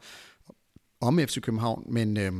om 1.02 1.20
FC 1.20 1.42
København, 1.42 1.84
men... 1.88 2.18
Øh, 2.18 2.32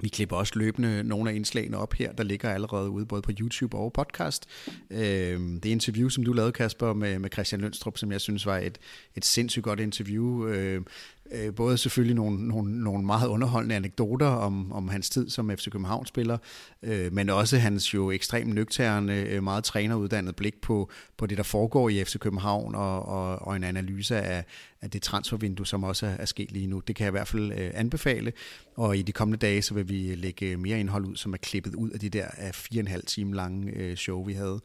vi 0.00 0.08
klipper 0.08 0.36
også 0.36 0.52
løbende 0.56 1.02
nogle 1.04 1.30
af 1.30 1.34
indslagene 1.34 1.78
op 1.78 1.92
her, 1.92 2.12
der 2.12 2.24
ligger 2.24 2.50
allerede 2.50 2.90
ude 2.90 3.06
både 3.06 3.22
på 3.22 3.30
YouTube 3.40 3.76
og 3.76 3.92
podcast. 3.92 4.46
Øhm, 4.90 5.60
det 5.60 5.68
interview, 5.68 6.08
som 6.08 6.24
du 6.24 6.32
lavede, 6.32 6.52
Kasper, 6.52 6.92
med, 6.92 7.18
med 7.18 7.30
Christian 7.32 7.60
Lønstrup, 7.60 7.98
som 7.98 8.12
jeg 8.12 8.20
synes 8.20 8.46
var 8.46 8.58
et, 8.58 8.78
et 9.14 9.24
sindssygt 9.24 9.64
godt 9.64 9.80
interview. 9.80 10.46
Øhm, 10.46 10.86
Øh, 11.32 11.54
både 11.54 11.78
selvfølgelig 11.78 12.16
nogle, 12.16 12.48
nogle, 12.48 12.84
nogle 12.84 13.06
meget 13.06 13.28
underholdende 13.28 13.74
anekdoter 13.74 14.26
om, 14.26 14.72
om 14.72 14.88
hans 14.88 15.10
tid 15.10 15.30
som 15.30 15.50
FC 15.56 15.70
København-spiller, 15.70 16.38
øh, 16.82 17.12
men 17.12 17.30
også 17.30 17.58
hans 17.58 17.94
jo 17.94 18.10
ekstremt 18.10 18.54
nøgterne, 18.54 19.20
øh, 19.20 19.42
meget 19.42 19.64
træneruddannet 19.64 20.36
blik 20.36 20.60
på, 20.60 20.90
på 21.16 21.26
det, 21.26 21.38
der 21.38 21.44
foregår 21.44 21.88
i 21.88 22.04
FC 22.04 22.18
København, 22.18 22.74
og, 22.74 23.06
og, 23.06 23.42
og 23.42 23.56
en 23.56 23.64
analyse 23.64 24.20
af, 24.20 24.44
af 24.82 24.90
det 24.90 25.02
transfervindue, 25.02 25.66
som 25.66 25.84
også 25.84 26.16
er 26.18 26.24
sket 26.24 26.52
lige 26.52 26.66
nu. 26.66 26.80
Det 26.80 26.96
kan 26.96 27.04
jeg 27.04 27.10
i 27.10 27.16
hvert 27.16 27.28
fald 27.28 27.52
øh, 27.52 27.70
anbefale, 27.74 28.32
og 28.76 28.96
i 28.96 29.02
de 29.02 29.12
kommende 29.12 29.38
dage, 29.38 29.62
så 29.62 29.74
vil 29.74 29.88
vi 29.88 30.14
lægge 30.14 30.56
mere 30.56 30.80
indhold 30.80 31.04
ud, 31.04 31.16
som 31.16 31.32
er 31.32 31.36
klippet 31.36 31.74
ud 31.74 31.90
af 31.90 32.00
de 32.00 32.08
der 32.08 32.26
af 32.36 32.54
fire 32.54 32.80
og 32.80 32.80
en 32.80 32.88
halv 32.88 33.06
time 33.06 33.34
lange 33.34 33.72
øh, 33.72 33.96
show, 33.96 34.24
vi 34.24 34.32
havde. 34.32 34.60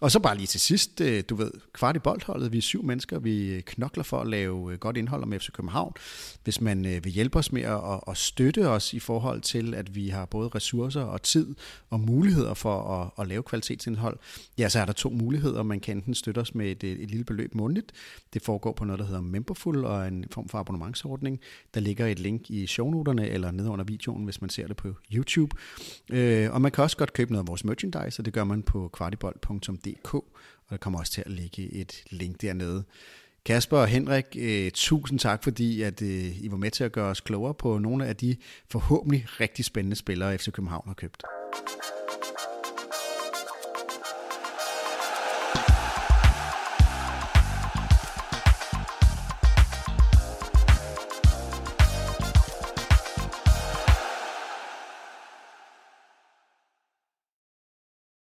Og 0.00 0.10
så 0.10 0.20
bare 0.20 0.36
lige 0.36 0.46
til 0.46 0.60
sidst, 0.60 1.00
øh, 1.00 1.22
du 1.28 1.34
ved, 1.34 1.50
kvart 1.72 1.96
i 1.96 1.98
boldholdet, 1.98 2.52
vi 2.52 2.58
er 2.58 2.62
syv 2.62 2.84
mennesker, 2.84 3.18
vi 3.18 3.62
knokler 3.66 4.04
for 4.04 4.20
at 4.20 4.26
lave 4.26 4.72
øh, 4.72 4.78
godt 4.78 4.96
indhold 4.96 5.22
om 5.22 5.32
FC 5.32 5.52
København. 5.52 5.92
Hvis 6.44 6.60
man 6.60 6.86
øh, 6.86 7.04
vil 7.04 7.12
hjælpe 7.12 7.38
os 7.38 7.52
med 7.52 7.62
at, 7.62 8.00
at 8.08 8.16
støtte 8.16 8.68
os 8.68 8.94
i 8.94 8.98
forhold 8.98 9.40
til, 9.40 9.74
at 9.74 9.94
vi 9.94 10.08
har 10.08 10.26
både 10.26 10.48
ressourcer 10.48 11.02
og 11.02 11.22
tid 11.22 11.54
og 11.90 12.00
muligheder 12.00 12.54
for 12.54 12.82
at, 12.82 13.10
at 13.22 13.28
lave 13.28 13.42
kvalitetsindhold, 13.42 14.18
ja, 14.58 14.68
så 14.68 14.80
er 14.80 14.84
der 14.84 14.92
to 14.92 15.10
muligheder. 15.10 15.62
Man 15.62 15.80
kan 15.80 15.96
enten 15.96 16.14
støtte 16.14 16.38
os 16.38 16.54
med 16.54 16.70
et, 16.70 16.84
øh, 16.84 16.98
et 16.98 17.10
lille 17.10 17.24
beløb 17.24 17.54
månedligt. 17.54 17.92
Det 18.32 18.42
foregår 18.42 18.72
på 18.72 18.84
noget, 18.84 18.98
der 18.98 19.06
hedder 19.06 19.20
Memberful 19.20 19.84
og 19.84 20.08
en 20.08 20.24
form 20.30 20.48
for 20.48 20.58
abonnementsordning. 20.58 21.40
Der 21.74 21.80
ligger 21.80 22.06
et 22.06 22.18
link 22.18 22.50
i 22.50 22.66
shownoterne 22.66 23.28
eller 23.28 23.50
nede 23.50 23.70
under 23.70 23.84
videoen, 23.84 24.24
hvis 24.24 24.40
man 24.40 24.50
ser 24.50 24.66
det 24.66 24.76
på 24.76 24.94
YouTube. 25.12 25.56
Øh, 26.10 26.52
og 26.52 26.60
man 26.60 26.72
kan 26.72 26.84
også 26.84 26.96
godt 26.96 27.12
købe 27.12 27.32
noget 27.32 27.44
af 27.44 27.48
vores 27.48 27.64
merchandise, 27.64 28.20
og 28.20 28.24
det 28.24 28.32
gør 28.32 28.44
man 28.44 28.62
på 28.62 28.88
kvartibold.dk, 28.88 30.14
og 30.14 30.70
der 30.70 30.76
kommer 30.76 30.98
også 30.98 31.12
til 31.12 31.22
at 31.26 31.30
ligge 31.30 31.72
et 31.72 32.04
link 32.10 32.42
dernede. 32.42 32.84
Kasper 33.48 33.78
og 33.78 33.86
Henrik, 33.86 34.24
øh, 34.38 34.70
tusind 34.74 35.18
tak, 35.18 35.44
fordi 35.44 35.82
at, 35.82 36.02
øh, 36.02 36.44
I 36.44 36.50
var 36.50 36.56
med 36.56 36.70
til 36.70 36.84
at 36.84 36.92
gøre 36.92 37.10
os 37.10 37.20
klogere 37.20 37.54
på 37.54 37.78
nogle 37.78 38.06
af 38.06 38.16
de 38.16 38.36
forhåbentlig 38.70 39.26
rigtig 39.40 39.64
spændende 39.64 39.96
spillere, 39.96 40.38
FC 40.38 40.50
København 40.52 40.84
har 40.86 40.94
købt. 40.94 41.22